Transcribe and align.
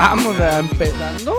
Vamos 0.00 0.40
a 0.40 0.60
empezando. 0.60 1.34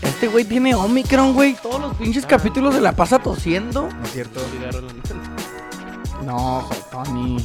Este 0.00 0.26
güey 0.28 0.46
tiene 0.46 0.74
Omicron, 0.74 1.34
güey. 1.34 1.54
Todos 1.62 1.78
los 1.78 1.94
pinches 1.96 2.24
capítulos 2.24 2.74
se 2.74 2.80
la 2.80 2.92
pasa 2.92 3.18
tosiendo. 3.18 3.90
No 3.90 4.04
es 4.04 4.12
cierto. 4.12 4.40
No, 6.24 6.66
Tony. 6.90 7.36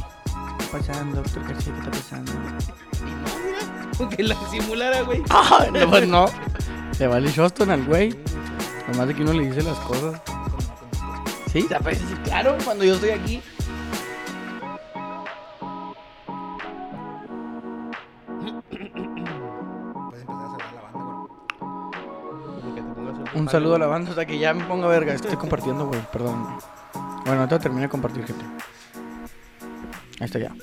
¿Qué 0.57 0.63
está 0.63 0.77
pasando, 0.77 1.21
doctor 1.21 1.43
García? 1.43 1.73
¿Qué 1.73 1.79
está 1.79 1.91
pasando? 1.91 2.31
Aunque 3.99 4.23
la 4.23 4.49
simulara, 4.49 5.01
güey. 5.01 5.21
Ay, 5.29 5.69
no, 5.73 5.89
pues 5.89 6.07
no. 6.07 6.25
Le 6.97 7.07
vale 7.07 7.29
Shoston 7.29 7.69
al 7.71 7.83
güey. 7.83 8.17
Nomás 8.87 9.09
de 9.09 9.13
que 9.13 9.23
uno 9.23 9.33
le 9.33 9.45
dice 9.47 9.61
las 9.61 9.77
cosas. 9.79 10.21
Sí, 11.51 11.67
pues, 11.83 11.97
sí, 11.97 12.15
claro, 12.23 12.55
cuando 12.63 12.85
yo 12.85 12.93
estoy 12.95 13.09
aquí. 13.09 13.41
Un- 23.35 23.49
saludo 23.49 23.75
a 23.75 23.79
la 23.79 23.87
banda, 23.87 24.11
o 24.11 24.15
sea 24.15 24.25
que 24.25 24.37
ya 24.39 24.53
me 24.53 24.63
ponga 24.65 24.87
verga. 24.87 25.13
Estoy 25.13 25.35
compartiendo, 25.35 25.87
güey, 25.87 26.01
perdón. 26.11 26.45
Bueno, 27.25 27.41
ahorita 27.41 27.59
terminé 27.59 27.83
de 27.83 27.89
compartir, 27.89 28.25
gente. 28.25 28.45
Ahí 30.19 30.25
está 30.25 30.39
ya. 30.39 30.55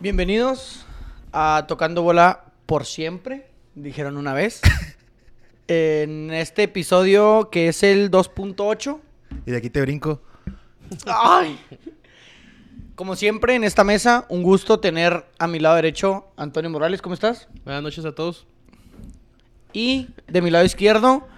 Bienvenidos 0.00 0.84
a 1.32 1.64
Tocando 1.68 2.02
Bola 2.02 2.44
por 2.66 2.84
siempre, 2.84 3.48
dijeron 3.74 4.16
una 4.16 4.32
vez. 4.34 4.60
en 5.68 6.30
este 6.32 6.64
episodio 6.64 7.48
que 7.50 7.68
es 7.68 7.82
el 7.82 8.10
2.8. 8.10 8.98
Y 9.46 9.50
de 9.50 9.56
aquí 9.56 9.70
te 9.70 9.80
brinco. 9.80 10.20
¡Ay! 11.06 11.58
Como 12.94 13.14
siempre 13.16 13.54
en 13.56 13.64
esta 13.64 13.84
mesa, 13.84 14.24
un 14.28 14.42
gusto 14.42 14.80
tener 14.80 15.26
a 15.38 15.46
mi 15.46 15.58
lado 15.58 15.76
derecho 15.76 16.28
Antonio 16.36 16.70
Morales, 16.70 17.02
¿cómo 17.02 17.14
estás? 17.14 17.48
Buenas 17.64 17.82
noches 17.82 18.04
a 18.04 18.14
todos. 18.14 18.46
Y 19.76 20.08
de 20.26 20.40
mi 20.40 20.48
lado 20.48 20.64
izquierdo, 20.64 21.28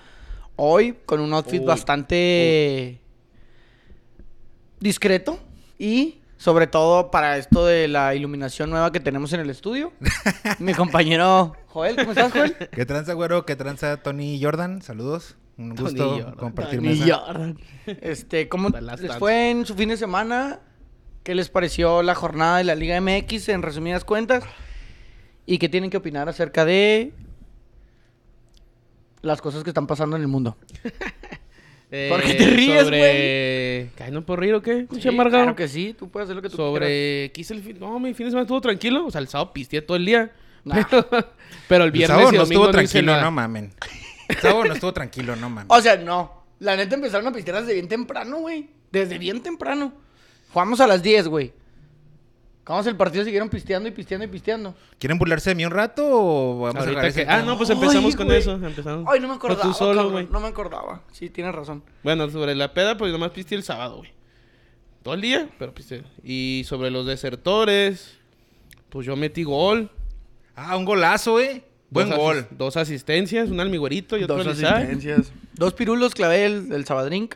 hoy 0.55 0.97
con 1.07 1.19
un 1.19 1.33
outfit 1.33 1.59
Uy, 1.59 1.67
bastante 1.67 3.01
discreto 4.79 5.41
y 5.77 6.21
sobre 6.37 6.69
todo 6.69 7.11
para 7.11 7.37
esto 7.37 7.67
de 7.67 7.89
la 7.89 8.15
iluminación 8.15 8.71
nueva 8.71 8.93
que 8.93 9.01
tenemos 9.01 9.33
en 9.33 9.41
el 9.41 9.51
estudio. 9.51 9.93
mi 10.61 10.73
compañero 10.73 11.57
Joel, 11.67 11.97
¿cómo 11.97 12.13
estás, 12.13 12.31
Joel? 12.31 12.55
¿Qué 12.71 12.87
tranza, 12.87 13.15
güero? 13.15 13.45
¿Qué 13.45 13.57
tranza 13.57 13.97
Tony 13.97 14.41
Jordan? 14.41 14.83
Saludos. 14.83 15.35
Un 15.57 15.75
Tony 15.75 15.89
gusto 15.89 16.11
Jordan. 16.11 16.35
compartir 16.37 16.81
mesa. 16.81 17.25
Jordan. 17.27 17.59
Este, 17.87 18.49
¿cómo 18.49 18.69
les 18.69 19.17
fue 19.17 19.51
en 19.51 19.67
su 19.67 19.75
fin 19.75 19.89
de 19.89 19.97
semana? 19.97 20.61
¿Qué 21.25 21.35
les 21.35 21.49
pareció 21.49 22.05
la 22.05 22.15
jornada 22.15 22.59
de 22.59 22.65
la 22.65 22.77
Liga 22.77 23.01
MX 23.01 23.49
en 23.49 23.63
resumidas 23.63 24.05
cuentas? 24.05 24.45
¿Y 25.45 25.59
qué 25.59 25.69
tienen 25.69 25.91
que 25.91 25.97
opinar 25.97 26.29
acerca 26.29 26.65
de 26.65 27.15
las 29.23 29.41
cosas 29.41 29.65
que 29.65 29.71
están 29.71 29.87
pasando 29.87 30.17
en 30.17 30.23
el 30.23 30.29
mundo? 30.29 30.57
Eh, 31.91 32.09
¿Por 32.11 32.23
qué 32.23 32.35
te 32.35 32.45
ríes, 32.45 32.83
sobre... 32.83 33.91
¿Ay, 33.99 34.13
no 34.13 34.23
puedo 34.23 34.37
reír 34.37 34.53
o 34.55 34.61
qué? 34.61 34.87
Sí, 35.01 35.09
amargado. 35.09 35.45
Claro 35.45 35.57
que 35.57 35.69
sí, 35.69 35.95
tú 35.99 36.11
puedes 36.11 36.27
hacer 36.27 36.37
lo 36.37 36.43
que 36.43 36.51
tú 36.51 36.57
quieras. 36.57 36.73
Sobre... 36.75 37.33
¿Qué 37.33 37.41
hice 37.41 37.55
el 37.55 37.63
fin? 37.63 37.79
No, 37.81 37.99
mi 37.99 38.13
fin 38.13 38.27
de 38.27 38.31
semana 38.33 38.43
estuvo 38.43 38.61
tranquilo. 38.61 39.07
O 39.07 39.11
sea, 39.11 39.23
el 39.23 39.29
sábado 39.29 39.55
pisteé 39.55 39.81
todo 39.81 39.97
el 39.97 40.05
día. 40.05 40.31
Nah. 40.65 40.85
Pero, 41.69 41.85
el 41.85 41.89
El 41.89 41.93
viernes 41.93 42.15
sábado 42.15 42.35
y 42.35 42.37
no 42.37 42.43
domingo 42.43 42.65
estuvo 42.65 42.67
no 42.67 42.73
tranquilo, 42.73 43.13
nada. 43.13 43.23
no 43.23 43.31
mamen. 43.31 43.73
El 44.29 44.37
sábado 44.37 44.65
no 44.67 44.75
estuvo 44.75 44.93
tranquilo, 44.93 45.37
no 45.37 45.49
mamen. 45.49 45.67
O 45.71 45.81
sea, 45.81 45.97
no. 45.97 46.45
La 46.59 46.77
neta 46.77 46.95
empezaron 46.95 47.27
a 47.27 47.33
pistear 47.33 47.61
desde 47.61 47.73
bien 47.73 47.89
temprano, 47.89 48.37
güey. 48.41 48.69
Desde 48.93 49.17
bien 49.17 49.43
temprano. 49.43 49.95
Jugamos 50.53 50.81
a 50.81 50.87
las 50.87 51.03
10, 51.03 51.29
güey. 51.29 51.53
Acabamos 52.69 52.87
el 52.87 52.97
partido, 52.97 53.25
siguieron 53.25 53.49
pisteando 53.49 53.89
y 53.89 53.93
pisteando 53.93 54.27
y 54.27 54.29
pisteando. 54.29 54.75
¿Quieren 54.99 55.17
burlarse 55.19 55.49
de 55.49 55.55
mí 55.55 55.65
un 55.65 55.71
rato 55.71 56.07
o 56.07 56.61
vamos 56.61 56.77
a 56.85 56.89
Ahorita 56.91 57.13
que... 57.15 57.23
Ah, 57.27 57.41
no, 57.41 57.57
pues 57.57 57.71
empezamos 57.71 58.13
Ay, 58.13 58.17
con 58.19 58.27
güey. 58.27 58.39
eso. 58.41 58.53
Empezamos. 58.53 59.07
Ay, 59.11 59.21
no 59.21 59.29
me 59.29 59.35
acordaba. 59.37 59.63
tú 59.63 59.73
solo, 59.73 59.95
cabrón, 59.95 60.13
güey. 60.13 60.29
No 60.31 60.39
me 60.41 60.49
acordaba. 60.49 61.01
Sí, 61.11 61.31
tienes 61.31 61.55
razón. 61.55 61.83
Bueno, 62.03 62.29
sobre 62.29 62.55
la 62.55 62.75
peda, 62.75 62.99
pues 62.99 63.11
nomás 63.11 63.31
pisteé 63.31 63.57
el 63.57 63.65
sábado, 63.65 63.97
güey. 63.97 64.13
Todo 65.03 65.15
el 65.15 65.23
día, 65.23 65.49
pero 65.59 65.73
pisteé. 65.73 66.03
Y 66.23 66.63
sobre 66.67 66.91
los 66.91 67.07
desertores, 67.07 68.19
pues 68.91 69.07
yo 69.07 69.17
metí 69.17 69.45
gol. 69.45 69.91
Ah, 70.55 70.77
un 70.77 70.85
golazo, 70.85 71.41
eh. 71.41 71.65
Buen 71.89 72.11
Dos 72.11 72.19
gol. 72.19 72.37
asis- 72.37 72.49
Dos 72.59 72.77
asistencias, 72.77 73.49
un 73.49 73.61
almigüerito 73.61 74.19
y 74.19 74.25
otro 74.25 74.37
Dos 74.45 74.47
asistencias. 74.49 75.33
Dos 75.55 75.73
pirulos 75.73 76.15
clavé 76.15 76.45
el, 76.45 76.71
el 76.71 76.85
Sabadrink. 76.85 77.35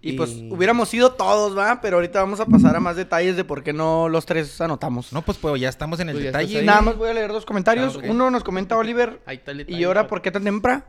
Y, 0.00 0.10
Y- 0.10 0.12
pues 0.16 0.30
hubiéramos 0.50 0.92
ido 0.94 1.12
todos, 1.14 1.56
¿va? 1.58 1.80
Pero 1.80 1.96
ahorita 1.96 2.20
vamos 2.20 2.38
a 2.40 2.46
pasar 2.46 2.76
a 2.76 2.80
más 2.80 2.94
detalles 2.96 3.36
de 3.36 3.44
por 3.44 3.62
qué 3.64 3.72
no 3.72 4.08
los 4.08 4.26
tres 4.26 4.60
anotamos. 4.60 5.12
No, 5.12 5.22
pues, 5.22 5.38
pues 5.38 5.60
ya 5.60 5.68
estamos 5.68 5.98
en 6.00 6.08
el 6.10 6.14
Pues 6.14 6.24
detalle. 6.26 6.62
Nada 6.62 6.82
más 6.82 6.96
voy 6.96 7.08
a 7.10 7.14
leer 7.14 7.32
dos 7.32 7.44
comentarios. 7.44 7.98
Ah. 8.00 8.06
Uno 8.08 8.30
nos 8.30 8.44
comenta 8.44 8.76
Oliver. 8.76 9.20
Ahí 9.26 9.36
está 9.38 9.50
el 9.50 9.60
¿Y 9.62 9.64
detalle, 9.64 9.84
ahora 9.86 10.02
pa. 10.02 10.08
por 10.08 10.22
qué 10.22 10.30
tan 10.30 10.44
temprano? 10.44 10.84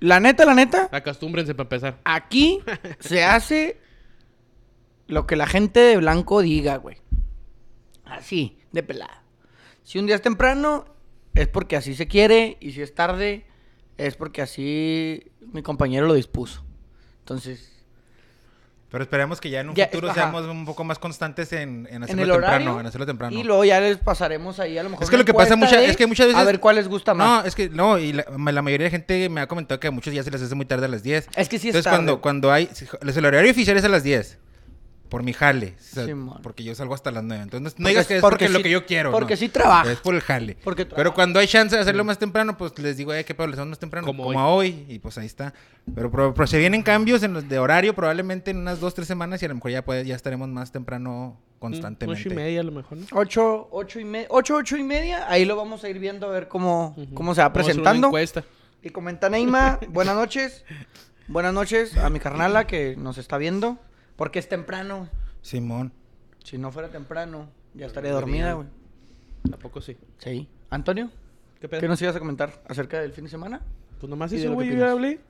La 0.00 0.18
neta, 0.20 0.44
la 0.44 0.54
neta, 0.54 0.88
Acostúmbrense 0.92 1.54
para 1.54 1.64
empezar. 1.66 1.98
aquí 2.04 2.60
se 3.00 3.24
hace 3.24 3.80
lo 5.06 5.26
que 5.26 5.36
la 5.36 5.46
gente 5.46 5.80
de 5.80 5.96
blanco 5.96 6.40
diga, 6.40 6.76
güey. 6.76 6.98
Así, 8.04 8.58
de 8.72 8.82
pelada. 8.82 9.22
Si 9.82 9.98
un 9.98 10.06
día 10.06 10.16
es 10.16 10.22
temprano, 10.22 10.84
es 11.34 11.48
porque 11.48 11.76
así 11.76 11.94
se 11.94 12.06
quiere. 12.08 12.56
Y 12.60 12.72
si 12.72 12.82
es 12.82 12.94
tarde, 12.94 13.46
es 13.96 14.16
porque 14.16 14.42
así 14.42 15.30
mi 15.52 15.62
compañero 15.62 16.06
lo 16.06 16.14
dispuso. 16.14 16.64
Entonces, 17.20 17.77
Pero 18.90 19.04
esperemos 19.04 19.38
que 19.38 19.50
ya 19.50 19.60
en 19.60 19.68
un 19.68 19.74
Ya, 19.74 19.86
futuro 19.88 20.06
ajá. 20.10 20.14
seamos 20.22 20.46
un 20.46 20.64
poco 20.64 20.82
más 20.82 20.98
constantes 20.98 21.52
en, 21.52 21.86
en 21.90 22.04
hacerlo 22.04 22.22
temprano. 22.34 22.46
horario. 22.70 22.80
En 22.80 22.86
hacerlo 22.86 23.04
temprano. 23.06 23.38
Y 23.38 23.42
luego 23.42 23.62
ya 23.64 23.80
les 23.80 23.98
pasaremos 23.98 24.58
ahí 24.60 24.78
a 24.78 24.82
lo 24.82 24.88
mejor. 24.88 25.04
Es 25.04 25.10
que 25.10 25.18
lo 25.18 25.26
que 25.26 25.34
pasa 25.34 25.56
mucha- 25.56 25.82
es 25.82 25.94
que 25.96 26.06
muchas 26.06 26.26
veces- 26.28 26.40
A 26.40 26.44
ver 26.44 26.58
cuál 26.58 26.76
les 26.76 26.88
gusta 26.88 27.12
más. 27.12 27.42
No, 27.42 27.46
es 27.46 27.54
que 27.54 27.68
no, 27.68 27.98
y 27.98 28.14
la, 28.14 28.24
la 28.30 28.62
mayoría 28.62 28.84
de 28.86 28.90
gente 28.90 29.28
me 29.28 29.42
ha 29.42 29.46
comentado 29.46 29.78
que 29.78 29.88
a 29.88 29.90
muchos 29.90 30.14
ya 30.14 30.22
se 30.22 30.30
les 30.30 30.40
hace 30.40 30.54
muy 30.54 30.64
tarde 30.64 30.86
a 30.86 30.88
las 30.88 31.02
10. 31.02 31.28
Es 31.36 31.48
que 31.50 31.58
sí 31.58 31.68
es 31.68 31.74
Entonces, 31.74 31.84
tarde. 31.84 31.96
cuando, 31.96 32.20
cuando 32.22 32.50
hay. 32.50 32.70
El 33.02 33.24
horario 33.26 33.50
oficial 33.50 33.76
es 33.76 33.84
a 33.84 33.88
las 33.88 34.02
10. 34.02 34.38
Por 35.08 35.22
mi 35.22 35.32
jale. 35.32 35.74
o 35.78 35.82
sea, 35.82 36.04
Simón. 36.04 36.40
porque 36.42 36.62
yo 36.64 36.74
salgo 36.74 36.94
hasta 36.94 37.10
las 37.10 37.24
9. 37.24 37.42
Entonces, 37.42 37.72
no 37.78 37.84
Porque 37.84 37.88
digas 37.88 38.06
que 38.06 38.16
es 38.16 38.20
porque 38.20 38.32
porque, 38.34 38.44
es 38.44 38.50
lo 38.50 38.58
sí- 38.58 38.62
que 38.64 38.70
yo 38.70 38.84
quiero. 38.84 39.10
porque 39.10 39.34
no. 39.34 39.38
sí 39.38 39.48
trabaja. 39.48 39.90
Es 39.90 39.98
por 40.00 40.14
el 40.14 40.20
jale. 40.20 40.56
Porque 40.62 40.84
Pero 40.84 41.14
cuando 41.14 41.38
hay 41.40 41.46
chance 41.46 41.74
de 41.74 41.80
hacerlo 41.80 42.04
más 42.04 42.18
temprano, 42.18 42.58
pues 42.58 42.78
les 42.78 42.96
digo, 42.98 43.14
eh, 43.14 43.24
qué 43.24 43.34
pedo, 43.34 43.46
les 43.46 43.54
hacemos 43.54 43.70
más 43.70 43.78
temprano. 43.78 44.06
Como 44.06 44.24
Como, 44.24 44.38
a 44.38 44.48
hoy. 44.48 44.84
Y 44.88 44.98
pues 44.98 45.16
ahí 45.16 45.26
está. 45.26 45.54
Pero, 45.94 46.10
pero- 46.10 46.34
pero 46.34 46.46
se 46.46 46.58
vienen 46.58 46.82
cambios 46.82 47.22
en 47.22 47.32
los 47.32 47.48
de 47.48 47.58
horario 47.58 47.94
probablemente 47.94 48.50
en 48.50 48.58
unas 48.58 48.80
2, 48.80 48.94
3 48.94 49.08
semanas 49.08 49.40
y 49.42 49.46
a 49.46 49.48
lo 49.48 49.54
mejor 49.54 49.70
ya, 49.70 49.82
puede, 49.84 50.04
ya 50.04 50.14
estaremos 50.14 50.48
más 50.48 50.72
temprano 50.72 51.40
constantemente. 51.58 52.20
Ocho 52.20 52.32
y 52.32 52.36
media 52.36 52.60
a 52.60 52.64
lo 52.64 52.72
mejor, 52.72 52.98
¿no? 52.98 53.06
Ocho, 53.12 53.68
ocho 53.72 53.98
y 54.00 54.04
media. 54.04 54.26
Ocho, 54.30 54.56
ocho 54.56 54.76
y 54.76 54.82
media. 54.82 55.24
Ahí 55.30 55.44
lo 55.46 55.56
vamos 55.56 55.82
a 55.84 55.88
ir 55.88 55.98
viendo 55.98 56.26
a 56.28 56.30
ver 56.30 56.48
cómo, 56.48 56.94
cómo 57.14 57.34
se 57.34 57.40
va 57.40 57.48
Vamos 57.48 57.66
a 57.66 57.70
hacer 57.70 57.80
una 57.80 57.82
presentando. 57.92 58.06
encuesta. 58.08 58.44
Y 58.82 58.90
comenta 58.90 59.28
Neima, 59.30 59.78
buenas 59.88 60.14
noches. 60.14 60.64
Buenas 61.28 61.52
noches 61.54 61.96
a 61.96 62.10
mi 62.10 62.20
carnala 62.20 62.66
que 62.66 62.94
nos 62.96 63.16
está 63.18 63.38
viendo. 63.38 63.78
Porque 64.18 64.40
es 64.40 64.48
temprano. 64.48 65.08
Simón. 65.42 65.92
Si 66.42 66.58
no 66.58 66.72
fuera 66.72 66.88
temprano, 66.88 67.48
ya 67.72 67.86
estaría 67.86 68.10
dormida, 68.10 68.54
güey. 68.54 68.66
¿A 69.52 69.56
poco 69.56 69.80
sí? 69.80 69.96
Sí. 70.18 70.48
Antonio, 70.70 71.08
¿Qué 71.60 71.68
pedo? 71.68 71.80
¿qué 71.80 71.86
nos 71.86 72.02
ibas 72.02 72.16
a 72.16 72.18
comentar 72.18 72.60
acerca 72.68 73.00
del 73.00 73.12
fin 73.12 73.24
de 73.24 73.30
semana? 73.30 73.60
Pues 74.00 74.10
nomás 74.10 74.32
¿Y 74.32 74.36
de 74.36 74.40
eso, 74.42 74.50
lo 74.50 74.58
que 74.58 74.64
güey, 74.64 74.76
yo 74.76 74.84
ya 74.84 74.90
hablé. 74.90 75.20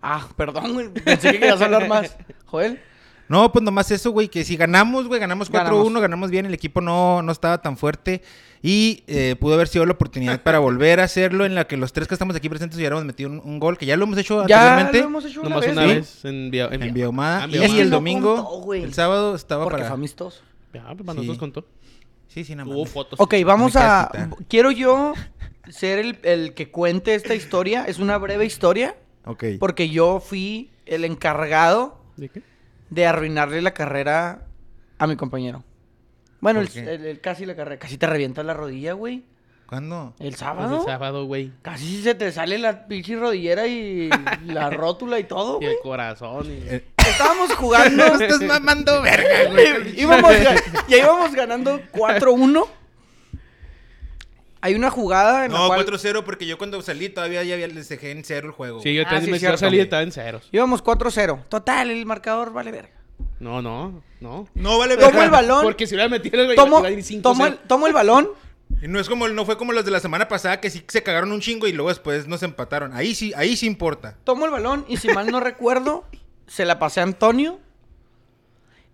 Ah, 0.00 0.26
perdón, 0.36 0.72
güey. 0.72 0.88
Pensé 0.88 1.32
que 1.32 1.40
querías 1.40 1.60
hablar 1.60 1.88
más. 1.88 2.16
Joel. 2.46 2.80
No, 3.28 3.50
pues 3.52 3.62
nomás 3.64 3.90
eso, 3.90 4.10
güey, 4.12 4.28
que 4.28 4.44
si 4.44 4.56
ganamos, 4.56 5.08
güey, 5.08 5.18
ganamos 5.20 5.50
4-1, 5.50 5.54
Ganamos. 5.64 6.00
ganamos. 6.02 6.30
bien, 6.30 6.46
el 6.46 6.54
equipo 6.54 6.80
no, 6.80 7.22
no 7.22 7.32
estaba 7.32 7.60
tan 7.60 7.76
fuerte 7.76 8.22
y 8.62 9.02
eh, 9.06 9.36
pudo 9.38 9.54
haber 9.54 9.68
sido 9.68 9.84
la 9.84 9.92
oportunidad 9.92 10.42
para 10.42 10.58
volver 10.60 11.00
a 11.00 11.04
hacerlo 11.04 11.44
en 11.44 11.54
la 11.54 11.66
que 11.66 11.76
los 11.76 11.92
tres 11.92 12.06
que 12.08 12.14
estamos 12.14 12.36
aquí 12.36 12.48
presentes 12.48 12.76
hubiéramos 12.78 13.04
metido 13.04 13.30
un, 13.30 13.40
un 13.44 13.58
gol, 13.58 13.78
que 13.78 13.86
ya 13.86 13.96
lo 13.96 14.04
hemos 14.04 14.18
hecho 14.18 14.46
Ya 14.46 14.78
anteriormente 14.78 15.00
lo 15.00 15.06
hemos 15.06 15.24
hecho 15.24 15.40
una 15.40 15.48
Nomás 15.50 15.66
vez. 15.66 15.72
una 15.76 15.82
¿sí? 15.88 15.94
vez 15.94 16.24
en, 16.24 16.94
Biomada 16.94 17.44
Ah, 17.44 17.48
y. 17.50 17.56
Es 17.62 17.72
que 17.72 17.80
el 17.82 17.90
no 17.90 17.96
domingo, 17.96 18.44
contó, 18.44 18.74
el 18.74 18.94
sábado 18.94 19.34
estaba 19.34 19.64
Porque 19.64 19.78
para... 19.78 19.88
fue 19.88 19.94
amistoso. 19.94 20.42
Ya, 20.72 20.82
pues 20.84 20.98
para 21.06 21.12
Sí. 21.20 21.26
nosotros 21.26 21.38
contó. 21.38 21.66
Sí, 22.28 22.44
sí, 22.44 22.54
nada 22.54 22.68
Hubo 22.68 22.82
más. 22.84 22.92
fotos. 22.92 23.18
Ok, 23.20 23.34
vamos 23.44 23.76
a... 23.76 24.10
Quiero 24.48 24.70
yo 24.70 25.14
ser 25.68 25.98
el, 25.98 26.18
el 26.22 26.54
que 26.54 26.70
cuente 26.70 27.14
esta 27.14 27.34
historia. 27.34 27.84
Es 27.86 27.98
una 27.98 28.18
breve 28.18 28.44
historia. 28.46 28.94
Ok. 29.24 29.44
Porque 29.58 29.88
yo 29.88 30.20
fui 30.20 30.70
el 30.84 31.04
encargado 31.04 31.98
¿De 32.16 32.28
qué? 32.28 32.42
De 32.90 33.06
arruinarle 33.06 33.62
la 33.62 33.72
carrera 33.74 34.42
a 34.98 35.06
mi 35.06 35.16
compañero. 35.16 35.62
Bueno, 36.40 36.60
¿Por 36.60 36.66
el, 36.68 36.72
qué? 36.72 36.94
el- 36.94 37.04
el- 37.06 37.20
casi 37.20 37.46
la 37.46 37.56
carrera. 37.56 37.78
Casi 37.78 37.98
te 37.98 38.06
revientas 38.06 38.44
la 38.44 38.54
rodilla, 38.54 38.92
güey. 38.92 39.24
¿Cuándo? 39.66 40.14
El 40.20 40.28
Pues 40.28 40.38
sábado. 40.38 40.78
el 40.78 40.84
sábado, 40.84 41.24
güey. 41.24 41.50
Casi 41.62 42.00
se 42.02 42.14
te 42.14 42.30
sale 42.30 42.56
la 42.58 42.86
pinche 42.86 43.16
rodillera 43.16 43.66
y 43.66 44.08
la 44.46 44.70
rótula 44.70 45.18
y 45.18 45.24
todo, 45.24 45.54
Y 45.60 45.64
güey. 45.64 45.70
el 45.72 45.78
corazón. 45.82 46.46
Y... 46.46 46.62
Eh, 46.68 46.84
Estábamos 46.98 47.52
jugando. 47.54 48.04
estás 48.20 48.40
mamando 48.42 49.02
verga, 49.02 49.50
güey. 49.50 50.00
íbamos, 50.00 50.32
ya 50.88 50.96
íbamos 50.98 51.32
ganando 51.34 51.80
4-1. 51.92 52.66
Hay 54.62 54.74
una 54.74 54.90
jugada 54.90 55.44
en 55.44 55.52
la 55.52 55.58
No, 55.58 55.66
cual 55.68 55.84
4-0 55.86 56.24
porque 56.24 56.46
yo 56.46 56.58
cuando 56.58 56.80
salí 56.82 57.08
todavía 57.08 57.42
ya 57.44 57.54
había- 57.54 57.68
les 57.68 57.88
dejé 57.88 58.10
en 58.10 58.24
cero 58.24 58.48
el 58.48 58.52
juego. 58.52 58.80
Sí, 58.82 58.94
yo 58.94 59.02
Ah, 59.02 59.04
también 59.04 59.24
sí, 59.26 59.30
me 59.30 59.38
cierto, 59.38 59.58
salir 59.58 59.74
y 59.74 59.76
güey. 59.78 59.84
estaba 59.84 60.02
en 60.02 60.12
ceros. 60.12 60.48
íbamos 60.50 60.82
4-0. 60.82 61.44
Total, 61.48 61.90
el 61.90 62.04
marcador 62.06 62.52
vale 62.52 62.72
verga. 62.72 62.90
No, 63.38 63.60
no, 63.62 64.02
no. 64.20 64.48
No 64.54 64.78
vale 64.78 64.96
Tomo 64.96 65.06
verga. 65.08 65.24
el 65.24 65.30
balón. 65.30 65.62
Porque 65.62 65.86
si 65.86 65.94
hubiera 65.94 66.08
metido 66.08 66.40
el 66.40 66.46
güey, 66.46 66.56
Tomo, 66.56 66.78
iba 66.80 66.88
a 66.88 66.90
ir 66.90 67.02
5-0. 67.04 67.22
tomo, 67.22 67.46
el, 67.46 67.58
tomo 67.58 67.86
el 67.86 67.92
balón. 67.92 68.30
Y 68.82 68.88
no 68.88 68.98
es 68.98 69.08
como, 69.08 69.28
no 69.28 69.44
fue 69.44 69.56
como 69.58 69.72
los 69.72 69.84
de 69.84 69.90
la 69.90 70.00
semana 70.00 70.26
pasada 70.26 70.60
que 70.60 70.70
sí 70.70 70.82
se 70.88 71.02
cagaron 71.02 71.30
un 71.32 71.40
chingo 71.40 71.66
y 71.66 71.72
luego 71.72 71.90
después 71.90 72.26
nos 72.26 72.42
empataron. 72.42 72.92
Ahí 72.94 73.14
sí, 73.14 73.32
ahí 73.36 73.56
sí 73.56 73.66
importa. 73.66 74.16
Tomo 74.24 74.44
el 74.46 74.50
balón 74.50 74.84
y 74.88 74.96
si 74.96 75.08
mal 75.08 75.30
no 75.30 75.38
recuerdo, 75.40 76.04
se 76.46 76.64
la 76.64 76.78
pasé 76.78 77.00
a 77.00 77.04
Antonio. 77.04 77.60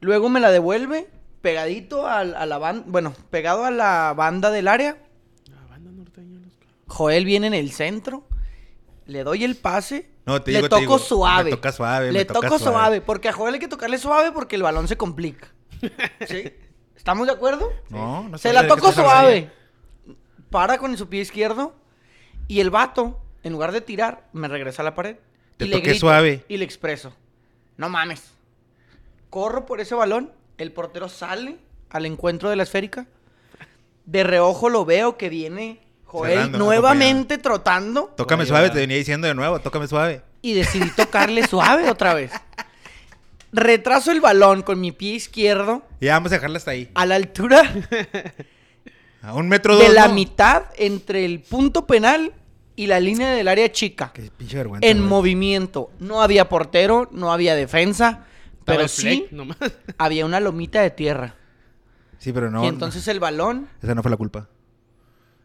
Luego 0.00 0.28
me 0.28 0.40
la 0.40 0.50
devuelve 0.50 1.08
pegadito 1.40 2.06
al- 2.06 2.34
a, 2.34 2.46
la 2.46 2.58
banda, 2.58 2.84
bueno, 2.86 3.14
pegado 3.30 3.64
a 3.64 3.70
la 3.70 4.12
banda 4.16 4.50
del 4.50 4.68
área. 4.68 4.96
La 5.50 5.64
banda 5.68 5.90
norteña, 5.90 6.38
los 6.40 6.52
cabros. 6.56 6.74
Joel 6.92 7.24
viene 7.24 7.46
en 7.46 7.54
el 7.54 7.72
centro. 7.72 8.24
Le 9.06 9.24
doy 9.24 9.44
el 9.44 9.56
pase. 9.56 10.10
No, 10.26 10.42
te 10.42 10.52
le 10.52 10.58
digo, 10.58 10.66
te 10.68 10.70
toco 10.70 10.80
digo, 10.80 10.98
suave. 10.98 11.44
me 11.44 11.56
toca 11.56 11.72
suave, 11.72 12.12
Le 12.12 12.18
me 12.20 12.24
toca 12.26 12.40
toco 12.40 12.58
suave. 12.58 12.74
suave. 12.76 13.00
Porque 13.00 13.30
a 13.30 13.32
Joel 13.32 13.54
hay 13.54 13.60
que 13.60 13.68
tocarle 13.68 13.96
suave 13.98 14.30
porque 14.30 14.56
el 14.56 14.62
balón 14.62 14.86
se 14.88 14.96
complica. 14.98 15.48
¿Sí? 16.28 16.52
¿Estamos 16.94 17.26
de 17.26 17.32
acuerdo? 17.32 17.72
No, 17.88 18.28
no 18.28 18.36
Se 18.36 18.52
la 18.52 18.68
toco 18.68 18.92
suave. 18.92 19.50
Para 20.50 20.76
con 20.76 20.96
su 20.98 21.08
pie 21.08 21.22
izquierdo. 21.22 21.74
Y 22.46 22.60
el 22.60 22.68
vato, 22.68 23.20
en 23.42 23.52
lugar 23.52 23.72
de 23.72 23.80
tirar, 23.80 24.28
me 24.34 24.46
regresa 24.46 24.82
a 24.82 24.84
la 24.84 24.94
pared. 24.94 25.16
Te 25.56 25.64
y 25.64 25.68
le 25.68 25.76
toqué 25.76 25.88
grito 25.90 26.00
suave. 26.00 26.44
Y 26.46 26.58
le 26.58 26.64
expreso. 26.66 27.14
No 27.78 27.88
mames. 27.88 28.32
Corro 29.30 29.64
por 29.64 29.80
ese 29.80 29.94
balón. 29.94 30.30
El 30.58 30.72
portero 30.72 31.08
sale 31.08 31.58
al 31.88 32.04
encuentro 32.04 32.50
de 32.50 32.56
la 32.56 32.64
esférica. 32.64 33.06
De 34.04 34.24
reojo 34.24 34.68
lo 34.68 34.84
veo 34.84 35.16
que 35.16 35.30
viene 35.30 35.80
Joel 36.12 36.32
Cerrando, 36.34 36.58
nuevamente 36.58 37.38
trotando. 37.38 38.12
Tócame 38.16 38.44
suave, 38.44 38.68
te 38.68 38.78
venía 38.80 38.98
diciendo 38.98 39.26
de 39.26 39.34
nuevo, 39.34 39.58
tócame 39.60 39.88
suave. 39.88 40.22
Y 40.42 40.52
decidí 40.52 40.90
tocarle 40.90 41.46
suave 41.48 41.88
otra 41.90 42.12
vez. 42.12 42.32
Retraso 43.52 44.12
el 44.12 44.20
balón 44.20 44.62
con 44.62 44.80
mi 44.80 44.92
pie 44.92 45.14
izquierdo 45.14 45.82
Y 46.00 46.06
ya 46.06 46.14
vamos 46.14 46.32
a 46.32 46.36
dejarla 46.36 46.58
hasta 46.58 46.70
ahí. 46.72 46.90
a 46.94 47.04
la 47.06 47.16
altura 47.16 47.62
A 49.22 49.34
un 49.34 49.48
metro 49.48 49.74
dos. 49.76 49.86
de 49.86 49.92
la 49.94 50.08
¿no? 50.08 50.14
mitad 50.14 50.64
entre 50.76 51.24
el 51.24 51.40
punto 51.40 51.86
penal 51.86 52.32
y 52.76 52.86
la 52.88 52.98
línea 52.98 53.30
del 53.30 53.46
área 53.48 53.70
chica. 53.70 54.10
Qué 54.12 54.30
pinche 54.36 54.56
vergüenza. 54.56 54.86
En 54.88 54.98
güey. 54.98 55.08
movimiento. 55.08 55.90
No 56.00 56.22
había 56.22 56.48
portero, 56.48 57.08
no 57.12 57.32
había 57.32 57.54
defensa, 57.54 58.24
pero 58.64 58.88
sí 58.88 59.28
nomás. 59.30 59.58
había 59.98 60.26
una 60.26 60.40
lomita 60.40 60.80
de 60.82 60.90
tierra. 60.90 61.36
Sí, 62.18 62.32
pero 62.32 62.50
no. 62.50 62.64
y 62.64 62.66
entonces 62.68 63.06
el 63.08 63.20
balón 63.20 63.68
Esa 63.82 63.94
no 63.94 64.02
fue 64.02 64.10
la 64.10 64.16
culpa. 64.16 64.48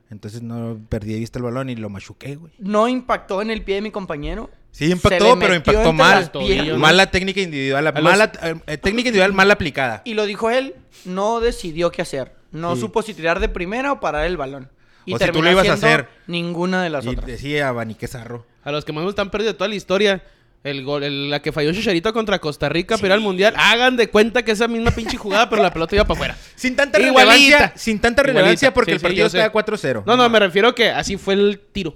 Entonces 0.10 0.42
no 0.42 0.80
perdí 0.90 1.14
de 1.14 1.20
vista 1.20 1.38
el 1.40 1.44
balón 1.44 1.70
y 1.70 1.76
lo 1.76 1.90
machuqué, 1.90 2.36
güey. 2.36 2.54
no 2.60 2.88
impactó 2.88 3.42
en 3.42 3.52
el 3.52 3.62
pie 3.64 3.76
de 3.76 3.82
mi 3.82 3.92
compañero. 3.92 4.50
Sí, 4.72 4.92
impactó, 4.92 5.38
pero 5.40 5.56
impactó 5.56 5.92
mal. 5.92 6.32
Mala 6.78 7.10
técnica 7.12 7.42
individual. 7.42 7.94
Mala, 8.02 8.32
eh, 8.68 8.78
técnica 8.78 9.10
individual 9.10 9.34
mal 9.34 9.50
aplicada. 9.52 10.02
Y 10.06 10.14
lo 10.14 10.26
dijo 10.26 10.50
él, 10.50 10.76
no 11.06 11.40
decidió 11.40 11.92
qué 11.92 12.02
hacer. 12.04 12.34
No 12.52 12.76
Sí. 12.76 12.82
supo 12.82 13.02
si 13.02 13.14
tirar 13.14 13.40
de 13.40 13.50
primera 13.50 13.92
o 13.92 14.00
parar 14.00 14.26
el 14.26 14.38
balón. 14.38 14.70
Y 15.06 15.14
O 15.14 15.18
si 15.18 15.26
tú 15.26 15.32
terminó 15.32 15.46
lo 15.46 15.52
ibas 15.52 15.68
a 15.70 15.74
hacer. 15.74 16.08
Ninguna 16.28 16.84
de 16.84 16.90
las 16.90 17.06
Y 17.06 17.10
otras. 17.10 17.26
decía 17.26 17.70
Abanique 17.70 18.08
Zarro. 18.08 18.46
A 18.64 18.72
los 18.72 18.86
que 18.86 18.94
más 18.94 19.04
me 19.04 19.10
están 19.10 19.30
perdiendo 19.30 19.54
de 19.54 19.58
toda 19.58 19.68
la 19.70 19.76
historia. 19.76 20.24
El 20.64 20.84
gol, 20.84 21.04
el- 21.04 21.30
la 21.30 21.42
que 21.42 21.52
falló 21.54 21.72
Chicharito 21.72 22.12
contra 22.12 22.40
Costa 22.40 22.68
Rica 22.68 22.96
para 22.98 23.08
ir 23.08 23.12
al 23.14 23.22
mundial. 23.22 23.54
Hagan 23.58 23.96
de 23.96 24.10
cuenta 24.10 24.44
que 24.44 24.52
esa 24.52 24.68
misma 24.68 24.92
pinche 24.92 25.16
jugada, 25.16 25.50
pero 25.50 25.62
la 25.64 25.72
pelota 25.72 25.96
iba 25.96 26.04
para 26.06 26.18
afuera. 26.18 26.38
Sin 26.56 26.76
tanta 26.76 27.00
Igualita. 27.00 27.34
relevancia. 27.34 27.74
Sin 27.78 28.00
tanta 28.00 28.24
relevancia 28.24 28.68
Igualita. 28.68 28.74
porque 28.74 28.92
Sí, 28.92 28.94
el 28.96 29.00
sí, 29.00 29.04
partido 29.04 29.30
sé. 29.30 29.38
estaba 29.38 29.52
4-0. 29.52 30.04
No, 30.06 30.18
no, 30.18 30.28
me 30.30 30.40
refiero 30.40 30.76
que 30.76 30.90
así 30.90 31.16
fue 31.16 31.36
el 31.36 31.62
tiro. 31.72 31.96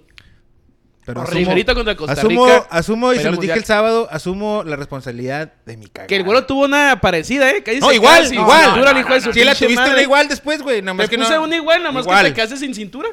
Pero 1.04 1.22
asumo, 1.22 1.40
Chicharito 1.40 1.74
contra 1.74 1.96
Costa 1.96 2.14
asumo, 2.14 2.46
Rica. 2.46 2.68
asumo, 2.70 3.12
y 3.12 3.18
se 3.18 3.24
los 3.24 3.32
dije 3.32 3.38
mundial. 3.38 3.58
el 3.58 3.66
sábado, 3.66 4.08
asumo 4.12 4.64
la 4.64 4.76
responsabilidad 4.76 5.52
de 5.66 5.76
mi 5.76 5.88
cagada. 5.88 6.08
Que 6.08 6.16
el 6.18 6.24
güero 6.24 6.46
tuvo 6.46 6.64
una 6.66 7.02
parecida, 7.02 7.50
¿eh? 7.50 7.64
Que 7.64 7.80
No, 7.80 7.90
se 7.90 7.96
igual, 7.96 8.32
igual. 8.32 9.22
Sí, 9.34 9.44
la 9.44 9.56
tuviste 9.56 9.90
una 9.90 10.02
igual 10.02 10.28
después, 10.30 10.62
güey. 10.62 10.82
Nada 10.84 10.94
más 10.94 11.10
Te 11.10 11.16
que 11.18 11.22
puse 11.22 11.38
una 11.40 11.56
igual, 11.56 11.80
nada 11.82 11.92
más 11.92 12.04
Igual. 12.06 12.24
que 12.26 12.30
te 12.30 12.36
quedaste 12.36 12.58
sin 12.58 12.76
cintura. 12.76 13.10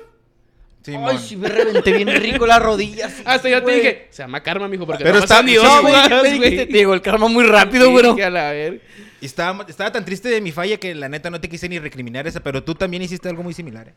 Simón. 0.93 1.11
Ay, 1.11 1.19
sí 1.19 1.37
me 1.37 1.49
reventé 1.49 1.93
bien 1.93 2.09
rico 2.09 2.47
las 2.47 2.63
rodillas. 2.63 3.13
Hasta 3.25 3.49
yo 3.49 3.63
te 3.63 3.73
dije, 3.73 4.07
se 4.11 4.23
llama 4.23 4.43
karma, 4.43 4.69
mijo, 4.69 4.87
porque 4.87 5.05
Pero 5.05 5.19
está- 5.19 5.43
sí, 5.43 5.57
No, 5.63 5.83
güey, 5.83 6.57
te 6.57 6.67
digo, 6.67 6.95
el 6.95 7.03
karma 7.03 7.29
muy 7.29 7.45
rápido, 7.45 7.87
Sí, 7.87 7.93
güey. 7.93 8.23
a 8.23 8.31
la 8.31 8.51
ver. 8.53 8.81
Y 9.21 9.27
estaba, 9.27 9.67
estaba 9.69 9.91
tan 9.93 10.05
triste 10.05 10.29
de 10.29 10.41
mi 10.41 10.53
falla 10.53 10.77
que 10.79 10.95
la 10.95 11.09
neta 11.09 11.29
no 11.31 11.41
te 11.41 11.49
quise 11.49 11.69
ni 11.69 11.79
recriminar 11.79 12.27
esa, 12.27 12.41
pero 12.41 12.63
tú 12.63 12.75
también 12.75 13.03
hiciste 13.03 13.29
algo 13.29 13.43
muy 13.43 13.53
similar, 13.53 13.89
¿eh? 13.89 13.95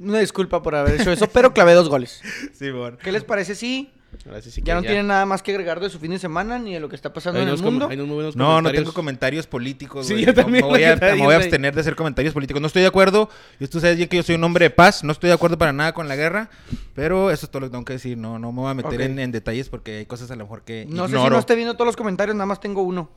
Una 0.00 0.18
disculpa 0.18 0.60
por 0.60 0.74
haber 0.74 1.00
hecho 1.00 1.12
eso, 1.12 1.28
pero 1.28 1.54
clavé 1.54 1.72
dos 1.74 1.88
goles. 1.88 2.20
Simón. 2.52 2.98
¿Qué 3.02 3.12
les 3.12 3.22
parece 3.22 3.54
si 3.54 3.90
Ahora 4.26 4.40
sí, 4.42 4.50
sí 4.50 4.62
que 4.62 4.68
ya 4.68 4.74
no 4.74 4.82
tienen 4.82 5.06
nada 5.06 5.26
más 5.26 5.42
que 5.42 5.50
agregar 5.52 5.80
de 5.80 5.90
su 5.90 5.98
fin 5.98 6.10
de 6.12 6.18
semana 6.18 6.58
ni 6.58 6.74
de 6.74 6.80
lo 6.80 6.88
que 6.88 6.96
está 6.96 7.12
pasando 7.12 7.40
Hay 7.40 7.46
en 7.46 7.52
el 7.52 7.62
mundo? 7.62 7.88
hay 7.88 7.96
unos 7.96 8.06
muy 8.06 8.14
buenos 8.16 8.36
No, 8.36 8.62
no 8.62 8.70
tengo 8.72 8.92
comentarios 8.92 9.46
políticos, 9.46 10.06
Sí, 10.06 10.14
güey. 10.14 10.24
yo 10.24 10.32
No, 10.32 10.42
también, 10.42 10.64
Me 10.64 10.70
voy, 10.70 10.84
a, 10.84 10.96
me 10.96 11.16
voy 11.24 11.34
a 11.34 11.36
abstener 11.36 11.74
de 11.74 11.80
hacer 11.80 11.96
comentarios 11.96 12.32
políticos. 12.34 12.60
No 12.60 12.66
estoy 12.66 12.82
de 12.82 12.88
acuerdo. 12.88 13.28
Y 13.60 13.66
tú 13.66 13.80
sabes 13.80 13.96
bien 13.96 14.08
que 14.08 14.16
yo 14.16 14.22
soy 14.22 14.34
un 14.36 14.44
hombre 14.44 14.64
de 14.66 14.70
paz. 14.70 15.04
No 15.04 15.12
estoy 15.12 15.28
de 15.28 15.34
acuerdo 15.34 15.58
para 15.58 15.72
nada 15.72 15.92
con 15.92 16.08
la 16.08 16.16
guerra. 16.16 16.50
Pero 16.94 17.30
eso 17.30 17.46
es 17.46 17.50
todo 17.50 17.60
lo 17.60 17.66
que 17.66 17.72
tengo 17.72 17.84
que 17.84 17.94
decir. 17.94 18.16
No, 18.16 18.38
no 18.38 18.52
me 18.52 18.60
voy 18.60 18.70
a 18.70 18.74
meter 18.74 19.00
en, 19.00 19.18
en 19.18 19.32
detalles 19.32 19.68
porque 19.68 19.98
hay 19.98 20.06
cosas 20.06 20.30
a 20.30 20.36
lo 20.36 20.44
mejor 20.44 20.62
que 20.62 20.86
No 20.88 21.04
sé 21.04 21.08
si 21.10 21.14
ignoro. 21.16 21.30
no 21.34 21.38
esté 21.40 21.54
viendo 21.54 21.74
todos 21.74 21.86
los 21.86 21.96
comentarios, 21.96 22.34
nada 22.36 22.46
más 22.46 22.60
tengo 22.60 22.82
uno. 22.82 23.10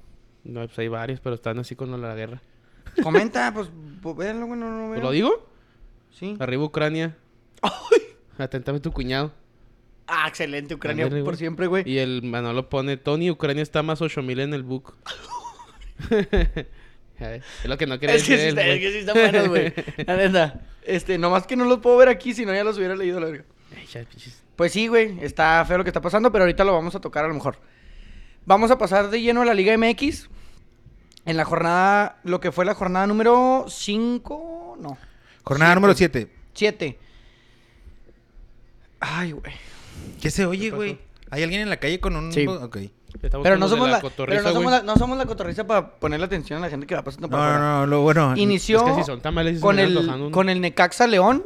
No, 0.44 0.66
pues 0.66 0.78
hay 0.80 0.88
varios, 0.88 1.20
pero 1.20 1.36
están 1.36 1.60
así 1.60 1.76
con 1.76 2.00
la 2.02 2.16
guerra. 2.16 2.42
Comenta, 3.04 3.52
pues, 3.54 3.70
pues 4.02 4.16
véanlo, 4.18 4.48
güey, 4.48 4.60
no, 4.60 4.70
no 4.70 4.88
¿Pues 4.88 5.00
veo. 5.00 5.04
¿Lo 5.04 5.12
digo? 5.12 5.48
Sí. 6.12 6.36
Arriba 6.40 6.64
Ucrania. 6.64 7.16
Atentame 8.38 8.80
tu 8.80 8.92
cuñado. 8.92 9.32
Ah, 10.08 10.26
excelente, 10.28 10.74
Ucrania 10.74 11.10
por 11.24 11.36
siempre, 11.36 11.68
güey. 11.68 11.84
Y 11.86 11.98
el 11.98 12.24
Manolo 12.24 12.70
pone, 12.70 12.96
Tony, 12.98 13.30
Ucrania 13.30 13.62
está 13.62 13.84
más 13.84 14.02
8000 14.02 14.40
en 14.40 14.54
el 14.54 14.64
book. 14.64 14.96
A 17.20 17.28
ver, 17.30 17.44
es 17.64 17.70
lo 17.70 17.78
que 17.78 17.88
no 17.88 18.00
quería 18.00 18.16
Es 18.16 18.24
que, 18.24 18.38
decir 18.38 18.44
sí 18.44 18.50
está, 18.50 18.68
es 18.68 18.80
que 18.80 18.92
sí 18.92 18.98
están 19.00 19.16
buenos, 19.16 19.48
güey. 19.48 19.74
La 20.06 20.16
neta. 20.16 20.62
Este, 20.84 21.18
nomás 21.18 21.48
que 21.48 21.56
no 21.56 21.66
los 21.66 21.80
puedo 21.80 21.98
ver 21.98 22.10
aquí, 22.10 22.34
si 22.34 22.46
no 22.46 22.54
ya 22.54 22.64
los 22.64 22.78
hubiera 22.78 22.96
leído, 22.96 23.20
la 23.20 23.28
verga. 23.28 23.46
Pues 24.56 24.72
sí, 24.72 24.88
güey, 24.88 25.18
está 25.22 25.64
feo 25.66 25.78
lo 25.78 25.84
que 25.84 25.90
está 25.90 26.02
pasando, 26.02 26.32
pero 26.32 26.44
ahorita 26.44 26.64
lo 26.64 26.74
vamos 26.74 26.96
a 26.96 27.02
tocar 27.02 27.26
a 27.26 27.28
lo 27.28 27.34
mejor. 27.34 27.58
Vamos 28.46 28.72
a 28.72 28.78
pasar 28.78 29.10
de 29.10 29.22
lleno 29.22 29.42
a 29.42 29.46
la 29.46 29.54
Liga 29.54 29.78
MX. 29.78 30.30
En 31.26 31.36
la 31.36 31.44
jornada, 31.44 32.20
lo 32.24 32.40
que 32.40 32.54
fue 32.54 32.64
la 32.64 32.74
jornada 32.74 33.06
número 33.06 33.66
5, 33.68 34.78
no, 34.80 34.98
Jornada 35.44 35.76
número 35.76 35.94
7. 35.94 36.30
7. 36.54 36.98
Ay, 39.00 39.32
güey. 39.34 39.54
¿Qué 40.22 40.32
se 40.32 40.46
oye, 40.46 40.70
güey? 40.72 40.98
¿Hay 41.30 41.44
alguien 41.44 41.62
en 41.62 41.70
la 41.70 41.78
calle 41.78 42.00
con 42.00 42.16
un... 42.16 42.32
Sí. 42.32 42.46
Ok. 42.48 42.78
Pero 43.44 43.58
no 43.58 43.68
somos 43.68 43.90
la, 43.90 44.00
pero 44.16 44.42
no 44.44 44.52
somos 44.54 44.72
la, 44.72 44.84
no 44.84 44.96
somos 44.96 45.18
la 45.18 45.26
cotorriza 45.26 45.66
para 45.66 45.90
ponerle 45.92 46.26
atención 46.28 46.60
a 46.60 46.62
la 46.62 46.70
gente 46.70 46.86
que 46.86 46.94
va 46.94 47.04
pasando 47.04 47.30
por 47.30 47.40
No, 47.40 47.54
no, 47.54 47.60
no, 47.80 47.88
lo 47.88 48.02
bueno... 48.02 48.34
Inició 48.36 48.78
Es 48.86 48.94
que 48.96 49.02
si 49.02 49.06
son 49.06 49.22
tamales, 49.22 49.54
sí 49.54 49.58
se 49.58 49.62
con, 49.62 49.80
el, 49.80 50.06
¿no? 50.06 50.32
con 50.32 50.50
el 50.50 50.62
Necaxa 50.62 51.08
León 51.08 51.44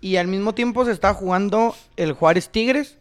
y 0.00 0.16
al 0.16 0.26
mismo 0.26 0.54
tiempo 0.54 0.84
se 0.84 0.90
está 0.92 1.14
jugando 1.14 1.76
el 1.96 2.12
Juárez 2.12 2.48
Tigres. 2.50 2.98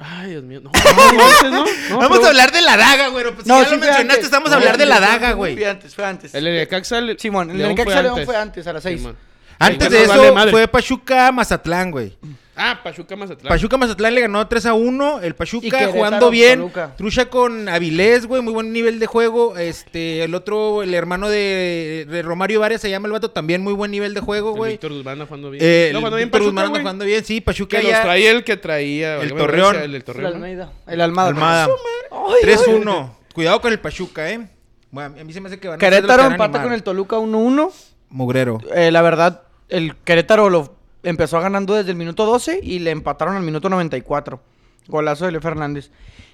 Ay, 0.00 0.30
Dios 0.30 0.42
mío. 0.44 0.60
No, 0.60 0.70
no, 0.72 1.50
no. 1.50 1.64
no, 1.90 1.98
Vamos 1.98 2.08
pero- 2.18 2.24
a 2.24 2.28
hablar 2.28 2.52
de 2.52 2.60
la 2.62 2.76
daga, 2.76 3.08
güey. 3.08 3.24
Pues 3.32 3.46
No, 3.46 3.58
si 3.58 3.62
ya 3.62 3.68
sí 3.68 3.74
lo 3.76 3.80
mencionaste, 3.80 4.12
antes. 4.12 4.24
estamos 4.24 4.48
a 4.48 4.50
No, 4.50 4.56
hablar 4.58 4.76
de 4.76 4.86
la 4.86 5.00
daga, 5.00 5.32
güey. 5.32 5.54
Fue 5.56 5.66
antes, 5.68 5.94
fue 5.94 6.04
antes. 6.04 6.34
El 6.34 6.44
Necaxa... 6.44 7.00
le- 7.00 7.18
Simón, 7.18 7.50
el 7.50 7.58
León 7.58 7.70
Necaxa 7.70 7.90
fue 7.92 8.02
León 8.02 8.12
antes. 8.14 8.26
fue 8.26 8.36
antes, 8.36 8.66
a 8.66 8.72
las 8.72 8.82
seis. 8.82 9.00
Simón. 9.00 9.16
Antes 9.58 9.90
de 9.90 10.04
eso 10.04 10.34
vale 10.34 10.50
fue 10.50 10.68
Pachuca 10.68 11.30
Mazatlán, 11.32 11.90
güey. 11.90 12.16
Ah, 12.56 12.78
Pachuca 12.84 13.16
Mazatlán. 13.16 13.48
Pachuca 13.48 13.76
Mazatlán 13.76 14.14
le 14.14 14.20
ganó 14.20 14.46
3 14.46 14.66
a 14.66 14.74
1. 14.74 15.22
El 15.22 15.34
Pachuca 15.34 15.88
jugando 15.88 16.30
bien. 16.30 16.60
Toluca. 16.60 16.94
Trucha 16.96 17.28
con 17.28 17.68
Avilés, 17.68 18.26
güey. 18.26 18.42
Muy 18.42 18.52
buen 18.52 18.72
nivel 18.72 19.00
de 19.00 19.06
juego. 19.06 19.58
Este, 19.58 20.22
el 20.22 20.36
otro, 20.36 20.84
el 20.84 20.94
hermano 20.94 21.28
de, 21.28 22.06
de 22.08 22.22
Romario 22.22 22.60
Varias 22.60 22.80
se 22.80 22.90
llama 22.90 23.08
el 23.08 23.12
vato. 23.12 23.32
También 23.32 23.60
muy 23.62 23.72
buen 23.72 23.90
nivel 23.90 24.14
de 24.14 24.20
juego, 24.20 24.50
El 24.50 24.56
güey. 24.56 24.72
Víctor 24.72 24.92
Guzmán 24.92 25.26
jugando 25.26 25.50
bien. 25.50 25.64
Eh, 25.66 25.88
no, 25.92 25.98
el 25.98 26.02
jugando 26.02 26.16
bien 26.16 26.28
Víctor 26.28 26.40
Pachuca, 26.42 26.62
Guzmán 26.62 26.80
jugando 26.80 27.04
bien. 27.04 27.24
Sí, 27.24 27.40
Pachuca 27.40 27.80
Que 27.80 27.90
los 27.90 28.02
traía 28.02 28.30
el 28.30 28.44
que 28.44 28.56
traía... 28.56 29.16
El 29.20 29.34
Torreón. 29.34 29.76
El, 29.76 29.94
El 29.96 30.04
Torreón. 30.04 30.30
¿no? 30.30 30.36
Almeida. 30.36 30.72
El 30.86 31.00
Almada. 31.00 31.28
Almada. 31.30 31.68
Ay, 32.12 32.48
3-1. 32.56 33.10
Cuidado 33.34 33.60
con 33.60 33.72
el 33.72 33.80
Pachuca, 33.80 34.30
eh. 34.30 34.46
Bueno, 34.92 35.16
a 35.20 35.24
mí 35.24 35.32
se 35.32 35.40
me 35.40 35.48
hace 35.48 35.58
que 35.58 35.66
van 35.66 35.74
a 35.74 35.78
Querétaro 35.80 36.22
empata 36.22 36.44
animar. 36.44 36.62
con 36.62 36.72
el 36.72 36.84
Toluca 36.84 37.16
1-1. 37.16 37.72
Mugrero. 38.10 38.60
Eh, 38.76 38.92
la 38.92 39.02
verdad, 39.02 39.42
el 39.68 39.96
Querétaro 39.96 40.50
lo 40.50 40.74
empezó 41.02 41.40
ganando 41.40 41.74
desde 41.74 41.90
el 41.90 41.96
minuto 41.96 42.24
12 42.26 42.60
y 42.62 42.78
le 42.80 42.90
empataron 42.90 43.36
al 43.36 43.42
minuto 43.42 43.68
94. 43.68 44.40
Golazo 44.88 45.26
de 45.26 45.32
Leo 45.32 45.40
Fernández. 45.40 45.90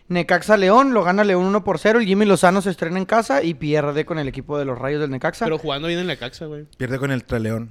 Necaxa 0.08 0.56
León, 0.56 0.92
lo 0.92 1.04
gana 1.04 1.22
León 1.22 1.44
1 1.44 1.62
por 1.62 1.78
0. 1.78 2.00
El 2.00 2.06
Jimmy 2.06 2.26
Lozano 2.26 2.60
se 2.62 2.70
estrena 2.70 2.98
en 2.98 3.04
casa 3.04 3.42
y 3.44 3.54
pierde 3.54 4.04
con 4.04 4.18
el 4.18 4.26
equipo 4.26 4.58
de 4.58 4.64
los 4.64 4.76
Rayos 4.78 5.00
del 5.00 5.10
Necaxa. 5.10 5.44
Pero 5.46 5.58
jugando 5.58 5.86
bien 5.86 6.00
en 6.00 6.08
la 6.08 6.16
Caxa, 6.16 6.46
güey. 6.46 6.64
Pierde 6.76 6.98
con 6.98 7.12
el 7.12 7.22
Traleón. 7.24 7.70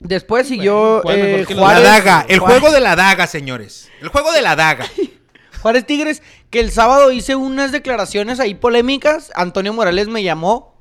Después 0.00 0.46
siguió 0.46 1.00
juega 1.02 1.24
mejor 1.24 1.52
eh, 1.52 1.54
Juárez. 1.56 1.82
la 1.82 1.88
daga. 1.90 2.26
El 2.28 2.40
Juárez- 2.40 2.60
juego 2.60 2.74
de 2.74 2.80
la 2.80 2.96
daga, 2.96 3.26
señores. 3.26 3.88
El 4.00 4.08
juego 4.08 4.32
de 4.32 4.42
la 4.42 4.54
daga. 4.56 4.86
Juárez 5.62 5.86
Tigres, 5.86 6.22
que 6.50 6.60
el 6.60 6.70
sábado 6.70 7.10
hice 7.10 7.34
unas 7.34 7.72
declaraciones 7.72 8.38
ahí 8.38 8.54
polémicas. 8.54 9.32
Antonio 9.34 9.72
Morales 9.72 10.06
me 10.06 10.22
llamó 10.22 10.77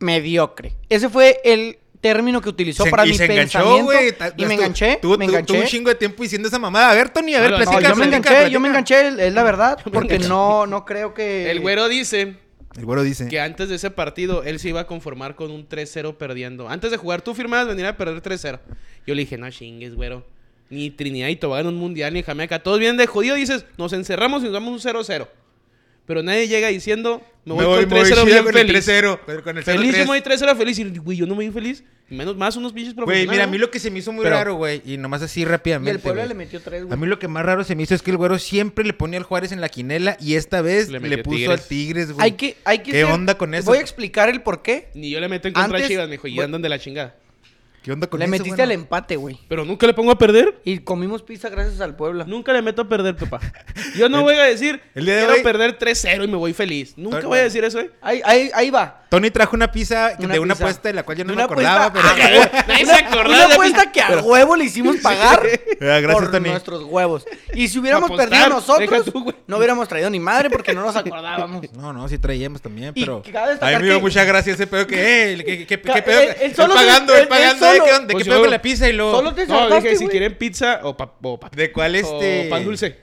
mediocre. 0.00 0.72
Ese 0.88 1.08
fue 1.08 1.40
el 1.44 1.78
término 2.00 2.40
que 2.40 2.48
utilizó 2.48 2.84
Se- 2.84 2.90
para 2.90 3.06
y 3.06 3.10
mi 3.10 3.16
se 3.16 3.24
enganchó, 3.26 3.58
pensamiento. 3.58 3.84
güey. 3.84 4.12
Ta- 4.12 4.32
Y 4.36 4.44
me 4.46 4.54
enganché, 4.54 4.98
Tuvo, 5.00 5.16
me 5.18 5.26
enganché. 5.26 5.46
tuvo 5.52 5.60
un 5.62 5.66
chingo 5.66 5.90
de 5.90 5.94
tiempo 5.96 6.22
diciendo 6.22 6.48
esa 6.48 6.58
mamada. 6.58 6.90
A 6.90 6.94
ver, 6.94 7.10
Tony, 7.10 7.34
a 7.34 7.40
ver, 7.40 7.50
No, 7.52 7.58
no, 7.58 7.64
No, 7.64 7.70
platica. 7.70 7.88
yo 7.90 7.96
me 7.96 8.06
platica, 8.08 8.30
enganché, 8.32 8.50
yo 8.52 8.60
me 8.60 8.68
enganché, 8.68 9.26
es 9.28 9.34
la 9.34 9.42
verdad, 9.42 9.78
porque 9.92 10.18
no, 10.18 10.66
no 10.66 10.84
creo 10.84 11.12
que... 11.14 11.50
El 11.50 11.60
güero 11.60 11.88
dice 11.88 12.36
El 12.76 12.84
güero 12.86 13.02
dice. 13.02 13.28
que 13.28 13.40
antes 13.40 13.68
de 13.68 13.74
ese 13.74 13.90
partido 13.90 14.42
él 14.44 14.58
se 14.58 14.70
iba 14.70 14.80
a 14.80 14.86
conformar 14.86 15.34
con 15.36 15.50
un 15.50 15.68
3-0 15.68 16.16
perdiendo. 16.16 16.68
Antes 16.70 16.90
de 16.90 16.96
jugar, 16.96 17.20
tú 17.22 17.34
firmabas 17.34 17.68
venir 17.68 17.84
a 17.86 17.96
perder 17.96 18.22
3-0. 18.22 18.60
Yo 19.06 19.14
le 19.14 19.20
dije, 19.22 19.36
no 19.36 19.50
chingues, 19.50 19.94
güero. 19.94 20.24
Ni 20.70 20.88
Trinidad 20.90 21.28
y 21.28 21.36
Tobago 21.36 21.68
en 21.68 21.74
un 21.74 21.80
mundial, 21.80 22.14
ni 22.14 22.22
Jamaica. 22.22 22.62
Todos 22.62 22.78
bien 22.78 22.96
de 22.96 23.06
jodido. 23.08 23.34
Dices, 23.34 23.66
nos 23.76 23.92
encerramos 23.92 24.40
y 24.42 24.44
nos 24.44 24.52
damos 24.52 24.72
un 24.72 24.78
0-0. 24.92 25.26
Pero 26.06 26.22
nadie 26.24 26.48
llega 26.48 26.68
diciendo, 26.68 27.22
me 27.44 27.54
voy, 27.54 27.84
con 27.86 27.98
3-0 27.98 28.24
bien 28.24 28.42
con 28.44 28.52
feliz. 28.52 28.88
el 28.88 29.04
3-0. 29.04 29.20
pero 29.26 29.44
con 29.44 29.56
el 29.58 29.62
Feliz, 29.62 29.92
yo 29.92 29.98
0-3. 29.98 29.98
me 30.00 30.04
voy 30.06 30.20
3-0 30.20 30.56
feliz. 30.56 30.78
Y, 30.80 30.84
güey, 30.98 31.16
yo 31.18 31.26
no 31.26 31.36
me 31.36 31.44
voy 31.44 31.52
feliz. 31.54 31.84
Menos 32.08 32.36
más 32.36 32.56
unos 32.56 32.72
pinches 32.72 32.94
Güey, 32.94 33.04
profesionales. 33.06 33.30
mira, 33.38 33.44
a 33.44 33.46
mí 33.46 33.56
lo 33.58 33.70
que 33.70 33.78
se 33.78 33.88
me 33.92 34.00
hizo 34.00 34.10
muy 34.10 34.24
Pero- 34.24 34.34
raro, 34.34 34.54
güey, 34.56 34.82
y 34.84 34.96
nomás 34.96 35.22
así 35.22 35.42
Y 35.42 35.44
rápidamente. 35.44 35.92
el 35.92 35.98
Puebla 36.00 36.22
güey. 36.22 36.28
le 36.30 36.34
metió 36.34 36.60
tres, 36.60 36.82
A 36.82 36.84
güey. 36.86 36.98
mí 36.98 37.06
lo 37.06 37.20
que 37.20 37.28
más 37.28 37.44
raro 37.44 37.62
se 37.62 37.76
me 37.76 37.84
hizo 37.84 37.94
es 37.94 38.02
que 38.02 38.10
el 38.10 38.16
güero 38.16 38.40
siempre 38.40 38.84
le 38.84 38.92
ponía 38.92 39.18
al 39.20 39.24
Juárez 39.24 39.52
en 39.52 39.60
la 39.60 39.68
quinela 39.68 40.16
y 40.20 40.34
esta 40.34 40.60
vez 40.60 40.88
Le 40.88 40.98
le, 40.98 41.18
puso 41.18 41.36
Tigres. 41.36 41.60
al 41.60 41.68
Tigres, 41.68 42.10
güey. 42.12 42.24
Hay 42.24 42.32
que, 42.32 42.56
hay 42.64 42.78
que 42.80 42.90
¿Qué 42.90 43.02
ser- 43.02 43.12
onda 43.12 43.38
con 43.38 43.54
eso? 43.54 43.66
Voy 43.66 43.78
a 43.78 43.80
explicar 43.82 44.28
el 44.28 44.42
por 44.42 44.62
qué. 44.62 44.88
Ni 44.94 45.10
yo 45.10 45.20
le 45.20 45.28
meto 45.28 45.46
en 45.46 45.54
contra 45.54 45.66
Antes- 45.76 45.82
de 45.82 45.88
Chivas, 45.88 46.06
me 46.08 46.12
dijo, 46.12 46.26
y 46.26 46.34
güey- 46.34 46.44
andan 46.44 46.62
de 46.62 46.68
la 46.68 46.80
chingada. 46.80 47.14
¿Qué 47.82 47.92
onda 47.92 48.06
con 48.08 48.18
Le 48.20 48.26
eso, 48.26 48.30
metiste 48.32 48.50
güey? 48.50 48.60
al 48.62 48.72
empate, 48.72 49.16
güey. 49.16 49.38
Pero 49.48 49.64
nunca 49.64 49.86
le 49.86 49.94
pongo 49.94 50.10
a 50.12 50.18
perder. 50.18 50.60
Y 50.64 50.80
comimos 50.80 51.22
pizza 51.22 51.48
gracias 51.48 51.80
al 51.80 51.96
Puebla. 51.96 52.24
Nunca 52.26 52.52
le 52.52 52.60
meto 52.60 52.82
a 52.82 52.88
perder, 52.88 53.16
papá. 53.16 53.40
Yo 53.96 54.08
no 54.10 54.20
voy 54.22 54.34
a 54.34 54.42
decir, 54.44 54.82
el 54.94 55.06
día 55.06 55.14
de 55.14 55.20
quiero 55.20 55.34
hoy- 55.36 55.42
perder 55.42 55.78
3-0 55.78 56.24
y 56.24 56.28
me 56.28 56.36
voy 56.36 56.52
feliz. 56.52 56.92
Nunca 56.96 57.26
voy 57.26 57.38
a 57.38 57.42
decir 57.44 57.64
eso, 57.64 57.80
¿eh? 57.80 57.90
Ahí, 58.02 58.20
ahí, 58.24 58.50
ahí 58.54 58.70
va. 58.70 58.98
Tony 59.08 59.28
trajo 59.32 59.56
una 59.56 59.72
pizza 59.72 60.12
Una 60.20 60.34
de 60.34 60.38
una 60.38 60.54
pizza. 60.54 60.64
apuesta 60.66 60.88
de 60.88 60.94
la 60.94 61.02
cual 61.02 61.18
yo 61.18 61.24
no 61.24 61.34
me 61.34 61.42
acordaba, 61.42 61.86
apuesta- 61.86 62.14
pero... 62.16 62.42
Ah, 62.52 62.64
Nadie 62.68 62.84
una, 62.84 62.94
se 62.94 63.04
acordaba 63.04 63.46
una 63.46 63.54
apuesta 63.54 63.90
que 63.92 64.00
a 64.02 64.18
huevo 64.18 64.54
le 64.56 64.64
hicimos 64.66 64.96
pagar 65.02 65.40
Ah, 65.42 65.98
gracias, 65.98 66.12
por 66.12 66.30
Tony. 66.30 66.50
nuestros 66.50 66.84
huevos. 66.84 67.26
Y 67.54 67.66
si 67.68 67.78
hubiéramos 67.80 68.08
Apostar, 68.08 68.28
perdido 68.28 68.48
nosotros, 68.50 69.04
tú, 69.06 69.24
güey. 69.24 69.34
no 69.48 69.56
hubiéramos 69.56 69.88
traído 69.88 70.10
ni 70.10 70.20
madre 70.20 70.48
porque 70.50 70.72
no 70.74 70.82
nos 70.82 70.94
acordábamos. 70.94 71.72
No, 71.72 71.92
no, 71.92 72.08
sí 72.08 72.18
traíamos 72.18 72.60
también, 72.62 72.92
pero... 72.94 73.22
A 73.60 73.66
mí 73.70 73.76
me 73.78 73.82
dio 73.86 74.00
mucha 74.00 74.22
gracia 74.24 74.52
ese 74.52 74.66
pedo 74.68 74.86
que... 74.86 75.32
Eh, 75.32 75.66
¿qué, 75.66 75.78
pedo? 75.78 76.20
él- 76.20 76.54
se- 76.54 76.68
pagando, 76.68 77.16
él 77.16 77.26
pagando. 77.26 77.69
Solo- 77.76 77.84
¿Qué? 77.84 78.06
¿De 78.06 78.12
Pues 78.12 78.24
qué 78.24 78.30
pedo 78.30 78.40
con 78.40 78.50
la 78.50 78.62
pizza? 78.62 78.88
Y 78.88 78.92
luego... 78.92 79.12
Solo 79.16 79.34
te 79.34 79.46
No, 79.46 79.68
dije 79.76 79.96
si 79.96 80.06
quieren 80.08 80.36
pizza 80.38 80.80
o, 80.82 80.96
pa- 80.96 81.14
o 81.22 81.38
pa- 81.40 81.50
¿De 81.50 81.72
cuál 81.72 81.94
este...? 81.96 82.46
o 82.46 82.50
pan 82.50 82.64
dulce. 82.64 82.98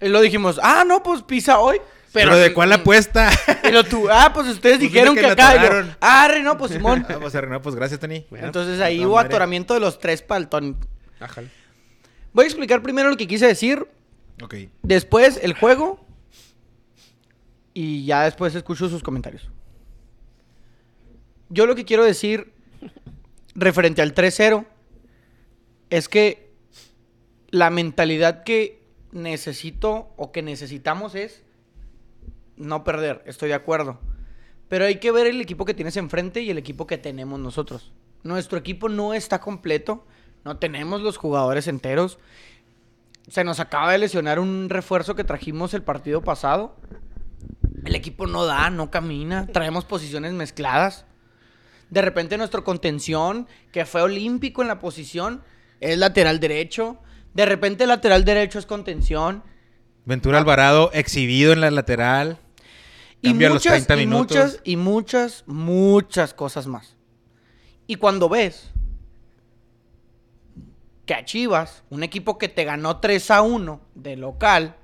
Y 0.00 0.08
lo 0.08 0.20
dijimos, 0.20 0.58
ah, 0.62 0.84
no, 0.86 1.02
pues 1.02 1.22
pizza 1.22 1.58
hoy. 1.60 1.78
Pero, 2.12 2.30
Pero, 2.32 2.40
¿de 2.42 2.52
cuál 2.52 2.70
apuesta? 2.72 3.30
Y 3.64 3.70
lo 3.70 3.84
tú, 3.84 4.06
ah, 4.10 4.32
pues 4.34 4.46
ustedes 4.48 4.76
Pues 4.78 4.90
dijeron 4.92 5.14
dile 5.14 5.28
que, 5.28 5.34
que 5.36 5.42
acá. 5.42 5.48
me 5.50 5.54
Y 5.54 5.58
yo, 5.60 5.64
atoraron. 5.66 5.96
ah, 6.00 6.28
no, 6.42 6.58
pues 6.58 6.72
Simón. 6.72 7.06
Ah, 7.08 7.16
pues, 7.20 7.32
no, 7.34 7.62
pues 7.62 7.74
gracias, 7.74 7.98
Tony. 8.00 8.26
Bueno, 8.28 8.46
Entonces 8.46 8.80
ahí 8.80 8.96
toda 8.96 9.08
hubo 9.08 9.16
madre. 9.16 9.28
atoramiento 9.28 9.72
de 9.74 9.80
los 9.80 9.98
tres 9.98 10.20
para 10.20 10.38
el 10.40 10.48
Tony. 10.48 10.76
Ajá. 11.20 11.42
Voy 12.34 12.44
a 12.44 12.48
explicar 12.48 12.82
primero 12.82 13.08
lo 13.08 13.16
que 13.16 13.26
quise 13.26 13.46
decir, 13.46 13.86
Ok. 14.42 14.54
después 14.82 15.38
el 15.42 15.54
juego 15.54 16.04
y 17.72 18.04
ya 18.04 18.24
después 18.24 18.54
escucho 18.54 18.88
sus 18.90 19.02
comentarios. 19.02 19.48
Yo 21.48 21.66
lo 21.66 21.74
que 21.74 21.84
quiero 21.84 22.04
decir 22.04 22.52
referente 23.54 24.02
al 24.02 24.14
3-0 24.14 24.66
es 25.90 26.08
que 26.08 26.52
la 27.50 27.70
mentalidad 27.70 28.44
que 28.44 28.82
necesito 29.12 30.12
o 30.16 30.32
que 30.32 30.42
necesitamos 30.42 31.14
es 31.14 31.44
no 32.56 32.84
perder, 32.84 33.22
estoy 33.26 33.48
de 33.48 33.54
acuerdo. 33.54 33.98
Pero 34.68 34.86
hay 34.86 34.96
que 34.96 35.12
ver 35.12 35.26
el 35.26 35.40
equipo 35.40 35.66
que 35.66 35.74
tienes 35.74 35.96
enfrente 35.96 36.40
y 36.40 36.50
el 36.50 36.58
equipo 36.58 36.86
que 36.86 36.96
tenemos 36.96 37.38
nosotros. 37.38 37.92
Nuestro 38.22 38.58
equipo 38.58 38.88
no 38.88 39.12
está 39.12 39.40
completo, 39.40 40.06
no 40.44 40.56
tenemos 40.56 41.02
los 41.02 41.18
jugadores 41.18 41.68
enteros. 41.68 42.18
Se 43.28 43.44
nos 43.44 43.60
acaba 43.60 43.92
de 43.92 43.98
lesionar 43.98 44.38
un 44.38 44.68
refuerzo 44.70 45.14
que 45.14 45.24
trajimos 45.24 45.74
el 45.74 45.82
partido 45.82 46.22
pasado. 46.22 46.76
El 47.84 47.94
equipo 47.94 48.26
no 48.26 48.46
da, 48.46 48.70
no 48.70 48.90
camina, 48.90 49.46
traemos 49.46 49.84
posiciones 49.84 50.32
mezcladas. 50.32 51.04
De 51.92 52.00
repente 52.00 52.38
nuestro 52.38 52.64
contención, 52.64 53.46
que 53.70 53.84
fue 53.84 54.00
olímpico 54.00 54.62
en 54.62 54.68
la 54.68 54.78
posición, 54.78 55.42
es 55.78 55.98
lateral 55.98 56.40
derecho. 56.40 56.96
De 57.34 57.44
repente 57.44 57.84
el 57.84 57.90
lateral 57.90 58.24
derecho 58.24 58.58
es 58.58 58.64
contención. 58.64 59.42
Ventura 60.06 60.38
Alvarado 60.38 60.90
exhibido 60.94 61.52
en 61.52 61.60
la 61.60 61.70
lateral. 61.70 62.38
Y 63.20 63.28
Cambia 63.28 63.48
a 63.48 63.50
los 63.50 63.56
muchas, 63.56 63.86
30 63.86 64.02
y 64.02 64.06
muchas, 64.06 64.60
y 64.64 64.76
muchas, 64.76 65.44
muchas 65.46 66.32
cosas 66.32 66.66
más. 66.66 66.96
Y 67.86 67.96
cuando 67.96 68.30
ves 68.30 68.70
que 71.04 71.12
a 71.12 71.26
Chivas, 71.26 71.84
un 71.90 72.04
equipo 72.04 72.38
que 72.38 72.48
te 72.48 72.64
ganó 72.64 73.00
3 73.00 73.30
a 73.32 73.42
1 73.42 73.80
de 73.96 74.16
local, 74.16 74.76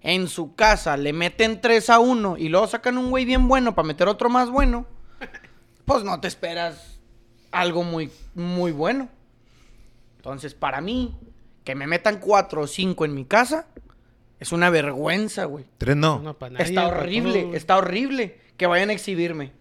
en 0.00 0.26
su 0.26 0.56
casa 0.56 0.96
le 0.96 1.12
meten 1.12 1.60
3 1.60 1.88
a 1.88 2.00
1 2.00 2.36
y 2.36 2.48
luego 2.48 2.66
sacan 2.66 2.98
un 2.98 3.10
güey 3.10 3.24
bien 3.24 3.46
bueno 3.46 3.76
para 3.76 3.86
meter 3.86 4.08
otro 4.08 4.28
más 4.28 4.50
bueno, 4.50 4.88
pues 5.84 6.04
no 6.04 6.20
te 6.20 6.28
esperas 6.28 7.00
algo 7.50 7.84
muy, 7.84 8.10
muy 8.34 8.72
bueno. 8.72 9.08
Entonces, 10.16 10.54
para 10.54 10.80
mí, 10.80 11.16
que 11.64 11.74
me 11.74 11.86
metan 11.86 12.18
4 12.18 12.62
o 12.62 12.66
5 12.66 13.04
en 13.04 13.14
mi 13.14 13.24
casa, 13.24 13.66
es 14.40 14.52
una 14.52 14.70
vergüenza, 14.70 15.44
güey. 15.44 15.64
Tres 15.78 15.96
no. 15.96 16.20
No, 16.20 16.34
pa' 16.34 16.50
nadie, 16.50 16.64
Está 16.64 16.88
horrible, 16.88 17.50
está 17.54 17.76
horrible 17.76 18.40
que 18.56 18.66
vayan 18.66 18.90
a 18.90 18.92
exhibirme. 18.92 19.52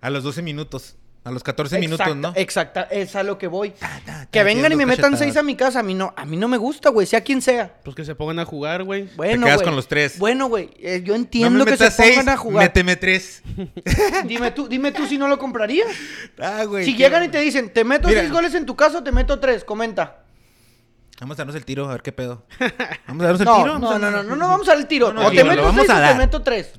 A 0.00 0.10
los 0.10 0.24
12 0.24 0.42
minutos. 0.42 0.96
A 1.24 1.30
los 1.30 1.44
14 1.44 1.78
minutos, 1.78 2.04
Exacta- 2.04 2.20
¿no? 2.20 2.32
Exacta, 2.34 2.82
es 2.90 3.14
a 3.14 3.22
lo 3.22 3.38
que 3.38 3.46
voy. 3.46 3.70
ta, 3.70 4.26
Que 4.28 4.42
vengan 4.42 4.72
y 4.72 4.76
me 4.76 4.86
metan 4.86 5.16
seis 5.16 5.36
a 5.36 5.44
mi 5.44 5.54
casa, 5.54 5.78
a 5.78 5.82
mí 5.84 5.94
no, 5.94 6.12
a 6.16 6.24
mí 6.24 6.36
no 6.36 6.48
me 6.48 6.56
gusta, 6.56 6.90
güey, 6.90 7.06
sea 7.06 7.20
quien 7.22 7.40
sea. 7.40 7.76
Pues 7.84 7.94
que 7.94 8.04
se 8.04 8.16
pongan 8.16 8.40
a 8.40 8.44
jugar, 8.44 8.82
güey. 8.82 9.08
Bueno, 9.14 9.44
quedas 9.46 9.58
güey. 9.58 9.66
con 9.66 9.76
los 9.76 9.86
tres. 9.86 10.18
Bueno, 10.18 10.48
güey, 10.48 10.70
eh, 10.80 11.00
yo 11.04 11.12
No 11.12 11.20
entiendo 11.20 11.64
me 11.64 11.70
que 11.70 11.76
se 11.76 11.90
pongan 11.92 12.14
seis, 12.14 12.26
a 12.28 12.36
jugar. 12.36 12.64
méteme 12.64 12.96
tres. 12.96 13.40
Dime 14.24 14.50
tú, 14.50 14.66
dime 14.66 14.90
tú 14.90 15.06
si 15.06 15.16
no 15.16 15.28
lo 15.28 15.38
comprarías. 15.38 15.86
Ah, 16.40 16.64
güey. 16.64 16.84
si 16.84 16.96
llegan 16.96 17.22
y 17.22 17.28
te 17.28 17.38
dicen, 17.40 17.72
te 17.72 17.84
meto 17.84 18.08
Mira. 18.08 18.20
seis 18.22 18.32
goles 18.32 18.54
en 18.54 18.66
tu 18.66 18.74
casa 18.74 18.98
o 18.98 19.02
te 19.04 19.12
meto 19.12 19.38
tres, 19.38 19.62
comenta. 19.62 20.24
Vamos 21.20 21.36
a 21.36 21.42
darnos 21.42 21.54
el 21.54 21.64
tiro, 21.64 21.88
a 21.88 21.92
ver 21.92 22.02
qué 22.02 22.10
pedo. 22.10 22.44
Vamos 23.06 23.22
a 23.22 23.26
darnos 23.26 23.40
el 23.42 23.44
No, 23.46 23.56
tiro. 23.62 23.66
no, 23.66 23.72
vamos 23.74 23.94
a- 23.94 23.98
no, 24.00 24.10
no, 24.10 24.22
no, 24.24 24.34
no 24.34 24.48
vamos 24.48 24.68
al 24.68 24.88
tiro. 24.88 25.12
No, 25.12 25.20
no, 25.22 25.28
o 25.28 25.30
te 25.30 25.44
meto 25.44 25.62
vamos 25.62 25.76
seis 25.82 25.90
a 25.90 25.92
o 25.92 25.96
te 25.98 26.02
dar. 26.02 26.16
meto 26.18 26.42
tres. 26.42 26.72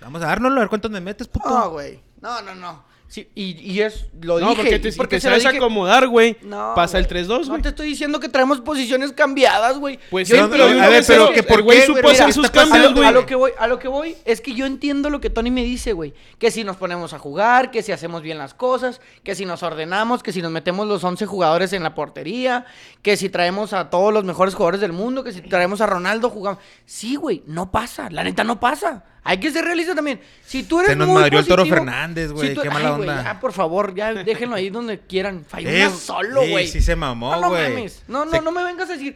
Vamos 0.00 0.22
a 0.22 0.26
dárnoslo, 0.26 0.58
a 0.58 0.60
ver 0.60 0.68
cuántos 0.68 0.90
me 0.92 1.00
metes, 1.00 1.26
puto. 1.26 1.48
No, 1.48 1.70
güey. 1.70 2.00
No, 2.20 2.40
no, 2.42 2.54
no. 2.54 2.91
Sí, 3.12 3.28
y, 3.34 3.60
y 3.60 3.82
es, 3.82 4.06
lo 4.22 4.40
No, 4.40 4.48
dije. 4.48 4.62
porque 4.62 4.78
te, 4.78 4.92
porque 4.94 5.16
te 5.16 5.20
se 5.20 5.28
sabes 5.28 5.42
dije- 5.44 5.58
acomodar, 5.58 6.08
güey. 6.08 6.34
No, 6.40 6.72
pasa 6.74 6.96
el 6.96 7.04
güey. 7.06 7.24
3-2, 7.26 7.40
No 7.42 7.48
güey. 7.50 7.60
te 7.60 7.68
estoy 7.68 7.88
diciendo 7.88 8.18
que 8.20 8.30
traemos 8.30 8.62
posiciones 8.62 9.12
cambiadas, 9.12 9.76
güey. 9.76 9.98
Pues 10.10 10.28
Yo 10.30 10.36
sí, 10.36 10.40
no, 10.40 10.48
pero 10.48 10.64
a 10.64 10.88
ver, 10.88 11.04
pero 11.06 11.30
que 11.30 11.42
por 11.42 11.60
güey 11.60 11.80
qué, 11.80 11.86
supo 11.88 12.08
hacer 12.08 12.32
sus 12.32 12.50
cambios, 12.50 12.86
lo, 12.86 12.94
güey. 12.94 13.06
a 13.06 13.10
lo 13.12 13.26
que 13.26 13.34
voy, 13.34 13.50
a 13.58 13.66
lo 13.66 13.78
que 13.78 13.88
voy 13.88 14.16
es 14.24 14.40
que 14.40 14.54
yo 14.54 14.64
entiendo 14.64 15.10
lo 15.10 15.20
que 15.20 15.28
Tony 15.28 15.50
me 15.50 15.62
dice, 15.62 15.92
güey. 15.92 16.14
Que 16.38 16.50
si 16.50 16.64
nos 16.64 16.78
ponemos 16.78 17.12
a 17.12 17.18
jugar, 17.18 17.70
que 17.70 17.82
si 17.82 17.92
hacemos 17.92 18.22
bien 18.22 18.38
las 18.38 18.54
cosas, 18.54 19.02
que 19.22 19.34
si 19.34 19.44
nos 19.44 19.62
ordenamos, 19.62 20.22
que 20.22 20.32
si 20.32 20.40
nos 20.40 20.50
metemos 20.50 20.88
los 20.88 21.04
11 21.04 21.26
jugadores 21.26 21.74
en 21.74 21.82
la 21.82 21.94
portería, 21.94 22.64
que 23.02 23.18
si 23.18 23.28
traemos 23.28 23.74
a 23.74 23.90
todos 23.90 24.10
los 24.14 24.24
mejores 24.24 24.54
jugadores 24.54 24.80
del 24.80 24.94
mundo, 24.94 25.22
que 25.22 25.32
si 25.32 25.42
traemos 25.42 25.82
a 25.82 25.86
Ronaldo, 25.86 26.30
jugamos. 26.30 26.60
Sí, 26.86 27.16
güey, 27.16 27.42
no 27.46 27.70
pasa. 27.70 28.08
La 28.10 28.24
neta 28.24 28.42
no 28.42 28.58
pasa. 28.58 29.04
Hay 29.24 29.38
que 29.38 29.50
ser 29.52 29.64
realista 29.64 29.94
también. 29.94 30.20
Si 30.44 30.64
tú 30.64 30.80
eres 30.80 30.90
Se 30.90 30.96
nos 30.96 31.06
muy 31.08 31.20
madrió 31.20 31.38
el 31.38 31.46
Toro 31.46 31.64
Fernández, 31.64 32.32
güey, 32.32 32.48
si 32.48 32.54
tú- 32.54 32.62
qué 32.62 32.70
mala 32.70 32.88
Ay, 32.90 32.96
güey, 32.96 33.08
onda. 33.08 33.22
ya, 33.22 33.40
por 33.40 33.52
favor, 33.52 33.94
ya 33.94 34.12
déjenlo 34.24 34.56
ahí 34.56 34.68
donde 34.68 34.98
quieran. 34.98 35.44
Falló 35.46 35.68
Eh, 35.70 35.86
una 35.86 35.96
solo, 35.96 36.40
güey. 36.48 36.66
sí 36.66 36.80
se 36.80 36.96
mamó, 36.96 37.30
No, 37.36 37.40
no 37.42 37.48
güey. 37.50 37.68
mames. 37.72 38.02
No, 38.08 38.24
no, 38.24 38.30
Se- 38.32 38.40
no 38.40 38.50
me 38.50 38.64
vengas 38.64 38.90
a 38.90 38.94
decir. 38.94 39.14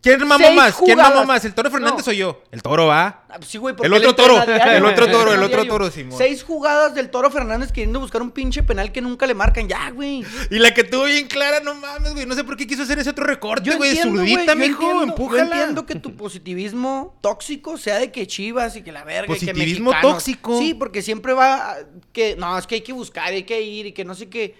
¿Quién 0.00 0.26
mamó 0.28 0.52
más? 0.52 0.76
¿Quién 0.76 0.96
mamó 0.96 1.24
más? 1.24 1.44
¿El 1.44 1.54
Toro 1.54 1.70
Fernández 1.72 2.06
No. 2.06 2.10
o 2.12 2.14
yo? 2.14 2.42
El 2.52 2.62
Toro 2.62 2.86
va. 2.86 3.24
Ah, 3.28 3.38
Sí, 3.44 3.58
güey, 3.58 3.74
porque 3.74 3.88
El 3.88 3.94
otro 3.94 4.14
toro, 4.14 4.34
diario, 4.46 4.76
el 4.78 4.84
otro 4.84 5.10
toro, 5.10 5.32
el 5.34 5.42
otro 5.42 5.66
toro, 5.66 5.90
Simón. 5.90 6.16
Seis 6.16 6.44
jugadas 6.44 6.94
del 6.94 7.10
toro 7.10 7.30
Fernández 7.30 7.72
queriendo 7.72 7.98
buscar 7.98 8.22
un 8.22 8.30
pinche 8.30 8.62
penal 8.62 8.92
que 8.92 9.00
nunca 9.00 9.26
le 9.26 9.34
marcan. 9.34 9.68
Ya, 9.68 9.90
güey. 9.90 10.24
Y 10.50 10.58
la 10.60 10.72
que 10.72 10.84
tuvo 10.84 11.04
bien 11.04 11.26
clara, 11.26 11.60
no 11.60 11.74
mames, 11.74 12.14
güey. 12.14 12.26
No 12.26 12.34
sé 12.36 12.44
por 12.44 12.56
qué 12.56 12.66
quiso 12.66 12.84
hacer 12.84 12.98
ese 13.00 13.10
otro 13.10 13.24
recorte, 13.24 13.74
güey. 13.76 13.96
Zurdita, 13.96 14.54
mijo, 14.54 14.82
entiendo, 14.82 15.02
empújala. 15.02 15.44
Yo 15.44 15.52
entiendo 15.52 15.84
que 15.86 15.96
tu 15.96 16.14
positivismo 16.16 17.18
tóxico 17.20 17.76
sea 17.76 17.98
de 17.98 18.12
que 18.12 18.26
chivas 18.26 18.76
y 18.76 18.82
que 18.82 18.92
la 18.92 19.02
verga. 19.04 19.34
y 19.34 19.38
que 19.38 19.46
Positivismo 19.52 19.92
tóxico. 20.00 20.58
Sí, 20.60 20.74
porque 20.74 21.02
siempre 21.02 21.32
va 21.32 21.72
a- 21.72 21.76
que 22.12 22.36
no, 22.36 22.56
es 22.56 22.66
que 22.68 22.76
hay 22.76 22.80
que 22.82 22.92
buscar, 22.92 23.28
hay 23.32 23.42
que 23.42 23.60
ir 23.60 23.86
y 23.86 23.92
que 23.92 24.04
no 24.04 24.14
sé 24.14 24.28
qué. 24.28 24.54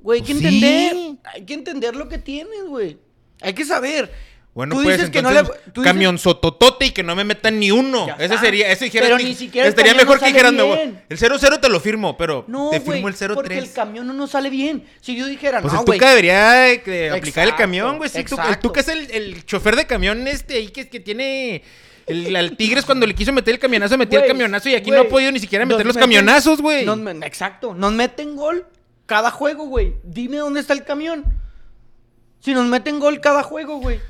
Güey, 0.00 0.20
hay 0.20 0.26
que 0.26 0.32
Pues 0.34 0.44
entender. 0.44 0.92
sí. 0.92 1.18
Hay 1.32 1.44
que 1.46 1.54
entender 1.54 1.94
lo 1.96 2.08
que 2.08 2.18
tienes, 2.18 2.64
güey. 2.66 2.98
Hay 3.40 3.54
que 3.54 3.64
saber. 3.64 4.12
Bueno, 4.54 4.74
Tú 4.76 4.82
pues 4.82 4.96
dices 4.98 5.10
que 5.10 5.20
entonces, 5.20 5.44
no 5.44 5.48
le- 5.48 5.58
tú 5.72 5.80
dices- 5.80 5.92
camión 5.92 6.18
sototote 6.18 6.84
y 6.86 6.90
que 6.90 7.02
no 7.02 7.16
me 7.16 7.24
metan 7.24 7.58
ni 7.58 7.70
uno. 7.70 8.06
Ya 8.06 8.14
Ese 8.16 8.24
está. 8.26 8.40
sería, 8.40 8.70
eso 8.70 8.84
dijeras, 8.84 9.08
Pero 9.08 9.18
ni 9.26 9.34
siquiera 9.34 9.66
estaría 9.66 9.94
mejor 9.94 10.20
no 10.20 10.26
que 10.26 10.32
bien. 10.74 11.02
el 11.08 11.16
0-0 11.18 11.58
te 11.58 11.70
lo 11.70 11.80
firmo, 11.80 12.18
pero 12.18 12.44
No, 12.48 12.68
te 12.70 12.80
firmo 12.80 13.08
el 13.08 13.14
0-3. 13.14 13.34
Porque 13.34 13.58
el 13.58 13.72
camión 13.72 14.06
no 14.06 14.12
nos 14.12 14.30
sale 14.32 14.50
bien. 14.50 14.84
Si 15.00 15.16
yo 15.16 15.26
dijera, 15.26 15.62
Pues 15.62 15.72
no, 15.72 15.80
el. 15.80 15.84
Tuca 15.86 16.10
debería 16.10 16.70
eh, 16.70 17.10
aplicar 17.10 17.48
el 17.48 17.54
camión, 17.56 17.96
güey. 17.96 18.10
Sí, 18.10 18.18
el 18.18 18.24
Tuca- 18.26 18.80
es 18.80 18.88
el, 18.88 19.10
el 19.10 19.46
chofer 19.46 19.74
de 19.74 19.86
camión 19.86 20.28
este 20.28 20.54
ahí 20.54 20.68
que, 20.68 20.88
que 20.88 21.00
tiene... 21.00 21.62
El, 22.06 22.34
al 22.36 22.56
Tigres 22.56 22.84
cuando 22.84 23.06
le 23.06 23.14
quiso 23.14 23.32
meter 23.32 23.54
el 23.54 23.60
camionazo, 23.60 23.96
metía 23.96 24.20
el 24.20 24.26
camionazo 24.26 24.68
y 24.68 24.74
aquí 24.74 24.90
no 24.90 25.00
ha 25.00 25.04
podido 25.08 25.30
ni 25.32 25.38
siquiera 25.38 25.64
meter 25.64 25.86
los 25.86 25.96
meten- 25.96 26.00
camionazos, 26.00 26.60
güey. 26.60 26.84
Exacto. 27.24 27.74
Nos 27.74 27.92
meten 27.92 28.36
gol 28.36 28.66
cada 29.06 29.30
juego, 29.30 29.64
güey. 29.66 29.94
Dime 30.02 30.36
dónde 30.38 30.60
está 30.60 30.74
el 30.74 30.84
camión. 30.84 31.24
Si 32.40 32.52
nos 32.52 32.66
meten 32.66 32.98
gol 32.98 33.20
cada 33.20 33.42
juego, 33.44 33.78
güey. 33.78 34.00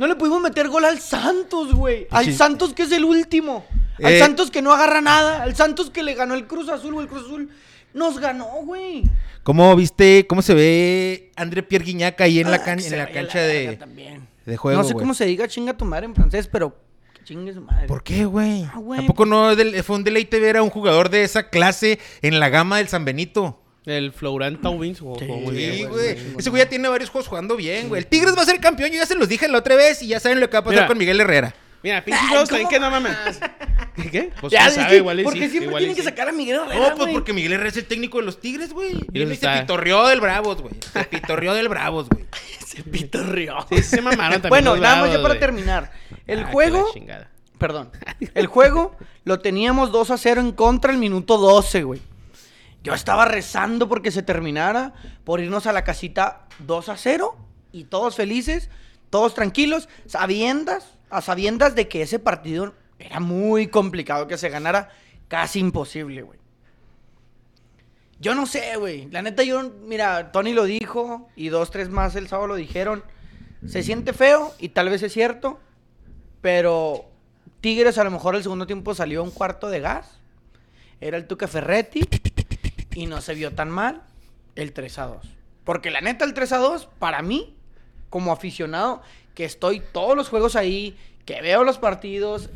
No 0.00 0.06
le 0.06 0.16
pudimos 0.16 0.40
meter 0.40 0.68
gol 0.68 0.84
al 0.86 0.98
Santos, 0.98 1.74
güey. 1.74 2.06
Al 2.10 2.24
Sí. 2.24 2.32
Santos 2.32 2.72
que 2.72 2.84
es 2.84 2.92
el 2.92 3.04
último. 3.04 3.66
Al 4.02 4.14
Eh, 4.14 4.18
Santos 4.18 4.50
que 4.50 4.62
no 4.62 4.72
agarra 4.72 5.02
nada. 5.02 5.42
Al 5.42 5.54
Santos 5.54 5.90
que 5.90 6.02
le 6.02 6.14
ganó 6.14 6.32
el 6.34 6.46
Cruz 6.46 6.70
Azul 6.70 6.94
o 6.94 7.00
el 7.02 7.06
Cruz 7.06 7.26
Azul. 7.26 7.50
Nos 7.92 8.18
ganó, 8.18 8.46
güey. 8.64 9.02
¿Cómo 9.42 9.76
viste, 9.76 10.26
cómo 10.26 10.40
se 10.40 10.54
ve 10.54 11.32
André 11.36 11.62
Pierre 11.62 11.84
Guignac 11.84 12.18
ahí 12.22 12.40
en 12.40 12.50
la, 12.50 12.56
Ah, 12.56 12.62
can- 12.64 12.80
en 12.80 12.96
la 12.96 13.10
cancha 13.10 13.40
de, 13.40 13.76
también. 13.76 14.26
de 14.46 14.56
juego, 14.56 14.78
no 14.80 14.84
sé 14.88 14.94
güey? 14.94 15.02
cómo 15.02 15.12
se 15.12 15.26
diga 15.26 15.46
chinga 15.48 15.76
tu 15.76 15.84
madre 15.84 16.06
en 16.06 16.14
francés, 16.14 16.48
pero 16.50 16.74
chingue 17.24 17.52
su 17.52 17.60
madre. 17.60 17.86
¿Por 17.86 18.02
qué, 18.02 18.24
güey? 18.24 18.64
Ah, 18.72 18.78
güey, 18.78 19.04
¿A 19.04 19.06
poco 19.06 19.26
no 19.26 19.54
del- 19.54 19.82
fue 19.84 19.96
un 19.96 20.04
deleite 20.04 20.40
ver 20.40 20.56
a 20.56 20.62
un 20.62 20.70
jugador 20.70 21.10
de 21.10 21.24
esa 21.24 21.50
clase 21.50 21.98
en 22.22 22.40
la 22.40 22.48
gama 22.48 22.78
del 22.78 22.88
San 22.88 23.04
Benito? 23.04 23.59
El 23.86 24.12
Florent 24.12 24.60
Taubins 24.60 25.00
jugó, 25.00 25.14
jugó 25.18 25.36
muy 25.36 25.54
bien, 25.56 25.74
Sí, 25.74 25.84
güey. 25.84 26.16
Ese 26.38 26.50
güey 26.50 26.62
ya 26.62 26.68
tiene 26.68 26.88
varios 26.88 27.08
juegos 27.10 27.28
jugando 27.28 27.56
bien, 27.56 27.88
güey. 27.88 28.00
El 28.02 28.06
Tigres 28.06 28.36
va 28.36 28.42
a 28.42 28.44
ser 28.44 28.60
campeón, 28.60 28.90
yo 28.90 28.96
ya 28.96 29.06
se 29.06 29.14
los 29.14 29.28
dije 29.28 29.48
la 29.48 29.58
otra 29.58 29.74
vez 29.76 30.02
y 30.02 30.08
ya 30.08 30.20
saben 30.20 30.38
lo 30.40 30.48
que 30.50 30.54
va 30.54 30.58
a 30.60 30.64
pasar 30.64 30.76
Mira. 30.80 30.86
con 30.86 30.98
Miguel 30.98 31.20
Herrera. 31.20 31.54
Mira, 31.82 32.04
pinches 32.04 32.22
Ay, 32.22 32.28
juegos 32.28 32.48
¿cómo 32.50 32.60
también 32.60 32.68
que 32.68 32.78
no 32.78 32.90
mames. 32.90 33.40
¿Qué? 34.12 34.30
Pues 34.38 34.52
Ya, 34.52 34.58
quién 34.58 34.68
es 34.68 34.74
sabe, 34.74 34.88
que, 34.90 34.96
igual 34.98 35.20
y 35.20 35.24
porque 35.24 35.38
sí, 35.40 35.48
siempre 35.48 35.68
igual 35.68 35.82
y 35.82 35.86
tienen 35.86 35.96
que 35.96 36.02
sí. 36.02 36.08
sacar 36.08 36.28
a 36.28 36.32
Miguel 36.32 36.56
Herrera, 36.56 36.74
No, 36.78 36.86
pues 36.88 36.98
güey? 36.98 37.12
porque 37.14 37.32
Miguel 37.32 37.52
Herrera 37.54 37.68
es 37.70 37.76
el 37.78 37.86
técnico 37.86 38.18
de 38.18 38.24
los 38.24 38.38
Tigres, 38.38 38.74
güey. 38.74 38.96
Y 39.14 39.18
se 39.26 39.32
está- 39.32 39.60
pitorreó 39.62 40.06
del 40.08 40.20
Bravos, 40.20 40.60
güey. 40.60 40.74
Se 40.92 41.04
pitorreó 41.04 41.54
del 41.54 41.70
Bravos, 41.70 42.08
güey. 42.10 42.26
Se 42.66 42.82
pitorreó. 42.84 43.66
Sí, 43.70 43.82
se 43.82 44.00
mamaron 44.02 44.42
también. 44.42 44.50
Bueno, 44.50 44.72
los 44.72 44.80
nada 44.80 45.00
más 45.00 45.08
ya 45.10 45.16
para 45.16 45.28
güey. 45.34 45.40
terminar. 45.40 45.90
El 46.26 46.40
Ah, 46.40 46.44
que 46.46 46.52
juego, 46.52 46.86
la 46.86 46.92
chingada. 46.92 47.30
perdón, 47.58 47.90
el 48.34 48.46
juego 48.46 48.94
lo 49.24 49.40
teníamos 49.40 49.90
2 49.90 50.10
a 50.12 50.18
0 50.18 50.40
en 50.42 50.52
contra 50.52 50.92
el 50.92 50.98
minuto 50.98 51.38
12, 51.38 51.82
güey. 51.82 52.00
Yo 52.82 52.94
estaba 52.94 53.26
rezando 53.26 53.88
porque 53.88 54.10
se 54.10 54.22
terminara, 54.22 54.94
por 55.24 55.40
irnos 55.40 55.66
a 55.66 55.72
la 55.72 55.84
casita 55.84 56.46
2 56.60 56.88
a 56.88 56.96
0 56.96 57.36
y 57.72 57.84
todos 57.84 58.16
felices, 58.16 58.70
todos 59.10 59.34
tranquilos, 59.34 59.88
sabiendas, 60.06 60.96
a 61.10 61.20
sabiendas 61.20 61.74
de 61.74 61.88
que 61.88 62.02
ese 62.02 62.18
partido 62.18 62.74
era 62.98 63.20
muy 63.20 63.66
complicado 63.66 64.26
que 64.28 64.38
se 64.38 64.48
ganara, 64.48 64.90
casi 65.28 65.58
imposible, 65.58 66.22
güey. 66.22 66.38
Yo 68.18 68.34
no 68.34 68.46
sé, 68.46 68.76
güey. 68.76 69.08
La 69.10 69.22
neta, 69.22 69.42
yo, 69.42 69.70
mira, 69.84 70.30
Tony 70.30 70.52
lo 70.52 70.64
dijo 70.64 71.28
y 71.36 71.48
dos, 71.48 71.70
tres 71.70 71.88
más 71.88 72.14
el 72.16 72.28
sábado 72.28 72.48
lo 72.48 72.54
dijeron. 72.54 73.02
Se 73.66 73.82
siente 73.82 74.12
feo 74.12 74.54
y 74.58 74.70
tal 74.70 74.88
vez 74.88 75.02
es 75.02 75.12
cierto, 75.12 75.58
pero 76.40 77.10
Tigres 77.60 77.98
a 77.98 78.04
lo 78.04 78.10
mejor 78.10 78.34
el 78.34 78.42
segundo 78.42 78.66
tiempo 78.66 78.94
salió 78.94 79.22
un 79.22 79.30
cuarto 79.30 79.68
de 79.68 79.80
gas. 79.80 80.18
Era 81.00 81.16
el 81.16 81.26
Tuca 81.26 81.48
Ferretti 81.48 82.02
y 82.94 83.06
no 83.06 83.20
se 83.20 83.34
vio 83.34 83.52
tan 83.52 83.70
mal 83.70 84.02
el 84.56 84.72
3 84.72 84.98
a 84.98 85.06
2. 85.06 85.26
Porque 85.64 85.90
la 85.90 86.00
neta, 86.00 86.24
el 86.24 86.34
3 86.34 86.52
a 86.52 86.58
2, 86.58 86.88
para 86.98 87.22
mí, 87.22 87.54
como 88.08 88.32
aficionado, 88.32 89.02
que 89.34 89.44
estoy 89.44 89.80
todos 89.80 90.16
los 90.16 90.28
juegos 90.28 90.56
ahí, 90.56 90.96
que 91.24 91.40
veo 91.42 91.64
los 91.64 91.78
partidos, 91.78 92.50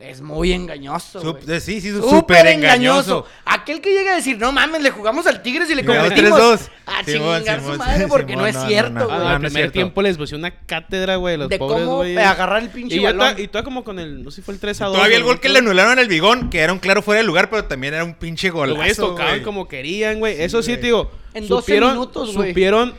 es 0.00 0.20
muy 0.20 0.52
engañoso. 0.52 1.20
Sup- 1.20 1.44
güey. 1.44 1.60
sí, 1.60 1.80
sí, 1.80 1.90
Súper 1.92 2.08
súper 2.10 2.46
engañoso. 2.48 3.24
Aquel 3.44 3.80
que 3.80 3.90
llega 3.92 4.12
a 4.12 4.16
decir, 4.16 4.38
no 4.38 4.52
mames, 4.52 4.82
le 4.82 4.90
jugamos 4.90 5.26
al 5.26 5.42
Tigres 5.42 5.70
y 5.70 5.74
le 5.74 5.84
competimos. 5.84 6.38
3-2. 6.38 6.68
A 6.86 7.04
Simón, 7.04 7.38
chingar 7.38 7.62
su 7.62 7.74
madre 7.74 8.06
porque 8.06 8.32
Simón, 8.32 8.42
no 8.42 8.46
es 8.48 8.54
no, 8.54 8.66
cierto, 8.66 9.04
güey. 9.06 9.16
Ah, 9.16 9.18
no, 9.18 9.36
el 9.36 9.42
no 9.42 9.48
es 9.48 9.52
primer 9.54 9.72
tiempo 9.72 10.02
les 10.02 10.16
puse 10.16 10.34
una 10.36 10.50
cátedra, 10.50 11.16
güey, 11.16 11.36
los 11.36 11.48
de 11.48 11.58
pobres, 11.58 11.80
cómo 11.84 11.96
güey. 11.96 12.16
agarrar 12.16 12.62
el 12.62 12.68
pinche 12.68 12.96
Y 12.96 13.00
balón. 13.04 13.34
y 13.38 13.46
todavía 13.48 13.64
como 13.64 13.82
con 13.84 13.98
el, 13.98 14.22
no 14.22 14.30
sé 14.30 14.36
si 14.36 14.42
fue 14.42 14.54
el 14.54 14.60
3 14.60 14.80
a 14.82 14.84
2. 14.86 14.94
Todavía 14.96 15.16
el 15.16 15.24
gol 15.24 15.40
que 15.40 15.48
le 15.48 15.58
anularon 15.58 15.98
al 15.98 16.08
Bigón, 16.08 16.50
que 16.50 16.60
era 16.60 16.72
un 16.72 16.78
claro 16.78 17.02
fuera 17.02 17.20
de 17.20 17.26
lugar, 17.26 17.50
pero 17.50 17.64
también 17.64 17.94
era 17.94 18.04
un 18.04 18.14
pinche 18.14 18.48
Los 18.48 18.54
golazo, 18.56 18.76
güeyes 18.76 18.96
tocaban 18.96 19.32
güey. 19.32 19.42
como 19.42 19.66
querían, 19.68 20.18
güey. 20.20 20.40
Eso 20.40 20.62
sí, 20.62 20.72
güey. 20.72 20.80
te 20.80 20.86
digo. 20.86 21.10
En 21.34 21.48
12 21.48 21.62
supieron, 21.62 21.90
minutos, 21.92 22.34
güey. 22.34 22.50
Supieron 22.50 22.94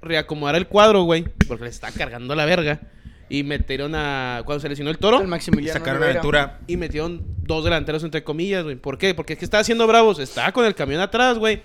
reacomodar 0.00 0.54
el 0.56 0.66
cuadro, 0.66 1.02
güey. 1.02 1.24
Porque 1.48 1.64
le 1.64 1.70
está 1.70 1.90
cargando 1.90 2.34
la 2.34 2.44
verga. 2.44 2.80
Y 3.28 3.42
metieron 3.42 3.94
a. 3.94 4.42
Cuando 4.44 4.60
se 4.60 4.68
lesionó 4.68 4.90
el 4.90 4.98
toro. 4.98 5.20
El 5.20 5.28
Maximiliano 5.28 5.78
Sacaron 5.78 6.02
a 6.02 6.06
Rivera. 6.06 6.20
Ventura. 6.20 6.60
Y 6.66 6.76
metieron 6.76 7.22
dos 7.42 7.64
delanteros 7.64 8.02
entre 8.04 8.24
comillas, 8.24 8.64
güey. 8.64 8.76
¿Por 8.76 8.98
qué? 8.98 9.14
Porque 9.14 9.34
es 9.34 9.38
que 9.38 9.44
estaba 9.44 9.60
haciendo 9.60 9.86
bravos. 9.86 10.18
Estaba 10.18 10.52
con 10.52 10.64
el 10.64 10.74
camión 10.74 11.00
atrás, 11.00 11.38
güey. 11.38 11.62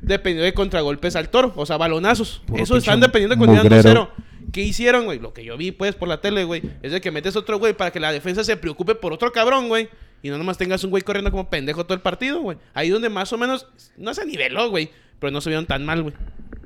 Dependiendo 0.00 0.44
de 0.44 0.54
contragolpes 0.54 1.16
al 1.16 1.28
toro. 1.28 1.52
O 1.56 1.66
sea, 1.66 1.76
balonazos. 1.76 2.42
Puro 2.46 2.62
Eso 2.62 2.76
están 2.76 3.00
dependiendo 3.00 3.36
de 3.36 3.60
mugrero. 3.60 4.10
2-0. 4.10 4.10
¿Qué 4.52 4.62
hicieron, 4.62 5.04
güey? 5.04 5.18
Lo 5.18 5.32
que 5.32 5.44
yo 5.44 5.56
vi, 5.56 5.72
pues, 5.72 5.94
por 5.94 6.08
la 6.08 6.20
tele, 6.20 6.44
güey. 6.44 6.62
Es 6.82 6.92
de 6.92 7.00
que 7.00 7.10
metes 7.10 7.36
otro, 7.36 7.58
güey, 7.58 7.74
para 7.74 7.90
que 7.90 8.00
la 8.00 8.12
defensa 8.12 8.44
se 8.44 8.56
preocupe 8.56 8.94
por 8.94 9.12
otro 9.12 9.32
cabrón, 9.32 9.68
güey. 9.68 9.88
Y 10.22 10.30
no 10.30 10.38
nomás 10.38 10.56
tengas 10.58 10.82
un 10.84 10.90
güey 10.90 11.02
corriendo 11.02 11.30
como 11.30 11.50
pendejo 11.50 11.84
todo 11.84 11.94
el 11.94 12.00
partido, 12.00 12.40
güey. 12.40 12.58
Ahí 12.74 12.90
donde 12.90 13.08
más 13.08 13.32
o 13.32 13.38
menos. 13.38 13.66
No 13.96 14.14
se 14.14 14.24
niveló, 14.24 14.70
güey. 14.70 14.90
Pero 15.18 15.30
no 15.30 15.40
se 15.40 15.50
vieron 15.50 15.66
tan 15.66 15.84
mal, 15.84 16.02
güey. 16.02 16.14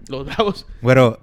Los 0.08 0.26
bravos. 0.26 0.66
Güero, 0.82 1.20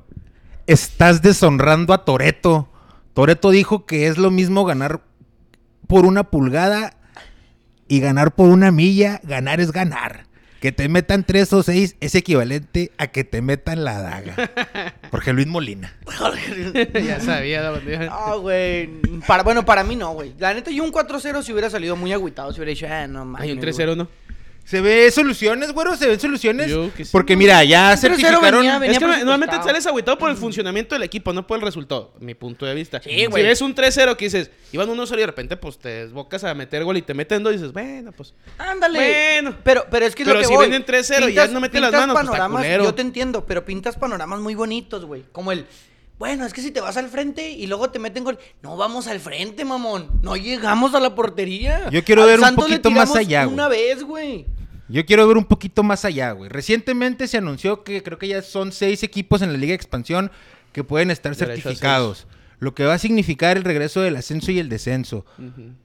estás 0.65 1.21
deshonrando 1.21 1.93
a 1.93 2.06
Toreto. 2.06 2.69
Toreto 3.17 3.49
dijo 3.49 3.88
que 3.88 4.06
es 4.06 4.19
lo 4.19 4.30
mismo 4.30 4.63
ganar 4.63 5.01
por 5.88 6.06
una 6.06 6.25
pulgada 6.25 6.93
y 7.88 7.99
ganar 7.99 8.36
por 8.36 8.49
una 8.49 8.71
milla. 8.71 9.19
Ganar 9.23 9.60
es 9.60 9.71
ganar. 9.71 10.27
Que 10.62 10.71
te 10.71 10.88
metan 10.88 11.23
tres 11.23 11.51
o 11.51 11.63
seis 11.63 11.95
es 11.99 12.13
equivalente 12.13 12.91
a 12.99 13.08
que 13.08 13.23
te 13.23 13.41
metan 13.41 13.84
la 13.84 14.03
daga. 14.03 14.36
Jorge 15.10 15.34
Luis 15.34 15.47
Molina. 15.47 15.97
ya 16.93 17.19
sabía. 17.19 17.67
Ah, 18.12 18.36
güey. 18.36 19.01
Para, 19.25 19.41
bueno, 19.41 19.65
para 19.65 19.84
mí 19.84 19.95
no, 19.95 20.13
güey. 20.13 20.36
La 20.38 20.53
neta, 20.53 20.69
yo 20.69 20.84
un 20.84 20.91
4-0 20.91 21.41
si 21.41 21.51
hubiera 21.51 21.71
salido 21.71 21.95
muy 21.95 22.13
agüitado. 22.13 22.53
Si 22.53 22.60
hubiera 22.60 22.69
dicho, 22.69 22.86
ah, 22.88 23.08
no 23.08 23.25
mames. 23.25 23.41
Hay 23.41 23.51
un 23.51 23.58
güey. 23.58 23.73
3-0, 23.73 23.97
¿no? 23.97 24.10
¿Se 24.67 24.82
ve 24.82 25.10
soluciones, 25.12 25.71
güero? 25.71 25.95
¿Se 25.95 26.08
ven 26.08 26.19
soluciones? 26.19 26.69
Yo 26.69 26.93
que 26.93 27.06
sí. 27.06 27.10
Porque 27.13 27.38
mira, 27.38 27.63
ya 27.63 27.91
Un 27.91 27.95
3-0 27.95 27.97
certificaron... 27.99 28.41
venía- 28.60 28.80
venía 28.80 28.91
es 28.91 28.97
que 28.99 29.06
presupuestado. 29.06 29.25
normalmente 29.25 29.63
sales 29.65 29.88
agüitado 29.88 30.17
por 30.17 30.30
el 30.30 30.36
funcionamiento 30.36 30.93
del 30.93 31.03
equipo, 31.03 31.32
no 31.32 31.47
por 31.47 31.58
el 31.58 31.63
resultado, 31.63 32.12
mi 32.19 32.34
punto 32.36 32.65
de 32.65 32.73
vista. 32.75 33.01
Sí, 33.01 33.10
si 33.12 33.25
güey. 33.27 33.43
ves 33.43 33.62
un 33.62 33.73
3-0 33.73 34.17
que 34.17 34.25
dices, 34.25 34.51
iban 34.73 34.89
1-0 34.89 35.13
y 35.13 35.17
de 35.21 35.25
repente 35.25 35.56
pues 35.56 35.77
te 35.80 35.88
desbocas 35.88 36.43
a 36.43 36.53
meter 36.53 36.84
gol 36.84 36.97
y 36.97 37.01
te 37.01 37.13
meten 37.13 37.43
dos 37.43 37.53
y 37.53 37.58
dices, 37.58 37.71
bueno, 37.71 38.12
pues. 38.12 38.34
Ándale. 38.58 38.99
Bueno. 39.39 39.58
pero, 39.63 39.86
pero 39.89 40.06
es 40.06 40.13
que 40.15 40.23
es 40.23 40.27
Pero 40.27 40.39
lo 40.39 40.41
que 40.43 40.47
si 40.49 40.53
voy. 40.53 40.67
vienen 40.67 40.86
3-0 40.86 41.30
y 41.32 41.34
ya 41.34 41.47
no 41.47 41.62
mete 41.62 41.80
las 41.80 41.91
pintas 41.91 42.01
manos, 42.08 42.15
pues, 42.17 42.27
panoramas, 42.27 42.62
culero. 42.63 42.84
yo 42.84 42.93
te 42.93 43.01
entiendo, 43.03 43.45
pero 43.45 43.63
pintas 43.63 43.95
panoramas 43.95 44.41
muy 44.41 44.53
bonitos, 44.56 45.06
güey. 45.06 45.23
Como 45.32 45.53
el, 45.53 45.65
bueno, 46.19 46.45
es 46.45 46.51
que 46.51 46.62
si 46.62 46.71
te 46.71 46.82
vas 46.82 46.97
al 46.97 47.08
frente 47.08 47.51
y 47.51 47.67
luego 47.67 47.89
te 47.89 47.99
meten 47.99 48.25
gol, 48.25 48.38
no 48.62 48.75
vamos 48.75 49.08
al 49.08 49.21
frente, 49.21 49.63
mamón. 49.63 50.10
No 50.21 50.36
llegamos 50.36 50.93
a 50.93 50.99
la 50.99 51.15
portería. 51.15 51.89
Yo 51.89 52.03
quiero 52.03 52.23
Al 52.23 52.27
ver 52.27 52.39
un 52.39 52.45
Santos 52.47 52.69
le 52.69 52.80
poquito 52.80 52.91
más 52.91 53.15
allá, 53.15 53.45
güey. 53.45 53.53
Una 53.53 53.69
vez, 53.69 54.03
güey. 54.03 54.45
Yo 54.89 55.06
quiero 55.06 55.28
ver 55.28 55.38
un 55.38 55.45
poquito 55.45 55.84
más 55.84 56.06
allá, 56.06 56.32
güey. 56.32 56.50
Recientemente 56.50 57.28
se 57.28 57.38
anunció 57.38 57.84
que 57.84 58.04
creo 58.04 58.17
que 58.17 58.28
ya 58.28 58.41
son 58.41 58.71
seis 58.71 59.04
equipos 59.04 59.41
en 59.41 59.52
la 59.52 59.58
Liga 59.58 59.71
de 59.71 59.76
Expansión 59.76 60.32
que 60.71 60.84
pueden 60.84 61.12
estar 61.12 61.36
Derecho 61.36 61.62
certificados. 61.63 62.28
Lo 62.60 62.73
que 62.73 62.86
va 62.86 62.95
a 62.95 62.97
significar 62.97 63.56
el 63.56 63.63
regreso 63.63 64.02
del 64.02 64.15
ascenso 64.15 64.52
y 64.52 64.58
el 64.58 64.67
descenso. 64.67 65.26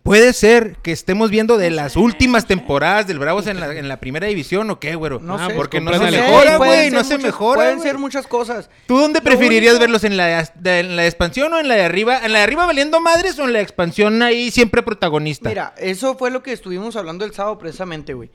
Puede 0.03 0.33
ser 0.33 0.77
que 0.83 0.91
estemos 0.93 1.31
viendo 1.31 1.59
de 1.59 1.71
las 1.71 1.97
últimas 1.97 2.47
temporadas 2.47 3.07
del 3.07 3.19
Bravos 3.19 3.47
en 3.47 3.61
la, 3.61 3.75
en 3.77 3.89
la 3.89 4.01
primera 4.01 4.27
división 4.27 4.71
o 4.71 4.81
qué, 4.81 4.95
güero. 4.95 5.21
No 5.21 5.35
Ah, 5.35 5.49
sé. 5.49 5.55
porque 5.55 5.83
no 5.83 5.93
se 5.93 5.99
mejora, 6.11 6.57
pueden 6.57 6.59
güey. 6.59 6.85
ser 6.85 6.93
No 6.95 7.05
se 7.05 7.15
muchas- 7.17 7.23
mejora. 7.27 7.55
Pueden 7.57 7.81
ser 7.81 7.99
muchas 7.99 8.27
cosas. 8.27 8.71
¿Tú 8.87 8.97
dónde 8.99 9.19
Lo 9.19 9.25
preferirías 9.25 9.73
único- 9.75 9.81
verlos? 9.81 10.05
¿En 10.05 10.17
la, 10.17 10.51
de- 10.55 10.81
en 10.81 10.97
la 10.97 11.05
expansión 11.05 11.53
o 11.53 11.59
en 11.59 11.69
la 11.69 11.75
de 11.75 11.83
arriba? 11.83 12.25
¿En 12.25 12.33
la 12.33 12.39
de 12.39 12.45
arriba 12.45 12.65
valiendo 12.65 13.01
madres 13.03 13.39
o 13.39 13.45
en 13.45 13.53
la 13.53 13.61
expansión 13.61 14.23
ahí 14.23 14.51
siempre 14.51 14.83
protagonista? 14.83 15.51
Mira, 15.51 15.75
eso 15.77 16.17
fue 16.17 16.31
lo 16.31 16.43
que 16.43 16.53
estuvimos 16.55 16.97
hablando 16.97 17.27
el 17.27 17.35
sábado 17.35 17.59
precisamente, 17.59 18.15
güey. 18.15 18.31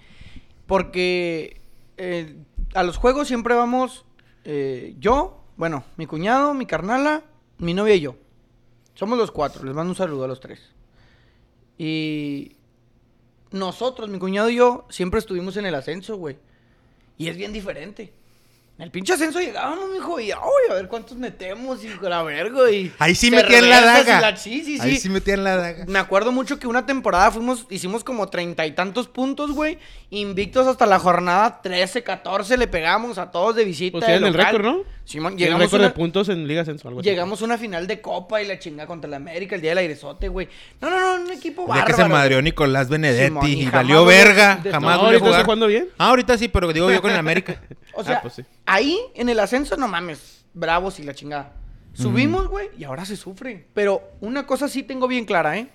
Porque 0.68 1.62
eh, 1.98 2.36
a 2.76 2.84
los 2.84 2.98
juegos 2.98 3.28
siempre 3.28 3.56
vamos 3.56 4.06
eh, 4.44 4.96
yo, 5.00 5.44
bueno, 5.58 5.84
mi 5.98 6.06
cuñado, 6.06 6.54
mi 6.54 6.66
carnala, 6.66 7.24
mi 7.58 7.74
novia 7.74 7.96
y 7.96 8.02
yo. 8.02 8.16
Somos 8.94 9.18
los 9.18 9.32
cuatro, 9.32 9.66
les 9.66 9.74
mando 9.74 9.92
un 9.92 9.96
saludo 9.96 10.26
a 10.26 10.28
los 10.28 10.40
tres. 10.40 10.74
Y 11.78 12.56
nosotros, 13.52 14.10
mi 14.10 14.20
cuñado 14.20 14.50
y 14.50 14.56
yo, 14.56 14.86
siempre 14.90 15.20
estuvimos 15.20 15.58
en 15.58 15.66
el 15.66 15.76
ascenso, 15.76 16.18
güey. 16.18 16.38
Y 17.18 17.28
es 17.28 17.38
bien 17.38 17.54
diferente. 17.54 18.14
En 18.78 18.84
el 18.84 18.92
pinche 18.92 19.14
ascenso 19.14 19.40
llegábamos, 19.40 19.90
mijo, 19.92 20.20
y 20.20 20.30
ay, 20.32 20.38
a 20.70 20.74
ver 20.76 20.88
cuántos 20.88 21.18
metemos, 21.18 21.84
y 21.84 21.90
la 22.00 22.22
verga, 22.22 22.70
y... 22.70 22.92
Ahí 23.00 23.16
sí 23.16 23.32
metían 23.32 23.68
la 23.68 23.82
daga. 23.82 24.38
Sí, 24.38 24.64
sí, 24.64 24.78
sí. 24.78 24.82
Ahí 24.84 24.98
sí 24.98 25.10
metían 25.10 25.44
la 25.44 25.56
daga. 25.56 25.86
Me 25.88 25.98
acuerdo 25.98 26.32
mucho 26.32 26.60
que 26.60 26.68
una 26.68 26.86
temporada 26.86 27.32
fuimos, 27.32 27.66
hicimos 27.72 28.04
como 28.04 28.28
treinta 28.30 28.68
y 28.68 28.74
tantos 28.74 29.08
puntos, 29.08 29.50
güey. 29.52 29.80
Invictos 30.12 30.68
hasta 30.68 30.86
la 30.86 31.00
jornada 31.00 31.60
13, 31.64 32.04
14, 32.04 32.56
le 32.56 32.68
pegamos 32.68 33.18
a 33.18 33.32
todos 33.32 33.56
de 33.56 33.66
visita. 33.66 33.94
Pues 33.94 34.06
de 34.06 34.14
tienen 34.14 34.28
el 34.28 34.34
récord, 34.36 34.64
¿no? 34.64 34.84
Tiene 35.06 35.28
el 35.30 35.36
llegamos, 35.38 35.62
récord 35.64 35.80
una, 35.80 35.88
de 35.88 35.94
puntos 35.96 36.30
en 36.30 36.48
Liga 36.48 36.62
Ascenso, 36.62 36.88
algo 36.90 37.02
llegamos 37.02 37.42
a 37.42 37.46
una 37.46 37.58
final 37.58 37.88
de 37.88 38.02
Copa 38.02 38.42
y 38.42 38.48
la 38.48 38.60
chinga 38.60 38.86
contra 38.86 39.08
el 39.08 39.14
América, 39.14 39.56
el 39.56 39.62
día 39.62 39.72
del 39.72 39.78
airesote, 39.80 40.28
güey. 40.28 40.50
No, 40.82 40.90
no, 40.90 41.00
no, 41.18 41.24
un 41.24 41.32
equipo 41.32 41.62
El 41.62 41.68
día 41.68 41.76
bárbaro. 41.76 41.88
que 41.88 41.94
se 42.04 42.10
madreó 42.10 42.42
Nicolás 42.42 42.90
Benedetti 42.90 43.26
Simón, 43.28 43.48
y 43.48 43.52
y 43.54 43.66
jamás 43.66 43.74
valió 43.74 44.06
verga. 44.06 44.60
de- 44.62 44.70
Jamás 44.72 44.98
No, 44.98 45.06
ahorita 45.06 45.26
está 45.30 45.44
jugando 45.46 45.68
bien. 45.68 45.88
Ah, 45.98 46.10
ahorita 46.10 46.38
sí, 46.38 46.48
pero 46.50 46.72
digo 46.74 46.92
yo 46.92 47.02
con 47.02 47.10
el 47.12 47.18
América. 47.18 47.60
O 47.98 48.04
sea, 48.04 48.18
Ah, 48.18 48.22
pues 48.22 48.34
sí. 48.36 48.46
ahí 48.66 49.00
en 49.16 49.30
el 49.30 49.40
ascenso, 49.40 49.76
no 49.78 49.88
mames, 49.88 50.46
bravos 50.54 51.00
y 51.00 51.04
la 51.04 51.14
chingada. 51.14 51.54
Subimos, 51.94 52.48
güey, 52.48 52.70
y 52.78 52.84
ahora 52.84 53.06
se 53.06 53.16
sufre. 53.16 53.68
Pero 53.74 54.02
una 54.22 54.46
cosa 54.46 54.68
sí 54.68 54.84
tengo 54.84 55.08
bien 55.08 55.26
clara, 55.26 55.58
¿eh? 55.58 55.70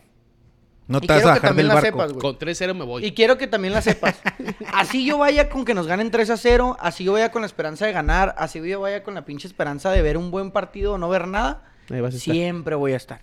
No 0.86 0.98
Y 0.98 1.06
te 1.06 1.12
vas 1.12 1.16
a 1.16 1.20
quiero 1.22 1.22
que 1.22 1.28
bajar 1.40 1.48
también 1.50 1.56
del 1.56 1.68
la 1.68 1.74
barco. 1.74 1.86
sepas, 1.98 2.12
güey. 2.12 2.20
Con 2.20 2.38
3-0 2.38 2.74
me 2.74 2.84
voy. 2.84 3.04
Y 3.04 3.12
quiero 3.12 3.38
que 3.38 3.46
también 3.48 3.72
la 3.74 3.82
sepas. 3.82 4.20
Así 4.72 5.04
yo 5.04 5.18
vaya 5.18 5.48
con 5.48 5.64
que 5.64 5.74
nos 5.74 5.86
ganen 5.86 6.10
3 6.10 6.30
a 6.30 6.36
0, 6.36 6.76
así 6.80 7.04
yo 7.04 7.12
vaya 7.12 7.30
con 7.32 7.42
la 7.42 7.46
esperanza 7.46 7.86
de 7.86 7.92
ganar, 7.92 8.34
así 8.38 8.60
yo 8.68 8.80
vaya 8.80 9.02
con 9.02 9.14
la 9.14 9.24
pinche 9.24 9.46
esperanza 9.48 9.90
de 9.90 10.02
ver 10.02 10.16
un 10.16 10.30
buen 10.30 10.50
partido 10.52 10.94
o 10.94 10.98
no 10.98 11.08
ver 11.08 11.26
nada, 11.28 11.64
Ahí 11.90 12.00
vas 12.00 12.14
a 12.14 12.16
estar. 12.18 12.34
siempre 12.34 12.74
voy 12.76 12.92
a 12.92 12.96
estar. 12.96 13.20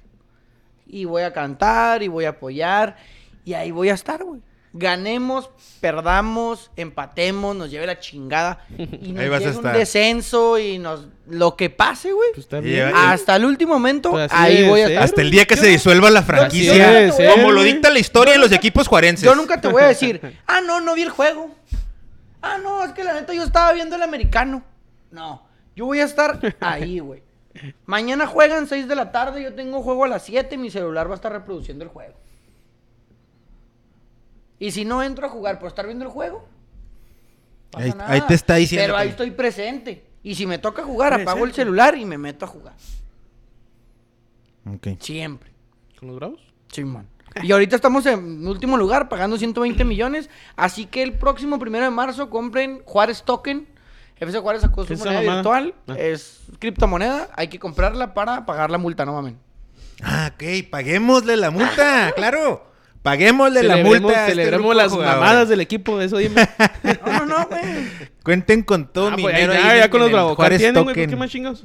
Y 0.88 1.05
voy 1.05 1.23
a 1.23 1.31
cantar 1.33 2.01
y 2.03 2.07
voy 2.07 2.25
a 2.25 2.29
apoyar. 2.29 2.97
Y 3.45 3.53
ahí 3.53 3.71
voy 3.71 3.89
a 3.89 3.93
estar, 3.93 4.23
güey. 4.23 4.41
Ganemos, 4.71 5.49
perdamos, 5.82 6.69
empatemos, 6.75 7.55
nos 7.55 7.71
lleve 7.71 7.88
la 7.88 7.99
chingada. 7.99 8.65
Y 8.77 9.13
nos 9.13 9.21
Ahí 9.23 9.29
vas 9.29 9.38
a 9.38 9.45
llegue 9.45 9.49
un 9.51 9.55
estar. 9.65 9.77
descenso 9.77 10.60
y 10.60 10.77
nos... 10.77 11.08
Lo 11.27 11.55
que 11.55 11.69
pase, 11.69 12.12
güey. 12.12 12.29
Pues 12.34 12.47
Y 12.65 12.79
Hasta 12.79 13.36
el 13.36 13.45
último 13.45 13.73
momento, 13.73 14.12
Pues 14.12 14.32
así 14.32 14.41
ahí 14.43 14.55
debe 14.58 14.69
voy 14.69 14.82
a 14.82 14.84
ser. 14.86 14.91
estar. 14.93 15.03
Hasta 15.05 15.21
el 15.21 15.32
día 15.32 15.45
que 15.45 15.55
Yo 15.55 15.62
se 15.63 15.67
disuelva 15.69 16.10
la 16.10 16.21
franquicia. 16.23 17.12
como 17.36 17.51
lo 17.51 17.63
dicta 17.63 17.89
la 17.89 17.99
historia 17.99 18.34
de 18.34 18.39
los 18.39 18.51
equipos 18.51 18.88
juarenses. 18.88 19.25
Yo 19.25 19.36
nunca 19.36 19.60
te 19.60 19.67
voy 19.67 19.82
a 19.84 19.88
decir, 19.89 20.21
ah, 20.47 20.62
no, 20.62 20.79
no 20.82 20.93
vi 20.95 21.01
el 21.03 21.10
juego. 21.10 21.49
Ah, 22.41 22.58
no, 22.62 22.84
es 22.84 22.91
que 22.93 23.03
la 23.03 23.13
neta 23.13 23.34
yo 23.34 23.43
estaba 23.43 23.73
viendo 23.73 23.95
el 23.95 24.01
americano. 24.03 24.63
No, 25.12 25.43
yo 25.75 25.86
voy 25.86 25.99
a 25.99 26.05
estar 26.05 26.39
ahí, 26.60 26.99
güey. 26.99 27.21
Mañana 27.86 28.27
juegan 28.27 28.67
6 28.67 28.88
de 28.88 28.95
la 28.95 29.12
tarde, 29.12 29.41
yo 29.43 29.53
tengo 29.53 29.82
juego 29.82 30.05
a 30.05 30.08
las 30.08 30.23
7, 30.23 30.55
mi 30.58 30.69
celular 30.69 31.08
va 31.08 31.13
a 31.13 31.15
estar 31.15 31.32
reproduciendo 31.32 31.84
el 31.84 31.89
juego. 31.89 32.13
Y 34.59 34.71
si 34.71 34.83
no 34.85 35.01
entro 35.01 35.25
a 35.25 35.29
jugar 35.29 35.57
por 35.59 35.67
estar 35.69 35.85
viendo 35.85 36.05
el 36.05 36.11
juego, 36.11 36.45
pasa 37.71 37.85
Ahí- 37.85 37.91
nada. 37.91 38.11
ahí 38.11 38.21
te 38.21 38.33
está 38.33 38.55
diciendo 38.55 38.85
Pero 38.87 38.97
ahí 38.97 39.07
que- 39.07 39.11
estoy 39.11 39.31
presente. 39.31 40.05
Y 40.21 40.35
si 40.35 40.45
me 40.45 40.57
toca 40.57 40.83
jugar, 40.83 41.11
Presente. 41.13 41.31
apago 41.31 41.45
el 41.45 41.53
celular 41.53 41.97
y 41.97 42.03
me 42.05 42.17
meto 42.17 42.45
a 42.45 42.47
jugar. 42.49 42.73
Ok. 44.65 44.87
Siempre. 44.99 45.51
¿Con 45.99 46.09
los 46.09 46.17
bravos? 46.17 46.41
Simón. 46.71 47.07
Y 47.43 47.51
ahorita 47.51 47.75
estamos 47.75 48.05
en 48.05 48.45
último 48.47 48.75
lugar, 48.75 49.07
pagando 49.07 49.37
120 49.37 49.83
millones. 49.85 50.29
Así 50.55 50.85
que 50.85 51.03
el 51.03 51.13
próximo 51.13 51.59
primero 51.59 51.85
de 51.85 51.91
marzo 51.91 52.29
compren 52.29 52.81
Juárez 52.85 53.23
Token. 53.23 53.67
FC 54.17 54.39
Juárez 54.39 54.61
sacó 54.63 54.85
¿Qué 54.85 54.97
su 54.97 55.05
moneda 55.05 55.21
virtual. 55.21 55.73
Ah. 55.87 55.95
Es 55.97 56.41
criptomoneda. 56.59 57.29
Hay 57.35 57.47
que 57.47 57.59
comprarla 57.59 58.13
para 58.13 58.45
pagar 58.45 58.69
la 58.71 58.77
multa, 58.77 59.05
no 59.05 59.13
mamen. 59.13 59.37
Ah, 60.03 60.31
ok. 60.33 60.69
Paguémosle 60.69 61.37
la 61.37 61.51
multa, 61.51 62.11
claro. 62.15 62.68
Paguémosle 63.01 63.63
la 63.63 63.75
Celebremos, 63.75 64.01
multa. 64.01 64.17
a 64.17 64.21
este 64.23 64.31
celebremos 64.31 64.59
grupo 64.59 64.69
de 64.71 64.75
las 64.83 64.91
jugadores. 64.91 65.19
mamadas 65.19 65.49
del 65.49 65.62
equipo, 65.62 66.01
eso 66.01 66.17
dime. 66.17 66.47
No, 67.05 67.19
no, 67.19 67.25
no, 67.25 67.47
güey. 67.47 67.62
Cuenten 68.23 68.63
con 68.63 68.91
todo 68.91 69.07
Ah, 69.07 69.15
mi 69.15 69.23
pues 69.23 69.35
ahí 69.35 69.41
dinero 69.41 69.59
ya, 69.62 69.69
ahí 69.71 69.79
ya 69.79 69.89
con 69.89 69.99
los 70.01 70.12
Bravo 70.12 70.35
tienen, 70.35 70.59
güey, 70.73 70.73
¿con 70.73 70.85
Token. 70.93 71.09
¿qué 71.09 71.15
más 71.15 71.29
chingados? 71.31 71.63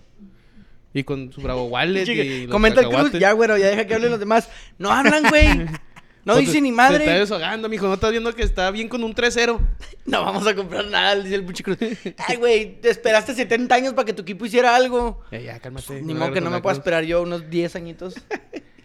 Y 0.93 1.03
con 1.03 1.33
su 1.33 1.41
Bravo 1.41 1.65
Wallet 1.65 2.07
y 2.09 2.43
los 2.43 2.53
Comenta 2.53 2.81
el 2.81 2.89
Cruz. 2.89 3.13
Ya, 3.13 3.33
güero, 3.33 3.57
ya 3.57 3.67
deja 3.67 3.85
que 3.85 3.95
hablen 3.95 4.11
los 4.13 4.21
demás. 4.21 4.49
No 4.79 4.91
hablan, 4.93 5.25
güey. 5.29 5.67
No 6.27 6.33
Pues 6.33 6.47
dice 6.47 6.59
ni 6.63 6.71
Te 6.71 6.73
está 6.73 6.83
madre. 6.91 7.19
desahogando, 7.19 7.69
mijo. 7.69 7.87
No 7.87 7.93
estás 7.93 8.11
viendo 8.11 8.35
que 8.35 8.43
está 8.45 8.71
bien 8.71 8.89
con 8.89 9.05
un 9.05 9.15
3-0. 9.15 9.59
No 10.07 10.23
vamos 10.25 10.47
a 10.47 10.55
comprar 10.55 10.87
nada, 10.87 11.17
dice 11.17 11.35
el 11.35 11.45
Puchi 11.45 11.63
Cruz. 11.63 11.77
Ay, 12.17 12.37
güey, 12.37 12.81
te 12.81 12.89
esperaste 12.91 13.35
70 13.35 13.75
años 13.75 13.93
para 13.93 14.07
que 14.07 14.13
tu 14.15 14.23
equipo 14.23 14.47
hiciera 14.47 14.75
algo. 14.75 15.21
Ya, 15.31 15.41
ya, 15.41 15.59
cálmate. 15.61 16.01
Ni 16.01 16.15
modo 16.15 16.33
que 16.33 16.41
no 16.41 16.49
me 16.51 16.63
pueda 16.63 16.75
esperar 16.77 17.05
yo 17.05 17.21
unos 17.23 17.51
10 17.51 17.77
años. 17.77 18.15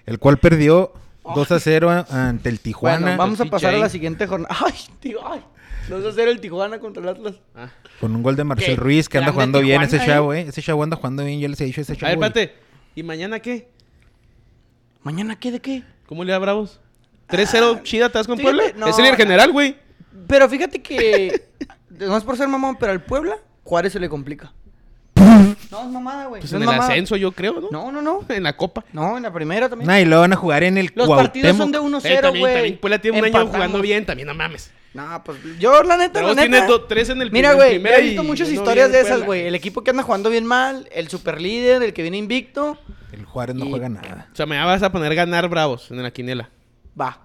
El 0.05 0.19
cual 0.19 0.37
perdió 0.39 0.91
2 1.35 1.51
a 1.51 1.59
0 1.59 1.89
a- 1.89 2.29
ante 2.29 2.49
el 2.49 2.59
Tijuana. 2.59 2.99
Bueno, 3.01 3.17
vamos 3.17 3.41
a 3.41 3.45
pasar 3.45 3.73
a 3.75 3.77
la 3.77 3.89
siguiente 3.89 4.27
jornada. 4.27 4.55
Ay, 4.65 4.73
tío, 4.99 5.19
ay. 5.25 5.41
Vamos 5.89 6.05
a 6.05 6.09
hacer 6.09 6.27
el 6.27 6.39
Tijuana 6.39 6.79
contra 6.79 7.01
el 7.01 7.09
Atlas. 7.09 7.35
Ah. 7.55 7.69
Con 7.99 8.15
un 8.15 8.21
gol 8.23 8.35
de 8.35 8.43
Marcel 8.43 8.75
¿Qué? 8.75 8.81
Ruiz, 8.81 9.09
que 9.09 9.17
anda 9.17 9.31
jugando 9.31 9.59
bien 9.61 9.81
ese 9.81 9.97
Tijuana, 9.97 10.13
chavo, 10.13 10.33
eh. 10.33 10.41
Ese 10.47 10.61
chavo 10.61 10.83
anda 10.83 10.95
jugando 10.97 11.23
bien, 11.25 11.39
yo 11.39 11.47
les 11.47 11.59
he 11.61 11.65
dicho 11.65 11.81
a 11.81 11.83
ese 11.83 11.93
A 11.93 11.95
ver, 11.95 11.99
chavo. 11.99 12.11
y- 12.11 12.25
espérate. 12.27 12.55
¿Y 12.95 13.03
mañana 13.03 13.39
qué? 13.39 13.69
¿Mañana 15.03 15.39
qué 15.39 15.51
de 15.51 15.59
qué? 15.59 15.83
¿Cómo 16.05 16.23
le 16.23 16.31
da 16.31 16.39
Bravos? 16.39 16.79
¿3-0 17.29 17.83
chida, 17.83 18.09
te 18.09 18.17
vas 18.17 18.27
con 18.27 18.37
fíjate, 18.37 18.55
Puebla? 18.57 18.73
no. 18.77 18.87
Es 18.87 18.97
el 18.97 19.03
líder 19.03 19.17
general, 19.17 19.51
güey. 19.51 19.77
Pero 20.27 20.49
fíjate 20.49 20.81
que. 20.81 21.47
no 21.89 22.17
es 22.17 22.23
por 22.23 22.37
ser 22.37 22.47
mamón, 22.47 22.75
pero 22.79 22.91
al 22.91 23.01
Puebla, 23.03 23.37
Juárez 23.63 23.93
se 23.93 23.99
le 23.99 24.09
complica. 24.09 24.51
No, 25.71 25.81
es 25.83 25.87
mamada, 25.89 26.25
güey. 26.27 26.41
Pues 26.41 26.51
no 26.51 26.57
en 26.57 26.63
el 26.63 26.67
mamada. 26.67 26.89
ascenso, 26.89 27.15
yo 27.15 27.31
creo, 27.31 27.59
¿no? 27.61 27.67
No, 27.71 27.91
no, 27.91 28.01
no. 28.01 28.25
En 28.29 28.43
la 28.43 28.55
Copa. 28.57 28.83
No, 28.93 29.17
en 29.17 29.23
la 29.23 29.31
primera 29.33 29.69
también. 29.69 29.87
Nah, 29.87 29.99
y 29.99 30.05
lo 30.05 30.19
van 30.19 30.33
a 30.33 30.35
jugar 30.35 30.63
en 30.63 30.77
el 30.77 30.91
Los 30.95 31.07
partidos 31.07 31.55
son 31.57 31.71
de 31.71 31.77
Cuauhtémoc. 31.79 32.03
1-0, 32.03 32.17
Eh, 32.17 32.21
también, 32.21 32.41
güey. 32.43 32.53
también 32.55 32.77
Puebla 32.79 32.99
tiene 32.99 33.17
un 33.19 33.25
año 33.25 33.27
Empatamos. 33.27 33.55
jugando 33.55 33.81
bien, 33.81 34.05
también 34.05 34.27
no 34.27 34.33
mames. 34.33 34.71
No, 34.93 35.21
pues 35.23 35.37
yo, 35.59 35.83
la 35.83 35.97
neta, 35.97 36.21
la 36.23 36.29
neta. 36.29 36.41
tiene 36.41 36.65
do- 36.65 36.85
tres 36.85 37.09
en 37.09 37.21
el 37.21 37.31
Mira, 37.31 37.49
primer- 37.49 37.55
güey, 37.67 37.69
primera 37.79 37.97
he 37.99 38.01
visto 38.01 38.23
y 38.23 38.25
muchas 38.25 38.47
uno 38.49 38.57
historias 38.57 38.91
de 38.91 38.97
esas, 38.97 39.09
Puebla. 39.11 39.25
güey. 39.27 39.41
El 39.45 39.53
equipo 39.55 39.83
que 39.83 39.91
anda 39.91 40.01
jugando 40.01 40.31
bien 40.31 40.45
mal, 40.47 40.89
el 40.91 41.09
super 41.09 41.39
líder, 41.39 41.83
el 41.83 41.93
que 41.93 42.01
viene 42.01 42.17
invicto, 42.17 42.77
El 43.11 43.25
Juárez 43.25 43.55
no 43.55 43.65
Y- 43.65 43.69
juega 43.69 43.87
nada. 43.89 44.27
O 44.33 44.35
sea, 44.35 44.45
me 44.47 44.57
vas 44.63 44.81
a 44.81 44.91
poner 44.91 45.13
ganar 45.13 45.47
Bravos 45.49 45.91
en 45.91 46.01
la 46.01 46.09
quinela. 46.11 46.49
va. 46.99 47.21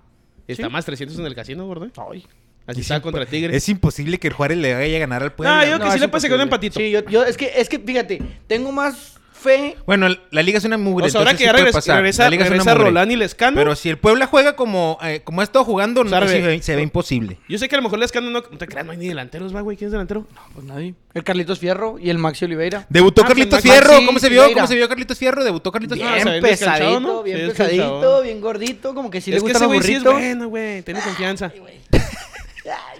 Está 0.46 0.66
Sí. 0.66 0.72
más 0.72 0.85
300 0.85 1.18
en 1.18 1.24
el 1.24 1.35
casino, 1.35 1.66
gordo. 1.66 1.88
Ay. 2.12 2.27
Así 2.66 2.81
Es 2.81 2.87
está 2.87 3.00
contra 3.03 3.27
Tigres. 3.27 3.57
Es 3.57 3.68
imposible 3.68 4.18
que 4.18 4.29
el 4.29 4.33
Juárez 4.35 4.59
le 4.59 4.74
vaya 4.74 4.96
a 4.96 5.00
ganar 5.00 5.22
al 5.22 5.33
Puebla. 5.33 5.57
No, 5.64 5.66
yo 5.70 5.79
¿no? 5.79 5.85
que 5.85 5.90
sí 5.92 5.98
le 5.98 6.09
pase 6.09 6.29
con 6.29 6.37
un 6.37 6.42
empatito. 6.42 6.81
Sí, 6.81 6.90
yo, 6.90 7.05
yo, 7.07 7.24
es 7.24 7.37
que, 7.37 7.53
es 7.57 7.68
que, 7.68 7.79
fíjate, 7.79 8.22
tengo 8.46 8.72
más 8.72 9.12
fe. 9.33 9.77
Bueno, 9.85 10.09
la 10.31 10.42
liga 10.42 10.57
es 10.57 10.64
una 10.64 10.79
mugre. 10.79 11.05
O 11.07 11.11
sea, 11.11 11.18
ahora 11.20 11.33
que 11.33 11.44
sí 11.44 11.50
regresa, 11.53 11.72
pasar. 11.77 11.96
regresa, 11.96 12.22
La 12.22 12.31
liga 12.31 12.44
es 12.44 12.50
una 12.50 12.59
regresa. 12.61 12.74
Rolán 12.79 13.11
y 13.11 13.16
Lescano. 13.16 13.59
Pero 13.59 13.77
si 13.77 13.90
el 13.90 13.98
Puebla 13.98 14.24
juega 14.27 14.57
como, 14.57 14.96
eh, 15.03 15.20
como 15.22 15.42
ha 15.42 15.44
estado 15.44 15.66
jugando, 15.66 16.03
no, 16.03 16.09
sea, 16.09 16.20
ve- 16.20 16.62
se 16.62 16.74
ve 16.74 16.81
imposible. 16.81 17.37
Yo 17.46 17.59
sé 17.59 17.68
que 17.68 17.74
a 17.74 17.79
lo 17.79 17.83
mejor 17.83 17.98
Lescano 17.98 18.31
no, 18.31 18.42
no 18.50 18.57
te 18.59 18.66
creas, 18.66 18.87
no 18.87 18.92
hay 18.92 18.96
ni 18.96 19.09
delanteros, 19.09 19.55
va, 19.55 19.61
güey. 19.61 19.77
¿Quién 19.77 19.88
es 19.88 19.92
delantero? 19.92 20.27
Pues 20.55 20.64
nadie. 20.64 20.94
El 21.12 21.22
Carlitos 21.22 21.59
Fierro 21.59 21.98
y 22.00 22.09
el 22.09 22.16
Maxi 22.16 22.46
Oliveira. 22.46 22.87
Debutó 22.88 23.22
Ah, 23.22 23.29
Carlitos 23.29 23.59
Maxi 23.62 23.68
Fierro. 23.68 24.07
¿Cómo 24.07 24.18
se 24.18 24.31
vio? 24.31 24.40
Oliveira. 24.40 24.61
¿Cómo 24.62 24.66
se 24.68 24.74
vio 24.77 24.88
Carlitos 24.88 25.18
Fierro? 25.18 25.44
Debutó 25.44 25.70
Carlitos 25.70 25.98
Bien 25.98 26.11
Fierro. 26.14 26.31
bien 26.31 26.42
pesadito, 26.42 27.00
¿no? 27.00 27.22
bien 27.22 27.38
Sí, 27.40 27.46
pesadito, 27.48 28.22
bien 28.22 28.40
gordito, 28.40 28.94
como 28.94 29.11
que 29.11 29.20
sí 29.20 29.31
es 29.31 29.35
le 29.35 29.40
que 29.40 29.42
gusta 29.42 29.59
ese 29.59 29.64
los 29.64 29.68
güey 29.74 29.83
sí 29.83 29.94
es 29.96 30.03
bueno, 30.03 30.48
güey. 30.48 30.81
Tiene 30.81 31.00
confianza. 31.03 31.53
Ay, 31.55 31.61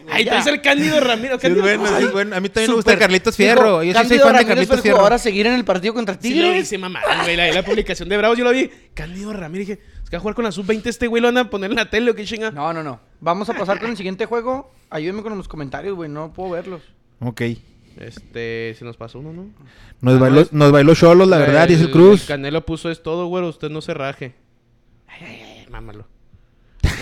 güey, 0.03 0.15
Ahí 0.17 0.25
traes 0.25 0.47
el 0.47 0.61
Cándido 0.61 1.01
Ramiro. 1.01 1.35
Sí, 1.35 1.37
es 1.37 1.43
Cándido- 1.43 1.63
bueno, 1.63 1.87
sí, 1.87 1.93
Ay, 1.97 2.05
es 2.05 2.13
bueno. 2.13 2.37
A 2.37 2.41
mí 2.41 2.49
también 2.49 2.71
me 2.71 2.75
gusta. 2.77 2.99
Carlitos 2.99 3.37
Dijo, 3.37 3.53
Fierro. 3.55 3.83
Yo 3.83 3.93
sí 3.93 3.93
soy 3.93 3.95
Cándido 3.95 4.25
fan 4.25 4.33
de 4.33 4.39
Ramírez 4.39 4.49
Carlitos 4.57 4.81
Fierro. 4.83 4.97
jugador 4.97 5.13
a 5.15 5.19
seguir 5.19 5.47
en 5.47 5.55
el 5.55 5.65
partido 5.65 5.95
contra 5.95 6.19
Sí, 6.21 6.35
lo 6.35 6.45
Tigres. 6.53 6.79
mamaron, 6.79 7.23
güey. 7.25 7.37
La, 7.37 7.51
la 7.53 7.63
publicación 7.65 8.09
de 8.09 8.17
Bravos 8.17 8.37
yo 8.39 8.45
lo 8.45 8.51
vi. 8.51 8.71
Cándido 8.95 9.33
Ramírez. 9.33 9.69
Dije, 9.69 9.81
es 10.03 10.11
que 10.11 10.17
va 10.17 10.19
a 10.19 10.21
jugar 10.21 10.35
con 10.35 10.45
la 10.45 10.53
sub-20 10.53 10.87
este 10.87 11.07
güey. 11.07 11.23
Lo 11.23 11.29
van 11.29 11.39
a 11.39 11.51
poner 11.51 11.71
en 11.71 11.77
la 11.77 11.89
tele 11.89 12.11
o 12.11 12.15
qué 12.15 12.25
chinga. 12.25 12.51
No, 12.51 12.73
no, 12.73 12.83
no. 12.83 13.01
Vamos 13.21 13.49
a 13.49 13.55
pasar 13.55 13.81
con 13.81 13.91
el 13.91 13.97
siguiente 13.97 14.27
juego. 14.27 14.71
Ayúdenme 14.91 15.23
con 15.23 15.37
los 15.37 15.49
comentarios, 15.49 15.95
güey. 15.97 16.11
No 16.11 16.33
puedo 16.33 16.51
verlos. 16.51 16.83
Ok. 17.21 17.43
Este, 17.99 18.75
se 18.79 18.85
nos 18.85 18.97
pasó 18.97 19.21
uno, 19.21 19.33
¿no? 19.33 19.47
Nos 20.01 20.17
Ah, 20.17 20.19
bailó, 20.19 20.35
no, 20.37 20.41
es- 20.43 20.53
nos 20.53 20.73
bailó 20.73 20.95
Cholos, 20.95 21.29
la 21.29 21.39
verdad, 21.39 21.69
dice 21.69 21.85
el 21.85 21.91
Cruz. 21.93 22.25
Canelo 22.27 22.67
puso 22.67 22.91
es 22.91 23.03
todo, 23.03 23.27
güey. 23.27 23.45
Usted 23.45 23.71
no 23.71 23.81
se 23.81 23.95
raje. 23.95 24.35
Ay, 25.07 25.21
ay, 25.25 25.43
ay, 25.61 25.67
mámalo. 25.71 26.07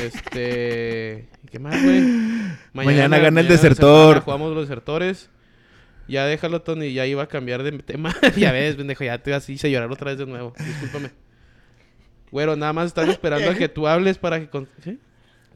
Este. 0.03 1.29
¿Qué 1.51 1.59
más, 1.59 1.83
güey? 1.83 2.03
Mañana 2.73 3.19
gana 3.19 3.41
el 3.41 3.49
desertor. 3.49 4.21
Jugamos 4.21 4.55
los 4.55 4.69
desertores. 4.69 5.31
Ya 6.09 6.27
déjalo, 6.27 6.63
Tony. 6.63 6.93
Ya 6.93 7.07
iba 7.07 7.23
a 7.23 7.29
cambiar 7.29 7.63
de 7.63 7.73
tema. 7.79 8.15
ya 8.37 8.53
ves, 8.53 8.77
pendejo. 8.77 9.05
Ya 9.05 9.19
te 9.19 9.33
así 9.35 9.55
hice 9.55 9.71
llorar 9.71 9.91
otra 9.91 10.11
vez 10.11 10.19
de 10.19 10.27
nuevo. 10.27 10.53
Discúlpame. 10.59 11.11
Güero, 12.31 12.57
nada 12.57 12.73
más 12.73 12.87
están 12.87 13.11
esperando 13.11 13.51
a 13.51 13.55
que 13.55 13.69
tú 13.69 13.87
hables 13.87 14.19
para 14.19 14.41
que. 14.41 14.49
con- 14.49 14.69
¿sí? 14.83 14.99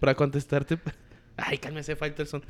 Para 0.01 0.15
contestarte. 0.15 0.79
Ay, 1.37 1.59
cálmese, 1.59 1.97
Faitelson. 1.97 2.43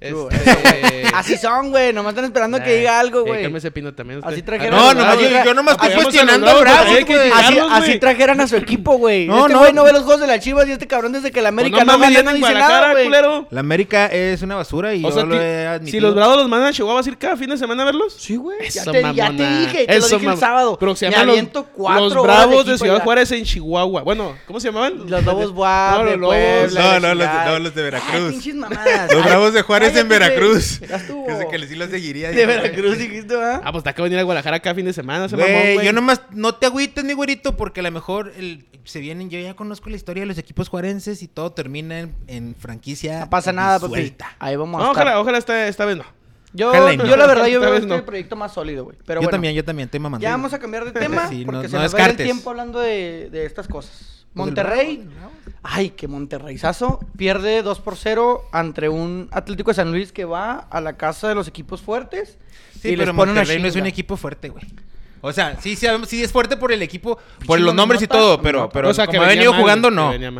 Este... 0.00 1.02
Así 1.14 1.36
son, 1.36 1.70
güey. 1.70 1.92
Nomás 1.92 2.10
están 2.12 2.24
esperando 2.26 2.56
a 2.58 2.62
que 2.62 2.76
diga 2.78 3.00
algo, 3.00 3.20
Eh, 3.20 3.28
güey. 3.28 3.42
cálmese, 3.42 3.70
Pino, 3.70 3.94
también. 3.94 4.18
usted. 4.18 4.30
Así 4.32 4.40
Ah, 4.42 4.44
trajeron 4.44 4.78
No, 4.78 4.84
a 4.90 4.94
los 4.94 5.02
nomás 5.04 5.18
yo, 5.20 5.44
yo 5.44 5.54
nomás 5.54 5.74
estoy 5.74 6.02
cuestionando 6.02 6.46
a 6.48 7.76
Así, 7.76 7.98
trajeran 7.98 8.40
a 8.40 8.46
su 8.48 8.56
equipo, 8.56 8.98
güey. 8.98 9.26
No, 9.26 9.40
este 9.42 9.52
no. 9.54 9.58
güey 9.60 9.72
no 9.72 9.84
ve 9.84 9.92
los 9.92 10.02
juegos 10.02 10.20
de 10.20 10.26
las 10.26 10.40
chivas 10.40 10.66
y 10.68 10.72
este 10.72 10.86
cabrón 10.86 11.12
desde 11.12 11.30
que 11.30 11.40
la 11.42 11.48
América 11.48 11.76
Pues 11.76 11.86
no, 11.86 11.92
no 11.92 11.98
mames, 11.98 12.16
gana 12.16 12.30
no 12.32 12.36
dice 12.36 12.54
nada, 12.54 12.92
güey. 12.92 13.04
culero. 13.04 13.46
La 13.50 13.60
América 13.60 14.06
es 14.06 14.42
una 14.42 14.56
basura 14.56 14.94
y 14.94 15.04
O 15.04 15.10
sea, 15.10 15.22
yo 15.22 15.26
lo 15.28 15.40
he 15.40 15.62
si 15.62 15.66
admitido. 15.66 16.02
los 16.08 16.14
bravos 16.14 16.36
los 16.36 16.48
mandan 16.48 16.68
a 16.68 16.72
Chihuahua, 16.72 16.96
¿vas 17.00 17.06
a 17.06 17.10
ir 17.10 17.18
cada 17.18 17.36
fin 17.36 17.50
de 17.50 17.56
semana 17.58 17.82
a 17.82 17.86
verlos? 17.86 18.14
Sí, 18.18 18.36
güey. 18.36 18.58
Ya 18.70 18.84
ya 18.84 19.30
te 19.30 19.48
dije, 19.48 19.86
te 19.86 19.98
lo 20.00 20.08
dije 20.08 20.26
el 20.26 20.36
sábado. 20.38 20.76
Pero 20.78 20.94
se 20.96 21.06
Me 21.06 21.12
llaman 21.12 21.28
aviento 21.30 21.60
los, 21.60 21.68
cuatro 21.72 22.04
los 22.04 22.16
horas 22.16 22.36
Bravos 22.46 22.66
de 22.66 22.78
Ciudad. 22.78 23.02
Juárez 23.02 23.32
en 23.32 23.44
Chihuahua. 23.44 24.02
Bueno, 24.02 24.36
¿cómo 24.46 24.60
se 24.60 24.68
llamaban? 24.68 25.08
Los 25.08 25.24
Lobos 25.24 25.52
Buap 25.52 26.04
No, 26.16 26.16
No, 26.16 26.16
no, 26.16 26.16
los 26.16 26.30
de- 26.30 26.68
Chingada. 27.24 27.44
no, 27.52 27.58
los 27.58 27.74
de 27.74 27.82
Veracruz. 27.82 28.46
Los 29.12 29.24
Bravos 29.24 29.52
de 29.54 29.62
Juárez 29.62 29.85
en. 29.94 30.08
Veracruz. 30.08 30.80
Ya 30.80 30.96
estuvo. 30.96 31.26
Que, 31.26 31.58
que 31.58 31.66
sí 31.68 31.74
los 31.76 31.90
seguiría. 31.90 32.30
De 32.30 32.46
Veracruz 32.46 32.98
dijiste, 32.98 33.36
¿verdad? 33.36 33.60
Ah, 33.64 33.72
pues 33.72 33.84
te 33.84 33.90
acabo 33.90 34.04
de 34.04 34.10
venir 34.10 34.20
a 34.20 34.24
Guadalajara 34.24 34.60
cada 34.60 34.74
fin 34.74 34.84
de 34.86 34.92
semana, 34.92 35.28
mamón, 35.28 35.46
Güey, 35.74 35.84
yo 35.84 35.92
nomás, 35.92 36.22
no 36.32 36.54
te 36.54 36.66
agüites, 36.66 37.04
mi 37.04 37.12
güerito, 37.12 37.56
porque 37.56 37.80
a 37.80 37.82
lo 37.82 37.90
mejor 37.90 38.32
el- 38.36 38.64
se 38.84 39.00
vienen, 39.00 39.30
yo 39.30 39.38
ya 39.40 39.54
conozco 39.54 39.90
la 39.90 39.96
historia 39.96 40.22
de 40.22 40.26
los 40.26 40.38
equipos 40.38 40.68
juarenses 40.68 41.22
y 41.22 41.28
todo 41.28 41.50
termina 41.52 41.98
en, 42.00 42.14
en 42.28 42.54
franquicia. 42.54 43.20
No 43.20 43.30
pasa 43.30 43.52
nada, 43.52 43.80
papi. 43.80 44.14
Ahí 44.38 44.56
vamos 44.56 44.80
a 44.80 44.84
No, 44.84 44.90
estar. 44.92 45.04
ojalá, 45.06 45.20
ojalá 45.20 45.38
esta, 45.38 45.66
esta 45.68 45.84
vez 45.84 45.96
no. 45.96 46.04
Yo, 46.52 46.70
Ojalá 46.70 46.92
y 46.92 46.96
no. 46.96 47.04
yo 47.04 47.16
la 47.16 47.26
verdad, 47.26 47.46
yo 47.48 47.60
veo 47.60 47.74
este 47.74 47.86
no. 47.88 48.04
proyecto 48.06 48.34
más 48.36 48.54
sólido, 48.54 48.84
güey. 48.84 48.96
Pero 49.04 49.20
yo 49.20 49.24
bueno, 49.26 49.30
también, 49.32 49.54
yo 49.54 49.62
también, 49.64 49.86
estoy 49.88 50.00
mamando. 50.00 50.22
ya 50.22 50.30
vamos 50.30 50.54
a 50.54 50.58
cambiar 50.58 50.84
de 50.86 50.92
tema 50.98 51.28
Sí, 51.28 51.44
porque 51.44 51.64
no- 51.64 51.68
se 51.68 51.76
no 51.76 51.82
nos 51.82 51.94
va 51.94 52.06
el 52.06 52.16
tiempo 52.16 52.48
hablando 52.48 52.78
de, 52.80 53.28
de 53.30 53.44
estas 53.44 53.68
cosas. 53.68 54.24
Pues 54.32 54.46
Monterrey. 54.46 55.06
Ay, 55.68 55.90
que 55.90 56.06
Monterreyzazo 56.06 57.00
pierde 57.16 57.62
2 57.62 57.80
por 57.80 57.96
0 57.96 58.44
ante 58.52 58.88
un 58.88 59.28
Atlético 59.32 59.70
de 59.70 59.74
San 59.74 59.90
Luis 59.90 60.12
que 60.12 60.24
va 60.24 60.58
a 60.70 60.80
la 60.80 60.96
casa 60.96 61.28
de 61.28 61.34
los 61.34 61.48
equipos 61.48 61.80
fuertes. 61.82 62.38
Sí, 62.80 62.88
y 62.88 62.96
les 62.96 63.00
pero 63.00 63.16
pone 63.16 63.32
una 63.32 63.40
Monterrey 63.40 63.60
no 63.60 63.66
es 63.68 63.74
un 63.74 63.86
equipo 63.86 64.16
fuerte, 64.16 64.48
güey. 64.50 64.64
O 65.22 65.32
sea, 65.32 65.60
sí, 65.60 65.74
sabemos- 65.74 66.08
sí 66.08 66.22
es 66.22 66.30
fuerte 66.30 66.56
por 66.56 66.70
el 66.70 66.82
equipo, 66.82 67.18
por 67.46 67.58
Sí, 67.58 67.64
los 67.64 67.74
no, 67.74 67.82
nombres 67.82 68.00
y 68.02 68.06
todo, 68.06 68.40
pero, 68.40 68.68
pero 68.68 68.90
o 68.90 68.94
sea, 68.94 69.06
como 69.06 69.22
ha 69.22 69.26
venía 69.26 69.34
venido 69.40 69.52
mal, 69.54 69.60
jugando, 69.62 69.88
que 69.88 69.94
no. 69.96 70.10
venía. 70.10 70.30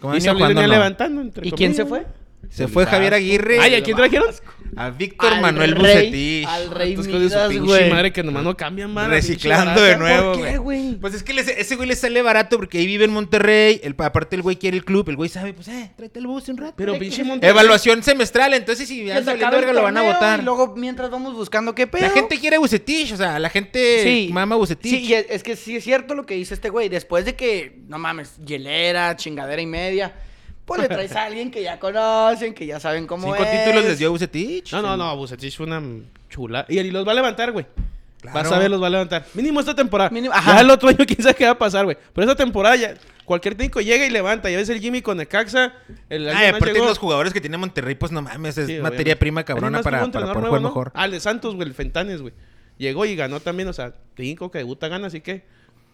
Como 0.00 0.12
ha 0.12 0.16
Y 0.16 0.20
Luis 0.20 0.32
jugando, 0.32 0.60
venía 0.60 0.66
no. 0.66 0.72
levantando, 0.72 1.20
entre 1.20 1.46
¿Y 1.46 1.52
quién 1.52 1.74
se 1.74 1.84
fue? 1.86 2.06
Se 2.48 2.66
fue 2.68 2.86
Javier. 2.86 3.14
Aguirre. 3.14 3.60
Ay, 3.60 3.74
¿a 3.74 3.82
quién 3.82 3.96
trajeron? 3.96 4.28
A 4.76 4.90
Víctor 4.90 5.32
Al 5.32 5.40
Manuel 5.40 5.72
rey, 5.72 5.82
Bucetich. 5.82 6.46
Al 6.46 6.70
rey 6.70 6.92
hijos 6.92 7.06
de 7.06 7.12
su 7.12 7.18
Midas, 7.18 7.48
pinche 7.48 7.66
güey. 7.66 7.90
madre 7.90 8.12
que 8.12 8.22
nomás 8.22 8.44
no 8.44 8.56
cambian, 8.56 8.92
man. 8.94 9.10
la 9.10 9.16
pinche 9.16 9.32
Reciclando 9.32 9.82
de 9.82 9.96
nuevo, 9.96 10.32
¿Por 10.34 10.44
qué, 10.46 10.58
güey? 10.58 10.94
Pues 11.00 11.14
es 11.14 11.22
que 11.24 11.32
les- 11.34 11.48
ese 11.48 11.74
güey 11.76 11.88
le 11.88 11.96
sale 11.96 12.22
barato 12.22 12.56
porque 12.56 12.78
ahí 12.78 12.86
vive 12.86 13.04
en 13.04 13.10
Monterrey. 13.12 13.80
El, 13.82 13.96
aparte, 13.98 14.36
el 14.36 14.42
güey 14.42 14.56
quiere 14.56 14.76
el 14.76 14.84
club. 14.84 15.08
El 15.08 15.16
güey 15.16 15.28
sabe, 15.28 15.52
pues, 15.54 15.66
eh, 15.68 15.90
tráete 15.96 16.20
el 16.20 16.26
bus 16.28 16.48
un 16.48 16.56
rato. 16.56 16.74
Pero 16.76 16.96
pinche 16.98 17.24
Monterrey. 17.24 17.50
Evaluación 17.50 18.02
semestral. 18.04 18.54
Entonces, 18.54 18.88
si 18.88 19.04
ya 19.04 19.22
saliendo 19.24 19.56
verga, 19.56 19.72
lo 19.72 19.82
van 19.82 19.96
a 19.96 20.02
votar. 20.02 20.40
Y 20.40 20.44
luego, 20.44 20.74
mientras 20.76 21.10
vamos 21.10 21.34
buscando 21.34 21.74
qué 21.74 21.86
pedo. 21.88 22.02
La 22.02 22.10
gente 22.10 22.38
quiere 22.38 22.58
Bucetich. 22.58 23.12
O 23.12 23.16
sea, 23.16 23.38
la 23.40 23.50
gente 23.50 24.02
Sí. 24.04 24.30
mama 24.32 24.54
Bucetich. 24.56 24.90
Sí, 24.92 24.98
y 25.04 25.14
es, 25.14 25.26
es 25.30 25.42
que 25.42 25.56
sí 25.56 25.76
es 25.76 25.84
cierto 25.84 26.14
lo 26.14 26.26
que 26.26 26.34
dice 26.34 26.54
este 26.54 26.68
güey. 26.70 26.88
Después 26.88 27.24
de 27.24 27.34
que, 27.34 27.80
no 27.88 27.98
mames, 27.98 28.36
hielera, 28.46 29.16
chingadera 29.16 29.60
y 29.60 29.66
media, 29.66 30.14
pues 30.76 30.88
le 30.88 30.94
traes 30.94 31.16
a 31.16 31.24
alguien 31.24 31.50
que 31.50 31.62
ya 31.62 31.78
conocen, 31.78 32.54
que 32.54 32.66
ya 32.66 32.80
saben 32.80 33.06
cómo 33.06 33.28
Cinco 33.34 33.42
es. 33.44 33.64
títulos 33.64 33.84
les 33.84 33.98
dio 33.98 34.10
Bucetich. 34.10 34.72
No, 34.72 34.82
no, 34.82 34.96
no, 34.96 35.16
Bucetich 35.16 35.56
fue 35.56 35.66
una 35.66 35.82
chula. 36.28 36.66
Y, 36.68 36.78
y 36.78 36.90
los 36.90 37.06
va 37.06 37.12
a 37.12 37.14
levantar, 37.16 37.52
güey. 37.52 37.66
Claro. 38.20 38.38
Vas 38.38 38.52
a 38.52 38.58
ver, 38.58 38.70
los 38.70 38.82
va 38.82 38.88
a 38.88 38.90
levantar. 38.90 39.24
Mínimo 39.34 39.60
esta 39.60 39.74
temporada. 39.74 40.10
Mínimo- 40.10 40.34
ajá. 40.34 40.56
ya 40.56 40.60
el 40.60 40.70
otro 40.70 40.88
año 40.90 40.98
quién 41.06 41.22
sabe 41.22 41.34
qué 41.34 41.44
va 41.46 41.52
a 41.52 41.58
pasar, 41.58 41.84
güey. 41.86 41.96
Pero 42.12 42.30
esta 42.30 42.36
temporada 42.42 42.76
ya 42.76 42.94
cualquier 43.24 43.54
técnico 43.54 43.80
llega 43.80 44.04
y 44.04 44.10
levanta. 44.10 44.50
Ya 44.50 44.58
ves 44.58 44.68
el 44.68 44.78
Jimmy 44.80 45.00
con 45.00 45.16
Necaxa. 45.16 45.72
El 46.10 46.28
Ay, 46.28 46.34
alguien 46.34 46.50
más 46.52 46.56
aparte 46.60 46.72
llegó. 46.74 46.84
los 46.86 46.98
jugadores 46.98 47.32
que 47.32 47.40
tiene 47.40 47.56
Monterrey, 47.56 47.94
pues 47.94 48.12
no 48.12 48.20
mames, 48.20 48.58
es 48.58 48.66
Sí, 48.66 48.74
materia 48.74 49.14
obviamente. 49.14 49.16
prima 49.16 49.40
¿Alguien 49.40 49.56
cabrona 49.56 49.82
para, 49.82 50.00
para 50.00 50.10
poder 50.12 50.24
nuevo, 50.36 50.46
jugar 50.48 50.60
no? 50.62 50.68
mejor. 50.68 50.92
Ah, 50.94 51.06
el 51.06 51.12
de 51.12 51.20
Santos, 51.20 51.54
güey, 51.56 51.66
el 51.66 51.74
Fentanes, 51.74 52.20
güey. 52.20 52.34
Llegó 52.76 53.06
y 53.06 53.16
ganó 53.16 53.40
también, 53.40 53.68
o 53.68 53.72
sea, 53.72 53.94
cinco 54.16 54.50
que 54.50 54.58
debuta 54.58 54.88
gana, 54.88 55.06
así 55.06 55.22
que 55.22 55.44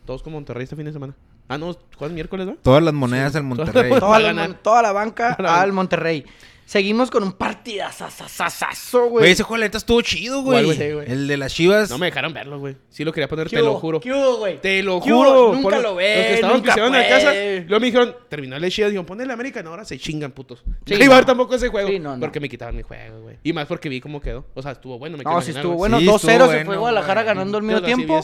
todos 0.04 0.22
con 0.24 0.32
Monterrey 0.32 0.64
este 0.64 0.74
fin 0.76 0.84
de 0.86 0.92
semana. 0.92 1.14
Ah, 1.48 1.58
no, 1.58 1.76
¿cuál 1.96 2.12
miércoles, 2.12 2.48
va? 2.48 2.54
Todas 2.62 2.82
las 2.82 2.94
monedas 2.94 3.36
al 3.36 3.44
Monterrey. 3.44 3.92
Toda 3.98 4.18
la, 4.18 4.54
toda 4.54 4.82
la 4.82 4.92
banca 4.92 5.34
al. 5.34 5.72
Monterrey. 5.72 6.24
Seguimos 6.64 7.12
con 7.12 7.22
un 7.22 7.32
partidazazazazo, 7.32 9.02
güey. 9.02 9.22
Güey, 9.22 9.30
ese 9.30 9.44
juego 9.44 9.62
neta 9.62 9.78
estuvo 9.78 10.02
chido, 10.02 10.42
¿Cuál, 10.42 10.64
güey. 10.64 10.76
Sí. 10.76 10.82
El 10.82 11.28
de 11.28 11.36
las 11.36 11.54
Chivas. 11.54 11.88
No 11.90 11.98
me 11.98 12.06
dejaron 12.06 12.34
verlo, 12.34 12.58
güey. 12.58 12.76
Sí 12.88 13.04
lo 13.04 13.12
quería 13.12 13.28
poner, 13.28 13.46
¿Qué 13.46 13.54
te 13.54 13.62
lo 13.62 13.74
juro. 13.74 14.00
¿Qué 14.00 14.12
hubo, 14.12 14.38
güey? 14.38 14.60
Te 14.60 14.82
lo 14.82 15.00
juro. 15.00 15.54
Nunca 15.54 15.76
lo 15.76 15.82
Los 15.90 15.96
ve, 15.96 16.04
que 16.04 16.34
estaban 16.34 16.56
nunca 16.56 16.74
en 16.74 16.92
la 16.92 17.08
casa. 17.08 17.32
Luego 17.32 17.78
me 17.80 17.86
dijeron, 17.86 18.16
terminó 18.28 18.56
el 18.56 18.68
Chivas. 18.68 18.90
Dijeron, 18.90 19.06
ponle 19.06 19.22
el 19.22 19.30
América. 19.30 19.62
No, 19.62 19.70
ahora 19.70 19.84
se 19.84 19.96
chingan, 19.96 20.32
putos. 20.32 20.64
Sí, 20.84 20.96
no 20.96 21.04
iba 21.04 21.14
a 21.14 21.18
ver 21.18 21.26
tampoco 21.26 21.54
ese 21.54 21.68
juego. 21.68 21.88
Sí, 21.88 22.00
no, 22.00 22.14
no. 22.16 22.20
Porque 22.20 22.40
me 22.40 22.48
quitaban 22.48 22.74
mi 22.74 22.82
juego, 22.82 23.20
güey. 23.20 23.38
Y 23.44 23.52
más 23.52 23.68
porque 23.68 23.88
vi 23.88 24.00
cómo 24.00 24.20
quedó. 24.20 24.44
O 24.54 24.60
sea, 24.60 24.72
estuvo 24.72 24.98
bueno. 24.98 25.16
Me 25.16 25.22
No, 25.22 25.40
sí 25.40 25.52
estuvo 25.52 25.74
bueno. 25.74 26.00
Sí, 26.00 26.06
2-0 26.06 26.14
estuvo 26.16 26.50
se 26.50 26.64
fue 26.64 26.76
Guadalajara 26.78 27.22
ganando 27.22 27.58
el 27.58 27.62
medio 27.62 27.80
tiempo. 27.80 28.20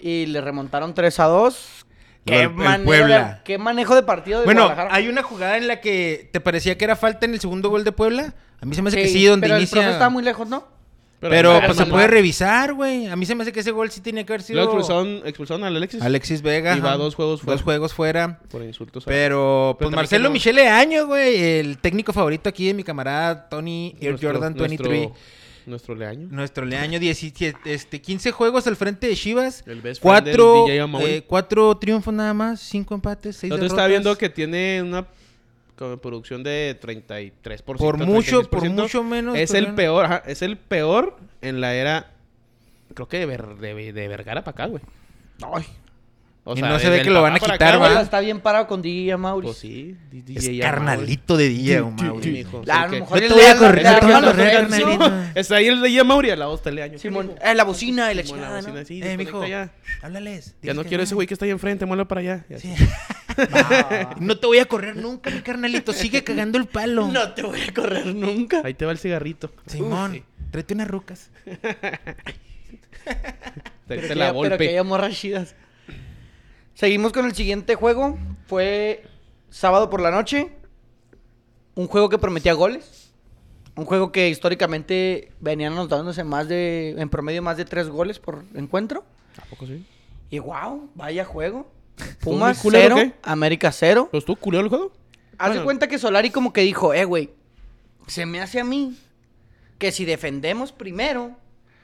Y 0.00 0.24
le 0.24 0.40
remontaron 0.40 0.94
3 0.94 1.20
a 1.20 1.24
2. 1.24 1.86
Lo 2.24 2.30
Qué, 2.32 2.38
del- 2.38 2.46
el 2.50 2.52
manera 2.54 2.84
Puebla. 2.84 3.24
de- 3.38 3.42
qué 3.44 3.58
manejo 3.58 3.94
de 3.96 4.02
partido 4.04 4.38
de 4.40 4.44
Bueno, 4.44 4.62
Guadalajara. 4.62 4.94
hay 4.94 5.08
una 5.08 5.22
jugada 5.22 5.56
en 5.56 5.66
la 5.66 5.80
que 5.80 6.28
te 6.32 6.40
parecía 6.40 6.78
que 6.78 6.84
era 6.84 6.94
falta 6.96 7.26
en 7.26 7.34
el 7.34 7.40
segundo 7.40 7.68
gol 7.68 7.82
de 7.84 7.92
Puebla. 7.92 8.34
A 8.60 8.64
mí 8.66 8.74
se 8.76 8.82
me 8.82 8.88
hace 8.90 8.96
que 9.02 9.08
Sí, 9.08 9.24
donde 9.26 9.46
pero 9.48 9.58
inicia. 9.58 9.76
el 9.78 9.82
profe 9.82 9.92
estaba 9.92 10.10
muy 10.10 10.22
lejos, 10.22 10.48
¿no? 10.48 10.68
Pero 11.18 11.60
pues 11.64 11.76
se 11.76 11.86
puede 11.86 12.08
revisar, 12.08 12.74
güey. 12.74 13.06
A 13.06 13.14
mí 13.14 13.24
se 13.26 13.36
me 13.36 13.42
hace 13.42 13.52
que 13.52 13.60
ese 13.60 13.70
gol 13.70 13.90
sí 13.92 14.00
tenía 14.00 14.24
que 14.26 14.32
haber 14.32 14.42
sido. 14.42 14.56
Luego 14.56 14.72
expulsaron, 14.78 15.22
expulsaron 15.24 15.62
al 15.64 15.76
Alexis. 15.76 16.02
Alexis 16.02 16.42
Vega. 16.42 16.76
Y 16.76 16.80
va 16.80 16.90
ajá. 16.90 16.98
dos 16.98 17.14
juegos 17.14 17.40
fuera. 17.42 17.52
Dos 17.54 17.62
juegos 17.62 17.94
fuera. 17.94 18.38
Por 18.50 18.62
insultos. 18.62 19.04
Pero, 19.04 19.76
pues 19.78 19.90
Marcelo 19.92 20.24
no- 20.24 20.30
Michele 20.32 20.68
Año, 20.68 21.06
güey, 21.06 21.40
el 21.60 21.78
técnico 21.78 22.12
favorito 22.12 22.48
aquí 22.48 22.66
de 22.66 22.74
mi 22.74 22.82
camarada 22.82 23.48
Tony 23.48 23.94
Air 24.00 24.18
Jordan 24.20 24.54
23. 24.54 25.08
Nuestro, 25.08 25.16
nuestro 25.66 25.94
leaño. 25.94 26.28
Nuestro 26.30 26.64
Leaño, 26.64 26.98
17, 26.98 27.72
este, 27.72 28.00
15 28.00 28.32
juegos 28.32 28.66
al 28.66 28.76
frente 28.76 29.06
de 29.06 29.16
Chivas. 29.16 29.62
El 29.66 29.80
best 29.80 30.02
del 30.02 30.02
Cuatro, 30.02 30.64
DJ 30.66 31.16
eh, 31.16 31.24
cuatro 31.26 31.76
triunfos 31.76 32.12
nada 32.12 32.34
más, 32.34 32.60
cinco 32.60 32.94
empates, 32.94 33.36
seis 33.36 33.50
Yo 33.50 33.56
te 33.56 33.62
derrotas. 33.62 33.72
estaba 33.72 33.88
viendo 33.88 34.16
que 34.18 34.28
tiene 34.28 34.82
una 34.82 35.06
producción 36.00 36.42
de 36.42 36.78
33%. 36.80 37.62
Por 37.76 37.98
mucho, 37.98 38.42
por 38.48 38.62
36%. 38.62 38.70
mucho 38.70 39.02
menos. 39.02 39.36
Es 39.36 39.50
pues, 39.50 39.62
el 39.64 39.74
peor, 39.74 40.04
ajá, 40.04 40.22
es 40.26 40.42
el 40.42 40.56
peor 40.56 41.16
en 41.40 41.60
la 41.60 41.74
era, 41.74 42.12
creo 42.94 43.08
que 43.08 43.18
de, 43.18 43.26
Ver- 43.26 43.56
de, 43.56 43.92
de 43.92 44.08
Vergara 44.08 44.44
para 44.44 44.52
acá, 44.52 44.66
güey. 44.66 44.82
Ay. 45.52 45.64
O 46.44 46.56
Y 46.56 46.60
no 46.60 46.76
se 46.80 46.90
ve 46.90 47.02
que 47.02 47.08
el 47.08 47.14
lo 47.14 47.22
van 47.22 47.36
a 47.36 47.38
quitar, 47.38 47.78
güey, 47.78 47.96
Está 47.98 48.18
bien 48.18 48.40
parado 48.40 48.66
con 48.66 48.82
DJ 48.82 49.16
Mauri. 49.16 49.46
Pues 49.46 49.58
sí, 49.58 49.96
di- 50.10 50.36
Es 50.36 50.42
DJ 50.44 50.60
carnalito 50.60 51.36
de 51.36 51.48
día, 51.48 51.82
Mauri. 51.84 52.44
La- 52.64 52.82
a 52.82 52.86
lo 52.88 52.92
mejor 52.94 53.10
No 53.10 53.22
el 53.22 53.28
te 53.28 53.34
voy 53.34 53.44
a 53.44 53.56
correr, 53.56 53.84
no 53.84 53.90
te 54.00 54.04
voy 54.06 54.12
a 54.12 54.16
arman 54.16 54.22
los 54.22 54.30
correr, 54.32 54.68
versos. 54.68 54.78
carnalito. 54.98 55.30
Está 55.38 55.56
ahí 55.56 55.66
el 55.68 55.80
de 55.80 56.04
Mauri 56.04 56.30
está 56.30 56.70
el 56.70 56.78
año. 56.82 56.98
Simón, 56.98 57.32
eh, 57.40 57.54
la 57.54 57.62
bocina 57.62 58.10
y 58.10 58.16
la 58.16 58.22
la 58.22 58.28
bocina, 58.28 58.60
¿no? 58.72 58.84
sí, 58.84 59.00
Eh, 59.04 59.16
mijo, 59.16 59.46
ya. 59.46 59.70
háblales. 60.02 60.56
Ya 60.62 60.74
no 60.74 60.82
quiero 60.84 61.04
ese 61.04 61.14
güey 61.14 61.28
que 61.28 61.34
está 61.34 61.44
ahí 61.44 61.52
enfrente, 61.52 61.86
muévelo 61.86 62.08
para 62.08 62.20
allá. 62.22 62.44
Sí. 62.58 62.74
No 64.18 64.36
te 64.38 64.46
voy 64.46 64.58
a 64.58 64.66
correr 64.66 64.94
nunca, 64.96 65.30
mi 65.30 65.40
carnalito. 65.40 65.92
Sigue 65.94 66.22
cagando 66.24 66.58
el 66.58 66.66
palo. 66.66 67.06
No 67.08 67.32
te 67.32 67.42
voy 67.42 67.60
a 67.66 67.72
correr 67.72 68.06
nunca. 68.06 68.60
Ahí 68.64 68.74
te 68.74 68.84
va 68.84 68.92
el 68.92 68.98
cigarrito. 68.98 69.50
Simón, 69.66 70.12
sí. 70.12 70.24
tráete 70.50 70.74
unas 70.74 70.88
rucas. 70.88 71.30
Pero 73.88 74.08
que 74.08 74.14
la 74.14 74.32
pero 74.38 74.58
que 74.58 74.68
haya 74.68 74.82
morras 74.84 75.14
chidas. 75.16 75.54
Seguimos 76.74 77.12
con 77.12 77.26
el 77.26 77.34
siguiente 77.34 77.74
juego. 77.74 78.18
Fue 78.46 79.04
sábado 79.50 79.90
por 79.90 80.00
la 80.00 80.10
noche. 80.10 80.52
Un 81.74 81.86
juego 81.86 82.08
que 82.08 82.18
prometía 82.18 82.52
goles. 82.54 83.12
Un 83.74 83.84
juego 83.86 84.12
que 84.12 84.28
históricamente 84.28 85.32
venían 85.40 85.72
anotándose 85.72 86.24
más 86.24 86.46
de, 86.48 86.94
en 86.98 87.08
promedio 87.08 87.42
más 87.42 87.56
de 87.56 87.64
tres 87.64 87.88
goles 87.88 88.18
por 88.18 88.44
encuentro. 88.54 89.04
¿A 89.40 89.44
poco 89.46 89.66
sí? 89.66 89.86
Y 90.30 90.38
wow, 90.38 90.90
vaya 90.94 91.24
juego. 91.24 91.70
¿Estuvo 91.98 92.32
Pumas 92.34 92.58
culero 92.60 92.96
0, 92.96 92.96
o 92.96 92.98
qué? 93.10 93.14
América 93.22 93.72
0. 93.72 94.08
¿Pero 94.10 94.18
estuvo 94.18 94.36
culero 94.36 94.64
el 94.64 94.68
juego? 94.68 94.92
Haz 95.38 95.48
de 95.48 95.54
Bueno. 95.54 95.64
cuenta 95.64 95.88
que 95.88 95.98
Solari 95.98 96.30
como 96.30 96.52
que 96.52 96.62
dijo, 96.62 96.92
eh, 96.92 97.04
güey, 97.04 97.30
se 98.06 98.26
me 98.26 98.40
hace 98.40 98.60
a 98.60 98.64
mí 98.64 98.98
que 99.78 99.92
si 99.92 100.04
defendemos 100.04 100.72
primero 100.72 101.32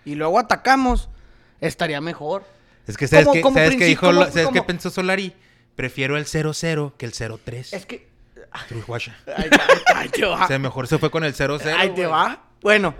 y 0.05 0.15
luego 0.15 0.39
atacamos, 0.39 1.09
estaría 1.61 2.01
mejor. 2.01 2.45
Es 2.89 2.97
que 2.97 3.07
sabes 3.07 3.29
que, 3.33 3.43
¿sabes 3.43 3.55
qué 3.55 3.61
principio, 3.69 3.87
dijo, 3.87 4.07
como- 4.07 4.21
¿sabes 4.25 4.35
qué 4.35 4.43
como- 4.45 4.67
pensó 4.67 4.91
Solari? 4.91 5.33
Prefiero 5.77 6.17
el 6.17 6.25
0-0 6.27 6.95
que 6.97 7.07
el 7.07 7.13
0-3. 7.13 7.73
Es 7.73 7.87
que... 7.87 8.09
Trujuasha. 8.69 9.15
Ahí, 9.37 9.49
te- 9.51 9.93
ahí 9.95 10.09
te 10.09 10.25
va. 10.25 10.43
O 10.45 10.49
sea, 10.49 10.59
mejor 10.59 10.87
se 10.89 10.99
fue 10.99 11.11
con 11.11 11.23
el 11.23 11.35
0-0. 11.35 11.61
ahí 11.77 11.91
te 11.95 12.07
va. 12.07 12.45
Bueno, 12.63 12.95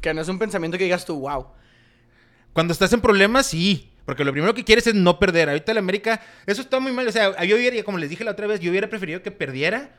que 0.00 0.14
no 0.14 0.20
es 0.20 0.28
un 0.28 0.38
pensamiento 0.38 0.78
que 0.78 0.84
digas 0.84 1.04
tú, 1.04 1.18
wow. 1.20 1.48
Cuando 2.52 2.72
estás 2.72 2.92
en 2.92 3.00
problemas, 3.00 3.46
sí. 3.46 3.92
Porque 4.04 4.24
lo 4.24 4.30
primero 4.32 4.54
que 4.54 4.62
quieres 4.62 4.86
es 4.86 4.94
no 4.94 5.18
perder. 5.18 5.48
Ahorita 5.48 5.72
el 5.72 5.78
América, 5.78 6.20
eso 6.46 6.60
está 6.62 6.78
muy 6.78 6.92
mal. 6.92 7.08
O 7.08 7.12
sea, 7.12 7.42
yo 7.44 7.56
hubiera, 7.56 7.82
como 7.82 7.98
les 7.98 8.08
dije 8.10 8.22
la 8.24 8.30
otra 8.32 8.46
vez, 8.46 8.60
yo 8.60 8.70
hubiera 8.70 8.88
preferido 8.88 9.20
que 9.22 9.30
perdiera 9.32 9.90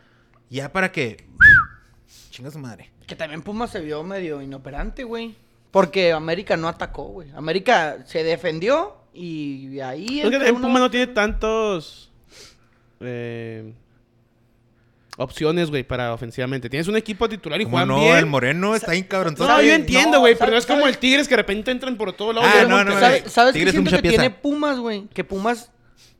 ya 0.49 0.71
para 0.71 0.91
que. 0.93 1.25
Chinga 2.29 2.49
su 2.51 2.59
madre. 2.59 2.91
Que 3.05 3.15
también 3.15 3.41
Pumas 3.41 3.71
se 3.71 3.81
vio 3.81 4.03
medio 4.03 4.41
inoperante, 4.41 5.03
güey. 5.03 5.35
Porque 5.77 6.11
América 6.11 6.57
no 6.57 6.67
atacó, 6.67 7.03
güey. 7.05 7.29
América 7.35 7.97
se 8.05 8.23
defendió 8.23 8.97
y 9.13 9.79
ahí... 9.79 10.21
Es 10.21 10.29
que 10.29 10.37
uno- 10.51 10.61
Puma 10.61 10.79
no 10.79 10.89
tiene 10.91 11.07
tantos 11.07 12.11
eh, 12.99 13.73
opciones, 15.17 15.69
güey, 15.69 15.83
para 15.83 16.13
ofensivamente. 16.13 16.69
Tienes 16.69 16.87
un 16.87 16.95
equipo 16.97 17.27
titular 17.27 17.59
y 17.59 17.63
Como 17.65 17.77
juegan 17.77 17.87
no, 17.89 17.99
bien. 18.01 18.17
el 18.17 18.25
Moreno 18.25 18.75
está 18.75 18.91
ahí 18.91 19.03
cabrón. 19.03 19.35
No, 19.37 19.61
yo 19.61 19.73
entiendo, 19.73 20.13
No, 20.13 20.19
güey, 20.19 20.33
pero 20.35 20.45
¿sabes- 20.47 20.51
no 20.53 20.57
es 20.59 20.65
como 20.65 20.79
sabes? 20.81 20.95
el 20.95 20.99
Tigres 20.99 21.27
que 21.27 21.33
de 21.33 21.37
repente 21.41 21.71
entran 21.71 21.97
por 21.97 22.13
todos 22.13 22.35
lados. 22.35 22.49
Ah, 22.53 22.65
no, 22.67 22.83
no, 22.83 22.91
¿Sabes, 22.99 23.23
no. 23.25 23.29
¿sabes 23.29 23.53
qué 23.53 23.71
siento 23.71 23.91
que 23.91 24.01
pieza. 24.01 24.21
tiene 24.21 24.29
Pumas, 24.29 24.79
güey? 24.79 25.07
Que 25.13 25.23
Pumas 25.23 25.71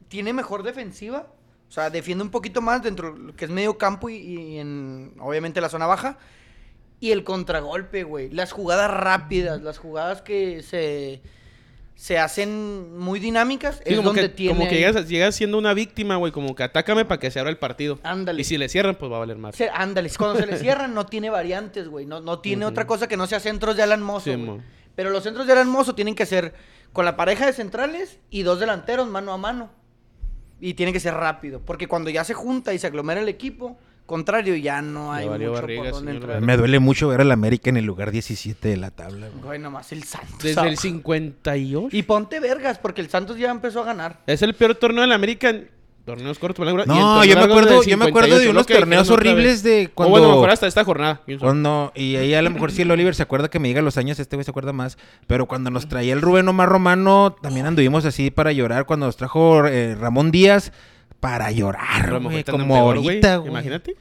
tiene 0.08 0.34
mejor 0.34 0.64
defensiva. 0.64 1.28
O 1.70 1.72
sea, 1.72 1.90
defiende 1.90 2.24
un 2.24 2.32
poquito 2.32 2.62
más 2.62 2.82
dentro 2.82 3.14
de 3.14 3.20
lo 3.20 3.36
que 3.36 3.46
es 3.46 3.52
medio 3.52 3.78
campo 3.78 4.10
y, 4.10 4.16
y 4.16 4.58
en, 4.60 5.14
obviamente, 5.20 5.60
la 5.62 5.70
zona 5.70 5.86
baja. 5.86 6.18
Y 7.00 7.12
el 7.12 7.24
contragolpe, 7.24 8.04
güey. 8.04 8.30
Las 8.30 8.52
jugadas 8.52 8.90
rápidas, 8.90 9.62
las 9.62 9.78
jugadas 9.78 10.24
que 10.24 10.64
se, 10.64 11.22
se 11.94 12.18
hacen 12.18 12.98
muy 12.98 13.20
dinámicas. 13.20 13.76
Sí, 13.78 13.84
es 13.86 13.98
como 13.98 14.08
donde 14.10 14.24
que, 14.24 14.30
tiene... 14.30 14.58
como 14.58 14.68
que 14.68 14.78
llegas, 14.78 15.08
llegas 15.08 15.36
siendo 15.36 15.60
una 15.60 15.76
víctima, 15.76 16.16
güey, 16.16 16.32
como 16.32 16.56
que 16.56 16.64
atácame 16.64 17.06
para 17.06 17.20
que 17.20 17.30
se 17.30 17.40
abra 17.40 17.52
el 17.52 17.58
partido. 17.58 18.00
Ándale. 18.02 18.42
Y 18.42 18.44
si 18.46 18.58
le 18.58 18.68
cierran, 18.68 18.96
pues 18.96 19.12
va 19.12 19.18
a 19.18 19.20
valer 19.20 19.38
más. 19.38 19.56
Se- 19.56 19.70
ándale, 19.70 20.10
cuando 20.18 20.40
se 20.40 20.48
le 20.48 20.58
cierran 20.58 20.96
no 20.96 21.06
tiene 21.06 21.30
variantes, 21.30 21.88
güey. 21.88 22.08
No, 22.08 22.20
no 22.20 22.40
tiene 22.40 22.66
otra 22.66 22.88
cosa 22.88 23.08
que 23.08 23.16
no 23.16 23.28
sea 23.28 23.40
centros 23.40 23.76
de 23.76 23.84
Alan 23.84 24.02
Mozo. 24.02 24.34
Sí. 24.34 24.48
Pero 24.96 25.12
los 25.12 25.22
centros 25.24 25.46
de 25.46 25.54
Alan 25.54 25.70
Mozo 25.70 25.94
tienen 25.94 26.16
que 26.16 26.26
ser 26.26 26.56
con 26.94 27.06
la 27.06 27.16
pareja 27.16 27.46
de 27.46 27.54
centrales 27.54 28.18
y 28.32 28.42
dos 28.42 28.60
delanteros 28.60 29.08
mano 29.08 29.34
a 29.34 29.38
mano. 29.38 29.70
Y 30.60 30.74
tiene 30.74 30.92
que 30.92 31.00
ser 31.00 31.14
rápido. 31.14 31.62
Porque 31.64 31.88
cuando 31.88 32.10
ya 32.10 32.24
se 32.24 32.34
junta 32.34 32.74
y 32.74 32.80
se 32.80 32.88
aglomera 32.88 33.22
el 33.22 33.30
equipo, 33.30 33.78
contrario, 34.08 34.56
ya 34.56 34.82
no 34.82 35.14
hay 35.14 35.30
mucho 35.30 35.52
barriga, 35.52 35.84
por 35.84 35.92
dónde 35.92 36.12
entrar. 36.14 36.42
Me 36.42 36.58
duele 36.58 36.80
mucho 36.80 37.08
ver 37.10 37.22
al 37.22 37.32
América 37.32 37.70
en 37.70 37.78
el 37.78 37.86
lugar 37.86 38.10
17 38.10 38.68
de 38.68 38.78
la 38.78 38.90
tabla. 38.90 39.28
güey. 39.28 39.42
Güey, 39.44 39.60
nomás 39.60 39.92
el 39.92 40.04
Santos. 40.04 40.40
Desde 40.42 40.60
el 40.62 40.68
abajo. 40.70 40.82
58. 40.82 41.90
Y 41.96 42.02
ponte 42.02 42.40
vergas, 42.40 42.80
porque 42.80 43.02
el 43.02 43.10
Santos 43.10 43.38
ya 43.38 43.52
empezó 43.52 43.82
a 43.82 43.86
ganar. 43.86 44.22
Es 44.26 44.42
el 44.42 44.56
peor 44.56 44.74
torneo 44.74 45.02
de 45.02 45.08
la 45.08 45.16
América 45.16 45.50
en 45.50 45.70
torneos 46.08 46.40
cortos. 46.40 46.66
No, 46.88 47.26
yo 47.26 47.36
me 47.36 47.44
acuerdo, 47.44 47.82
del 47.82 47.90
yo 47.90 47.98
me 47.98 48.06
acuerdo 48.06 48.40
de 48.40 48.46
58, 48.46 48.52
unos 48.52 48.66
torneos 48.66 49.10
horribles 49.10 49.62
de 49.62 49.90
O 49.92 49.94
cuando. 49.94 50.12
bueno, 50.12 50.30
mejor 50.30 50.52
hasta 50.52 50.66
esta 50.66 50.86
jornada. 50.86 51.22
Cuando, 51.38 51.92
y 51.96 52.16
ahí 52.16 52.34
a 52.34 52.42
lo 52.42 52.50
mejor 52.50 52.72
sí 52.72 52.84
el 52.84 52.92
Oliver 52.92 53.14
se 53.14 53.24
acuerda 53.24 53.50
que 53.50 53.60
me 53.60 53.68
diga 53.68 53.82
los 53.82 53.98
años, 53.98 54.18
este 54.18 54.38
güey 54.38 54.46
se 54.46 54.52
acuerda 54.52 54.72
más. 54.72 54.98
Pero 55.28 55.48
cuando 55.48 55.70
nos 55.70 55.90
traía 55.90 56.14
el 56.14 56.22
Rubén 56.22 56.48
Omar 56.48 56.70
Romano, 56.70 57.36
también 57.42 57.66
anduvimos 57.66 58.06
así 58.06 58.32
para 58.32 58.54
llorar. 58.54 58.86
Cuando 58.86 59.06
nos 59.06 59.18
trajo 59.18 59.66
eh, 59.68 59.96
Ramón 59.96 60.32
Díaz, 60.32 60.72
para 61.28 61.46
A 61.48 61.52
llorar, 61.52 62.10
lo 62.10 62.20
mejor 62.22 62.32
güey. 62.32 62.44
Como 62.44 62.74
peor, 62.74 62.98
ahorita, 62.98 63.38
güey. 63.38 63.50
Imagínate. 63.52 63.96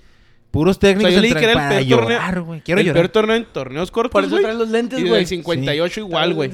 Puros 0.52 0.76
O 0.76 0.78
técnicos 0.78 1.10
sea, 1.12 1.16
yo 1.16 1.20
leí 1.22 1.32
que 1.34 1.38
era 1.42 1.52
el 1.52 1.58
para 1.58 1.68
peor 1.70 1.82
llorar, 1.82 2.40
güey. 2.40 2.60
Quiero 2.62 2.80
el 2.80 2.86
llorar. 2.86 3.02
peor 3.02 3.08
torneo 3.12 3.36
en 3.36 3.44
torneos 3.46 3.90
cortos, 3.90 4.12
Por 4.12 4.24
eso 4.24 4.38
traen 4.40 4.58
los 4.58 4.68
lentes, 4.70 4.98
Y 5.00 5.02
güey. 5.02 5.14
del 5.16 5.26
58 5.26 6.00
igual, 6.00 6.34
güey. 6.34 6.50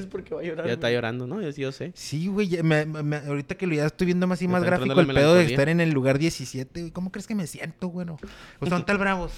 Ya 0.67 0.73
está 0.73 0.91
llorando, 0.91 1.27
¿no? 1.27 1.41
Yo, 1.41 1.53
sí, 1.53 1.61
yo 1.61 1.71
sé. 1.73 1.93
Sí, 1.95 2.27
güey. 2.27 2.59
ahorita 3.29 3.55
que 3.55 3.67
lo 3.67 3.75
ya 3.75 3.87
estoy 3.87 4.07
viendo 4.07 4.27
más 4.27 4.41
y 4.43 4.49
Me 4.49 4.53
más 4.55 4.63
está 4.65 4.77
gráfico 4.77 4.99
el 4.99 5.07
pedo 5.07 5.35
de 5.35 5.45
estar 5.45 5.69
en 5.69 5.81
el 5.81 5.91
lugar 5.91 6.19
17, 6.19 6.81
güey. 6.81 6.91
¿Cómo 6.93 7.13
crees 7.13 7.27
que 7.27 7.35
me 7.35 7.47
siento, 7.47 7.89
güey? 7.89 8.09
O 8.09 8.17
sea, 8.19 8.29
¿dónde 8.61 8.77
está 8.79 8.93
el 8.93 8.99
Bravos? 8.99 9.33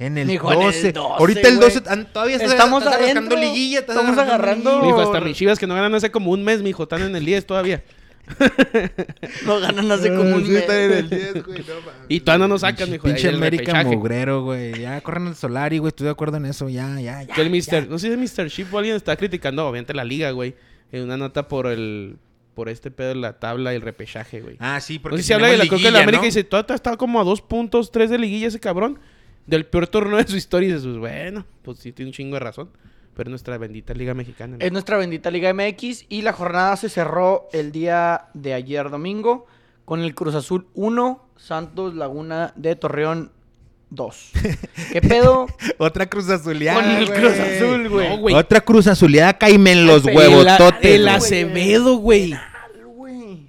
En 0.00 0.16
el, 0.16 0.26
Mijo, 0.28 0.52
en 0.52 0.60
el 0.60 0.66
12. 0.66 0.92
12, 0.92 1.14
Ahorita 1.18 1.48
el 1.48 1.56
güey. 1.56 1.68
12. 1.74 1.82
ah, 1.88 1.96
Todavía 2.12 2.36
estás, 2.36 2.52
Estamos 2.52 2.82
estás 2.84 2.96
adentro, 3.00 3.18
arrancando 3.20 3.36
liguilla. 3.52 3.80
Estás 3.80 3.96
estamos 3.96 4.18
agarrando-. 4.18 4.82
Mijo, 4.82 5.00
hasta 5.00 5.20
mis 5.20 5.36
chivas 5.36 5.58
que 5.58 5.66
no 5.66 5.74
ganan 5.74 5.94
hace 5.94 6.10
como 6.10 6.30
un 6.30 6.42
mes, 6.44 6.62
mijo. 6.62 6.84
Están 6.84 7.02
en 7.02 7.14
el 7.14 7.24
10 7.24 7.46
todavía. 7.46 7.82
No 9.46 9.60
ganan 9.60 9.90
hace 9.90 10.08
como 10.08 10.36
un 10.36 10.48
mes. 10.48 10.68
en 10.68 10.92
el 10.92 11.10
10, 11.10 11.44
güey. 11.44 11.58
no. 11.58 11.74
Y 12.08 12.20
todavía 12.20 12.46
no 12.46 12.48
nos 12.54 12.60
sacan, 12.62 12.90
mijo. 12.90 13.06
de 13.06 13.14
Pinche 13.14 13.28
América 13.28 13.84
mugrero, 13.84 14.42
güey. 14.42 14.80
Ya 14.80 15.00
corran 15.00 15.28
al 15.28 15.36
Solari, 15.36 15.78
güey. 15.78 15.88
Estoy 15.88 16.06
de 16.06 16.10
acuerdo 16.10 16.36
en 16.36 16.46
eso. 16.46 16.68
Ya, 16.68 17.00
ya, 17.00 17.22
ya. 17.22 17.34
Que 17.34 17.42
el 17.42 17.52
ya. 17.52 17.80
Mr. 17.80 17.88
No 17.88 17.98
sé 17.98 18.08
si 18.08 18.12
es 18.12 18.38
Mr. 18.38 18.50
Chip 18.50 18.72
o 18.72 18.78
alguien 18.78 18.96
está 18.96 19.16
criticando, 19.16 19.66
obviamente, 19.66 19.94
la 19.94 20.04
liga, 20.04 20.30
güey. 20.30 20.54
En 20.92 21.04
una 21.04 21.16
nota 21.16 21.48
por 21.48 21.66
el... 21.66 22.16
Por 22.54 22.68
este 22.68 22.90
pedo 22.90 23.10
de 23.10 23.14
la 23.14 23.38
tabla 23.38 23.72
y 23.72 23.76
el 23.76 23.82
repechaje, 23.82 24.40
güey. 24.40 24.56
Ah, 24.58 24.80
sí, 24.80 24.98
porque 24.98 25.16
no 25.16 25.22
sé 25.22 25.28
si 25.28 25.32
habla 25.32 25.46
de 25.46 25.58
la 25.58 25.62
tenemos 25.62 25.80
creo 25.80 25.92
que 25.92 25.92
la 25.92 26.00
liguilla, 26.00 26.02
América 26.02 26.22
¿no? 26.22 26.26
dice, 26.26 26.42
todavía 26.42 26.74
está 26.74 26.96
como 26.96 27.20
a 27.20 27.24
dos 27.24 27.40
puntos, 27.40 27.92
tres 27.92 28.10
de 28.10 28.18
liguilla 28.18 28.48
ese 28.48 28.58
cabrón. 28.58 28.98
Del 29.46 29.64
peor 29.64 29.86
torneo 29.86 30.18
de 30.18 30.26
su 30.26 30.36
historia. 30.36 30.68
Y 30.68 30.72
dices, 30.72 30.84
pues, 30.86 30.98
bueno, 30.98 31.46
pues 31.62 31.78
sí 31.78 31.92
tiene 31.92 32.08
un 32.08 32.12
chingo 32.14 32.34
de 32.34 32.40
razón. 32.40 32.68
Pero 33.18 33.30
es 33.30 33.32
nuestra 33.32 33.58
bendita 33.58 33.94
liga 33.94 34.14
mexicana. 34.14 34.56
¿no? 34.56 34.64
Es 34.64 34.70
nuestra 34.70 34.96
bendita 34.96 35.32
Liga 35.32 35.52
MX 35.52 36.04
y 36.08 36.22
la 36.22 36.32
jornada 36.32 36.76
se 36.76 36.88
cerró 36.88 37.48
el 37.52 37.72
día 37.72 38.26
de 38.32 38.54
ayer 38.54 38.90
domingo 38.90 39.46
con 39.84 40.02
el 40.02 40.14
Cruz 40.14 40.36
Azul 40.36 40.68
1, 40.74 41.20
Santos 41.36 41.96
Laguna 41.96 42.52
de 42.54 42.76
Torreón 42.76 43.32
2. 43.90 44.30
¿Qué 44.92 45.00
pedo? 45.00 45.48
Otra 45.78 46.06
cruz 46.06 46.30
azuleada. 46.30 46.80
Con 46.80 46.90
el. 46.92 47.10
Cruz 47.10 47.40
Azul, 47.40 47.88
güey. 47.88 48.34
No. 48.34 48.38
Otra 48.38 48.60
cruz 48.60 48.86
azuleada, 48.86 49.36
caíme 49.36 49.72
en 49.72 49.86
los 49.88 50.06
El 50.06 50.16
huevototes. 50.16 50.84
El 50.84 51.02
güey. 51.02 51.14
Acevedo, 51.16 51.96
güey. 51.96 52.34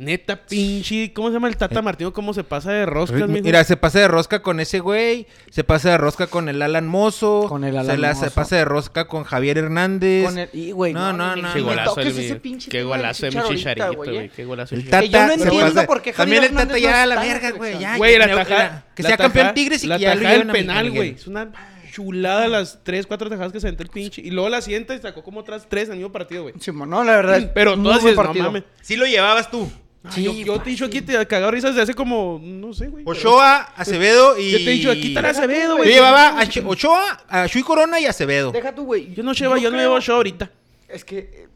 Neta, 0.01 0.37
pinche. 0.45 1.11
¿Cómo 1.11 1.27
se 1.27 1.33
llama 1.33 1.49
el 1.49 1.57
Tata 1.57 1.81
Martino? 1.81 2.13
¿Cómo 2.13 2.33
se 2.33 2.45
pasa 2.45 2.71
de 2.71 2.85
roscas, 2.85 3.27
mijo? 3.27 3.43
Mira, 3.43 3.61
se 3.65 3.75
pasa 3.75 3.99
de 3.99 4.07
rosca 4.07 4.41
con 4.41 4.61
ese 4.61 4.79
güey, 4.79 5.27
se 5.49 5.65
pasa 5.65 5.89
de 5.91 5.97
rosca 5.97 6.27
con 6.27 6.47
el 6.47 6.61
Alan 6.61 6.87
Mozo, 6.87 7.47
Con 7.49 7.65
el 7.65 7.73
se, 7.73 7.79
Alan 7.79 7.99
la- 7.99 8.15
se 8.15 8.21
Mozo. 8.27 8.33
pasa 8.35 8.55
de 8.55 8.63
rosca 8.63 9.07
con 9.09 9.25
Javier 9.25 9.57
Hernández. 9.57 10.25
Con 10.25 10.37
el, 10.37 10.49
y, 10.53 10.71
güey, 10.71 10.93
No, 10.93 11.11
no, 11.11 11.35
no, 11.35 11.51
Qué 11.53 11.59
no. 11.59 11.65
golazo 11.65 11.99
el 11.99 12.07
ese 12.07 12.35
pinche 12.37 12.69
Qué 12.69 12.81
golazo 12.83 13.25
de 13.25 13.31
mi 13.33 13.43
Chicharito, 13.49 13.93
güey, 13.93 14.09
güey. 14.09 14.25
eh. 14.27 14.31
Qué 14.33 14.45
golazo 14.45 14.75
El 14.75 14.85
Tata 14.89 15.03
yo 15.03 15.19
no 15.27 15.27
se 15.35 15.43
entiendo 15.43 15.73
pasa- 15.75 15.85
por 15.87 16.01
qué 16.01 16.13
Javier 16.13 16.39
También 16.43 16.43
el 16.61 16.67
Tata 16.67 16.79
ya 16.79 16.91
no 16.91 16.97
a 16.97 17.05
la 17.05 17.21
verga, 17.21 17.51
güey. 17.51 17.79
ya, 17.79 17.97
Güey, 17.97 18.17
la 18.17 18.27
tajada. 18.35 18.85
Que 18.95 19.03
sea 19.03 19.17
campeón 19.17 19.53
Tigres 19.53 19.83
y 19.83 19.89
que 19.89 19.99
ya 19.99 20.15
lo 20.15 20.21
Miguel 20.21 20.47
penal, 20.47 20.91
güey. 20.91 21.09
Es 21.09 21.27
una 21.27 21.51
chulada 21.91 22.47
las 22.47 22.79
tres, 22.85 23.05
cuatro 23.05 23.29
tajadas 23.29 23.51
que 23.51 23.59
se 23.59 23.67
aventó 23.67 23.83
el 23.83 23.89
pinche. 23.89 24.21
Y 24.21 24.31
luego 24.31 24.47
la 24.47 24.61
siguiente 24.61 24.95
y 24.95 24.99
sacó 24.99 25.23
como 25.23 25.41
otras 25.41 25.67
tres 25.67 25.87
en 25.87 25.93
el 25.93 25.97
mismo 25.97 26.13
partido, 26.13 26.43
güey. 26.43 26.55
Simón, 26.61 26.89
no, 26.89 27.03
la 27.03 27.17
verdad. 27.17 27.37
es 27.37 27.45
Pero 27.53 27.75
todas 27.77 28.01
no 28.01 28.15
partido. 28.15 28.45
mames. 28.45 28.63
Sí 28.81 28.95
lo 28.95 29.05
llevabas 29.05 29.51
tú. 29.51 29.69
Ah, 30.03 30.11
Sí, 30.13 30.23
yo, 30.23 30.31
yo 30.31 30.61
te 30.61 30.69
he 30.69 30.71
dicho 30.71 30.85
aquí, 30.85 31.01
te 31.01 31.13
cagado 31.27 31.51
risas 31.51 31.75
de 31.75 31.81
hace 31.81 31.93
como, 31.93 32.39
no 32.41 32.73
sé, 32.73 32.87
güey. 32.87 33.03
Ochoa, 33.05 33.73
Acevedo 33.75 34.37
y... 34.39 34.51
Yo 34.51 34.57
te 34.59 34.63
he 34.63 34.69
dicho, 34.69 34.91
aquí 34.91 35.09
está 35.09 35.21
la 35.21 35.29
Acevedo, 35.29 35.71
Yo 35.71 35.77
güey. 35.77 35.89
llevaba 35.89 36.39
a 36.39 36.43
Ch- 36.45 36.63
Ochoa, 36.65 37.21
a 37.27 37.47
Shui 37.47 37.63
Corona 37.63 37.99
y 37.99 38.05
a 38.05 38.11
Acevedo. 38.11 38.51
Deja 38.53 38.73
tú, 38.73 38.85
güey. 38.85 39.13
Yo 39.13 39.23
no 39.23 39.33
llevo, 39.33 39.57
yo 39.57 39.69
no 39.69 39.75
creo- 39.77 39.89
llevo 39.89 39.99
show 40.01 40.15
ahorita. 40.15 40.49
Es 40.87 41.03
que 41.03 41.17
eh, 41.19 41.47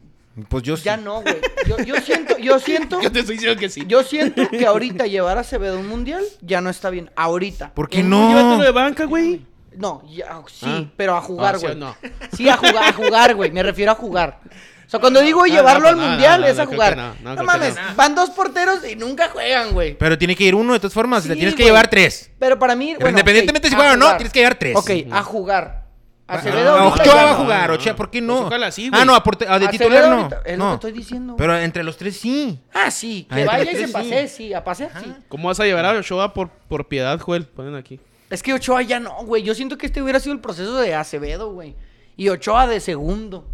Pues 0.48 0.62
yo 0.62 0.76
sí. 0.76 0.84
ya 0.84 0.98
no, 0.98 1.22
güey. 1.22 1.36
Yo, 1.66 1.78
yo 1.84 1.96
siento, 2.02 2.36
yo 2.36 2.58
siento, 2.60 3.00
Yo 3.02 3.10
te 3.10 3.20
estoy 3.20 3.36
diciendo 3.36 3.58
que 3.58 3.70
sí. 3.70 3.84
yo 3.88 4.02
siento 4.02 4.46
que 4.50 4.66
ahorita 4.66 5.06
llevar 5.06 5.38
a 5.38 5.40
Acevedo 5.40 5.78
un 5.80 5.88
mundial 5.88 6.22
ya 6.42 6.60
no 6.60 6.68
está 6.68 6.90
bien. 6.90 7.10
Ahorita. 7.16 7.72
¿Por 7.72 7.88
qué 7.88 8.02
no? 8.02 8.28
Llévatelo 8.28 8.62
de 8.62 8.70
banca, 8.72 9.04
güey. 9.06 9.40
No, 9.76 10.04
ya, 10.08 10.40
sí, 10.52 10.66
Ah. 10.68 10.84
pero 10.96 11.16
a 11.16 11.20
jugar, 11.22 11.54
Ah, 11.54 11.58
sí 11.58 11.66
güey. 11.66 11.76
no. 11.78 11.96
Sí, 12.36 12.48
a 12.48 12.56
jugar, 12.58 12.76
a 12.84 12.92
jugar, 12.92 13.34
güey. 13.34 13.50
Me 13.50 13.62
refiero 13.62 13.90
a 13.90 13.94
jugar. 13.94 14.38
O 14.86 14.90
sea, 14.90 15.00
cuando 15.00 15.20
digo 15.20 15.42
Ah, 15.44 15.46
llevarlo 15.48 15.84
no, 15.84 15.88
al 15.90 15.96
no, 15.96 16.06
mundial 16.08 16.40
no, 16.42 16.46
es 16.46 16.56
no, 16.56 16.62
a 16.62 16.66
jugar. 16.66 16.96
no, 16.96 17.14
no, 17.22 17.34
No, 17.36 17.42
mames, 17.44 17.74
no. 17.74 17.82
van 17.96 18.14
dos 18.14 18.30
porteros 18.30 18.80
y 18.88 18.96
nunca 18.96 19.28
juegan, 19.30 19.72
güey. 19.72 19.96
Pero 19.98 20.16
tiene 20.18 20.36
que 20.36 20.44
ir 20.44 20.54
uno 20.54 20.72
de 20.74 20.78
todas 20.80 20.92
formas. 20.94 21.22
Sí, 21.22 21.28
le 21.30 21.36
tienes 21.36 21.54
que 21.54 21.64
llevar 21.64 21.88
tres. 21.88 22.30
Pero 22.38 22.58
para 22.58 22.74
mí, 22.76 22.94
bueno, 22.94 23.08
Independientemente 23.10 23.68
si 23.68 23.74
a 23.74 23.78
juega 23.78 23.92
o 23.94 23.96
no, 23.96 24.08
tienes 24.16 24.32
que 24.32 24.40
llevar 24.40 24.54
tres. 24.56 24.76
Ok, 24.76 24.90
a 25.10 25.22
jugar. 25.22 25.84
Acevedo 26.26 26.74
Ah, 26.74 26.80
ahorita 26.84 27.02
Ochoa 27.02 27.14
ya 27.16 27.22
va 27.24 27.28
a 27.28 27.32
no. 27.32 27.38
jugar, 27.44 27.68
No, 27.68 27.74
Ochoa, 27.74 27.96
¿por 27.96 28.10
qué 28.10 28.18
pues 28.20 28.26
no? 28.26 28.46
ojalá 28.46 28.70
sí, 28.72 28.88
güey. 28.88 28.98
ah, 29.00 29.04
no, 29.04 29.14
a, 29.14 29.22
porte- 29.22 29.46
a 29.46 29.58
de 29.58 29.66
Acevedo 29.66 29.90
titular 29.90 30.08
no. 30.08 30.30
Es 30.46 30.56
lo 30.58 30.64
no. 30.64 30.70
que 30.70 30.74
estoy 30.76 30.92
diciendo. 30.92 31.34
Pero 31.36 31.58
entre 31.58 31.84
los 31.84 31.98
tres 31.98 32.16
sí. 32.18 32.58
Ah, 32.72 32.90
sí, 32.90 33.26
Ah, 33.28 33.34
que 33.36 33.44
vaya 33.44 33.72
y 33.72 33.76
se 33.76 33.88
pase, 33.88 34.28
sí, 34.28 34.54
a 34.54 34.64
pasear, 34.64 34.90
sí. 35.02 35.12
¿Cómo 35.28 35.48
vas 35.48 35.60
a 35.60 35.64
llevar 35.64 35.84
a 35.84 35.90
Ochoa 35.92 36.32
por, 36.32 36.48
por 36.48 36.88
piedad, 36.88 37.20
Joel? 37.20 37.44
Ponen 37.44 37.74
aquí. 37.74 38.00
Es 38.30 38.42
que 38.42 38.54
Ochoa 38.54 38.80
ya 38.80 39.00
no, 39.00 39.22
güey. 39.24 39.42
Yo 39.42 39.54
siento 39.54 39.76
que 39.76 39.84
este 39.84 40.00
hubiera 40.00 40.18
sido 40.18 40.32
el 40.32 40.40
proceso 40.40 40.76
de 40.78 40.94
Acevedo, 40.94 41.52
güey. 41.52 41.74
Y 42.16 42.30
Ochoa 42.30 42.66
de 42.68 42.80
segundo. 42.80 43.46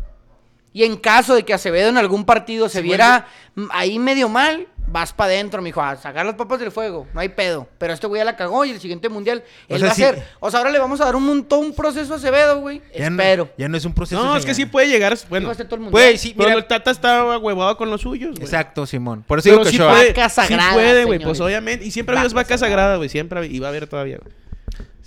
Y 0.72 0.84
en 0.84 0.96
caso 0.96 1.34
de 1.34 1.42
que 1.44 1.52
Acevedo 1.52 1.88
en 1.88 1.96
algún 1.98 2.24
partido 2.24 2.68
se 2.68 2.80
viera 2.80 3.26
ahí 3.72 3.98
medio 3.98 4.28
mal, 4.28 4.68
vas 4.86 5.12
para 5.12 5.32
adentro, 5.32 5.60
mijo, 5.62 5.80
a 5.82 5.96
sacar 5.96 6.24
las 6.24 6.36
papas 6.36 6.60
del 6.60 6.70
fuego. 6.70 7.08
No 7.12 7.20
hay 7.20 7.28
pedo. 7.28 7.66
Pero 7.78 7.92
este 7.92 8.06
güey 8.06 8.20
ya 8.20 8.24
la 8.24 8.36
cagó 8.36 8.64
y 8.64 8.70
el 8.70 8.80
siguiente 8.80 9.08
mundial 9.08 9.42
O 9.68 9.74
él 9.74 9.80
sea, 9.80 9.88
va 9.88 9.94
sí. 9.94 10.02
a 10.04 10.08
hacer. 10.10 10.24
O 10.38 10.48
sea, 10.50 10.58
ahora 10.60 10.70
le 10.70 10.78
vamos 10.78 11.00
a 11.00 11.06
dar 11.06 11.16
un 11.16 11.24
montón, 11.26 11.58
un 11.66 11.74
proceso 11.74 12.12
a 12.12 12.16
Acevedo, 12.18 12.60
güey. 12.60 12.82
Ya 12.96 13.10
no- 13.10 13.20
Espero. 13.20 13.50
ya 13.58 13.68
no 13.68 13.76
es 13.76 13.84
un 13.84 13.94
proceso. 13.94 14.22
No, 14.24 14.36
es 14.36 14.44
que 14.46 14.54
sí 14.54 14.64
puede 14.66 14.88
llegar. 14.88 15.16
Bueno, 15.28 15.48
Dijo 15.50 15.64
todo 15.64 15.74
el 15.74 15.80
mundial. 15.80 15.90
Puede, 15.90 16.18
sí, 16.18 16.34
pero 16.36 16.50
mira. 16.50 16.60
el 16.60 16.66
Tata 16.68 16.92
está 16.92 17.38
huevado 17.38 17.76
con 17.76 17.90
los 17.90 18.00
suyos, 18.02 18.30
güey. 18.36 18.44
Exacto, 18.44 18.86
Simón. 18.86 19.24
Por 19.26 19.40
eso 19.40 19.48
digo 19.48 19.58
Pero 19.62 19.70
que 19.70 19.76
sí 19.76 19.82
Ochoa. 19.82 19.92
puede, 19.92 20.08
Vaca 20.12 20.28
sí 20.28 20.34
sagrada, 20.36 20.72
puede, 20.74 21.04
güey. 21.04 21.18
señores. 21.18 21.26
Pues 21.26 21.40
obviamente. 21.40 21.84
Y 21.84 21.90
siempre 21.90 22.16
ha 22.16 22.20
habido 22.20 22.34
Vaca 22.34 22.48
vaca 22.50 22.58
sagrada, 22.58 22.96
güey. 22.96 23.08
Siempre 23.08 23.44
y 23.46 23.58
va 23.58 23.66
a 23.66 23.70
haber 23.70 23.88
todavía, 23.88 24.18
güey. 24.22 24.32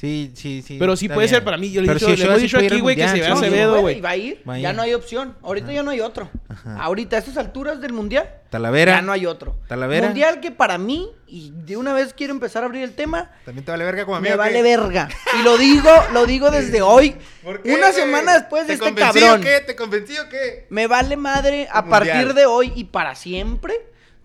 Sí, 0.03 0.33
sí, 0.35 0.61
sí. 0.61 0.75
Pero 0.77 0.97
sí 0.97 1.07
puede 1.07 1.19
bien. 1.19 1.29
ser 1.29 1.43
para 1.45 1.55
mí. 1.55 1.71
Yo 1.71 1.79
le, 1.79 1.85
he 1.85 1.87
Pero 1.87 1.99
dicho, 1.99 2.11
si 2.11 2.17
le 2.17 2.25
hemos 2.27 2.41
dicho 2.41 2.57
aquí, 2.57 2.81
güey, 2.81 2.95
que 2.97 3.07
se 3.07 3.19
vea. 3.21 3.31
Acevedo, 3.31 3.79
güey. 3.79 3.99
y 3.99 4.01
va 4.01 4.09
a 4.09 4.17
ir. 4.17 4.43
Va 4.47 4.59
Ya 4.59 4.71
ir. 4.71 4.75
no 4.75 4.81
hay 4.81 4.93
opción. 4.93 5.37
Ahorita 5.41 5.71
ya 5.71 5.81
no 5.81 5.91
hay 5.91 6.01
otro. 6.01 6.29
Ahorita, 6.77 7.15
a 7.15 7.19
estas 7.19 7.37
alturas 7.37 7.79
del 7.79 7.93
mundial, 7.93 8.29
Talavera. 8.49 8.95
ya 8.97 9.01
no 9.01 9.13
hay 9.13 9.25
otro. 9.25 9.55
Talavera. 9.69 10.07
Mundial 10.07 10.41
que 10.41 10.51
para 10.51 10.77
mí, 10.77 11.09
y 11.25 11.51
de 11.55 11.77
una 11.77 11.93
vez 11.93 12.13
quiero 12.13 12.33
empezar 12.33 12.63
a 12.63 12.65
abrir 12.65 12.83
el 12.83 12.95
tema, 12.95 13.31
También 13.45 13.63
te 13.63 13.71
vale 13.71 13.85
verga 13.85 14.03
como 14.03 14.17
a 14.17 14.19
mí. 14.19 14.27
me 14.27 14.35
vale 14.35 14.61
verga. 14.61 15.07
Y 15.39 15.43
lo 15.43 15.57
digo, 15.57 15.89
lo 16.11 16.25
digo 16.25 16.51
desde 16.51 16.81
hoy. 16.81 17.15
¿Por 17.41 17.61
qué, 17.61 17.73
Una 17.73 17.93
semana 17.93 18.33
después 18.33 18.63
de 18.63 18.67
¿Te 18.67 18.73
este 18.73 18.85
convencí 18.85 19.19
cabrón. 19.21 19.39
o 19.39 19.43
qué? 19.43 19.61
¿Te 19.65 19.75
convencí 19.77 20.17
o 20.17 20.27
qué? 20.27 20.67
Me 20.69 20.87
vale 20.87 21.15
madre 21.15 21.69
a 21.71 21.85
partir 21.85 22.33
de 22.33 22.45
hoy 22.45 22.73
y 22.75 22.83
para 22.83 23.15
siempre. 23.15 23.73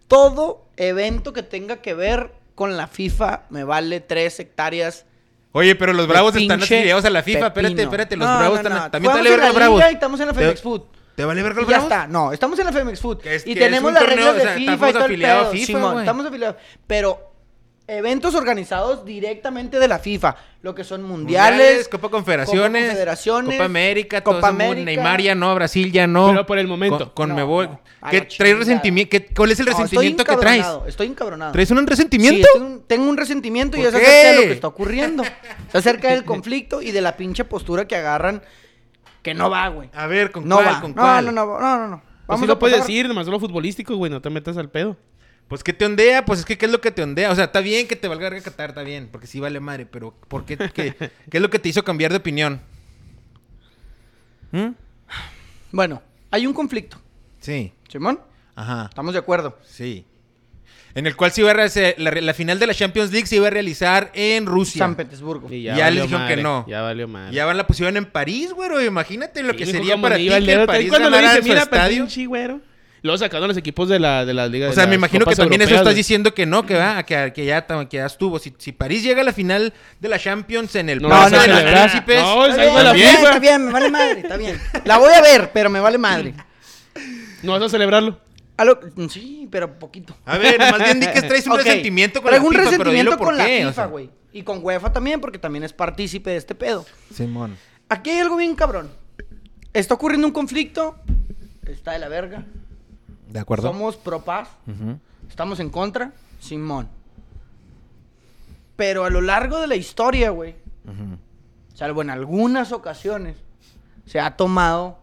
Todo 0.09 0.67
evento 0.77 1.33
que 1.33 1.45
tenga 1.45 1.77
que 1.83 1.95
ver 1.95 2.33
con 2.57 2.77
la 2.77 2.89
FIFA 2.89 3.45
me 3.51 3.63
vale 3.63 4.01
tres 4.01 4.41
hectáreas. 4.41 5.05
Oye, 5.59 5.75
pero 5.75 5.93
los 5.93 6.07
bravos 6.07 6.35
están 6.37 6.63
afiliados 6.63 7.05
a 7.05 7.11
la 7.11 7.23
FIFA. 7.23 7.47
Espérate, 7.49 7.63
pepino. 7.75 7.83
espérate. 7.83 8.17
Los 8.17 8.29
No, 8.29 8.39
bravos 8.39 8.55
no, 8.63 8.69
están. 8.69 8.83
no. 8.85 8.91
También 8.91 9.13
te 9.13 9.19
vale 9.19 9.31
verga 9.31 9.47
en 9.47 9.49
los 9.49 9.55
la 9.55 9.59
bravos. 9.69 9.83
y 9.91 9.95
estamos 9.95 10.21
en 10.21 10.27
la 10.29 10.35
Femex 10.35 10.63
Food. 10.63 10.83
¿Te 11.17 11.25
vale 11.25 11.43
verga 11.43 11.61
los 11.61 11.69
ya 11.69 11.79
bravos? 11.79 11.93
está. 11.93 12.07
No, 12.07 12.33
estamos 12.33 12.59
en 12.61 12.67
la 12.67 12.73
Femex 12.73 13.01
Food. 13.01 13.27
Es- 13.27 13.47
y 13.47 13.55
tenemos 13.57 13.93
las 13.93 14.03
torneo, 14.05 14.17
reglas 14.17 14.35
de 14.37 14.41
o 14.41 14.45
sea, 14.45 14.55
FIFA 14.55 14.73
estamos 14.73 14.89
y 14.89 14.93
todo 14.93 14.99
el 15.05 15.11
afiliados 15.11 15.41
a 15.41 15.51
pedo. 15.51 15.53
FIFA, 15.67 15.67
Simón, 15.79 15.99
estamos 15.99 16.27
afiliados. 16.27 16.57
Pero 16.87 17.28
eventos 17.89 18.35
organizados 18.35 19.05
directamente 19.05 19.79
de 19.81 19.89
la 19.89 19.99
FIFA. 19.99 20.37
Lo 20.61 20.75
que 20.75 20.85
son 20.85 21.03
mundiales, 21.03 21.59
Mundiales, 21.59 21.89
Copa 21.89 22.09
Confederaciones, 22.11 22.61
Copa 22.71 22.79
Confederaciones, 22.89 23.55
Copa 23.55 23.65
América, 23.65 24.21
Copa 24.23 24.39
todo 24.41 24.47
América. 24.51 24.85
Neymar 24.85 25.21
ya 25.23 25.35
no, 25.35 25.55
Brasil 25.55 25.91
ya 25.91 26.07
no. 26.07 26.29
Pero 26.29 26.47
por 26.47 26.59
el 26.59 26.67
momento. 26.69 27.15
Con, 27.15 27.31
No, 27.31 27.35
Mebol. 27.37 27.71
no, 27.71 28.11
¿Qué 28.11 28.27
chingada. 28.29 28.59
resentimiento? 28.59 29.11
¿Qué- 29.11 29.27
¿Cuál 29.35 29.53
es 29.53 29.61
el 29.61 29.67
No, 29.67 29.73
resentimiento 29.73 30.25
que 30.25 30.37
traes? 30.37 30.67
Estoy 30.87 31.07
encabronado. 31.07 31.53
¿Traes 31.53 31.71
un 31.71 31.79
Sí, 31.79 31.87
resentimiento? 31.87 32.47
tengo 32.53 32.67
un- 32.67 32.83
tengo 32.87 33.09
un 33.09 33.17
resentimiento 33.17 33.77
y 33.77 33.81
¿Por 33.81 33.89
es 33.89 33.95
acerca 33.95 34.13
de 34.13 34.35
lo 34.37 34.43
que 34.43 34.53
está 34.53 34.67
ocurriendo. 34.69 35.23
Es 35.23 35.75
acerca 35.75 36.09
del 36.11 36.25
conflicto 36.27 36.83
y 36.83 36.91
de 36.91 37.01
la 37.01 37.17
pinche 37.17 37.45
postura 37.45 37.87
que 37.89 37.97
agarran 37.97 38.43
que 39.23 39.33
no 39.35 39.49
va, 39.49 39.69
güey. 39.69 39.89
A 39.95 40.07
ver, 40.07 40.31
¿con 40.31 40.47
No 40.47 40.57
cuál? 40.57 40.67
va. 40.67 40.81
¿Con 40.81 40.91
No, 40.95 41.03
cuál? 41.03 41.25
no, 41.27 41.33
no, 41.33 41.47
no, 41.47 41.61
no, 41.79 41.89
no. 41.89 42.03
Vamos 42.27 42.47
lo 42.47 42.53
a 42.55 42.59
puedes 42.59 42.77
pasar- 42.77 42.87
decir, 42.89 43.09
nomás 43.09 43.27
lo 43.27 43.41
futbolístico, 43.41 43.97
güey. 43.97 44.11
No 44.11 44.21
te 44.21 44.29
metas 44.29 44.57
al 44.59 44.69
pedo. 44.71 44.97
Pues 45.49 45.65
¿qué 45.65 45.73
te 45.73 45.85
ondea? 45.87 46.25
Pues 46.25 46.41
es 46.41 46.45
que 46.45 46.59
¿qué 46.59 46.67
es 46.67 46.73
lo 46.73 46.81
que 46.81 46.91
te 46.91 47.03
ondea? 47.03 47.31
O 47.33 47.35
sea, 47.35 47.45
está 47.45 47.61
bien 47.61 47.89
que 47.89 47.97
te 47.97 48.07
valga 48.07 48.29
verga 48.29 48.45
Qatar, 48.45 48.71
está 48.71 48.83
bien, 48.83 49.09
porque 49.11 49.27
sí 49.27 49.41
vale 49.41 49.61
madre, 49.61 49.87
pero 49.87 50.13
¿por 50.29 50.45
qué? 50.45 50.57
¿Qué, 50.59 50.95
qué 50.95 51.37
es 51.39 51.41
lo 51.43 51.49
que 51.51 51.59
te 51.59 51.69
hizo 51.71 51.83
cambiar 51.85 52.11
de 52.11 52.19
opinión? 52.19 52.61
¿Mm? 54.53 54.69
Bueno, 55.73 56.03
hay 56.31 56.47
un 56.47 56.55
conflicto. 56.55 57.01
Sí, 57.41 57.73
Simón, 57.89 58.21
ajá, 58.55 58.87
estamos 58.91 59.13
de 59.13 59.19
acuerdo. 59.21 59.59
sí. 59.67 60.05
En 60.95 61.07
el 61.07 61.15
cual 61.15 61.31
se 61.31 61.43
iba 61.43 61.51
a 61.51 61.55
realizar, 61.55 61.95
la, 61.99 62.11
la 62.11 62.35
final 62.35 62.59
de 62.59 62.67
la 62.67 62.75
Champions 62.75 63.13
League 63.13 63.27
se 63.27 63.37
iba 63.37 63.47
a 63.47 63.51
realizar 63.51 64.11
en 64.15 64.47
Rusia. 64.47 64.79
San 64.81 64.97
Petersburgo. 64.97 65.53
Y 65.53 65.63
Ya 65.63 65.77
valió 65.77 66.03
les 66.03 66.11
dijeron 66.11 66.27
que 66.29 66.37
no. 66.39 66.65
Ya 66.67 66.81
valió 66.81 67.07
mal. 67.07 67.31
Ya 67.33 67.45
van 67.45 67.57
la 67.57 67.67
pusieron 67.69 67.97
en 67.99 68.07
París, 68.07 68.53
güero. 68.53 68.83
Imagínate 68.83 69.43
lo 69.45 69.55
que 69.55 69.67
sería 69.67 70.01
para 70.01 70.17
ti 70.17 70.29
que 70.29 70.65
París 70.67 70.89
cuando 70.89 71.11
le 71.11 71.17
ganara 71.17 71.35
dije, 71.35 71.43
su 71.43 71.49
mira, 71.51 71.63
estadio. 71.63 72.05
pinche 72.05 72.27
güero. 72.27 72.61
Luego 73.03 73.19
sacaron 73.19 73.49
los 73.49 73.57
equipos 73.57 73.89
de 73.89 73.99
la, 74.01 74.25
de 74.25 74.35
la 74.35 74.47
liga 74.49 74.67
O 74.67 74.71
de 74.71 74.75
sea, 74.75 74.87
me 74.87 74.97
imagino 74.97 75.21
que 75.21 75.25
copas 75.27 75.37
también 75.39 75.61
eso 75.63 75.71
europeas, 75.71 75.81
estás 75.83 75.93
güey. 75.95 75.97
diciendo 75.97 76.35
que 76.35 76.47
no, 76.47 76.67
que 76.67 76.75
va, 76.75 77.03
que, 77.05 77.33
que 77.35 77.45
ya, 77.45 77.65
que 77.67 77.97
ya 77.97 78.07
estuvo. 78.07 78.39
Si, 78.39 78.53
si 78.59 78.73
París 78.73 79.03
llega 79.03 79.21
a 79.21 79.25
la 79.25 79.33
final 79.33 79.73
de 80.01 80.09
la 80.09 80.19
Champions 80.19 80.75
en 80.77 80.89
el 80.89 81.01
No, 81.01 81.09
Plaza 81.09 81.31
no, 81.37 81.43
de 81.43 81.49
no, 81.49 81.55
los 81.55 81.63
Príncipes, 81.73 82.21
no, 82.23 82.47
es 82.47 82.51
Está 82.57 82.79
de 82.79 82.85
la 82.85 82.93
bien, 82.93 83.09
está 83.09 83.21
bien, 83.21 83.27
FIFA. 83.27 83.39
bien, 83.39 83.65
me 83.67 83.73
vale 83.73 83.91
madre, 83.91 84.21
está 84.21 84.37
bien. 84.37 84.61
La 84.85 84.99
voy 84.99 85.13
a 85.13 85.21
ver, 85.23 85.51
pero 85.53 85.71
me 85.71 85.81
vale 85.81 85.99
madre. 85.99 86.35
No 87.43 87.53
vas 87.53 87.63
a 87.63 87.69
celebrarlo. 87.69 88.19
A 88.57 88.65
lo- 88.65 88.81
sí, 89.09 89.47
pero 89.51 89.79
poquito. 89.79 90.17
A 90.27 90.37
ver, 90.39 90.59
más 90.59 90.79
bien 90.83 90.99
di 90.99 91.07
que 91.07 91.23
traes 91.29 91.47
un 91.47 91.53
Ok, 91.53 91.59
resentimiento 91.59 92.21
con 92.21 92.31
traigo 92.31 92.45
la 92.45 92.49
un 92.49 92.53
FIFA, 92.57 92.63
pero 92.71 92.71
resentimiento 92.91 93.11
dilo 93.13 93.19
por 93.19 93.27
con 93.29 93.39
la 93.39 93.47
qué, 93.47 93.65
o 93.65 93.69
FIFA, 93.69 93.75
sea. 93.75 93.87
güey. 93.87 94.11
Y 94.33 94.43
con 94.43 94.59
UEFA 94.65 94.93
también, 94.93 95.21
porque 95.21 95.39
también 95.39 95.63
es 95.63 95.73
partícipe 95.73 96.31
de 96.31 96.37
este 96.37 96.57
pedo. 96.57 96.85
Simón. 97.15 97.57
Aquí 97.89 98.11
hay 98.11 98.19
algo 98.19 98.37
bien 98.37 98.57
cabrón. 98.57 98.91
Está 99.73 99.95
ocurriendo 99.95 100.27
un 100.27 100.33
conflicto. 100.33 100.97
Está 101.65 101.93
de 101.93 102.01
la 102.01 102.09
verga. 102.09 102.45
¿De 103.29 103.39
acuerdo? 103.39 103.69
Somos 103.69 103.97
pro 103.97 104.23
paz. 104.25 104.49
Estamos 105.29 105.61
en 105.61 105.71
contra. 105.71 106.13
Simón. 106.41 106.89
Pero 108.77 109.05
a 109.05 109.11
lo 109.11 109.21
largo 109.21 109.61
de 109.61 109.67
la 109.67 109.77
historia, 109.77 110.31
güey, 110.31 110.55
Ujú. 110.87 111.19
salvo 111.75 112.03
en 112.03 112.11
algunas 112.11 112.73
ocasiones, 112.73 113.37
se 114.07 114.21
ha 114.21 114.37
tomado 114.37 114.99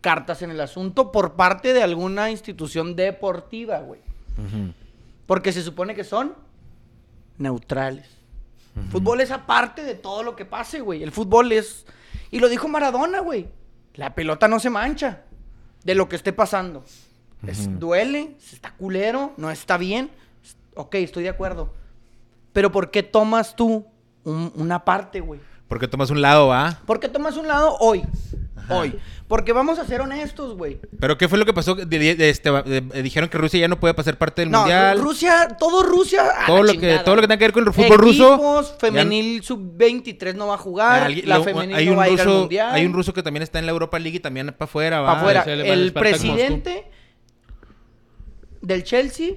cartas 0.00 0.40
en 0.42 0.50
el 0.50 0.60
asunto 0.60 1.12
por 1.12 1.34
parte 1.34 1.72
de 1.74 1.82
alguna 1.82 2.30
institución 2.30 2.96
deportiva, 2.96 3.80
güey. 3.80 4.00
Porque 5.26 5.52
se 5.52 5.62
supone 5.62 5.94
que 5.94 6.04
son 6.04 6.34
neutrales. 7.36 8.08
Fútbol 8.90 9.20
es 9.20 9.30
aparte 9.30 9.82
de 9.82 9.94
todo 9.94 10.22
lo 10.22 10.36
que 10.36 10.44
pase, 10.46 10.80
güey. 10.80 11.02
El 11.02 11.10
fútbol 11.12 11.52
es... 11.52 11.84
Y 12.30 12.38
lo 12.38 12.48
dijo 12.48 12.68
Maradona, 12.68 13.20
güey. 13.20 13.48
La 13.94 14.14
pelota 14.14 14.48
no 14.48 14.58
se 14.60 14.70
mancha 14.70 15.24
de 15.84 15.94
lo 15.94 16.08
que 16.08 16.16
esté 16.16 16.32
pasando. 16.32 16.84
Es- 17.46 17.66
Ujú. 17.66 17.78
duele, 17.78 18.36
se 18.38 18.54
está 18.56 18.72
culero, 18.76 19.32
no 19.36 19.50
está 19.50 19.76
bien. 19.78 20.10
Ok, 20.74 20.96
estoy 20.96 21.22
de 21.24 21.28
acuerdo. 21.30 21.72
Pero 22.52 22.70
¿por 22.72 22.90
qué 22.90 23.02
tomas 23.02 23.56
tú 23.56 23.86
un- 24.24 24.52
una 24.56 24.84
parte, 24.84 25.20
güey? 25.20 25.40
Porque 25.68 25.88
tomas 25.88 26.10
un 26.10 26.20
lado, 26.20 26.48
¿va? 26.48 26.78
¿Por 26.86 26.98
qué 27.00 27.08
tomas 27.08 27.36
un 27.36 27.46
lado 27.48 27.76
hoy? 27.80 28.02
Ajá. 28.70 28.80
Hoy. 28.80 28.98
Porque 29.28 29.52
vamos 29.52 29.78
a 29.78 29.84
ser 29.84 30.00
honestos, 30.00 30.56
güey. 30.56 30.80
¿Pero 30.98 31.16
qué 31.16 31.28
fue 31.28 31.38
lo 31.38 31.44
que 31.46 31.52
pasó? 31.52 31.74
De- 31.74 31.84
de- 31.86 32.28
este, 32.30 32.50
de- 32.50 33.02
dijeron 33.02 33.28
que 33.28 33.38
Rusia 33.38 33.60
ya 33.60 33.68
no 33.68 33.78
puede 33.78 33.94
pasar 33.94 34.18
parte 34.18 34.42
del 34.42 34.50
No, 34.50 34.60
mundial. 34.60 34.98
Rusia, 35.00 35.56
todo 35.58 35.82
Rusia. 35.84 36.22
a 36.42 36.46
Todo 36.46 36.62
lo 36.64 36.72
que- 36.72 36.98
todo 37.04 37.14
lo 37.16 37.20
que 37.22 37.28
tenga 37.28 37.38
que 37.38 37.44
ver 37.44 37.52
con 37.52 37.66
el 37.66 37.72
fútbol 37.72 37.98
ruso, 37.98 38.34
Equipos, 38.34 38.72
ya- 38.72 38.78
femenil 38.78 39.42
sub-23 39.44 40.34
no 40.34 40.48
va 40.48 40.54
a 40.54 40.58
jugar. 40.58 41.04
Alguien- 41.04 41.28
la 41.28 41.38
lo- 41.38 41.44
femenil 41.44 41.76
hay 41.76 41.86
no 41.86 41.92
un 41.92 41.98
va 41.98 42.02
a 42.04 42.08
ir 42.08 42.20
al 42.20 42.26
ruso, 42.26 42.38
mundial. 42.40 42.74
hay 42.74 42.86
un 42.86 42.92
ruso 42.92 43.12
que 43.14 43.22
también 43.22 43.42
está 43.42 43.58
en 43.60 43.66
la 43.66 43.72
Europa 43.72 43.98
League 43.98 44.16
y 44.16 44.20
también 44.20 44.46
para 44.48 44.64
afuera, 44.64 45.00
va. 45.00 45.08
Para 45.22 45.40
afuera. 45.40 45.44
El 45.52 45.92
presidente 45.92 46.84
del 48.60 48.84
Chelsea 48.84 49.34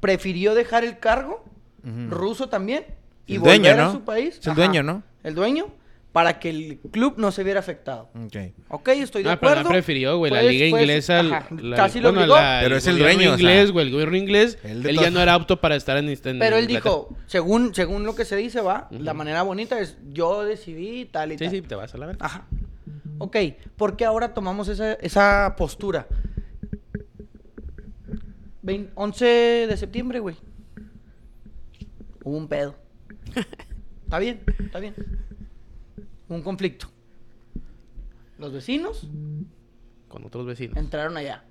prefirió 0.00 0.54
dejar 0.54 0.84
el 0.84 0.98
cargo, 0.98 1.44
Ujú. 1.82 2.10
ruso 2.14 2.48
también, 2.48 2.84
y 3.26 3.34
El 3.34 3.40
volver 3.40 3.60
dueño, 3.60 3.74
a 3.82 3.84
¿no? 3.86 3.92
su 3.92 4.00
país. 4.04 4.38
Es 4.38 4.46
el 4.46 4.54
dueño, 4.54 4.82
¿no? 4.82 5.02
El 5.22 5.34
dueño, 5.34 5.66
para 6.14 6.38
que 6.38 6.48
el 6.48 6.78
club 6.92 7.14
no 7.16 7.32
se 7.32 7.42
viera 7.42 7.58
afectado. 7.58 8.08
Ok. 8.14 8.36
Ok, 8.68 8.88
estoy 8.90 9.24
de 9.24 9.30
Ah, 9.30 9.40
pero 9.40 9.50
acuerdo. 9.50 9.62
no 9.64 9.68
prefirió, 9.70 10.16
güey. 10.16 10.30
La 10.30 10.42
Pues- 10.42 10.52
liga 10.52 10.70
pues, 10.70 10.82
inglesa. 10.82 11.18
ajá, 11.18 11.46
la- 11.60 11.74
casi 11.76 11.98
lo 11.98 12.12
bueno, 12.12 12.26
la- 12.32 12.60
Pero 12.62 12.76
es 12.76 12.86
el 12.86 12.98
dueño, 12.98 13.32
o 13.32 13.36
sea. 13.36 13.40
inglés, 13.40 13.72
güey. 13.72 13.86
El 13.86 13.92
gobierno 13.92 14.16
inglés. 14.16 14.56
Él 14.62 14.96
ya 14.96 15.10
no 15.10 15.20
era 15.20 15.34
apto 15.34 15.60
para 15.60 15.74
estar 15.74 15.96
en. 15.96 16.08
en 16.08 16.16
Pero 16.22 16.30
él 16.56 16.64
Inglaterra. 16.70 16.70
dijo, 16.70 17.16
según, 17.26 17.74
según 17.74 18.04
lo 18.04 18.14
que 18.14 18.24
se 18.24 18.36
dice, 18.36 18.60
va, 18.60 18.86
la 18.92 19.12
manera 19.12 19.42
bonita 19.42 19.80
es 19.80 19.98
yo 20.12 20.44
decidí 20.44 21.04
tal 21.06 21.32
y 21.32 21.36
Sí, 21.38 21.44
tal. 21.46 21.50
sí, 21.50 21.62
te 21.62 21.74
vas 21.74 21.92
a 21.92 21.98
la 21.98 22.06
verga. 22.06 22.24
Ajá. 22.24 22.46
Ok, 23.18 23.36
¿por 23.76 23.96
qué 23.96 24.04
ahora 24.04 24.34
tomamos 24.34 24.68
esa, 24.68 24.92
esa 24.94 25.54
postura? 25.58 26.06
Vein- 28.62 28.90
11 28.94 29.66
de 29.68 29.76
septiembre, 29.76 30.20
güey. 30.20 30.36
Hubo 32.22 32.36
un 32.36 32.46
pedo. 32.48 32.76
Está 34.04 34.18
bien, 34.20 34.40
está 34.66 34.78
bien. 34.78 34.94
Un 36.28 36.42
conflicto. 36.42 36.88
Los 38.38 38.52
vecinos 38.52 39.06
Con 40.08 40.24
otros 40.24 40.46
vecinos. 40.46 40.76
entraron 40.76 41.16
allá. 41.16 41.44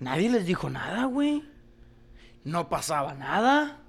Nadie 0.00 0.28
les 0.28 0.44
dijo 0.46 0.68
nada, 0.70 1.04
güey. 1.06 1.42
No 2.44 2.68
pasaba 2.68 3.14
nada. 3.14 3.80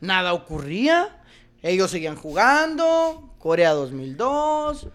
Nada 0.00 0.32
ocurría. 0.32 1.22
Ellos 1.62 1.90
seguían 1.90 2.16
jugando. 2.16 3.34
Corea 3.38 3.72
2002. 3.72 4.88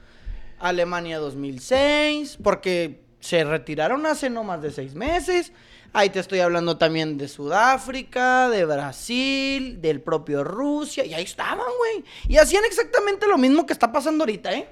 Alemania 0.60 1.18
2006. 1.20 2.38
Porque 2.42 3.04
se 3.20 3.44
retiraron 3.44 4.06
hace 4.06 4.30
no 4.30 4.44
más 4.44 4.62
de 4.62 4.72
seis 4.72 4.94
meses. 4.96 5.52
Ahí 5.94 6.10
te 6.10 6.20
estoy 6.20 6.40
hablando 6.40 6.78
también 6.78 7.18
de 7.18 7.28
Sudáfrica, 7.28 8.50
de 8.50 8.64
Brasil, 8.66 9.82
del 9.82 10.00
propio 10.02 10.44
Rusia. 10.44 11.06
Y 11.06 11.14
ahí 11.14 11.24
estaban, 11.24 11.58
güey. 11.78 12.06
Y 12.30 12.38
hacían 12.38 12.64
exactamente 12.66 13.28
lo 13.28 13.38
mismo 13.38 13.66
que 13.66 13.74
está 13.74 13.92
pasando 13.92 14.24
ahorita, 14.24 14.54
¿eh? 14.54 14.70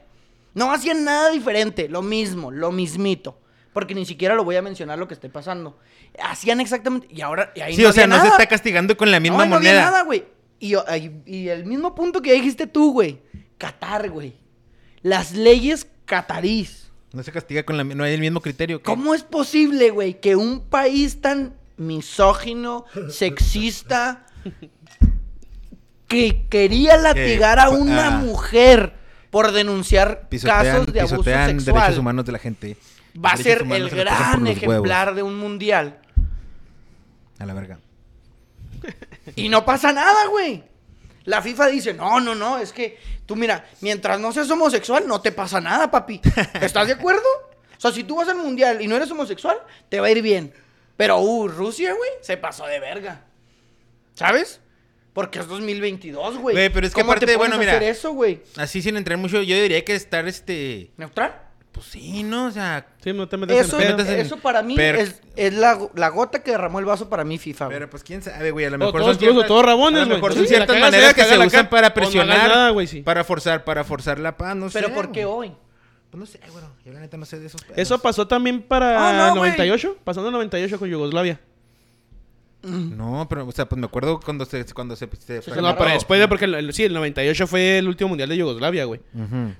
No 0.54 0.72
hacían 0.72 1.04
nada 1.04 1.30
diferente, 1.30 1.90
lo 1.90 2.02
mismo, 2.02 2.52
lo 2.52 2.72
mismito. 2.72 3.38
Porque 3.74 3.94
ni 3.94 4.06
siquiera 4.06 4.34
lo 4.34 4.44
voy 4.44 4.56
a 4.56 4.62
mencionar 4.62 4.98
lo 4.98 5.08
que 5.08 5.14
esté 5.14 5.30
pasando. 5.30 5.78
Hacían 6.24 6.60
exactamente. 6.62 7.08
Y 7.12 7.22
ahora. 7.22 7.52
y 7.56 7.62
ahí 7.62 7.76
Sí, 7.76 7.84
no 7.84 7.90
o 7.90 7.94
sea, 7.94 8.08
no 8.08 8.20
se 8.22 8.28
está 8.28 8.48
castigando 8.48 8.96
con 8.98 9.12
la 9.12 9.20
misma 9.20 9.38
No, 9.38 9.44
ahí 9.44 9.50
no 9.50 9.56
había 9.58 9.70
moneda. 9.72 9.86
nada, 9.92 10.04
güey. 10.04 10.26
Y, 10.60 10.76
y- 10.76 11.22
y 11.26 11.50
el 11.50 11.66
mismo 11.66 11.94
punto 11.96 12.22
que 12.22 12.34
dijiste 12.34 12.66
tú, 12.66 12.94
güey. 12.94 13.22
Qatar, 13.58 14.10
güey. 14.10 14.36
Las 15.02 15.34
leyes 15.34 15.86
catarís. 16.06 16.89
No 17.12 17.24
se 17.24 17.32
castiga 17.32 17.64
con 17.64 17.78
la 17.78 17.84
no 17.84 18.04
hay 18.04 18.14
el 18.14 18.20
mismo 18.20 18.42
criterio. 18.42 18.84
¿Cómo 18.84 19.16
es 19.16 19.24
posible, 19.24 19.90
güey, 19.90 20.20
que 20.20 20.36
un 20.36 20.62
país 20.62 21.22
tan 21.22 21.56
misógino, 21.78 22.86
sexista, 23.10 24.26
que 26.08 26.46
quería 26.50 26.98
latigar 26.98 27.60
a 27.60 27.70
una 27.70 28.08
ah. 28.08 28.20
mujer 28.20 28.94
por 29.32 29.52
denunciar 29.52 30.28
casos 30.44 30.92
de 30.92 31.02
abuso 31.02 31.24
sexual, 31.24 31.66
derechos 31.66 31.98
humanos 31.98 32.26
de 32.26 32.32
la 32.32 32.40
gente. 32.40 32.78
va 33.24 33.32
a 33.32 33.38
ser 33.38 33.66
el 33.72 33.90
gran 33.90 34.46
ejemplar 34.48 35.16
de 35.16 35.24
un 35.24 35.38
mundial? 35.38 36.00
A 37.40 37.46
la 37.46 37.54
verga. 37.54 37.80
Y 39.36 39.50
no 39.50 39.66
pasa 39.66 39.94
nada, 39.94 40.28
güey. 40.30 40.64
La 41.30 41.44
FIFA 41.44 41.68
dice, 41.68 41.94
no, 41.94 42.20
no, 42.20 42.34
no, 42.34 42.58
es 42.58 42.74
que 42.74 42.98
tú 43.28 43.36
mira, 43.36 43.64
mientras 43.82 44.20
no 44.20 44.32
seas 44.32 44.50
homosexual, 44.50 45.08
no 45.08 45.22
te 45.22 45.32
pasa 45.32 45.62
nada, 45.62 45.92
papi. 45.92 46.20
¿Estás 46.62 46.88
de 46.88 46.94
acuerdo? 46.94 47.22
O 47.78 47.80
sea, 47.80 47.92
si 47.92 48.04
tú 48.04 48.16
vas 48.16 48.28
al 48.28 48.38
mundial 48.38 48.82
y 48.82 48.88
no 48.88 48.96
eres 48.96 49.12
homosexual, 49.12 49.58
te 49.90 50.00
va 50.00 50.08
a 50.08 50.10
ir 50.10 50.24
bien. 50.24 50.52
Pero, 50.98 51.20
uh, 51.20 51.48
Rusia, 51.48 51.94
güey, 51.94 52.10
se 52.22 52.36
pasó 52.36 52.66
de 52.66 52.80
verga. 52.80 53.22
¿Sabes? 54.16 54.60
Porque 55.14 55.38
es 55.38 55.48
2022, 55.48 56.40
güey. 56.40 56.56
Güey, 56.56 56.70
pero 56.70 56.88
es 56.88 56.96
que 56.96 57.02
¿Cómo 57.02 57.14
te 57.14 57.18
aparte, 57.18 57.38
pones 57.38 57.38
bueno, 57.38 57.58
mira. 57.60 57.74
hacer 57.74 57.84
eso, 57.84 58.12
güey? 58.14 58.42
Así 58.58 58.82
sin 58.82 58.98
entrar 58.98 59.20
mucho, 59.20 59.44
yo 59.44 59.56
diría 59.56 59.86
que 59.86 59.94
estar 59.94 60.28
este. 60.28 60.90
¿Neutral? 60.98 61.49
Pues 61.72 61.86
sí, 61.86 62.24
¿no? 62.24 62.48
O 62.48 62.52
sea. 62.52 62.88
Sí, 63.04 63.14
no 63.14 63.28
te 63.30 63.38
metas 63.38 63.56
Eso, 63.56 63.80
en 63.80 63.96
pedo. 63.96 64.12
eso 64.12 64.38
para 64.38 64.62
mí 64.64 64.74
Pero- 64.76 64.98
es, 64.98 65.22
es 65.36 65.54
la, 65.54 65.78
la 65.96 66.10
gota 66.10 66.42
que 66.42 66.52
derramó 66.52 66.80
el 66.80 66.86
vaso 66.86 67.10
para 67.10 67.24
mí, 67.24 67.38
FIFA, 67.38 67.66
güey. 67.66 67.76
Pero 67.78 67.90
pues 67.90 68.04
quién 68.04 68.22
sabe, 68.24 68.52
güey. 68.52 68.66
A 68.66 68.72
lo 68.72 68.78
mejor 68.80 68.94
todos 69.02 69.06
son 69.16 69.20
ciertas- 69.20 69.48
todos 69.48 69.66
rabones, 69.66 70.02
A 70.02 70.06
lo 70.06 70.10
güey. 70.10 70.18
mejor 70.18 70.34
son 70.34 70.48
ciertas 70.48 70.68
cagas, 70.68 70.82
maneras 70.82 71.14
que 71.14 71.24
se 71.24 71.38
usan 71.38 71.70
para 71.70 71.88
o 71.88 71.90
no 71.90 71.94
presionar. 71.94 72.38
nada, 72.50 72.70
güey, 72.72 72.88
sí. 72.88 73.02
Para 73.02 73.24
forzar, 73.24 73.64
para 73.64 73.84
forzar 73.84 74.20
la 74.20 74.36
paz, 74.36 74.56
no 74.56 74.70
sé. 74.70 74.80
Pero 74.82 74.94
¿por 74.96 75.12
qué 75.12 75.26
güey. 75.26 75.50
hoy? 75.50 75.56
Pues 76.10 76.20
no 76.20 76.26
sé, 76.26 76.40
güey. 76.52 76.64
Yo 76.86 76.92
la 76.92 77.02
neta 77.02 77.18
no 77.18 77.26
sé 77.26 77.40
de 77.40 77.46
esos 77.46 77.62
pedos. 77.62 77.78
Eso 77.78 78.00
pasó 78.00 78.28
también 78.28 78.64
para 78.64 79.10
Ah, 79.10 79.14
no, 79.14 79.24
el 79.26 79.30
güey. 79.40 79.52
98. 79.52 79.98
Pasando 80.04 80.30
el 80.30 80.34
98 80.34 80.80
con 80.80 80.90
Yugoslavia. 80.90 81.40
No, 82.62 83.26
pero, 83.30 83.48
o 83.48 83.52
sea, 83.54 83.70
pues 83.70 83.80
me 83.80 83.86
acuerdo 83.86 84.20
cuando 84.20 84.44
se. 84.46 84.66
Cuando 84.74 84.96
se, 84.96 85.08
se 85.20 85.42
No, 85.62 85.78
pero 85.78 85.92
después 85.92 86.20
de. 86.20 86.28
Porque 86.28 86.46
el- 86.46 86.56
el- 86.56 86.74
sí, 86.74 86.84
el 86.84 86.94
98 86.94 87.48
fue 87.48 87.78
el 87.78 87.88
último 87.88 88.10
mundial 88.10 88.28
de 88.30 88.38
Yugoslavia, 88.38 88.84
güey. 88.86 89.00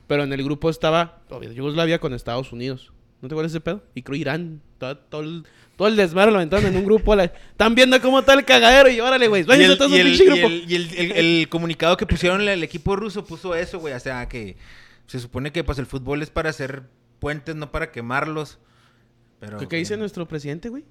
Pero 0.08 0.24
en 0.24 0.34
el 0.34 0.44
grupo 0.44 0.70
estaba 0.70 1.22
obvio, 1.30 1.52
Yugoslavia 1.52 2.00
con 2.00 2.14
Estados 2.14 2.52
Unidos. 2.52 2.92
¿No 3.22 3.28
te 3.30 3.36
acuerdas 3.36 3.52
de 3.54 3.58
ese 3.58 3.64
pedo? 3.64 3.84
Y 3.96 4.02
creo 4.04 4.16
Irán. 4.18 4.62
Todo, 4.78 4.98
todo 4.98 5.22
el, 5.22 5.44
todo 5.78 5.88
el 5.90 5.96
desmadre 5.98 6.32
lo 6.32 6.38
aventaron 6.38 6.66
en 6.66 6.76
un 6.78 6.86
grupo. 6.86 7.16
la- 7.16 7.26
Están 7.26 7.74
viendo 7.76 8.00
cómo 8.02 8.20
está 8.20 8.34
el 8.34 8.44
cagadero 8.46 8.90
y 8.90 9.00
órale, 9.00 9.28
güey. 9.28 9.44
Y 9.44 9.64
el, 9.72 9.78
todos 9.78 9.92
y 10.22 10.26
grupo. 10.26 10.48
el- 10.48 10.66
y 10.72 10.76
el- 10.76 10.96
el- 10.98 11.12
el 11.42 11.50
comunicado 11.50 11.96
que 11.98 12.06
pusieron 12.06 12.42
el 12.42 12.64
equipo 12.64 12.96
ruso 12.98 13.26
puso 13.26 13.56
eso, 13.56 13.80
güey. 13.80 13.94
O 13.94 14.00
sea, 14.00 14.28
que 14.30 14.58
se 15.08 15.20
supone 15.20 15.52
que 15.54 15.64
pues 15.64 15.80
el 15.80 15.86
fútbol 15.86 16.22
es 16.22 16.30
para 16.30 16.50
hacer 16.50 16.84
puentes, 17.20 17.56
no 17.56 17.72
para 17.72 17.92
quemarlos. 17.92 18.58
Pero, 19.40 19.58
¿Qué, 19.58 19.68
qué 19.70 19.78
dice 19.78 19.96
nuestro 19.98 20.28
presidente, 20.28 20.68
güey? 20.70 20.84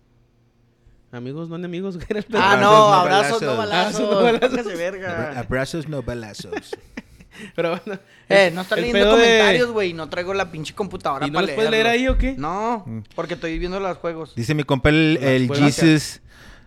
Amigos, 1.13 1.49
no 1.49 1.57
enemigos. 1.57 1.99
era 2.09 2.21
el. 2.21 2.27
Ah, 2.35 2.53
Abrazos, 2.53 2.63
no, 2.63 2.89
no 2.89 2.95
abrazos, 2.95 3.43
no 3.43 3.57
balazos. 3.57 4.11
balazos. 4.11 4.11
Abrazos, 4.11 4.67
no 4.67 4.77
balazos. 4.83 5.37
Abrazos, 5.37 5.89
no 5.89 6.03
balazos. 6.03 6.77
Pero 7.55 7.71
bueno. 7.85 8.01
Eh, 8.29 8.51
no 8.53 8.63
están 8.63 8.79
el 8.79 8.87
leyendo 8.87 9.11
pedo 9.11 9.17
de- 9.17 9.23
comentarios, 9.25 9.71
güey. 9.71 9.93
No 9.95 10.09
traigo 10.09 10.35
la 10.35 10.51
pinche 10.51 10.75
computadora 10.75 11.27
¿Y 11.27 11.31
no 11.31 11.35
para 11.35 11.47
los 11.47 11.55
puedes 11.55 11.71
leer 11.71 11.87
ahí 11.87 12.09
o 12.09 12.19
qué? 12.19 12.35
No, 12.37 12.85
porque 13.15 13.35
estoy 13.35 13.59
viendo 13.59 13.79
los 13.81 13.97
juegos. 13.99 14.35
Dice 14.35 14.55
mi 14.55 14.65
compa 14.65 14.89
el, 14.91 15.19
el. 15.23 15.51
Jesus. 15.55 16.21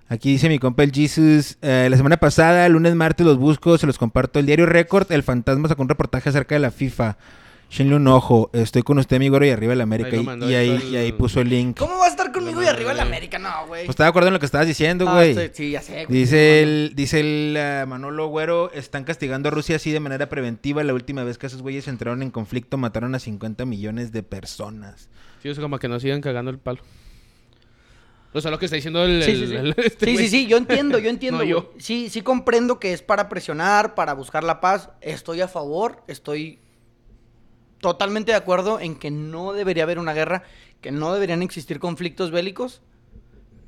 Aquí 0.07 0.31
dice 0.31 0.49
mi 0.49 0.59
compa 0.59 0.83
el 0.83 0.91
Jesus. 0.91 1.57
eh, 1.61 1.87
la 1.89 1.97
semana 1.97 2.17
pasada, 2.17 2.67
lunes, 2.69 2.95
martes, 2.95 3.25
los 3.25 3.37
busco, 3.37 3.77
se 3.77 3.85
los 3.87 3.97
comparto. 3.97 4.39
El 4.39 4.45
diario 4.45 4.65
Record, 4.65 5.11
el 5.11 5.23
fantasma 5.23 5.67
sacó 5.67 5.81
un 5.83 5.89
reportaje 5.89 6.29
acerca 6.29 6.55
de 6.55 6.59
la 6.59 6.71
FIFA. 6.71 7.17
Échenle 7.71 7.95
un 7.95 8.05
ojo. 8.07 8.49
Estoy 8.51 8.81
con 8.81 8.97
usted, 8.99 9.17
mi 9.17 9.29
güero, 9.29 9.45
y 9.45 9.49
arriba 9.49 9.71
el 9.71 9.79
América. 9.79 10.09
Ahí 10.09 10.23
lo 10.25 10.49
Y, 10.49 10.55
ahí 10.55 10.55
ahí, 10.55 10.77
todo 10.77 10.87
el- 10.87 10.93
y 10.93 10.97
ahí 10.97 11.11
puso 11.13 11.39
el 11.39 11.47
link. 11.49 11.77
¿Cómo 11.77 11.99
va 11.99 12.05
a 12.05 12.09
estar 12.09 12.29
conmigo 12.33 12.61
y 12.61 12.65
arriba 12.65 12.93
la 12.93 13.03
güey. 13.03 13.07
América? 13.15 13.39
No, 13.39 13.65
güey. 13.67 13.85
Pues 13.85 13.91
estaba 13.93 14.07
de 14.07 14.09
acuerdo 14.09 14.27
en 14.27 14.33
lo 14.33 14.39
que 14.41 14.45
estabas 14.45 14.67
diciendo, 14.67 15.09
güey. 15.09 15.33
sí, 15.33 15.49
sí, 15.53 15.71
ya 15.71 15.81
sé. 15.81 16.05
güey. 16.05 16.07
Dice 16.19 16.61
el, 16.63 16.91
dice 16.95 17.21
el 17.21 17.55
ah, 17.57 17.85
Manolo 17.87 18.27
Güero, 18.27 18.73
están 18.73 19.05
castigando 19.05 19.47
a 19.47 19.51
Rusia 19.53 19.77
así 19.77 19.89
de 19.91 20.01
manera 20.01 20.27
preventiva. 20.27 20.83
La 20.83 20.93
última 20.93 21.23
vez 21.23 21.37
que 21.37 21.47
esos 21.47 21.61
güeyes 21.61 21.87
entraron 21.87 22.21
en 22.23 22.29
conflicto 22.29 22.77
mataron 22.77 23.15
a 23.15 23.19
50 23.19 23.63
millones 23.65 24.11
de 24.11 24.21
personas. 24.23 25.07
Sí, 25.41 25.47
es 25.47 25.57
como 25.57 25.79
que 25.79 25.87
nos 25.87 26.01
sigan 26.01 26.19
cagando 26.19 26.51
el 26.51 26.59
palo. 26.59 26.81
O 28.33 28.39
sea, 28.41 28.51
lo 28.51 28.59
que 28.59 28.65
está 28.65 28.75
diciendo 28.75 29.03
el... 29.03 29.23
Sí, 29.23 29.31
el- 29.31 29.37
sí, 29.39 29.47
sí. 29.47 29.55
el- 29.55 29.75
este 29.77 30.05
sí, 30.07 30.13
güey. 30.13 30.25
sí, 30.25 30.29
sí, 30.29 30.47
yo 30.47 30.57
entiendo, 30.57 30.99
yo 30.99 31.09
entiendo. 31.15 31.39
No, 31.39 31.43
güey. 31.45 31.49
yo. 31.51 31.73
Sí, 31.79 32.09
sí 32.09 32.21
comprendo 32.21 32.79
que 32.79 32.91
es 32.93 33.01
para 33.01 33.27
presionar, 33.29 33.93
para 33.95 34.13
buscar 34.13 34.43
la 34.43 34.59
paz. 34.61 34.89
Estoy 35.01 35.39
a 35.41 35.47
favor, 35.49 36.03
estoy 36.07 36.59
totalmente 37.81 38.31
de 38.31 38.37
acuerdo 38.37 38.79
en 38.79 38.95
que 38.95 39.11
no 39.11 39.53
debería 39.53 39.83
haber 39.83 39.99
una 39.99 40.13
guerra, 40.13 40.43
que 40.81 40.91
no 40.91 41.13
deberían 41.13 41.41
existir 41.41 41.79
conflictos 41.79 42.31
bélicos. 42.31 42.81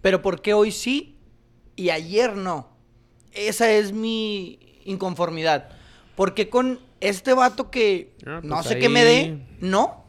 Pero 0.02 0.22
¿por 0.22 0.42
qué 0.42 0.54
hoy 0.54 0.72
sí 0.72 1.18
y 1.76 1.90
ayer 1.90 2.36
no? 2.36 2.70
Esa 3.34 3.70
es 3.72 3.92
mi 3.92 4.60
inconformidad. 4.86 5.70
Porque 6.16 6.50
con 6.50 6.80
este 7.02 7.34
vato 7.34 7.70
que 7.72 8.14
Ah, 8.26 8.40
no 8.44 8.56
pues 8.58 8.68
sé 8.68 8.80
qué 8.80 8.90
me 8.90 9.04
dé, 9.04 9.18
ahí- 9.18 9.48
no. 9.60 10.06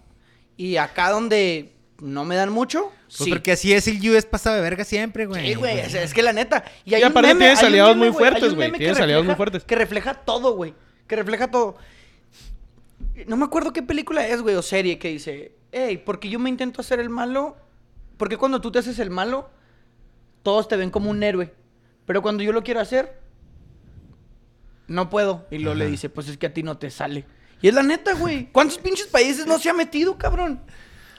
Y 0.57 0.77
acá 0.77 1.11
donde 1.11 1.73
no 2.01 2.25
me 2.25 2.37
dan 2.37 2.51
mucho, 2.51 2.93
Pues 3.07 3.17
sí. 3.25 3.31
porque 3.31 3.53
así 3.53 3.73
es 3.73 3.89
el 3.89 3.99
US 4.11 4.27
pasado 4.27 4.57
de 4.57 4.63
verga 4.63 4.85
siempre, 4.85 5.27
güey. 5.27 5.47
Sí, 5.47 5.55
güey, 5.55 5.89
sea, 5.89 6.03
es 6.03 6.13
que 6.13 6.23
la 6.23 6.33
neta. 6.33 6.65
Y, 6.85 6.91
Y 6.91 6.95
hay 6.97 7.03
un 7.03 7.09
aparte 7.09 7.29
meme, 7.29 7.41
tienes 7.41 7.61
un 7.61 7.67
aliados 7.67 7.97
muy 7.97 8.13
fuertes, 8.13 8.43
un 8.51 8.55
güey, 8.57 8.73
tienes 8.73 9.01
aliados 9.01 9.25
muy 9.25 9.35
fuertes. 9.35 9.65
Que 9.65 9.75
refleja 9.77 10.13
todo, 10.15 10.55
güey. 10.55 10.75
Que 11.09 11.17
refleja 11.17 11.51
todo. 11.51 11.77
No 13.27 13.37
me 13.37 13.45
acuerdo 13.45 13.73
qué 13.73 13.83
película 13.83 14.27
es, 14.27 14.43
güey, 14.43 14.57
o 14.57 14.63
serie 14.63 14.99
que 14.99 15.09
dice, 15.09 15.57
hey, 15.73 16.03
porque 16.05 16.29
yo 16.29 16.39
me 16.39 16.51
intento 16.51 16.81
hacer 16.81 16.99
el 17.01 17.11
malo, 17.11 17.57
porque 18.17 18.37
cuando 18.37 18.61
tú 18.61 18.71
te 18.73 18.81
haces 18.81 18.99
el 18.99 19.11
malo, 19.11 19.51
todos 20.43 20.67
te 20.69 20.77
ven 20.77 20.91
como 20.91 21.11
un 21.11 21.23
héroe. 21.23 21.55
Pero 22.07 22.23
cuando 22.23 22.43
yo 22.43 22.53
lo 22.53 22.63
quiero 22.63 22.81
hacer, 22.81 23.21
no 24.89 25.09
puedo. 25.11 25.47
Y 25.51 25.59
luego 25.59 25.77
le 25.77 25.87
dice, 25.87 26.11
pues 26.11 26.29
es 26.29 26.37
que 26.37 26.47
a 26.47 26.53
ti 26.53 26.63
no 26.63 26.77
te 26.77 26.91
sale. 26.91 27.25
Y 27.63 27.69
es 27.69 27.75
la 27.75 27.83
neta, 27.83 28.15
güey. 28.15 28.51
¿Cuántos 28.53 28.79
pinches 28.79 29.07
países 29.07 29.47
no 29.47 29.59
se 29.59 29.71
ha 29.71 29.75
metido, 29.75 30.19
cabrón? 30.19 30.61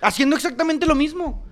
Haciendo 0.02 0.36
exactamente 0.36 0.86
lo 0.86 0.94
mismo. 0.96 1.44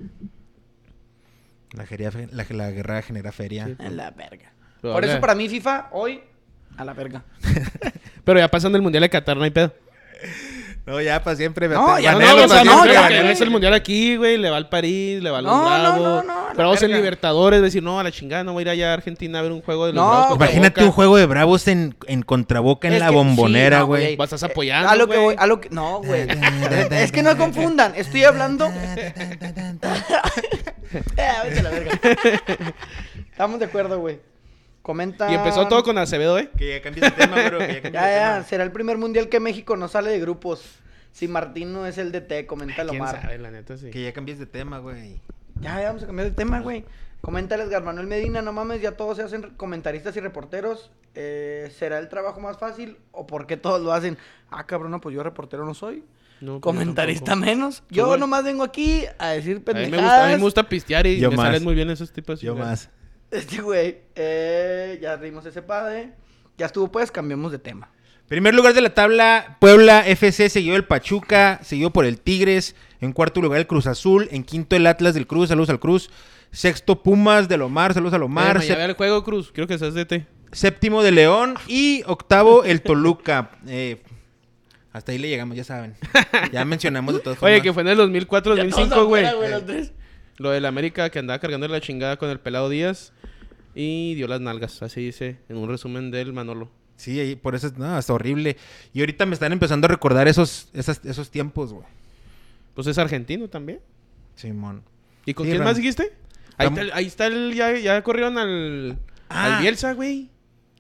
La, 1.72 1.86
geria- 1.88 2.12
la, 2.32 2.46
la 2.50 2.72
guerra 2.72 3.02
genera 3.02 3.32
feria. 3.32 3.66
Sí. 3.66 3.76
En 3.80 3.98
la 3.98 4.12
verga. 4.12 4.54
Pero 4.82 4.94
Por 4.94 5.06
eso 5.06 5.20
para 5.20 5.34
mí 5.34 5.50
FIFA 5.50 5.90
hoy 5.94 6.22
a 6.78 6.86
la 6.86 6.94
verga. 6.94 7.24
Pero 8.24 8.40
ya 8.40 8.52
pasando 8.52 8.78
el 8.78 8.82
Mundial 8.84 9.02
de 9.02 9.10
Qatar, 9.10 9.36
no 9.38 9.44
hay 9.44 9.50
pedo. 9.52 9.74
No, 10.86 11.00
ya 11.00 11.24
para 11.24 11.38
siempre. 11.38 11.70
No, 11.70 11.82
Banealo 11.88 12.02
ya 12.02 12.12
No, 12.12 12.20
no, 12.20 12.26
o 12.44 12.48
sea, 12.50 12.62
siempre, 12.62 12.94
no, 12.94 13.10
ya, 13.10 13.32
es 13.32 13.40
el 13.40 13.50
Mundial 13.50 13.74
aquí, 13.74 14.18
güey, 14.18 14.38
le 14.38 14.50
va 14.50 14.58
al 14.58 14.68
París, 14.68 15.24
le 15.24 15.30
va 15.32 15.38
a 15.38 15.42
los 15.42 15.50
No, 15.50 15.64
no, 15.64 15.70
Bravos. 15.70 16.00
no, 16.02 16.24
no, 16.24 16.48
a 16.50 16.54
vamos 16.54 16.84
en. 16.84 16.92
Libertadores, 16.92 17.62
decir, 17.62 17.82
no, 17.82 18.02
a 18.02 18.04
la 18.04 18.12
chingada, 18.12 18.44
no 18.44 18.52
voy 18.52 18.62
a 18.62 18.64
ir 18.64 18.70
allá 18.70 18.90
a 18.92 18.94
Argentina 18.96 19.40
a 19.40 19.42
ver 19.44 19.54
un 19.54 19.62
juego 19.62 19.86
de 19.86 19.94
los 19.94 20.04
No, 20.04 20.10
Bravos 20.10 20.28
contra 20.28 20.48
Imagínate 20.48 20.82
Boca. 20.82 20.86
un 20.86 20.92
juego 20.92 21.16
de 21.18 21.26
bravos 21.26 21.68
en, 21.70 21.96
en 22.08 22.22
contraboca 22.24 22.90
en 22.90 22.96
Es 22.96 23.00
la 23.00 23.08
que- 23.08 23.14
bombonera, 23.16 23.78
sí, 23.78 23.82
no, 23.82 23.88
güey. 23.88 24.16
Vas, 24.18 24.34
estás 24.34 24.44
Eh, 24.50 24.52
apoyando, 24.52 24.90
A 24.90 24.96
lo 24.98 25.08
que 25.08 25.18
voy, 25.18 25.36
a 25.38 25.48
lo 25.48 25.62
que. 25.62 25.70
No, 25.70 26.02
güey. 26.04 26.28
es 26.92 27.12
que 27.14 27.24
no 27.24 27.38
confundan. 27.38 27.94
Estoy 27.96 28.26
hablando. 28.26 28.70
Eh, 31.18 31.32
vete 31.46 31.60
a 31.60 31.64
la 31.64 31.70
verga. 31.72 32.00
Estamos 33.32 33.60
de 33.60 33.66
acuerdo, 33.66 34.00
güey. 34.00 34.20
Comenta. 34.84 35.32
Y 35.32 35.36
empezó 35.36 35.68
todo 35.68 35.82
con 35.84 35.98
Acevedo, 35.98 36.38
¿eh? 36.38 36.52
Que 36.58 36.70
ya 36.76 36.82
cambies 36.84 37.06
de 37.06 37.12
tema, 37.12 37.36
bro. 37.50 37.58
Que 37.60 37.68
ya 37.68 37.82
cambies 37.82 37.94
Ya, 37.94 38.06
de 38.06 38.16
ya. 38.16 38.34
tema. 38.36 38.44
Será 38.44 38.64
el 38.64 38.72
primer 38.72 38.98
mundial 39.00 39.30
que 39.30 39.40
México 39.40 39.76
no 39.78 39.88
sale 39.88 40.12
de 40.12 40.20
grupos. 40.20 40.64
Si 41.12 41.28
Martín 41.28 41.74
no 41.74 41.86
es 41.88 41.98
el 41.98 42.12
DT, 42.12 42.46
coméntalo 42.46 42.90
¿Quién 42.92 43.02
Omar. 43.02 43.22
sabe, 43.22 43.38
la 43.40 43.50
neta, 43.50 43.78
sí. 43.78 43.90
Que 43.90 44.04
ya 44.04 44.14
cambies 44.14 44.38
de 44.40 44.46
tema, 44.46 44.78
güey. 44.80 45.20
Ya, 45.62 45.80
ya 45.80 45.88
vamos 45.88 46.04
a 46.04 46.06
cambiar 46.08 46.28
de 46.30 46.36
tema, 46.36 46.60
güey. 46.60 46.86
Coméntales, 47.22 47.68
Edgar 47.68 47.84
Manuel 47.84 48.08
Medina, 48.08 48.42
no 48.42 48.52
mames, 48.52 48.82
ya 48.82 48.92
todos 48.98 49.16
se 49.18 49.24
hacen 49.24 49.54
comentaristas 49.56 50.16
y 50.18 50.20
reporteros. 50.20 50.92
Eh, 51.16 51.72
¿Será 51.78 52.00
el 52.00 52.10
trabajo 52.10 52.42
más 52.42 52.58
fácil 52.58 52.98
o 53.14 53.26
por 53.26 53.48
qué 53.48 53.56
todos 53.56 53.80
lo 53.80 53.94
hacen? 53.94 54.18
Ah, 54.52 54.66
cabrón, 54.66 54.92
no, 54.92 55.00
pues 55.00 55.16
yo 55.16 55.24
reportero 55.24 55.66
no 55.66 55.74
soy. 55.74 56.04
No, 56.42 56.60
pues, 56.60 56.62
Comentarista 56.64 57.36
menos. 57.38 57.84
Yo 57.90 58.18
nomás 58.18 58.44
vengo 58.44 58.64
aquí 58.64 59.06
a 59.20 59.30
decir 59.30 59.56
A 59.56 59.60
mí, 59.60 59.64
pendejadas. 59.64 59.92
me 59.92 60.02
gusta, 60.02 60.24
a 60.26 60.28
mí 60.28 60.36
me 60.36 60.42
gusta 60.42 60.64
pistear 60.68 61.08
y 61.08 61.20
Yo 61.20 61.30
me 61.32 61.38
más. 61.38 61.46
salen 61.46 61.64
muy 61.64 61.76
bien 61.76 61.90
esos 61.92 62.12
tipos. 62.12 62.42
de 62.42 62.48
Yo 62.48 62.56
más. 62.56 62.90
Este 63.34 63.62
güey, 63.62 63.98
eh, 64.16 65.00
ya 65.02 65.16
rimos 65.16 65.44
ese 65.48 65.64
padre. 65.64 66.12
Ya 66.56 66.68
estuvo, 66.68 66.92
pues, 66.92 67.12
cambiamos 67.12 67.52
de 67.52 67.58
tema. 67.58 67.90
Primer 68.28 68.54
lugar 68.54 68.76
de 68.76 68.82
la 68.82 68.94
tabla, 68.94 69.58
Puebla 69.60 70.08
FC, 70.08 70.50
seguido 70.50 70.76
el 70.76 70.86
Pachuca, 70.86 71.60
seguido 71.64 71.90
por 71.92 72.06
el 72.06 72.20
Tigres. 72.20 72.76
En 73.02 73.12
cuarto 73.12 73.42
lugar 73.42 73.60
el 73.60 73.68
Cruz 73.68 73.88
Azul. 73.88 74.28
En 74.32 74.44
quinto 74.44 74.76
el 74.76 74.86
Atlas 74.86 75.16
del 75.16 75.26
Cruz, 75.26 75.50
saludos 75.50 75.72
al 75.72 75.80
Cruz. 75.80 76.12
Sexto 76.52 77.02
Pumas 77.02 77.50
del 77.50 77.64
Omar, 77.64 77.96
saludos 77.96 78.14
al 78.14 78.22
Omar. 78.22 78.62
Eh, 78.64 78.72
el 78.72 78.94
juego, 78.94 79.24
Cruz. 79.24 79.52
Creo 79.52 79.66
que 79.66 79.80
seas 79.80 79.96
DT. 79.96 80.28
Séptimo 80.52 81.02
de 81.02 81.12
León 81.12 81.56
y 81.68 82.04
octavo 82.06 82.64
el 82.64 82.84
Toluca. 82.84 83.50
Eh, 83.66 84.04
hasta 84.92 85.12
ahí 85.12 85.18
le 85.18 85.28
llegamos, 85.28 85.58
ya 85.58 85.64
saben. 85.64 85.96
Ya 86.52 86.64
mencionamos 86.66 87.16
de 87.16 87.20
todas 87.20 87.40
formas. 87.40 87.54
Oye, 87.56 87.64
que 87.64 87.74
fue 87.74 87.82
en 87.82 87.88
el 87.88 87.98
2004, 87.98 88.56
2005, 88.56 89.06
güey. 89.06 89.26
tres. 89.66 89.92
Lo 90.38 90.52
del 90.52 90.66
América 90.66 91.10
que 91.10 91.20
andaba 91.20 91.40
cargando 91.40 91.68
la 91.68 91.82
chingada 91.82 92.18
con 92.18 92.30
el 92.30 92.40
pelado 92.40 92.70
Díaz. 92.70 93.12
Y 93.76 94.14
dio 94.16 94.28
las 94.28 94.40
nalgas, 94.42 94.82
así 94.84 95.02
dice 95.06 95.38
en 95.50 95.58
un 95.58 95.68
resumen 95.70 96.12
del 96.12 96.34
Manolo. 96.34 96.70
Sí, 96.96 97.38
por 97.42 97.56
eso 97.56 97.68
es, 97.68 97.78
no, 97.78 97.98
está 97.98 98.14
horrible. 98.14 98.56
Y 98.94 99.00
ahorita 99.00 99.26
me 99.26 99.34
están 99.34 99.52
empezando 99.52 99.86
a 99.86 99.90
recordar 99.90 100.28
esos, 100.28 100.70
esas- 100.74 101.04
esos 101.06 101.30
tiempos, 101.32 101.74
güey. 101.74 101.86
Pues 102.76 102.88
es 102.88 102.98
argentino 102.98 103.48
también. 103.48 103.80
Simón. 104.36 104.84
¿Y 105.26 105.34
con 105.34 105.46
Sí, 105.46 105.52
quién 105.52 105.62
Ram- 105.62 105.66
más 105.66 105.78
dijiste? 105.78 106.14
Ahí 106.58 106.68
está, 106.68 106.82
el, 106.82 106.92
ahí 106.94 107.06
está 107.08 107.28
el- 107.28 107.54
ya, 107.56 107.78
ya 107.78 108.02
corrieron 108.04 108.38
al, 108.38 108.98
Ah. 109.30 109.56
al 109.58 109.62
Bielsa, 109.62 109.94
güey. 109.94 110.30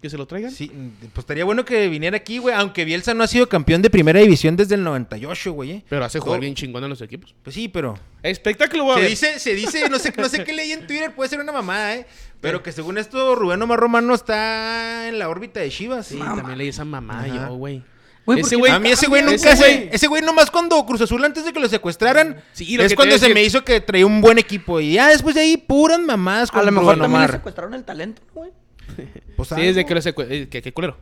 Que 0.04 0.10
se 0.10 0.18
lo 0.18 0.26
traigan. 0.26 0.52
Sí, 0.52 0.68
mm, 0.70 1.06
pues 1.14 1.20
estaría 1.20 1.46
bueno 1.46 1.64
que 1.64 1.88
viniera 1.88 2.18
aquí, 2.18 2.38
güey. 2.38 2.54
Aunque 2.54 2.84
Bielsa 2.84 3.14
no 3.14 3.24
ha 3.24 3.28
sido 3.28 3.48
campeón 3.48 3.82
de 3.82 3.90
primera 3.90 4.20
división 4.20 4.58
desde 4.58 4.76
el 4.76 4.84
98, 4.84 5.54
güey. 5.54 5.72
eh. 5.72 5.84
Pero 5.88 6.04
hace 6.04 6.20
jugar 6.20 6.42
bien 6.42 6.56
chingón 6.56 6.84
a 6.84 6.90
los 6.90 7.02
equipos. 7.02 7.34
Pues 7.42 7.54
sí, 7.54 7.70
pero... 7.70 7.98
Espectáculo, 8.22 8.84
güey. 8.84 9.00
Se 9.02 9.08
dice, 9.08 9.40
se 9.40 9.56
dice, 9.56 9.88
no 9.88 9.98
sé, 10.00 10.14
no 10.18 10.28
sé 10.28 10.44
qué 10.44 10.52
leí 10.52 10.74
en 10.74 10.86
Twitter, 10.88 11.16
puede 11.16 11.30
ser 11.30 11.40
una 11.40 11.54
mamada, 11.54 11.96
¿eh? 11.96 12.06
Pero 12.42 12.62
que 12.62 12.74
según 12.74 12.98
esto, 12.98 13.34
Rubén 13.36 13.62
Omar 13.62 13.80
Romano 13.80 14.14
está 14.14 15.08
en 15.08 15.20
la 15.20 15.30
órbita 15.30 15.62
de 15.62 15.70
Chivas. 15.70 16.08
Sí, 16.08 16.16
Mamá. 16.18 16.36
también 16.36 16.58
leí 16.58 16.68
esa 16.68 16.84
mamá 16.84 17.20
Ajá. 17.24 17.48
yo, 17.48 17.56
güey. 17.56 17.82
Güey, 18.26 18.40
Ese 18.42 18.52
¿por 18.52 18.60
güey 18.60 18.72
a 18.74 18.80
mí 18.80 18.90
ese 18.92 19.08
güey 19.08 19.22
nunca 19.22 19.36
Ese 19.36 19.56
se... 19.56 19.64
güey- 19.64 19.90
Ese 19.94 20.08
güey 20.08 20.22
nomás 20.22 20.52
cuando 20.52 20.86
Cruz 20.86 21.00
Azul 21.00 21.24
antes 21.24 21.46
de 21.46 21.54
que 21.54 21.60
lo 21.62 21.70
secuestraran, 21.70 22.42
Sí, 22.52 22.76
lo 22.76 22.84
es 22.84 22.90
que 22.92 22.96
cuando 22.98 23.18
se 23.18 23.28
decir- 23.28 23.34
me 23.34 23.44
hizo 23.44 23.64
que 23.64 23.80
traía 23.80 24.06
un 24.06 24.20
buen 24.20 24.38
equipo. 24.38 24.82
Y 24.82 24.94
ya 24.96 25.08
después 25.08 25.34
de 25.36 25.42
ahí, 25.42 25.56
puras 25.56 26.00
mamadas 26.02 26.52
con 26.52 26.60
A 26.60 26.64
lo 26.64 26.72
mejor 26.74 26.88
Rubén 26.96 27.00
también 27.04 27.22
le 27.22 27.26
Omar. 27.28 27.32
secuestraron 27.38 27.74
el 27.74 27.86
talento, 27.86 28.22
güey. 28.34 28.52
Pues 29.36 29.50
Sí, 29.50 29.56
algo. 29.56 29.68
desde 29.68 29.86
que 29.86 29.96
lo 29.96 30.02
secue... 30.02 30.28
eh, 30.30 30.48
que, 30.50 30.62
que 30.62 30.72
culero. 30.74 30.98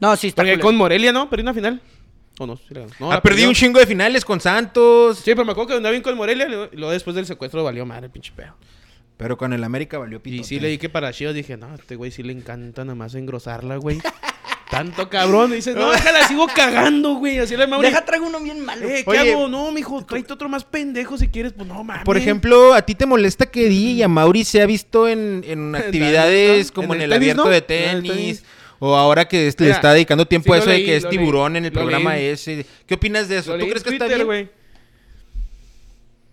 No, 0.00 0.14
sí, 0.16 0.28
está 0.28 0.42
Porque 0.42 0.52
culero. 0.52 0.66
con 0.66 0.76
Morelia, 0.76 1.12
¿no? 1.12 1.28
Perdió 1.30 1.44
una 1.44 1.54
final. 1.54 1.80
¿O 2.38 2.46
no? 2.46 2.56
Sí, 2.56 2.64
la 2.70 2.80
ganó. 2.80 2.90
No, 2.98 3.08
perdido 3.08 3.22
perdió. 3.22 3.48
un 3.48 3.54
chingo 3.54 3.78
de 3.78 3.86
finales 3.86 4.24
con 4.24 4.40
Santos. 4.40 5.18
Sí, 5.18 5.30
pero 5.32 5.44
me 5.44 5.52
acuerdo 5.52 5.68
que 5.68 5.74
andaba 5.74 5.92
bien 5.92 6.02
con 6.02 6.16
Morelia. 6.16 6.46
y 6.46 6.76
luego- 6.76 6.90
después 6.92 7.14
del 7.16 7.26
secuestro 7.26 7.62
valió 7.62 7.86
madre 7.86 8.06
el 8.06 8.10
pinche 8.12 8.32
pedo. 8.34 8.54
Pero 9.16 9.36
con 9.38 9.52
el 9.52 9.62
América 9.62 9.98
valió 9.98 10.20
pito. 10.20 10.40
Y 10.40 10.44
sí 10.44 10.58
leí 10.58 10.76
que 10.76 10.88
para 10.88 11.12
Chivas 11.12 11.34
dije, 11.34 11.56
no, 11.56 11.66
a 11.66 11.74
este 11.76 11.94
güey 11.94 12.10
sí 12.10 12.24
le 12.24 12.32
encanta 12.32 12.84
nada 12.84 12.96
más 12.96 13.14
engrosarla, 13.14 13.76
güey. 13.76 13.98
Tanto 14.74 15.08
cabrón. 15.08 15.52
Y 15.52 15.56
dices, 15.56 15.74
no, 15.76 15.90
déjala, 15.92 16.26
sigo 16.28 16.46
cagando, 16.54 17.14
güey. 17.14 17.38
Así 17.38 17.56
le 17.56 17.66
Mauri. 17.66 17.88
Deja, 17.88 18.04
traigo 18.04 18.26
uno 18.26 18.40
bien 18.40 18.64
malo. 18.64 18.86
Eh, 18.88 19.04
¿qué 19.04 19.10
Oye, 19.10 19.32
hago? 19.32 19.48
No, 19.48 19.70
mijo, 19.72 20.04
tráete 20.04 20.32
otro 20.32 20.48
más 20.48 20.64
pendejo 20.64 21.16
si 21.18 21.28
quieres. 21.28 21.52
Pues 21.52 21.66
no, 21.68 21.82
mames. 21.84 22.04
Por 22.04 22.16
ejemplo, 22.16 22.74
¿a 22.74 22.82
ti 22.82 22.94
te 22.94 23.06
molesta 23.06 23.46
que 23.46 23.68
Di 23.68 23.92
y 23.92 24.02
a 24.02 24.08
Mauri 24.08 24.44
se 24.44 24.60
ha 24.62 24.66
visto 24.66 25.08
en, 25.08 25.44
en 25.46 25.74
actividades 25.76 26.72
como 26.72 26.94
en 26.94 27.02
el, 27.02 27.12
el 27.12 27.18
tenis, 27.20 27.22
abierto 27.32 27.44
¿no? 27.44 27.50
de 27.50 27.56
el 27.58 27.64
tenis? 28.02 28.12
tenis. 28.12 28.44
O 28.80 28.96
ahora 28.96 29.26
que 29.28 29.46
es- 29.46 29.58
le 29.60 29.70
está 29.70 29.92
dedicando 29.92 30.26
tiempo 30.26 30.52
sí 30.52 30.58
a 30.58 30.62
eso 30.62 30.70
de 30.70 30.84
que 30.84 30.96
es 30.96 31.08
tiburón 31.08 31.52
leí, 31.54 31.58
en 31.58 31.64
el 31.66 31.72
lo 31.72 31.80
programa 31.80 32.14
leí. 32.16 32.26
ese. 32.26 32.66
¿Qué 32.86 32.94
opinas 32.94 33.28
de 33.28 33.38
eso? 33.38 33.52
Lo 33.56 33.64
¿Tú 33.64 33.70
crees 33.70 33.82
que 33.84 33.90
está 33.90 34.06
bien? 34.06 34.24
güey. 34.24 34.48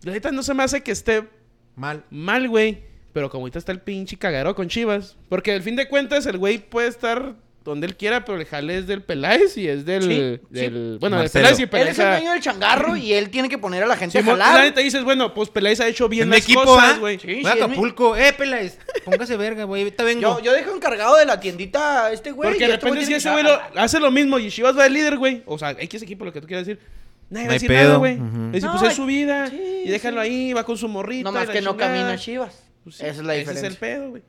La 0.04 0.14
neta 0.14 0.32
no 0.32 0.42
se 0.44 0.54
me 0.54 0.64
hace 0.64 0.82
que 0.82 0.92
esté 0.92 1.28
Mal. 1.76 2.04
mal, 2.10 2.50
güey. 2.50 2.84
Pero 3.14 3.30
como 3.30 3.44
ahorita 3.44 3.60
está 3.60 3.72
el 3.72 3.82
pinche 3.82 4.18
cagadero 4.18 4.56
con 4.56 4.68
Chivas. 4.68 5.18
Porque 5.30 5.52
al 5.52 5.62
fin 5.62 5.76
de 5.76 5.88
cuentas 5.88 6.26
el 6.26 6.38
güey 6.38 6.58
puede 6.58 6.88
estar 6.88 7.36
donde 7.64 7.86
él 7.88 7.96
quiera, 7.96 8.26
pero 8.26 8.40
el 8.40 8.46
jale 8.46 8.78
es 8.80 8.88
del 8.88 9.04
Peláez 9.04 9.56
y 9.58 9.68
es 9.68 9.86
del... 9.86 10.02
Sí, 10.02 10.40
sí. 10.60 10.98
Bueno, 11.00 11.20
del. 11.20 11.30
Peláez 11.30 11.60
y 11.60 11.64
Él 11.64 11.70
Peláez... 11.70 11.90
es 11.92 12.00
el 12.00 12.06
ha- 12.06 12.12
dueño 12.18 12.32
del 12.32 12.42
changarro 12.42 12.96
y 12.96 13.14
él 13.14 13.30
tiene 13.30 13.50
que 13.50 13.58
poner 13.60 13.84
a 13.84 13.86
la 13.86 13.96
gente 13.98 14.20
Simón, 14.20 14.36
a 14.36 14.38
la 14.40 14.46
jalar. 14.46 14.64
neta 14.66 14.82
dices, 14.82 15.04
bueno, 15.04 15.34
pues 15.34 15.50
Peláez 15.50 15.80
ha 15.80 15.88
hecho 15.88 16.10
bien 16.10 16.24
En 16.24 16.30
las 16.32 16.40
equipo, 16.40 16.64
cosas, 16.64 16.94
¿ah? 16.96 16.98
güey. 17.00 17.20
Sí, 17.20 17.42
sí, 17.44 17.48
a 17.48 17.54
mi- 17.56 17.62
Acapulco. 17.62 18.18
Eh, 18.18 18.34
Peláez, 18.34 18.80
póngase 19.06 19.38
verga, 19.38 19.66
güey. 19.66 19.84
Ahorita 19.84 20.04
vengo. 20.04 20.22
Yo, 20.22 20.40
yo 20.40 20.54
dejo 20.54 20.76
encargado 20.76 21.18
de 21.18 21.26
la 21.26 21.40
tiendita 21.40 22.06
a 22.08 22.12
este 22.12 22.32
güey. 22.32 22.50
Porque 22.50 22.64
y 22.64 22.68
de 22.68 22.74
repente 22.78 23.06
si 23.06 23.14
ese 23.14 23.30
güey 23.32 23.46
hace 23.76 24.00
lo 24.00 24.10
mismo 24.10 24.40
y 24.40 24.50
Chivas 24.50 24.76
va 24.78 24.84
de 24.84 24.90
líder, 24.90 25.18
güey. 25.18 25.44
O 25.46 25.60
sea, 25.60 25.72
X 25.72 26.02
equipo, 26.02 26.26
lo 26.26 26.34
que 26.34 26.42
tú 26.42 26.48
quieras 26.48 26.66
decir. 26.66 26.82
Nadie 27.30 27.46
No 27.46 27.48
va 27.48 27.52
a 27.52 27.54
hay 27.54 27.56
decir 27.60 27.70
pedo. 27.70 27.84
nada, 27.84 27.98
güey. 27.98 28.16
No, 28.18 28.52
pues 28.52 28.92
es 28.92 28.96
su 28.96 29.06
vida. 29.06 29.48
sí, 29.48 29.84
y 29.86 29.90
déjalo 29.90 30.22
sí. 30.24 30.28
ahí, 30.28 30.54
va 30.54 30.64
con 30.66 30.78
su 30.78 30.88
morrita. 30.88 31.24
No 31.26 31.32
más 31.32 31.48
la 31.48 31.54
que 31.54 31.62
no 31.62 31.78
camina 31.78 32.18
Chivas. 32.18 32.64
Pues 32.84 32.96
sí, 32.98 33.04
Esa 33.06 33.12
es 33.22 33.24
la 33.24 33.34
Ese 33.36 33.40
diferencia. 33.42 33.68
es 33.68 33.74
el 33.74 33.80
pedo, 33.80 34.10
güey. 34.10 34.24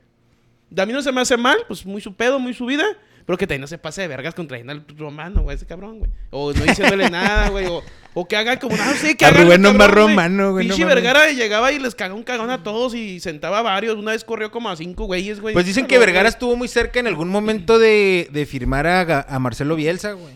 A 0.77 0.85
mí 0.85 0.93
no 0.93 1.01
se 1.01 1.11
me 1.11 1.21
hace 1.21 1.35
mal, 1.37 1.57
pues 1.67 1.85
muy 1.85 1.99
su 2.01 2.13
pedo, 2.15 2.39
muy 2.39 2.53
su 2.53 2.65
vida. 2.65 2.85
Pero 3.25 3.37
que 3.37 3.47
también 3.47 3.61
no 3.61 3.67
se 3.67 3.77
pase 3.77 4.01
de 4.01 4.07
vergas 4.09 4.35
contra 4.35 4.57
el 4.57 4.83
romano, 4.97 5.43
güey, 5.43 5.55
ese 5.55 5.65
cabrón, 5.65 5.99
güey. 5.99 6.11
O 6.31 6.51
no 6.53 6.63
diciéndole 6.63 7.09
nada, 7.09 7.49
güey. 7.49 7.65
O, 7.67 7.81
o 8.13 8.27
que 8.27 8.35
haga 8.35 8.59
como, 8.59 8.75
no 8.75 8.93
sé, 8.95 9.15
que 9.15 9.23
A 9.25 9.29
haga. 9.29 9.43
Rubén 9.43 9.61
cabrón, 9.63 9.91
Romano, 9.91 10.51
güey, 10.51 10.67
no 10.67 10.73
Pinche 10.75 10.83
mames. 10.85 10.95
Vergara 11.03 11.31
llegaba 11.31 11.71
y 11.71 11.79
les 11.79 11.95
cagaba 11.95 12.15
un 12.15 12.23
cagón 12.23 12.49
a 12.49 12.63
todos 12.63 12.93
y 12.95 13.19
sentaba 13.21 13.59
a 13.59 13.61
varios. 13.61 13.95
Una 13.95 14.11
vez 14.11 14.25
corrió 14.25 14.51
como 14.51 14.69
a 14.69 14.75
cinco 14.75 15.05
güeyes, 15.05 15.39
güey. 15.39 15.53
Pues 15.53 15.65
dicen 15.65 15.87
que 15.87 15.97
Vergara 15.97 16.27
estuvo 16.27 16.55
muy 16.57 16.67
cerca 16.67 16.99
en 16.99 17.07
algún 17.07 17.29
momento 17.29 17.79
de, 17.79 18.27
de 18.31 18.45
firmar 18.45 18.87
a, 18.87 19.21
a 19.21 19.39
Marcelo 19.39 19.75
Bielsa, 19.77 20.11
güey. 20.11 20.33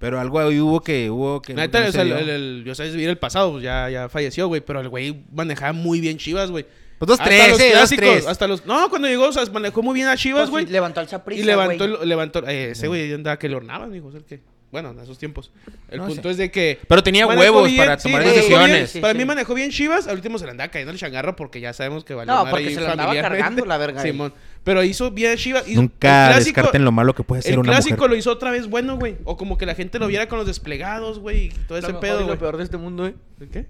Pero 0.00 0.20
algo 0.20 0.38
ahí 0.40 0.60
hubo 0.60 0.80
que 0.80 1.10
hubo 1.10 1.42
que 1.42 1.54
neta, 1.54 1.80
no 1.80 1.88
o 1.88 1.92
sea, 1.92 2.02
se 2.04 2.08
el, 2.10 2.16
el- 2.18 2.28
el- 2.28 2.62
yo 2.64 2.74
sabes 2.74 2.92
vivir 2.94 3.08
el 3.08 3.18
pasado, 3.18 3.50
pues 3.52 3.64
ya, 3.64 3.88
ya 3.90 4.08
falleció, 4.08 4.46
güey. 4.48 4.60
Pero 4.60 4.80
el 4.80 4.88
güey 4.88 5.22
manejaba 5.32 5.72
muy 5.72 6.00
bien 6.00 6.18
Chivas, 6.18 6.50
güey. 6.50 6.66
Pues 6.98 7.06
dos 7.06 7.20
Hasta 7.20 7.24
tres, 7.26 7.48
los 7.50 7.60
eh, 7.60 7.64
dos 7.64 7.72
clásicos, 7.74 8.04
tres. 8.08 8.26
hasta 8.26 8.48
los... 8.48 8.66
No, 8.66 8.88
cuando 8.90 9.06
llegó, 9.08 9.28
o 9.28 9.32
sea, 9.32 9.44
manejó 9.52 9.82
muy 9.82 9.94
bien 9.94 10.08
a 10.08 10.16
Chivas, 10.16 10.42
Pues 10.42 10.50
güey. 10.50 10.66
sí, 10.66 10.72
levantó 10.72 10.98
al 11.00 11.08
Saprissa, 11.08 11.40
y 11.42 11.44
levantó, 11.44 11.86
güey. 11.88 12.02
el- 12.02 12.08
levantó, 12.08 12.46
eh, 12.48 12.70
ese 12.72 12.88
güey 12.88 13.12
andaba 13.12 13.38
que 13.38 13.48
le 13.48 13.54
hornaban, 13.56 13.92
dijo, 13.92 14.10
el 14.14 14.24
que... 14.24 14.40
Bueno, 14.70 14.90
en 14.90 14.98
esos 14.98 15.16
tiempos. 15.16 15.50
El 15.90 16.00
No 16.00 16.06
punto 16.08 16.24
sé. 16.24 16.30
es 16.32 16.36
de 16.36 16.50
que... 16.50 16.78
Pero 16.86 17.02
tenía 17.02 17.26
huevos 17.26 17.64
bien, 17.66 17.78
para 17.78 17.96
tomar 17.96 18.22
decisiones. 18.22 18.92
bien. 18.92 19.00
Para 19.00 19.12
sí. 19.14 19.18
mí 19.18 19.24
manejó 19.24 19.54
bien 19.54 19.70
Chivas, 19.70 20.06
al 20.08 20.16
último 20.16 20.38
se 20.38 20.44
le 20.44 20.50
andaba 20.50 20.70
cayendo 20.70 20.92
el 20.92 20.98
changarro 20.98 21.36
porque 21.36 21.58
ya 21.58 21.72
sabemos 21.72 22.04
que 22.04 22.12
valió 22.12 22.34
No, 22.34 22.50
porque 22.50 22.74
se 22.74 22.80
la 22.82 22.90
andaba 22.90 23.14
cargando 23.14 23.64
la 23.64 23.78
verga. 23.78 24.02
Simón. 24.02 24.34
Pero 24.64 24.82
hizo 24.84 25.10
bien 25.10 25.38
Chivas. 25.38 25.66
hizo- 25.66 25.80
Nunca 25.80 26.26
el 26.26 26.34
clásico- 26.34 26.56
descarten 26.56 26.84
lo 26.84 26.92
malo 26.92 27.14
que 27.14 27.22
puede 27.22 27.40
ser 27.40 27.52
El 27.54 27.60
una 27.60 27.72
clásico 27.72 27.96
mujer. 27.96 28.10
lo 28.10 28.16
hizo 28.16 28.30
otra 28.30 28.50
vez 28.50 28.66
bueno, 28.68 28.98
güey. 28.98 29.16
O 29.24 29.38
como 29.38 29.56
que 29.56 29.64
la 29.64 29.74
gente 29.74 29.98
lo 29.98 30.06
viera 30.06 30.28
con 30.28 30.36
los 30.36 30.46
desplegados, 30.46 31.18
güey. 31.18 31.46
Y 31.46 31.48
todo 31.48 31.68
Lo 31.70 31.76
ese 31.78 31.86
mejor 31.86 32.00
pedo, 32.00 32.20
y 32.24 32.26
lo 32.26 32.38
peor 32.38 32.58
de 32.58 32.64
este 32.64 32.76
mundo, 32.76 33.06
eh. 33.06 33.14
¿Qué? 33.50 33.64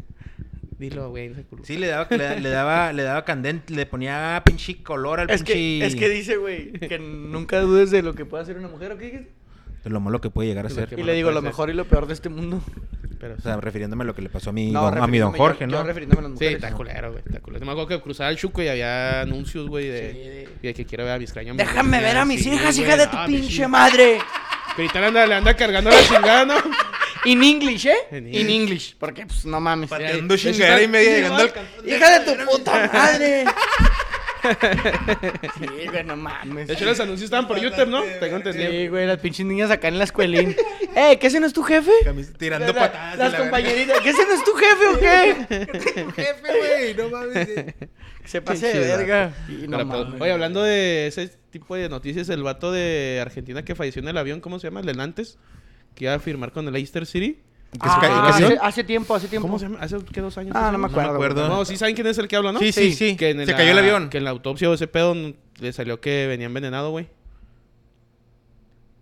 Dilo, 0.78 1.10
güey. 1.10 1.30
no. 1.30 1.36
Sí, 1.64 1.76
le 1.76 1.88
daba, 1.88 2.06
le, 2.10 2.40
le 2.40 2.48
daba, 2.50 2.92
le 2.92 3.02
daba 3.02 3.24
candente, 3.24 3.74
le 3.74 3.84
ponía 3.86 4.40
pinche 4.44 4.82
color 4.82 5.20
al 5.20 5.30
Es 5.30 5.42
pinche... 5.42 5.52
que, 5.54 5.86
es 5.86 5.96
que 5.96 6.08
dice, 6.08 6.36
güey, 6.36 6.72
que 6.72 6.98
nunca 6.98 7.60
dudes 7.60 7.90
de 7.90 8.02
lo 8.02 8.14
que 8.14 8.24
puede 8.24 8.44
hacer 8.44 8.56
una 8.58 8.68
mujer, 8.68 8.92
¿o 8.92 8.98
qué 8.98 9.04
dijiste? 9.06 9.32
De 9.84 9.90
lo 9.90 10.00
malo 10.00 10.20
que 10.20 10.30
puede 10.30 10.48
llegar 10.48 10.66
a 10.66 10.70
ser. 10.70 10.94
Y 10.96 11.02
le 11.02 11.14
digo, 11.14 11.30
lo 11.30 11.40
ser. 11.40 11.48
mejor 11.48 11.70
y 11.70 11.72
lo 11.72 11.84
peor 11.84 12.06
de 12.06 12.14
este 12.14 12.28
mundo. 12.28 12.60
Pero, 13.20 13.34
O 13.36 13.40
sea, 13.40 13.56
refiriéndome 13.56 14.04
a 14.04 14.06
lo 14.06 14.14
que 14.14 14.22
le 14.22 14.28
pasó 14.28 14.50
a 14.50 14.52
mi, 14.52 14.70
No, 14.70 14.82
don, 14.82 14.98
a 14.98 15.06
mi 15.08 15.18
don 15.18 15.32
Jorge, 15.32 15.60
yo- 15.64 15.66
¿no? 15.66 15.78
Yo 15.78 15.82
refiriéndome 15.84 16.20
a 16.20 16.28
las 16.28 16.38
sí, 16.38 16.44
mujeres. 16.44 16.62
está 16.64 16.72
culero, 16.76 17.10
güey. 17.12 17.22
Está 17.26 17.40
culero. 17.40 17.64
Me 17.66 17.72
acuerdo 17.72 17.88
que 17.88 18.00
cruzaba 18.00 18.30
el 18.30 18.36
chuco 18.36 18.62
y 18.62 18.68
había 18.68 19.22
anuncios, 19.22 19.68
güey, 19.68 19.88
de, 19.88 20.12
Sí, 20.12 20.18
de- 20.18 20.48
de 20.68 20.74
que 20.74 20.86
quiero 20.86 21.04
ver 21.04 21.14
a 21.14 21.18
mis 21.18 21.24
extraños. 21.30 21.56
Déjame 21.56 22.00
ver 22.00 22.16
a 22.16 22.24
mis 22.24 22.42
Sí, 22.44 22.50
hijas, 22.52 22.76
güey. 22.76 22.86
hija 22.88 22.96
de 22.96 23.06
tu 23.08 23.16
Ah, 23.16 23.26
pinche 23.26 23.66
madre. 23.66 24.18
Que 24.76 24.82
ahorita 24.82 25.00
le 25.00 25.06
anda, 25.08 25.26
le 25.26 25.34
anda 25.34 25.56
cargando 25.56 25.90
la 25.90 26.00
chingada, 26.02 26.44
¿no? 26.44 26.54
In 27.24 27.42
English, 27.42 27.86
¿eh? 27.86 27.96
En 28.10 28.32
In 28.34 28.48
English. 28.50 28.96
Porque, 28.98 29.26
pues, 29.26 29.44
no 29.44 29.60
mames. 29.60 29.90
Pateando 29.90 30.36
chingadera 30.36 30.82
y 30.82 30.88
media 30.88 31.10
llegando 31.16 31.42
al 31.42 31.52
cantón. 31.52 31.88
Hija 31.88 32.18
de 32.20 32.24
tu 32.36 32.44
puta 32.44 32.90
madre. 32.92 33.44
sí, 35.58 35.86
güey, 35.90 36.04
no 36.04 36.16
mames. 36.16 36.68
De 36.68 36.74
hecho, 36.74 36.84
los 36.84 36.98
anuncios 37.00 37.24
estaban 37.24 37.46
por 37.48 37.58
YouTube, 37.60 37.88
¿no? 37.88 38.02
Tengo 38.20 38.36
entendido. 38.36 38.70
Sí, 38.70 38.88
güey, 38.88 39.06
las 39.06 39.18
pinches 39.18 39.44
niñas 39.46 39.70
acá 39.70 39.88
en 39.88 39.98
la 39.98 40.04
escuelín. 40.04 40.54
¡Eh, 40.96 41.18
que 41.18 41.26
ese 41.26 41.40
no 41.40 41.46
es 41.46 41.52
tu 41.52 41.62
jefe? 41.62 41.90
Camis- 42.04 42.36
Tirando 42.36 42.72
La- 42.72 42.72
patadas. 42.74 43.18
Las 43.18 43.32
la 43.32 43.38
compañeritas, 43.38 44.00
¿que 44.00 44.10
ese 44.10 44.24
no 44.26 44.34
es 44.34 44.44
tu 44.44 44.52
jefe 44.54 44.86
o 44.86 44.98
qué? 44.98 45.46
verga. 45.48 46.12
Jefe, 46.12 46.58
güey, 46.58 46.94
no 46.94 47.08
mames. 47.10 47.48
eh. 47.48 47.74
Se 48.24 48.42
pase 48.42 48.66
de 48.68 48.80
verga. 48.80 49.32
Y 49.48 49.66
no 49.68 49.76
Pero, 49.78 49.88
pues, 49.90 50.04
mames. 50.04 50.20
oye, 50.20 50.32
hablando 50.32 50.62
de 50.62 51.06
ese 51.06 51.28
tipo 51.50 51.74
de 51.76 51.88
noticias, 51.88 52.28
el 52.28 52.42
vato 52.42 52.70
de 52.72 53.18
Argentina 53.22 53.64
que 53.64 53.74
falleció 53.74 54.02
en 54.02 54.08
el 54.08 54.16
avión, 54.18 54.40
¿cómo 54.40 54.58
se 54.58 54.66
llama? 54.68 54.80
El 54.80 54.86
de 54.86 54.94
Nantes, 54.94 55.38
que 55.94 56.04
iba 56.04 56.14
a 56.14 56.18
firmar 56.18 56.52
con 56.52 56.66
el 56.66 56.72
Leicester 56.72 57.06
City. 57.06 57.40
¿Que 57.72 57.78
se 57.80 57.84
Ah, 57.94 57.98
cayó 58.00 58.48
el 58.48 58.58
hace, 58.62 58.82
tiempo, 58.82 59.14
hace 59.14 59.28
tiempo. 59.28 59.46
¿Cómo 59.46 59.58
se 59.58 59.66
llama? 59.66 59.78
¿Hace 59.80 59.98
qué 60.12 60.20
dos 60.22 60.38
años? 60.38 60.54
Ah, 60.56 60.70
no 60.72 60.78
me 60.78 60.86
acuerdo. 60.86 61.10
acuerdo. 61.12 61.46
güey. 61.46 61.58
No, 61.58 61.64
sí 61.66 61.76
saben 61.76 61.94
quién 61.94 62.06
es 62.06 62.16
el 62.16 62.26
que 62.26 62.36
habla, 62.36 62.52
¿no? 62.52 62.60
Sí, 62.60 62.72
sí, 62.72 62.92
sí. 62.94 63.14
Que 63.16 63.30
en 63.30 63.40
Se 63.44 63.52
la- 63.52 63.58
cayó 63.58 63.72
el 63.72 63.78
avión. 63.78 64.08
Que 64.08 64.16
en 64.18 64.24
la 64.24 64.30
autopsia 64.30 64.70
o 64.70 64.74
ese 64.74 64.86
pedo 64.86 65.14
le 65.60 65.72
salió 65.74 66.00
que 66.00 66.26
venía 66.26 66.46
envenenado, 66.46 66.90
güey. 66.90 67.08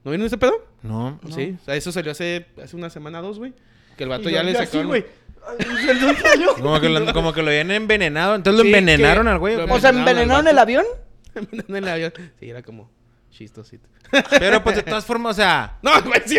¿No 0.04 0.10
vieron 0.10 0.26
ese 0.26 0.36
pedo? 0.38 0.64
No. 0.82 1.20
Sí. 1.34 1.56
O 1.60 1.64
sea, 1.64 1.74
eso 1.76 1.92
salió 1.92 2.12
hace, 2.12 2.46
hace 2.62 2.74
una 2.76 2.90
semana 2.90 3.20
o 3.20 3.22
dos, 3.22 3.38
güey. 3.38 3.52
Que 3.96 4.04
el 4.04 4.08
vato 4.10 4.28
Y 4.28 4.32
ya 4.32 4.42
le 4.42 4.54
sacó... 4.54 4.84
güey. 4.84 5.04
Como 6.60 6.80
que, 6.80 6.88
lo, 6.88 7.12
como 7.12 7.32
que 7.32 7.40
lo 7.42 7.48
habían 7.50 7.70
envenenado. 7.70 8.34
Entonces 8.34 8.58
lo 8.58 8.62
Sí, 8.64 8.74
envenenaron 8.74 9.26
que- 9.26 9.30
al 9.30 9.38
güey. 9.38 9.54
¿o 9.54 9.58
sea, 9.78 9.90
Envenenaron 9.90 9.98
¿envenenaron 10.08 10.48
el 10.48 10.58
avión? 10.58 10.84
en 11.68 11.76
el 11.76 11.88
avión. 11.88 12.12
Sí, 12.40 12.50
era 12.50 12.62
como 12.62 12.90
chistosito. 13.30 13.88
Pero 14.38 14.62
pues 14.62 14.76
de 14.76 14.82
todas 14.82 15.04
formas, 15.04 15.32
o 15.32 15.36
sea... 15.36 15.74
No, 15.82 15.90
güey, 16.02 16.22
sí, 16.26 16.38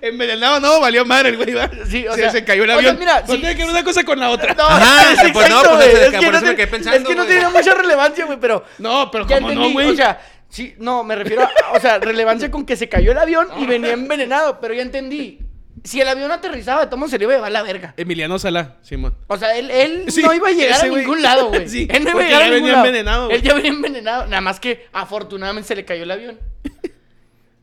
envenenado 0.00 0.60
no, 0.60 0.80
valió 0.80 1.04
madre 1.04 1.30
el 1.30 1.36
güey. 1.36 1.50
Sí, 1.86 2.06
o 2.06 2.14
Sí, 2.14 2.20
sea, 2.20 2.30
se 2.30 2.44
cayó 2.44 2.64
el 2.64 2.70
o 2.70 2.72
sea, 2.72 2.78
avión. 2.80 2.98
mira, 2.98 3.20
no 3.20 3.34
sí. 3.34 3.38
tiene 3.40 3.54
que 3.56 3.62
ver 3.62 3.70
una 3.70 3.84
cosa 3.84 4.04
con 4.04 4.18
la 4.18 4.30
otra. 4.30 4.54
No, 4.54 4.64
Ajá, 4.66 5.12
es 5.24 5.32
pues 5.32 5.48
no, 5.50 5.56
exacto, 5.60 5.76
pues, 5.76 5.76
güey. 5.76 5.88
es 5.90 5.94
Es 5.94 6.10
que 6.12 6.18
que 6.18 6.24
por 6.24 6.32
no 6.32 6.38
eso 6.38 6.46
me 6.46 6.56
quedé 6.56 6.66
pensando, 6.66 6.98
Es 6.98 7.04
que 7.06 7.14
no 7.14 7.24
güey. 7.24 7.36
tiene 7.36 7.48
mucha 7.50 7.74
relevancia, 7.74 8.24
güey, 8.26 8.38
pero... 8.40 8.64
No, 8.78 9.10
pero 9.10 9.26
como 9.26 9.40
no, 9.40 9.48
entendí, 9.50 9.72
güey. 9.72 9.90
o 9.90 9.94
sea, 9.96 10.20
sí, 10.48 10.74
no, 10.78 11.04
me 11.04 11.14
refiero 11.16 11.42
a, 11.42 11.50
o 11.76 11.80
sea, 11.80 11.98
relevancia 11.98 12.50
con 12.50 12.64
que 12.66 12.76
se 12.76 12.88
cayó 12.88 13.12
el 13.12 13.18
avión 13.18 13.48
y 13.58 13.66
venía 13.66 13.92
envenenado, 13.92 14.58
pero 14.60 14.74
ya 14.74 14.82
entendí. 14.82 15.38
Si 15.84 16.00
el 16.00 16.08
avión 16.08 16.32
aterrizaba, 16.32 16.88
tomo 16.88 17.08
se 17.08 17.18
le 17.18 17.24
iba 17.24 17.34
a 17.34 17.36
llevar 17.36 17.52
la 17.52 17.62
verga. 17.62 17.92
Emiliano 17.98 18.38
Sala, 18.38 18.76
Simón. 18.82 19.14
O 19.26 19.36
sea, 19.36 19.56
él, 19.56 19.70
él 19.70 20.04
Sí, 20.08 20.22
no 20.22 20.32
iba 20.32 20.48
a 20.48 20.52
llegar 20.52 20.82
a 20.82 20.88
güey. 20.88 21.02
ningún 21.02 21.22
lado, 21.22 21.48
güey. 21.50 21.68
Sí, 21.68 21.86
él 21.90 22.04
no 22.04 22.10
iba 22.10 22.20
a 22.20 22.24
llegar 22.24 22.40
ya 22.40 22.46
a 22.46 22.48
ningún 22.50 22.60
venía 22.62 22.72
lado. 22.72 22.86
envenenado, 22.86 23.24
güey. 23.26 23.36
Él 23.36 23.42
ya 23.42 23.54
venía 23.54 23.70
envenenado. 23.70 24.24
Nada 24.26 24.40
más 24.40 24.58
que 24.60 24.86
afortunadamente 24.92 25.68
se 25.68 25.76
le 25.76 25.84
cayó 25.84 26.02
el 26.04 26.10
avión. 26.10 26.38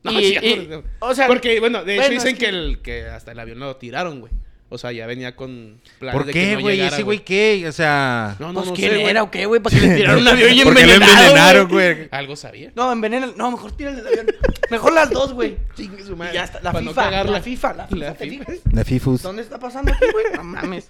No, 0.03 0.11
Y- 0.19 0.36
y- 0.36 0.69
o 0.99 1.13
sea, 1.13 1.28
porque, 1.28 1.59
bueno, 1.59 1.84
de 1.84 1.93
hecho 1.93 2.01
bueno, 2.07 2.13
dicen 2.15 2.34
es 2.34 2.39
que... 2.39 2.45
que- 2.45 2.49
el, 2.49 2.82
que 2.82 3.05
hasta 3.05 3.34
el 3.34 3.39
avión 3.39 3.59
lo 3.59 3.76
tiraron, 3.76 4.19
güey. 4.19 4.32
O 4.74 4.78
sea, 4.78 4.93
ya 4.93 5.05
venía 5.05 5.36
con 5.36 5.82
planes 5.99 6.24
¿Por 6.24 6.32
qué, 6.32 6.53
no 6.55 6.61
güey? 6.61 6.78
llegara, 6.78 6.95
¿Ese 6.95 7.03
güey 7.03 7.19
qué? 7.26 7.65
O 7.67 7.74
sea... 7.74 8.38
No, 8.39 8.47
no, 8.47 8.53
Pues 8.61 8.67
no 8.67 8.74
quién 8.74 8.91
sé, 8.91 9.03
era 9.03 9.22
o 9.24 9.30
qué, 9.30 9.45
güey, 9.45 9.61
para 9.61 9.76
que 9.80 9.86
le 9.86 9.95
tiraron 9.97 10.22
un 10.22 10.28
avión 10.30 10.53
y 10.53 10.63
¿Por 10.63 10.74
qué 10.76 10.82
envenenado, 10.84 11.11
envenenaron, 11.22 11.67
güey? 11.67 12.07
Algo 12.09 12.36
sabía. 12.38 12.72
No, 12.74 12.89
envenena. 12.89 13.32
No, 13.36 13.51
mejor 13.51 13.74
tírale 13.74 13.99
el 13.99 14.07
avión. 14.07 14.28
Mejor 14.69 14.93
las 14.93 15.09
dos, 15.09 15.34
güey. 15.34 15.57
Chingue 15.76 16.01
su 16.03 16.13
Y 16.13 16.15
madre. 16.15 16.34
ya 16.36 16.45
está. 16.45 16.61
La 16.61 16.72
no 16.72 16.80
FIFA, 16.80 16.93
cagarla. 17.03 17.32
la 17.34 17.41
FIFA, 17.41 17.74
la 17.74 17.88
FIFA. 17.88 17.99
La 18.05 18.13
¿te 18.13 18.30
FIFA. 18.30 18.51
La 18.72 18.84
Fifus. 18.86 19.22
¿Dónde 19.22 19.41
está 19.41 19.59
pasando 19.59 19.91
aquí, 19.91 20.05
güey? 20.11 20.26
No 20.36 20.43
mames. 20.45 20.88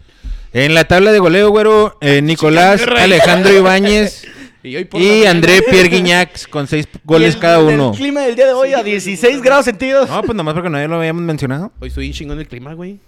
En 0.53 0.75
la 0.75 0.83
tabla 0.83 1.11
de 1.11 1.17
goleo, 1.17 1.49
güero, 1.49 1.97
eh, 2.01 2.21
Nicolás. 2.21 2.83
Alejandro 2.85 3.51
Ibáñez 3.51 4.27
Y, 4.63 4.75
hoy 4.75 4.85
por 4.85 5.01
y 5.01 5.25
André 5.25 5.63
Pierre 5.63 5.89
Guignac 5.89 6.47
con 6.51 6.67
seis 6.67 6.87
Y 6.93 6.99
goles 7.03 7.33
el- 7.33 7.41
cada 7.41 7.57
el 7.67 7.73
uno. 7.79 7.93
clima 7.93 8.21
del 8.21 8.35
día 8.35 8.45
de 8.45 8.53
hoy 8.53 8.73
a 8.73 8.83
16 8.83 9.41
grados 9.41 9.65
centígrados. 9.65 10.07
No, 10.07 10.21
pues 10.21 10.35
nomás 10.35 10.53
porque 10.53 10.69
nadie 10.69 10.87
lo 10.87 10.97
habíamos 10.97 11.23
mencionado. 11.23 11.71
Hoy 11.79 11.87
estoy 11.87 12.11
chingón 12.13 12.39
el 12.39 12.47
clima, 12.47 12.75
güey. 12.75 12.99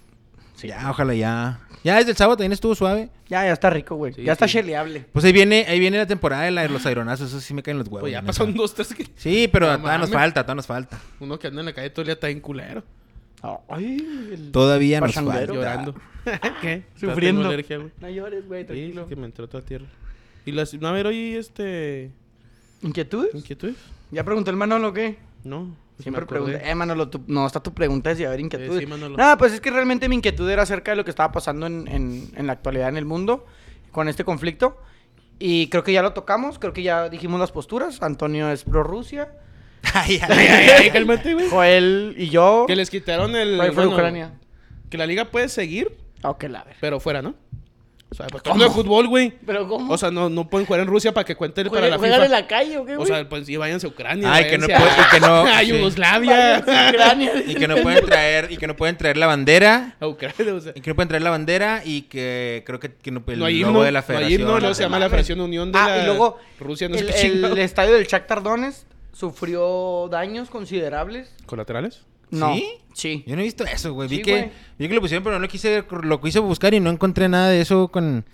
Ya, 0.68 0.89
ojalá 0.89 1.14
ya. 1.14 1.59
Ya 1.84 1.97
desde 1.97 2.11
el 2.11 2.18
sábado 2.18 2.38
también 2.38 2.53
estuvo 2.53 2.74
suave. 2.76 3.09
Ya, 3.28 3.43
ya 3.45 3.51
está 3.53 3.70
rico, 3.70 3.95
güey. 3.95 4.14
Sí, 4.14 4.24
ya 4.24 4.32
está 4.34 4.47
sí. 4.47 4.53
cheleable. 4.53 5.05
Pues 5.11 5.26
ahí 5.26 5.34
viene, 5.34 5.66
ahí 5.68 5.80
viene 5.80 5.97
la 5.97 6.05
temporada 6.05 6.43
de 6.43 6.51
la- 6.51 6.68
los 6.68 6.86
aeronazos, 6.86 7.30
eso 7.30 7.41
sí 7.41 7.53
me 7.53 7.61
caen 7.61 7.78
los 7.78 7.88
huevos. 7.88 8.01
Pues 8.01 8.14
ya 8.14 8.22
pasaron 8.22 8.53
dos, 8.53 8.74
tres 8.74 8.93
que... 8.93 9.05
Sí, 9.18 9.49
pero 9.51 9.68
No 9.68 9.78
todavía 9.80 9.97
nos 9.99 10.09
falta, 10.09 10.43
todavía 10.43 10.55
nos 10.55 10.68
falta. 10.68 10.99
Uno 11.20 11.38
que 11.38 11.47
anda 11.47 11.59
en 11.61 11.66
la 11.66 11.74
calle 11.74 11.89
todo 11.89 12.01
el 12.03 12.07
día 12.07 12.14
está 12.14 12.28
bien 12.28 12.39
culero. 12.39 12.84
Ay, 13.68 14.30
el- 14.32 14.51
Todavía 14.51 15.01
nos 15.01 15.14
falta. 15.14 15.45
Llorando. 15.45 15.93
¿Qué? 16.61 16.84
Sufriendo. 16.95 17.45
Alergia. 17.49 17.80
No 17.99 18.09
llores, 18.09 18.47
güey, 18.47 18.61
Sí, 18.61 18.68
tranquilo. 18.68 19.07
que 19.07 19.16
me 19.18 19.26
entró 19.26 19.49
toda 19.49 19.66
tierra. 19.66 19.88
Y 20.45 20.53
las... 20.53 20.74
No, 20.76 20.88
a 20.88 20.91
ver, 20.93 21.07
hoy, 21.07 21.36
este... 21.36 22.11
¿Inquietudes? 22.82 23.34
¿Inquietudes? 23.36 23.76
¿Ya 24.11 24.24
preguntó 24.24 24.51
el 24.51 24.57
Manolo 24.57 24.93
qué? 24.93 25.18
No. 25.43 25.76
Siempre 26.00 26.26
pregunta. 26.26 26.60
Eh, 26.70 26.76
Manolo, 26.76 27.10
no, 27.28 27.46
está 27.46 27.62
tu 27.62 27.74
pregunta 27.74 28.12
es 28.12 28.18
si 28.18 28.26
a 28.26 28.30
ver 28.30 28.39
inquietudes. 28.39 28.84
Eh, 28.84 28.88
sí. 28.88 29.14
Nada, 29.16 29.38
pues 29.38 29.54
es 29.54 29.62
que 29.62 29.70
realmente 29.72 30.10
mi 30.10 30.16
inquietud 30.16 30.50
era 30.50 30.64
acerca 30.64 30.91
de 30.91 30.98
lo 30.98 31.04
que 31.06 31.12
estaba 31.12 31.32
pasando 31.32 31.68
en, 31.68 31.88
en- 31.88 32.32
en 32.36 32.48
la 32.48 32.54
actualidad 32.54 32.89
en 32.89 32.98
el 32.98 33.06
mundo 33.06 33.46
con 33.91 34.08
este 34.10 34.24
conflicto. 34.24 34.78
Y 35.39 35.68
creo 35.70 35.84
que 35.84 35.94
ya 35.94 36.02
lo 36.02 36.14
tocamos, 36.14 36.58
creo 36.60 36.74
que 36.74 36.84
ya 36.84 37.10
dijimos 37.10 37.39
las 37.39 37.52
posturas. 37.52 38.02
Antonio 38.02 38.50
es 38.52 38.64
pro 38.64 38.84
Rusia, 38.84 39.32
Ay, 39.94 40.20
ay, 40.22 40.30
Ay, 40.30 40.38
ay. 40.38 40.48
ay, 40.48 40.70
ay, 40.86 40.89
cálmate, 40.91 41.34
güey. 41.34 41.50
Joel 41.50 42.16
y 42.18 42.30
yo. 42.30 42.66
Que 42.68 42.76
les 42.76 42.89
quitaron 42.89 43.36
el... 43.36 43.58
Bueno, 43.58 43.89
Ucrania. 43.91 44.34
Que 44.89 44.98
la 44.98 45.06
liga 45.06 45.26
puede 45.26 45.50
seguir, 45.50 45.98
Ok, 46.24 46.44
la 46.44 46.64
ver. 46.64 46.76
pero 46.80 47.00
fuera, 47.00 47.22
¿no? 47.22 47.36
O 48.14 48.16
sea, 48.16 48.28
pues 48.28 48.43
de 48.43 48.70
fútbol, 48.70 49.07
güey. 49.07 49.34
¿Pero 49.45 49.68
cómo? 49.68 49.91
O 49.91 49.97
sea, 49.97 50.11
no, 50.11 50.30
no 50.30 50.47
pueden 50.47 50.68
jugar 50.68 50.82
en 50.82 50.88
Rusia 50.88 51.11
para 51.14 51.24
que 51.26 51.36
cuente 51.36 51.64
para 51.66 51.72
¿Juegan 51.72 51.91
la 51.91 51.97
FIFA. 51.99 52.26
en 52.26 52.32
la 52.32 52.47
calle 52.47 52.78
o 52.78 52.86
qué, 52.86 52.95
O 52.95 53.05
sea, 53.05 53.28
pues 53.28 53.49
y 53.49 53.57
váyanse 53.57 53.88
a 53.88 53.89
Ucrania. 53.89 54.32
Ay, 54.32 54.47
que 54.47 54.57
no 54.59 54.68
váyanse 54.68 54.86
puede- 54.86 55.01
a- 55.01 55.07
y 55.07 55.09
que 55.09 55.20
no- 55.20 55.41
a 55.47 55.59
sí. 55.59 55.66
Yugoslavia. 55.68 56.59
Ucrania. 56.59 57.32
Y 57.47 57.55
que 57.55 57.68
no 57.68 57.76
pueden 57.78 58.05
traer, 58.05 58.51
y 58.51 58.57
que 58.57 58.68
no 58.68 58.76
pueden 58.76 58.97
traer 58.97 59.18
la 59.18 59.26
bandera. 59.28 59.95
A 59.99 60.07
Ucrania, 60.07 60.53
o 60.53 60.59
sea. 60.61 60.74
Y 60.76 60.82
que 60.82 60.89
no 60.91 60.95
pueden 60.95 61.07
traer 61.09 61.24
la 61.24 61.30
bandera 61.32 61.82
y 61.84 62.03
que 62.03 62.64
creo 62.66 62.80
que, 62.80 62.93
que 62.93 63.11
no, 63.11 63.24
el 63.28 63.39
No 63.39 63.45
hay 63.45 63.59
logo 63.59 63.70
himno, 63.72 63.84
de 63.84 63.91
la 63.91 63.99
no 63.99 64.03
hay 64.03 64.07
federación. 64.07 64.41
himno, 64.41 64.59
luego 64.59 64.76
se 64.76 64.84
llama 64.84 64.99
la. 64.99 65.09
Federación 65.09 65.41
Unión 65.41 65.72
de 65.72 65.80
Ah, 65.80 65.88
la 65.89 66.03
y 66.03 66.05
luego 66.05 66.38
Rusia, 66.59 66.88
no 66.89 66.95
sé 66.95 67.01
el, 67.01 67.07
qué 67.07 67.14
el 67.22 67.32
chingados. 67.34 67.57
estadio 67.59 67.93
del 67.95 68.05
Shakhtar 68.05 68.41
Donetsk 68.43 68.86
sufrió 69.11 70.07
daños 70.11 70.49
considerables. 70.49 71.34
¿Colaterales? 71.45 72.01
No. 72.34 72.54
¿Sí? 72.56 72.68
Sí. 72.94 73.24
Yo 73.28 73.36
no 73.36 73.42
he 73.42 73.46
visto 73.46 73.64
eso, 73.66 73.94
güey. 73.94 74.08
Vi, 74.10 74.18
Sí, 74.18 74.22
que, 74.24 74.52
vi 74.78 74.88
que 74.88 74.94
lo 74.94 75.02
pusieron, 75.02 75.24
pero 75.24 75.36
no 75.36 75.42
lo 75.42 75.48
quise, 75.48 75.84
lo 76.04 76.22
quise 76.22 76.40
buscar 76.40 76.74
y 76.74 76.80
no 76.80 76.90
encontré 76.90 77.28
nada 77.30 77.50
de 77.50 77.62
eso 77.62 77.88
con 77.90 78.26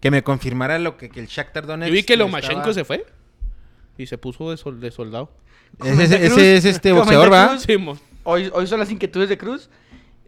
que 0.00 0.10
me 0.10 0.22
confirmara 0.22 0.78
lo 0.78 0.96
que, 0.96 1.08
que 1.08 1.20
el 1.20 1.26
Shakhtar 1.26 1.66
Donetsk 1.66 1.88
Yo 1.88 1.94
vi 1.94 2.02
que 2.04 2.14
estaba- 2.14 2.28
Lomachenko 2.30 2.72
se 2.72 2.84
fue 2.84 3.04
y 3.96 4.06
se 4.06 4.16
puso 4.18 4.50
de, 4.50 4.56
sol- 4.56 4.80
de 4.80 4.90
soldado. 4.90 5.30
Ese, 5.84 6.04
ese- 6.04 6.18
Cruz. 6.18 6.32
ese 6.38 6.56
es 6.56 6.64
este 6.64 6.92
boxeador, 6.92 7.32
¿va? 7.32 7.58
Sí. 7.58 7.76
Hoy, 8.24 8.50
hoy 8.52 8.66
son 8.66 8.80
las 8.80 8.90
inquietudes 8.90 9.28
de 9.28 9.38
Cruz. 9.38 9.70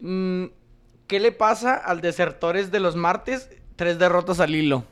Mm, 0.01 0.45
¿Qué 1.07 1.19
le 1.19 1.31
pasa 1.31 1.75
al 1.75 2.01
desertores 2.01 2.71
de 2.71 2.79
los 2.79 2.95
martes? 2.95 3.49
Tres 3.75 3.97
derrotas 3.99 4.39
al 4.39 4.55
hilo. 4.55 4.85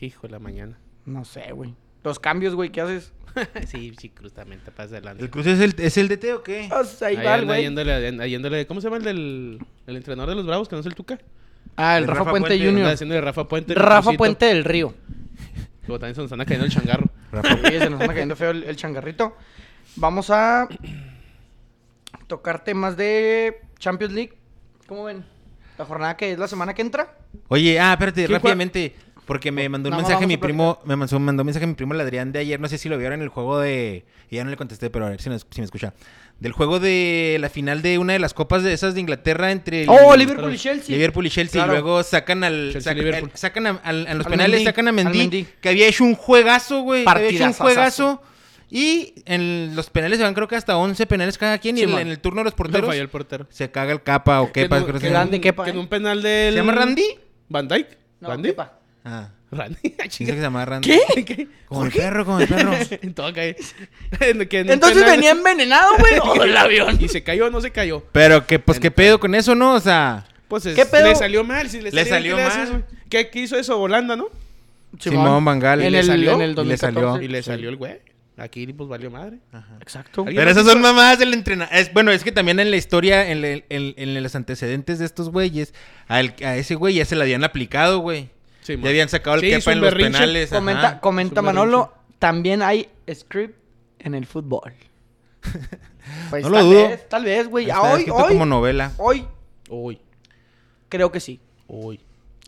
Hijo 0.00 0.26
de 0.26 0.32
la 0.32 0.38
mañana. 0.38 0.78
No 1.06 1.24
sé, 1.24 1.52
güey. 1.52 1.74
Los 2.02 2.18
cambios, 2.18 2.54
güey, 2.54 2.70
¿qué 2.70 2.80
haces? 2.80 3.12
sí, 3.66 3.92
sí, 3.98 4.10
Cruz 4.10 4.32
también 4.32 4.60
te 4.60 4.70
pasa 4.70 4.96
adelante. 4.96 5.22
¿El 5.24 5.30
Cruz 5.30 5.46
es 5.46 5.60
el, 5.60 5.74
es 5.78 5.96
el 5.98 6.08
DT 6.08 6.24
o 6.34 6.42
qué? 6.42 6.68
O 6.72 6.84
sea, 6.84 7.08
ahí 7.08 7.16
Ahí 7.16 7.24
va 7.26 7.34
anda 7.34 7.58
yéndole, 7.60 7.92
ahí 7.92 8.30
yéndole- 8.30 8.66
¿Cómo 8.66 8.80
se 8.80 8.86
llama 8.86 8.98
el 8.98 9.04
del 9.04 9.58
el 9.86 9.96
entrenador 9.96 10.30
de 10.30 10.36
los 10.36 10.46
Bravos, 10.46 10.68
que 10.68 10.76
no 10.76 10.80
es 10.80 10.86
el 10.86 10.94
Tuca? 10.94 11.18
Ah, 11.76 11.96
el 11.96 12.04
El 12.04 12.08
Rafa, 12.08 12.18
Rafa 12.20 12.30
Puente, 12.30 12.48
Puente, 12.48 12.66
Jr. 12.70 12.86
haciendo 12.86 13.14
de 13.14 13.20
Rafa 13.20 13.48
Puente. 13.48 13.74
Rafa 13.74 14.00
Crucito. 14.02 14.18
Puente 14.18 14.46
del 14.46 14.64
Río. 14.64 14.94
Luego 15.86 15.98
también 15.98 16.14
se 16.14 16.22
nos 16.22 16.32
anda 16.32 16.44
cayendo 16.44 16.66
el 16.66 16.72
changarro. 16.72 17.06
Rafa. 17.32 17.56
Sí, 17.56 17.78
se 17.78 17.90
nos 17.90 18.00
anda 18.00 18.14
cayendo 18.14 18.36
feo 18.36 18.50
el, 18.50 18.62
el 18.64 18.76
changarrito. 18.76 19.36
Vamos 19.96 20.30
a 20.30 20.68
tocar 22.26 22.64
temas 22.64 22.96
de 22.96 23.60
Champions 23.78 24.12
League. 24.14 24.34
¿Cómo 24.86 25.04
ven? 25.04 25.24
La 25.78 25.84
jornada 25.84 26.16
que 26.16 26.32
es 26.32 26.38
la 26.38 26.46
semana 26.48 26.72
que 26.74 26.82
entra. 26.82 27.16
Oye, 27.48 27.78
ah, 27.80 27.92
espérate, 27.92 28.26
¿Quién 28.26 28.32
rápidamente. 28.32 28.94
Porque 29.26 29.50
me 29.50 29.66
mandó 29.70 29.88
un 29.88 29.96
mensaje 29.96 30.26
mi 30.26 30.36
primo, 30.36 30.78
me 30.84 30.96
mandó, 30.96 31.18
mandó 31.18 31.42
un 31.42 31.46
mensaje 31.46 31.66
mi 31.66 31.72
primo 31.74 31.94
el 31.94 32.00
Adrián 32.00 32.30
de 32.32 32.40
ayer, 32.40 32.60
no 32.60 32.68
sé 32.68 32.76
si 32.76 32.90
lo 32.90 32.98
vieron 32.98 33.14
en 33.14 33.22
el 33.22 33.28
juego 33.30 33.58
de, 33.58 34.04
y 34.30 34.36
ya 34.36 34.44
no 34.44 34.50
le 34.50 34.56
contesté, 34.58 34.90
pero 34.90 35.06
a 35.06 35.08
ver 35.10 35.20
si, 35.22 35.30
nos- 35.30 35.46
si 35.50 35.60
me 35.62 35.64
escucha. 35.64 35.94
Del 36.40 36.52
juego 36.52 36.78
de 36.78 37.38
la 37.40 37.48
final 37.48 37.80
de 37.80 37.96
una 37.96 38.12
de 38.12 38.18
las 38.18 38.34
copas 38.34 38.62
de 38.62 38.72
esas 38.74 38.92
de 38.94 39.00
Inglaterra 39.00 39.50
entre 39.50 39.84
el- 39.84 39.88
Oh, 39.88 40.14
Liverpool 40.14 40.52
y 40.52 40.58
Chelsea. 40.58 40.94
Liverpool 40.94 41.26
y 41.26 41.30
Chelsea 41.30 41.62
Claro. 41.64 41.72
y 41.78 41.80
luego 41.80 42.02
sacan 42.02 42.44
al 42.44 42.70
Chelsea, 42.72 42.92
sac- 42.92 43.14
al- 43.14 43.30
sacan 43.34 43.66
a, 43.66 43.70
al- 43.82 44.06
a 44.08 44.14
los 44.14 44.26
Al 44.26 44.30
penales 44.32 44.50
Mendy, 44.56 44.64
sacan 44.66 44.88
a 44.88 44.92
Mendy, 44.92 45.18
Mendy. 45.18 45.46
que 45.60 45.68
había 45.70 45.86
hecho 45.86 46.04
un 46.04 46.16
juegazo, 46.16 46.80
güey, 46.82 47.04
que 47.04 47.10
había 47.10 47.28
hecho 47.28 47.44
un 47.44 47.52
juegazo 47.54 48.20
y 48.70 49.14
en 49.26 49.74
los 49.76 49.88
penales 49.88 50.18
se 50.18 50.24
van 50.24 50.34
creo 50.34 50.48
que 50.48 50.56
hasta 50.56 50.76
11 50.76 51.06
penales 51.06 51.38
cada 51.38 51.56
quien 51.58 51.76
y 51.78 51.80
Sí, 51.80 51.84
en, 51.90 51.98
en 51.98 52.08
el 52.08 52.18
turno 52.18 52.40
de 52.40 52.44
los 52.44 52.54
porteros 52.54 52.88
falló 52.88 53.00
el 53.02 53.08
portero. 53.08 53.46
se 53.50 53.70
caga 53.70 53.92
el 53.92 54.02
capa 54.02 54.42
o 54.42 54.46
Que 54.52 54.62
quepa, 54.62 54.80
que 54.84 54.92
que 54.92 54.98
que 54.98 55.70
en 55.70 55.76
¿eh? 55.76 55.78
un 55.78 55.86
penal 55.88 56.20
del... 56.20 56.52
¿Se 56.52 56.58
llama 56.58 56.72
Randy? 56.72 57.04
¿Van 57.48 57.68
Dyke? 57.68 57.96
No, 58.20 58.28
¿Randy? 58.28 58.48
Kepa. 58.50 58.80
Ah, 59.04 59.28
Randy. 59.50 59.90
Que 59.96 60.08
se 60.10 60.40
llama 60.40 60.64
Randy. 60.64 60.88
¿Qué? 61.14 61.24
¿Qué? 61.24 61.48
Como 61.66 61.84
el 61.84 61.92
perro, 61.92 62.24
como 62.24 62.40
el 62.40 62.48
perro. 62.48 62.72
En 63.02 63.14
todo 63.14 63.32
cae. 63.32 63.56
En- 64.20 64.48
que 64.48 64.60
en 64.60 64.66
un 64.66 64.72
Entonces 64.72 65.02
penal- 65.02 65.16
venía 65.16 65.30
envenenado, 65.32 65.92
güey. 65.98 66.18
o 66.40 66.42
el 66.44 66.56
avión. 66.56 66.96
Y 67.00 67.08
se 67.08 67.22
cayó 67.22 67.46
o 67.46 67.50
no 67.50 67.60
se 67.60 67.70
cayó. 67.70 68.04
Pero 68.12 68.46
que, 68.46 68.58
pues, 68.58 68.80
¿qué 68.80 68.90
pedo 68.90 69.20
con 69.20 69.34
eso, 69.34 69.54
no? 69.54 69.74
O 69.74 69.80
sea, 69.80 70.26
Pues 70.48 70.66
es- 70.66 70.74
¿Qué 70.74 70.86
pedo? 70.86 71.08
le 71.08 71.14
salió 71.16 71.44
mal. 71.44 71.68
Si 71.70 71.80
le, 71.80 71.92
Le 71.92 72.04
salió, 72.04 72.36
salió 72.36 72.36
¿qué 72.36 72.42
le 72.42 72.48
haces, 72.48 72.70
mal. 72.70 72.84
¿Qué, 73.08 73.30
qué 73.30 73.40
hizo 73.40 73.56
eso? 73.56 73.80
Holanda, 73.80 74.16
¿no? 74.16 74.28
Simón. 74.98 75.46
En 75.62 75.82
¿Y 75.82 75.90
le 75.90 76.02
salió? 76.02 76.32
en 76.34 76.40
el 76.42 76.50
¿Y 76.58 76.64
le 76.64 76.76
salió? 76.76 77.00
2014. 77.02 77.24
Y 77.24 77.28
le 77.28 77.42
salió 77.42 77.68
el 77.68 77.76
güey. 77.76 77.98
Aquí 78.36 78.66
pues 78.72 78.88
valió 78.88 79.10
madre. 79.10 79.38
Exacto. 79.80 80.22
¿Alguien 80.22 80.36
Pero 80.36 80.50
esas 80.50 80.64
son 80.66 80.80
mamadas 80.80 81.18
del 81.20 81.32
entrenador. 81.34 81.72
Es, 81.74 81.92
bueno, 81.92 82.10
es 82.10 82.24
que 82.24 82.32
también 82.32 82.58
en 82.58 82.70
la 82.70 82.76
historia, 82.76 83.30
en, 83.30 83.44
el- 83.44 83.64
en- 83.68 83.94
en 83.96 84.22
los 84.22 84.34
antecedentes 84.34 84.98
de 84.98 85.04
estos 85.04 85.30
güeyes, 85.30 85.72
al- 86.08 86.34
a 86.44 86.56
ese 86.56 86.74
güey 86.74 86.94
ya 86.94 87.04
se 87.04 87.14
la 87.16 87.22
habían 87.24 87.44
aplicado, 87.44 87.98
güey. 88.00 88.30
Sí, 88.64 88.76
ya 88.82 88.88
habían 88.88 89.08
sacado 89.08 89.36
el 89.36 89.42
Sí, 89.42 89.50
quepa 89.50 89.72
en 89.72 89.80
los 89.80 89.90
berrinche. 89.90 90.12
penales. 90.18 90.52
ajá. 90.52 90.58
Comenta, 90.60 91.00
comenta 91.00 91.40
Su 91.40 91.44
Manolo, 91.44 91.92
también 92.18 92.62
hay 92.62 92.88
script 93.12 93.56
en 94.00 94.14
el 94.14 94.26
fútbol. 94.26 94.72
Pues 96.28 96.42
No 96.42 96.50
lo 96.50 96.56
tal 96.56 96.64
dudo. 96.66 96.88
Vez, 96.88 97.08
tal 97.08 97.24
vez, 97.24 97.48
güey. 97.48 97.70
Hoy, 97.70 98.06
hoy, 98.10 98.28
como 98.28 98.44
novela. 98.44 98.92
hoy, 98.98 99.26
Uy, 99.70 99.98
creo 100.90 101.10
que 101.10 101.18
sí. 101.20 101.40
uy. 101.66 101.98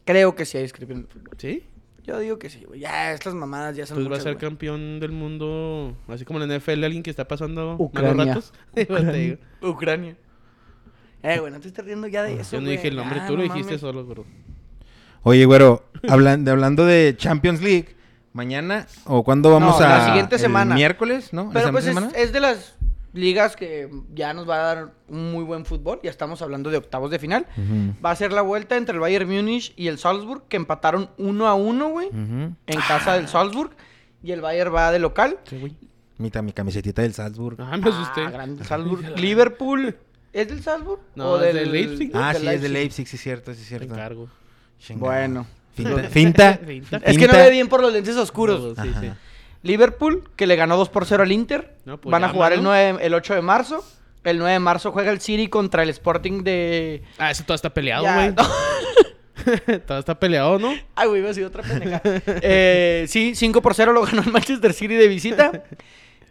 Creo 0.05 0.35
que 0.35 0.45
sí 0.45 0.59
hay 0.59 0.69
script 0.69 0.93
en 0.93 0.99
el 0.99 1.07
fútbol. 1.07 1.37
¿Sí? 1.39 1.64
Yo 2.05 2.19
digo 2.19 2.39
que 2.39 2.51
sí, 2.51 2.64
güey. 2.64 2.81
Ya, 2.81 3.12
estas 3.12 3.35
mamadas 3.35 3.75
ya 3.77 3.87
son 3.87 3.97
Pues 3.97 4.12
va 4.12 4.17
a 4.17 4.21
ser 4.21 4.35
güey. 4.35 4.41
campeón 4.41 5.01
del 5.01 5.11
mundo, 5.12 5.97
así 6.09 6.25
como 6.27 6.41
en 6.41 6.49
la 6.49 6.55
NFL, 6.59 6.85
alguien 6.85 7.03
que 7.03 7.11
está 7.11 7.27
pasando 7.27 7.77
Ucrania. 7.79 8.14
malos 8.14 8.53
ratos. 8.75 9.14
Digo. 9.14 9.39
Ucrania. 9.62 10.17
Eh, 11.23 11.39
güey, 11.41 11.51
no 11.53 11.59
te 11.59 11.69
estés 11.69 11.85
riendo 11.85 12.07
ya 12.09 12.23
de 12.23 12.35
eso, 12.41 12.53
Yo 12.57 12.61
no 12.61 12.67
güey. 12.67 12.77
dije 12.77 12.89
el 12.89 12.97
nombre, 12.97 13.19
Ya, 13.21 13.27
tú 13.27 13.33
lo 13.33 13.39
no 13.39 13.45
dijiste 13.45 13.73
mames. 13.73 13.81
solo, 13.81 14.05
bro. 14.05 14.25
Oye, 15.29 15.45
güero, 15.45 15.85
hablan- 16.09 16.45
de- 16.45 16.53
hablando 16.53 16.87
de 16.87 17.14
Champions 17.16 17.61
League, 17.61 17.97
mañana 18.33 18.87
o 19.07 19.24
cuándo 19.24 19.51
vamos 19.51 19.81
No, 19.81 19.85
a. 19.87 19.89
la 19.89 20.05
siguiente 20.07 20.37
el 20.37 20.41
semana. 20.41 20.74
miércoles, 20.77 21.33
¿no? 21.33 21.47
¿La 21.47 21.61
Pero 21.61 21.72
pues 21.72 21.85
es, 21.85 21.95
semana? 21.95 22.12
es 22.16 22.33
de 22.33 22.39
las 22.41 22.74
ligas 23.12 23.57
que 23.57 23.91
ya 24.14 24.35
nos 24.35 24.49
va 24.49 24.55
a 24.57 24.74
dar 24.74 24.93
un 25.09 25.33
muy 25.33 25.43
buen 25.43 25.64
fútbol. 25.64 25.99
Ya 26.05 26.11
estamos 26.11 26.43
hablando 26.43 26.70
de 26.70 26.77
octavos 26.77 27.11
de 27.11 27.18
final. 27.18 27.45
Va 28.05 28.12
a 28.12 28.16
ser 28.16 28.33
la 28.33 28.43
vuelta 28.43 28.77
entre 28.77 28.95
el 28.95 29.01
Bayern 29.01 29.29
Múnich 29.29 29.72
y 29.77 29.89
el 29.89 29.99
Salzburg, 29.99 30.45
que 30.49 30.57
empataron 30.57 31.11
uno 31.18 31.49
a 31.49 31.55
uno, 31.55 31.89
güey, 31.89 32.09
en 32.12 32.57
casa 32.87 33.14
del 33.14 33.27
Salzburg. 33.27 33.70
Y 34.22 34.31
el 34.33 34.41
Bayern 34.43 34.72
va 34.74 34.93
de 34.93 34.99
local. 35.01 35.39
Sí, 35.49 35.59
güey. 35.59 35.77
Mi, 36.18 36.31
mi 36.43 36.53
camisetita 36.53 37.03
del 37.03 37.14
Salzburg. 37.14 37.57
Ah, 37.61 37.77
me 37.77 37.89
asusté. 37.91 38.20
Ah, 38.22 38.31
grande 38.31 38.64
Salzburg. 38.68 39.18
Liverpool. 39.18 39.97
¿Es 40.33 40.49
del 40.49 40.62
Salzburg? 40.62 41.01
No, 41.14 41.33
¿O 41.33 41.41
es 41.41 41.53
del 41.55 41.72
Leipzig, 41.72 42.12
¿no? 42.12 42.22
Ah, 42.22 42.33
del 42.33 42.43
sí, 42.43 42.49
es 42.49 42.62
de 42.62 42.68
Leipzig, 42.68 43.07
sí, 43.09 43.16
cierto, 43.18 43.53
sí, 43.55 43.61
Te 43.61 43.64
cierto. 43.66 43.93
encargo. 43.95 44.29
Chingada. 44.79 45.12
Bueno. 45.12 45.47
Finta. 45.74 46.03
Finta. 46.11 46.59
Finta. 46.59 46.97
Es 47.05 47.18
que 47.18 47.27
no 47.27 47.35
ve 47.35 47.51
bien 47.51 47.68
por 47.68 47.81
los 47.81 47.93
lentes 47.93 48.16
oscuros. 48.16 48.77
Sí, 48.81 48.93
sí. 49.01 49.11
Liverpool, 49.62 50.31
que 50.37 50.47
le 50.47 50.57
ganó 50.57 50.77
2 50.77 50.89
por 50.89 51.07
0 51.07 51.22
al 51.24 51.33
Inter. 51.33 51.74
No, 51.85 51.99
pues 51.99 52.11
Van 52.11 52.24
a 52.24 52.29
jugar 52.29 52.53
el, 52.53 52.61
mano. 52.61 52.70
9, 52.70 52.99
el 53.05 53.14
8 53.14 53.35
de 53.35 53.43
marzo. 53.43 53.85
El 54.24 54.39
9 54.39 54.53
de 54.53 54.59
marzo 54.59 54.93
juega 54.93 55.11
el 55.11 55.20
City 55.20 55.49
contra 55.49 55.83
el 55.83 55.91
Sporting 55.91 56.43
de... 56.43 57.03
Ah, 57.18 57.31
ese 57.31 57.45
todo 57.45 57.55
está 57.55 57.70
peleado, 57.70 58.05
güey. 58.05 58.33
no. 58.33 59.81
todo 59.87 59.99
está 59.99 60.18
peleado, 60.18 60.59
¿no? 60.59 60.74
Ay, 60.95 61.09
güey, 61.09 61.20
iba 61.20 61.29
a 61.29 61.31
decir 61.31 61.45
otra 61.45 61.62
pendeja. 61.62 62.01
eh, 62.05 63.05
sí, 63.09 63.35
5 63.35 63.62
por 63.62 63.74
0 63.74 63.93
lo 63.93 64.03
ganó 64.03 64.22
el 64.22 64.33
Manchester 64.33 64.72
City 64.72 64.95
de 64.95 65.09
visita. 65.09 65.64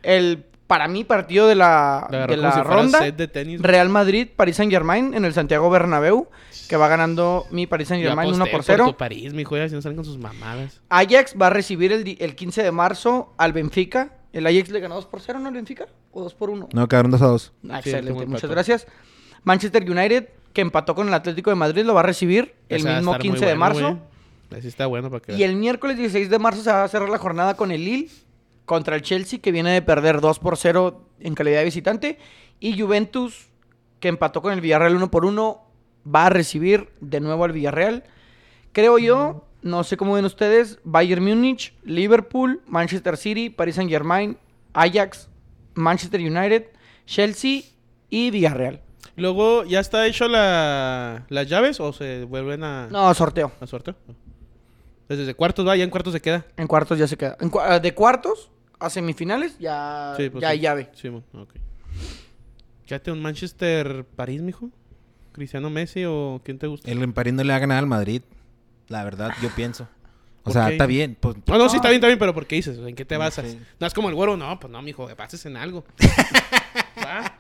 El, 0.04 0.46
para 0.68 0.88
mí, 0.88 1.04
partido 1.04 1.48
de 1.48 1.56
la, 1.56 2.08
de 2.28 2.38
la 2.38 2.52
si 2.54 2.62
ronda. 2.62 3.00
de 3.12 3.28
tenis. 3.28 3.62
Real 3.62 3.90
Madrid, 3.90 4.28
Paris 4.36 4.56
Saint 4.56 4.72
Germain 4.72 5.14
en 5.14 5.26
el 5.26 5.34
Santiago 5.34 5.70
Bernabéu. 5.70 6.28
Que 6.68 6.78
va 6.78 6.88
ganando 6.88 7.46
mi 7.52 7.68
Paris 7.68 7.90
Saint 7.90 8.04
Germain 8.04 8.28
1 8.34 8.38
aposté 8.44 8.52
por 8.52 8.64
0. 8.64 8.86
tu 8.88 8.98
París, 8.98 9.34
mi 9.34 9.44
hijo, 9.44 9.56
ya 9.56 9.70
si 9.70 9.76
no 9.76 9.82
salen 9.84 9.98
con 9.98 10.06
sus 10.06 10.18
mamadas. 10.18 10.82
Ajax 10.90 11.36
va 11.40 11.48
a 11.48 11.50
recibir 11.52 11.92
el, 11.92 12.18
el 12.20 12.36
15 12.36 12.64
de 12.64 12.72
marzo 12.72 13.34
al 13.38 13.54
Benfica. 13.54 14.14
El 14.34 14.48
Ajax 14.48 14.70
le 14.70 14.80
ganó 14.80 14.96
2 14.96 15.06
por 15.06 15.22
0, 15.22 15.40
¿no? 15.40 15.48
Al 15.50 15.54
Benfica. 15.54 15.86
¿O 16.12 16.24
2 16.24 16.34
por 16.34 16.50
1? 16.50 16.70
No, 16.74 16.88
quedaron 16.88 17.12
dos 17.12 17.22
a 17.22 17.28
dos. 17.28 17.54
Ah, 17.70 17.82
Sí, 17.84 17.90
excelente, 17.92 18.26
muchas 18.26 18.50
gracias. 18.50 18.88
Manchester 19.44 19.90
United, 19.90 20.30
que 20.54 20.62
empató 20.62 20.96
con 20.96 21.08
el 21.08 21.14
Atlético 21.14 21.52
de 21.52 21.56
Madrid, 21.56 21.84
lo 21.86 21.94
va 21.94 22.00
a 22.00 22.04
recibir 22.04 22.56
el 22.70 22.78
Ese 22.80 22.88
mismo 22.96 23.12
estar 23.12 23.24
muy 23.24 23.32
15 23.32 23.46
de 23.46 23.52
bueno, 23.52 23.60
marzo. 23.60 23.82
güey. 24.50 24.60
Así 24.60 24.68
está 24.68 24.86
bueno 24.88 25.10
para 25.10 25.22
que 25.22 25.34
Y 25.34 25.44
el 25.44 25.56
miércoles 25.56 25.98
16 25.98 26.30
de 26.30 26.40
marzo 26.40 26.64
se 26.64 26.72
va 26.72 26.84
a 26.84 26.88
cerrar 26.88 27.10
la 27.10 27.18
jornada 27.18 27.56
con 27.56 27.72
el 27.72 27.84
Lille 27.86 28.10
contra 28.66 28.96
el 28.96 29.02
Chelsea, 29.02 29.40
que 29.40 29.52
viene 29.52 29.72
de 29.72 29.82
perder 29.82 30.22
2 30.22 30.40
por 30.40 30.58
0 30.58 31.02
en 31.20 31.36
calidad 31.36 31.60
de 31.60 31.66
visitante. 31.66 32.18
Y 32.60 32.80
Juventus, 32.80 33.48
que 34.00 34.08
empató 34.08 34.42
con 34.42 34.54
el 34.54 34.62
Villarreal 34.62 34.96
1 34.96 35.12
por 35.12 35.26
1, 35.26 35.62
va 36.14 36.26
a 36.28 36.30
recibir 36.30 36.90
de 37.02 37.20
nuevo 37.20 37.44
al 37.44 37.52
Villarreal. 37.52 38.04
Creo 38.72 38.98
yo, 38.98 39.46
no 39.62 39.84
sé 39.84 39.98
cómo 39.98 40.14
ven 40.14 40.26
ustedes, 40.26 40.80
Bayern 40.84 41.24
Múnich, 41.24 41.74
Liverpool, 41.84 42.62
Manchester 42.68 43.18
City, 43.18 43.50
Paris 43.50 43.76
Saint 43.76 43.90
Germain, 43.90 44.38
Ajax, 44.74 45.30
Manchester 45.76 46.20
United, 46.22 46.68
Chelsea 47.06 47.62
y 48.10 48.32
Villarreal. 48.32 48.82
Luego, 49.18 49.64
¿ya 49.64 49.80
está 49.80 50.06
hecho 50.08 50.28
la... 50.28 51.26
las 51.30 51.48
llaves 51.48 51.80
o 51.80 51.94
se 51.94 52.26
vuelven 52.26 52.64
a, 52.64 52.88
No, 52.92 53.14
sorteo. 53.14 53.52
a 53.62 53.68
sorteo? 53.68 53.96
Desde 55.08 55.34
cuartos 55.36 55.66
va, 55.68 55.76
ya 55.76 55.84
en 55.84 55.90
cuartos 55.90 56.14
se 56.14 56.22
queda. 56.22 56.46
En 56.58 56.68
cuartos 56.68 56.98
ya 56.98 57.08
se 57.08 57.16
queda. 57.16 57.38
En 57.40 57.50
cua- 57.52 57.80
de 57.80 57.94
cuartos 57.94 58.50
a 58.80 58.90
semifinales 58.90 59.58
ya, 59.60 60.14
Sí, 60.18 60.30
pues 60.30 60.42
ya 60.42 60.50
sí. 60.50 60.52
hay 60.54 60.60
llave. 60.60 60.90
Sí, 60.94 61.08
ok. 61.08 61.54
Quédate 62.86 63.12
un 63.12 63.22
Manchester 63.22 64.06
París, 64.16 64.42
mijo. 64.42 64.70
Cristiano 65.32 65.70
Messi 65.70 66.06
o 66.06 66.42
quién 66.46 66.60
te 66.60 66.68
gusta. 66.68 66.90
El 66.90 67.02
en 67.04 67.12
París 67.14 67.34
no 67.34 67.44
le 67.44 67.50
va 67.50 67.58
a 67.58 67.60
ganar 67.60 67.80
al 67.80 67.88
Madrid. 67.88 68.22
La 68.88 69.04
verdad, 69.04 69.32
yo 69.42 69.50
pienso. 69.56 69.88
O 70.42 70.44
¿Por 70.46 70.54
sea, 70.54 70.70
está 70.70 70.86
bien. 70.86 71.18
Pues, 71.20 71.36
No, 71.48 71.58
no, 71.58 71.68
sí 71.70 71.78
está 71.78 71.90
bien, 71.90 71.98
está 71.98 72.08
bien, 72.08 72.20
pero 72.20 72.34
¿por 72.34 72.46
qué 72.46 72.56
dices? 72.56 72.78
¿En 72.78 72.96
qué 72.96 73.04
te 73.04 73.18
basas? 73.18 73.58
No 73.80 73.88
es 73.88 73.94
como 73.94 74.10
el 74.10 74.16
güero, 74.16 74.38
no, 74.38 74.60
pues 74.60 74.72
no, 74.72 74.82
mijo, 74.82 75.08
que 75.08 75.16
pases 75.16 75.46
en 75.48 75.58
algo. 75.58 75.84
¿Va? 77.04 77.40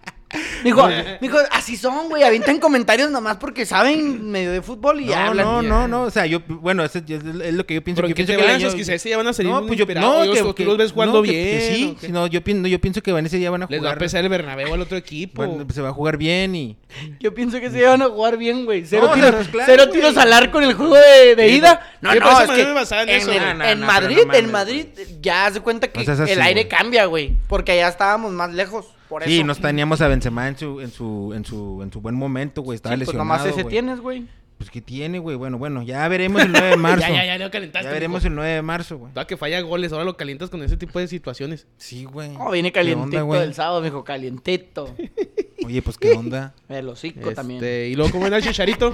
Mijo, 0.63 0.87
mijo, 1.21 1.37
así 1.51 1.77
son, 1.77 2.09
güey. 2.09 2.23
Avientan 2.23 2.59
comentarios 2.59 3.09
nomás 3.11 3.37
porque 3.37 3.65
saben 3.65 4.29
medio 4.31 4.51
de 4.51 4.61
fútbol 4.61 5.01
y 5.01 5.05
no, 5.05 5.15
hablan. 5.15 5.45
no, 5.45 5.63
y- 5.63 5.65
no, 5.67 5.87
no. 5.87 6.03
O 6.03 6.09
sea, 6.11 6.25
yo, 6.25 6.39
bueno, 6.47 6.83
ese 6.83 6.99
es, 6.99 7.05
es 7.11 7.53
lo 7.53 7.65
que 7.65 7.75
yo 7.75 7.83
pienso. 7.83 7.97
¿Pero 8.01 8.07
que 8.07 8.13
te 8.13 8.25
pienso 8.25 8.41
que 8.41 8.51
basas? 8.51 8.61
yo- 8.71 8.75
Quizás 8.77 9.01
sí 9.01 9.09
ya 9.09 9.17
van 9.17 9.27
a 9.27 9.33
salir 9.33 9.51
No, 9.51 9.65
pues 9.65 9.77
yo, 9.79 9.85
no, 9.85 10.31
que, 10.33 10.39
tú 10.41 10.55
que- 10.55 10.65
los 10.65 10.77
ves 10.77 10.91
jugando 10.91 11.17
no, 11.17 11.23
que- 11.23 11.31
bien. 11.31 11.43
que 11.59 11.75
sí, 11.75 11.97
sí, 12.07 12.11
no, 12.11 12.27
yo, 12.27 12.43
pienso, 12.43 12.67
yo 12.67 12.79
pienso 12.79 13.01
que 13.01 13.11
van 13.11 13.25
ese 13.25 13.37
día 13.37 13.49
van 13.51 13.63
a 13.63 13.67
Les 13.69 13.79
va 13.79 13.85
a 13.85 13.89
jugar. 13.89 13.97
pesar 13.99 14.23
el 14.23 14.29
Bernabéu 14.29 14.73
al 14.73 14.81
otro 14.81 14.97
equipo. 14.97 15.45
Bueno, 15.45 15.63
pues, 15.65 15.75
se 15.75 15.81
va 15.81 15.89
a 15.89 15.93
jugar 15.93 16.17
bien 16.17 16.55
y. 16.55 16.77
Yo 17.19 17.33
pienso 17.33 17.59
que 17.59 17.69
se 17.69 17.83
van 17.85 18.01
a 18.01 18.05
jugar 18.05 18.37
bien, 18.37 18.65
güey. 18.65 18.85
Cero, 18.85 19.07
No, 19.07 19.13
tiros, 19.13 19.31
pues 19.35 19.47
claro, 19.49 19.65
cero 19.71 19.83
güey. 19.87 19.99
tiros 20.01 20.17
al 20.17 20.33
arco 20.33 20.59
en 20.59 20.69
el 20.69 20.73
juego 20.73 20.95
de, 20.95 21.49
ida. 21.49 21.81
No, 22.01 22.13
no, 22.13 22.15
es 22.41 22.47
me 22.49 22.55
que 22.55 22.61
en 22.61 23.09
en, 23.09 23.09
eso. 23.09 23.31
el- 23.31 23.77
Madrid, 23.79 24.17
en 24.33 24.51
Madrid 24.51 24.85
ya 25.21 25.51
se 25.51 25.59
cuenta 25.61 25.87
que 25.87 26.01
el 26.03 26.41
aire 26.41 26.67
cambia, 26.67 27.05
güey. 27.05 27.33
Porque 27.47 27.71
allá 27.73 27.87
estábamos 27.87 28.31
más 28.31 28.53
lejos. 28.53 28.85
Por 29.09 29.21
eso. 29.23 29.29
Sí, 29.31 29.43
nos 29.43 29.59
teníamos 29.59 30.01
a 30.01 30.07
Benzema 30.07 30.47
en 30.47 30.57
su, 30.57 30.81
en 30.81 30.91
su, 30.91 31.33
en 31.35 31.45
su, 31.45 31.81
en 31.83 31.91
su 31.91 32.01
buen 32.01 32.15
momento, 32.15 32.61
güey. 32.61 32.75
Estaba 32.77 32.95
Sí, 32.95 32.99
pues 32.99 33.07
lesionado. 33.09 33.25
nomás 33.29 33.45
ese 33.45 33.63
güey. 33.63 33.71
tienes, 33.71 33.99
güey. 33.99 34.25
Pues 34.57 34.69
que 34.71 34.81
tiene, 34.81 35.19
güey. 35.19 35.35
Bueno, 35.35 35.57
bueno, 35.57 35.81
ya 35.83 36.07
veremos 36.07 36.41
el 36.41 36.51
9 36.53 36.67
de 36.69 36.77
marzo. 36.77 37.01
ya, 37.07 37.13
ya, 37.13 37.25
ya, 37.25 37.37
lo 37.37 37.51
calentaste. 37.51 37.87
Ya 37.87 37.91
veremos 37.93 38.23
el 38.23 38.35
9 38.35 38.49
de 38.53 38.61
marzo, 38.61 38.97
güey. 38.97 39.11
Toda 39.13 39.27
que 39.27 39.35
falla 39.35 39.59
goles, 39.61 39.91
ahora 39.91 40.05
lo 40.05 40.15
calientas 40.15 40.49
con 40.49 40.63
ese 40.63 40.77
tipo 40.77 40.97
de 40.99 41.07
situaciones. 41.09 41.67
Sí, 41.77 42.05
güey. 42.05 42.31
Oh, 42.39 42.51
viene 42.51 42.71
¿Qué 42.71 42.79
onda, 42.79 42.91
calientito 42.93 43.25
güey? 43.25 43.41
el 43.41 43.53
sábado, 43.53 43.81
mijo, 43.81 44.03
calientito. 44.05 44.95
Oye, 45.65 45.81
pues 45.81 45.97
qué 45.97 46.11
onda. 46.11 46.53
El 46.69 46.87
hocico 46.89 47.21
Este, 47.21 47.33
también. 47.35 47.63
Y 47.63 47.95
luego, 47.95 48.11
¿cómo 48.11 48.25
ven 48.25 48.33
al 48.35 48.43
Chicharito? 48.43 48.93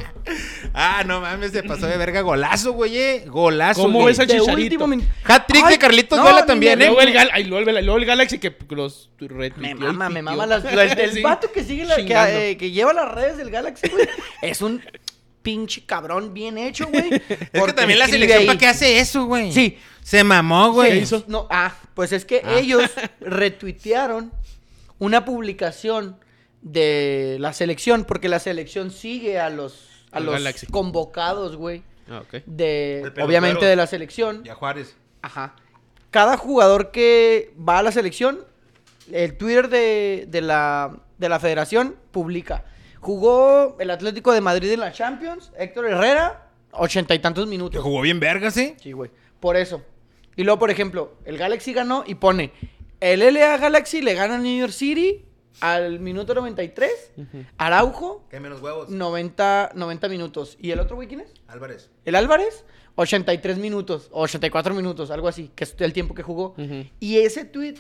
ah, 0.74 1.03
no 1.05 1.20
mames, 1.20 1.51
se 1.51 1.64
pasó 1.64 1.86
de 1.88 1.97
verga. 1.97 2.22
Golazo, 2.22 2.72
güey. 2.74 2.97
eh. 2.97 3.26
Golazo. 3.28 3.82
¿Cómo 3.82 3.99
güey. 3.99 4.07
ves 4.07 4.20
al 4.20 4.28
De 4.28 4.39
Chicharito? 4.39 4.84
último 4.86 5.05
Hat-trick 5.26 5.66
Ay, 5.66 5.74
de 5.74 5.80
Carlitos 5.80 6.18
no, 6.18 6.24
Vela 6.26 6.45
también, 6.45 6.80
me- 6.80 6.86
¿eh? 6.86 6.88
Luego 6.88 7.01
el, 7.01 7.14
Gal 7.14 7.30
ay, 7.34 7.43
luego, 7.45 7.70
el, 7.70 7.86
luego 7.86 7.99
el 7.99 8.05
Galaxy 8.05 8.39
que 8.39 8.55
los 8.70 9.09
Me 9.20 9.28
retuiteó 9.28 9.72
y 9.72 9.76
mama, 9.76 10.09
me 10.09 10.22
mama 10.22 10.45
las, 10.45 10.64
el, 10.66 10.80
el 10.80 11.12
Sí. 11.12 11.22
vato 11.22 11.51
que 11.51 11.64
sigue 11.64 11.84
la, 11.86 11.95
que, 11.97 12.51
eh, 12.51 12.57
que 12.57 12.72
lleva 12.72 12.93
las 12.93 13.12
redes 13.14 13.38
del 13.38 13.49
Galaxy, 13.51 13.89
güey. 13.89 14.07
es 14.41 14.62
un 14.62 14.82
pinche 15.42 15.84
cabrón 15.86 16.34
bien 16.34 16.58
hecho, 16.58 16.88
güey. 16.92 17.12
Es 17.52 17.64
que 17.64 17.74
también 17.74 18.00
la 18.00 18.08
selección, 18.08 18.46
¿para 18.46 18.58
qué 18.60 18.68
hace 18.68 19.00
eso, 19.00 19.26
güey? 19.26 19.52
Sí. 19.52 19.78
Se 20.04 20.24
mamó, 20.24 20.72
güey. 20.72 21.04
No, 21.28 21.48
ah, 21.50 21.76
pues 21.94 22.12
es 22.12 22.26
que 22.26 22.42
ellos 22.58 22.84
retuitearon 23.20 24.32
una 25.00 25.26
publicación 25.26 26.18
de 26.62 27.38
la 27.39 27.54
selección, 27.54 28.06
porque 28.06 28.30
la 28.30 28.39
selección 28.39 28.92
sigue 28.92 29.39
a 29.39 29.50
los, 29.50 30.06
a 30.12 30.20
los 30.20 30.34
Galaxy. 30.34 30.68
convocados, 30.68 31.56
güey. 31.56 31.84
Ah, 32.10 32.22
ok. 32.22 32.44
de, 32.46 33.12
obviamente, 33.22 33.66
de 33.66 33.76
la 33.76 33.88
selección. 33.88 34.42
Y 34.44 34.50
a 34.50 34.56
Juárez. 34.56 34.96
Ajá. 35.22 35.56
Cada 36.10 36.36
jugador 36.36 36.92
que 36.92 37.54
va 37.58 37.80
a 37.80 37.84
la 37.84 37.92
selección, 37.92 38.39
el 39.12 39.38
Twitter 39.38 39.70
de, 39.70 40.26
de 40.28 40.42
la, 40.42 40.98
de 41.18 41.30
la 41.30 41.39
federación 41.39 41.96
publica. 42.12 42.66
Jugó 43.02 43.76
el 43.80 43.89
Atlético 43.89 44.32
de 44.32 44.41
Madrid 44.41 44.72
en 44.72 44.80
la 44.80 44.91
Champions, 44.91 45.52
Héctor 45.58 45.88
Herrera, 45.88 46.49
ochenta 46.72 47.14
y 47.16 47.20
tantos 47.20 47.45
Que 47.45 47.49
minutos. 47.49 47.84
jugó 47.84 48.02
bien 48.02 48.20
vergas, 48.20 48.56
¿eh? 48.58 48.76
Sí, 48.80 48.91
güey. 48.91 49.10
Por 49.39 49.58
eso. 49.58 49.82
Y 50.36 50.43
luego, 50.43 50.60
por 50.60 50.70
ejemplo, 50.72 51.14
el 51.26 51.38
Galaxy 51.38 51.74
ganó 51.74 52.04
y 52.06 52.16
pone, 52.16 52.52
el 52.99 53.20
LA 53.34 53.58
Galaxy 53.58 54.02
le 54.02 54.14
gana 54.14 54.36
al 54.36 54.43
New 54.43 54.58
York 54.60 54.72
City 54.72 55.26
al 55.60 55.99
minuto 55.99 56.34
93, 56.34 57.12
Araujo, 57.58 58.24
Que 58.30 58.39
menos 58.39 58.62
huevos. 58.62 58.89
90, 58.89 59.72
90 59.76 60.08
minutos. 60.08 60.56
¿Y 60.62 60.72
el 60.72 60.80
otro 60.80 60.95
güey 60.95 61.08
quién 61.08 61.22
es? 61.22 61.34
Álvarez. 61.47 61.89
El 62.06 62.16
Álvarez, 62.16 62.64
83 62.95 63.58
minutos, 63.58 64.08
o 64.12 64.22
84 64.22 64.74
minutos, 64.74 65.12
algo 65.12 65.28
así, 65.28 65.52
que 65.56 65.64
es 65.66 65.76
el 65.80 65.91
tiempo 65.91 66.14
que 66.16 66.24
jugó. 66.24 66.56
Y 66.99 67.18
ese 67.18 67.43
tweet, 67.45 67.76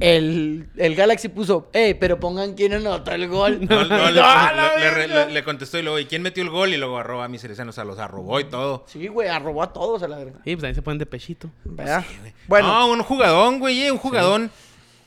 el, 0.00 0.66
el 0.76 0.94
Galaxy 0.96 1.28
puso, 1.28 1.70
eh, 1.72 1.94
pero 1.98 2.18
pongan 2.18 2.54
quién 2.54 2.72
anotó 2.72 3.12
el 3.12 3.28
gol. 3.28 3.64
No, 3.68 3.84
no, 3.84 4.10
le, 4.10 4.20
¡Ah, 4.22 4.74
le- 4.76 4.84
le- 4.84 4.90
verga! 4.90 5.26
le- 5.26 5.32
le 5.34 5.44
contestó 5.44 5.78
y 5.78 5.82
luego, 5.82 5.98
¿y 6.00 6.06
quién 6.06 6.22
metió 6.22 6.42
el 6.42 6.50
gol? 6.50 6.74
Y 6.74 6.76
luego 6.76 6.98
arroba 6.98 7.24
a 7.24 7.28
mis 7.28 7.40
cerecenos, 7.40 7.78
a 7.78 7.84
los 7.84 7.98
arrobó 7.98 8.40
y 8.40 8.44
todo. 8.44 8.84
Sí, 8.88 9.06
güey, 9.06 9.28
arrobó 9.28 9.62
a 9.62 9.72
todos 9.72 10.02
a 10.02 10.08
la 10.08 10.16
verga. 10.18 10.40
Y 10.44 10.54
pues 10.56 10.62
también 10.62 10.74
se 10.74 10.82
ponen 10.82 10.98
de 10.98 11.06
pechito. 11.06 11.48
¿Verdad? 11.64 12.04
Bueno, 12.48 12.68
No, 12.68 12.88
un 12.92 13.02
jugadón, 13.02 13.58
güey, 13.60 13.82
eh, 13.82 13.92
un 13.92 13.98
jugadón 13.98 14.50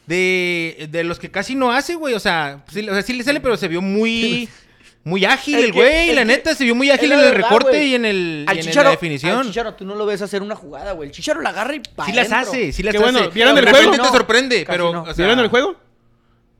de, 0.05 0.87
de 0.89 1.03
los 1.03 1.19
que 1.19 1.29
casi 1.31 1.55
no 1.55 1.71
hace, 1.71 1.95
güey. 1.95 2.13
O 2.13 2.19
sea, 2.19 2.63
sí, 2.71 2.87
o 2.87 2.93
sea, 2.93 3.01
sí 3.01 3.13
le 3.13 3.23
sale, 3.23 3.39
pero 3.41 3.57
se 3.57 3.67
vio 3.67 3.81
muy, 3.81 4.47
muy 5.07 5.25
ágil 5.25 5.55
El 5.57 5.73
güey. 5.73 6.13
La 6.13 6.21
que- 6.21 6.25
neta, 6.25 6.53
se 6.55 6.63
vio 6.63 6.75
muy 6.75 6.89
ágil 6.91 7.11
es 7.11 7.17
en 7.19 7.25
el 7.25 7.31
verdad, 7.33 7.49
recorte 7.49 7.83
y 7.85 7.95
en, 7.95 8.05
el, 8.05 8.45
y 8.47 8.51
al 8.51 8.57
en 8.57 8.63
Chicharo, 8.63 8.83
la 8.83 8.89
al 8.89 8.95
definición. 8.95 9.47
Chicharo, 9.47 9.73
tú 9.73 9.85
no 9.85 9.95
lo 9.95 10.05
ves 10.05 10.21
hacer 10.21 10.41
una 10.41 10.55
jugada, 10.55 10.91
güey. 10.91 11.09
El 11.09 11.15
Chicharo 11.15 11.41
la 11.41 11.49
agarra 11.49 11.75
y 11.75 11.79
pa' 11.79 12.05
Sí 12.05 12.11
las 12.13 12.31
hace, 12.31 12.71
sí 12.71 12.83
las 12.83 12.91
Qué 12.93 12.97
hace. 13.03 13.11
bueno, 13.11 13.29
¿vieron 13.31 13.57
el 13.57 13.69
juego? 13.69 13.91
te 13.91 13.97
No, 13.97 14.11
sorprende, 14.11 14.65
casi 14.65 14.77
pero... 14.77 14.93
no. 14.93 15.01
o 15.03 15.05
sea, 15.05 15.15
¿Vieron 15.25 15.39
el 15.39 15.47
juego? 15.49 15.75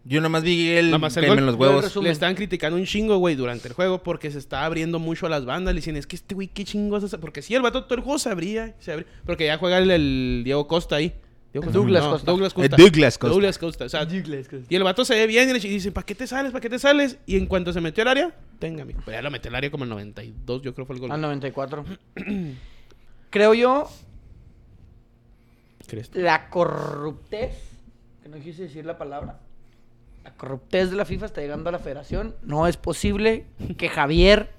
Yo 0.09 0.21
nomás 0.21 0.41
vi 0.41 0.69
el 0.69 0.85
Nada 0.85 0.99
más 0.99 1.17
el 1.17 1.27
gol. 1.27 1.45
los 1.45 1.55
huevos. 1.55 1.93
Le 1.97 2.09
estaban 2.11 2.33
criticando 2.35 2.77
un 2.77 2.85
chingo, 2.85 3.17
güey, 3.17 3.35
durante 3.35 3.67
el 3.67 3.73
juego 3.73 4.01
porque 4.03 4.31
se 4.31 4.37
estaba 4.39 4.63
abriendo 4.65 4.99
mucho 4.99 5.25
a 5.25 5.29
las 5.29 5.43
bandas. 5.43 5.73
Le 5.73 5.81
decían, 5.81 5.97
es 5.97 6.07
que 6.07 6.15
este 6.15 6.33
güey, 6.33 6.47
qué 6.47 6.63
chingos 6.63 7.03
hace. 7.03 7.17
Porque 7.17 7.41
sí, 7.41 7.53
el 7.55 7.61
vato 7.61 7.83
todo 7.83 7.95
el 7.95 8.01
juego 8.05 8.17
se 8.17 8.29
abría, 8.29 8.73
se 8.79 8.93
abría. 8.93 9.07
Porque 9.25 9.45
ya 9.47 9.57
juega 9.57 9.79
el, 9.79 9.91
el 9.91 10.41
Diego 10.45 10.65
Costa 10.65 10.95
ahí. 10.95 11.13
Douglas 11.61 12.03
No, 12.03 12.11
Costa. 12.11 12.31
Douglas 12.31 12.51
Eh, 12.51 12.55
Costa. 12.55 12.77
Douglas 12.77 13.17
Costa. 13.17 13.33
Douglas 13.33 13.57
Costa. 13.57 13.85
O 13.85 13.89
sea, 13.89 14.07
y 14.69 14.75
el 14.75 14.83
vato 14.83 15.05
se 15.05 15.15
ve 15.15 15.27
bien 15.27 15.49
y 15.49 15.53
le 15.53 15.59
dicen, 15.59 15.93
¿para 15.93 16.05
qué 16.05 16.15
te 16.15 16.27
sales? 16.27 16.51
¿Para 16.51 16.61
qué 16.61 16.69
te 16.69 16.79
sales? 16.79 17.17
Y 17.25 17.37
en 17.37 17.45
cuanto 17.45 17.73
se 17.73 17.81
metió 17.81 18.01
al 18.03 18.07
área, 18.09 18.35
tenga. 18.59 18.85
Pero 18.85 19.11
ya 19.11 19.21
lo 19.21 19.31
metió 19.31 19.49
al 19.49 19.55
área 19.55 19.71
como 19.71 19.83
el 19.83 19.89
92, 19.89 20.61
yo 20.61 20.73
creo 20.73 20.85
fue 20.85 20.95
el 20.95 21.01
gol. 21.01 21.11
Al 21.11 21.21
94. 21.21 21.85
Creo 23.29 23.53
yo, 23.53 23.89
¿Crees 25.85 26.09
la 26.13 26.49
corruptez, 26.49 27.51
que 28.23 28.29
no 28.29 28.39
quise 28.39 28.63
decir 28.63 28.85
la 28.85 28.97
palabra, 28.97 29.39
la 30.23 30.31
corruptez 30.33 30.89
de 30.91 30.95
la 30.95 31.05
FIFA 31.05 31.25
está 31.27 31.41
llegando 31.41 31.69
a 31.69 31.71
la 31.73 31.79
federación. 31.79 32.35
No 32.41 32.67
es 32.67 32.77
posible 32.77 33.45
que 33.77 33.89
Javier 33.89 34.51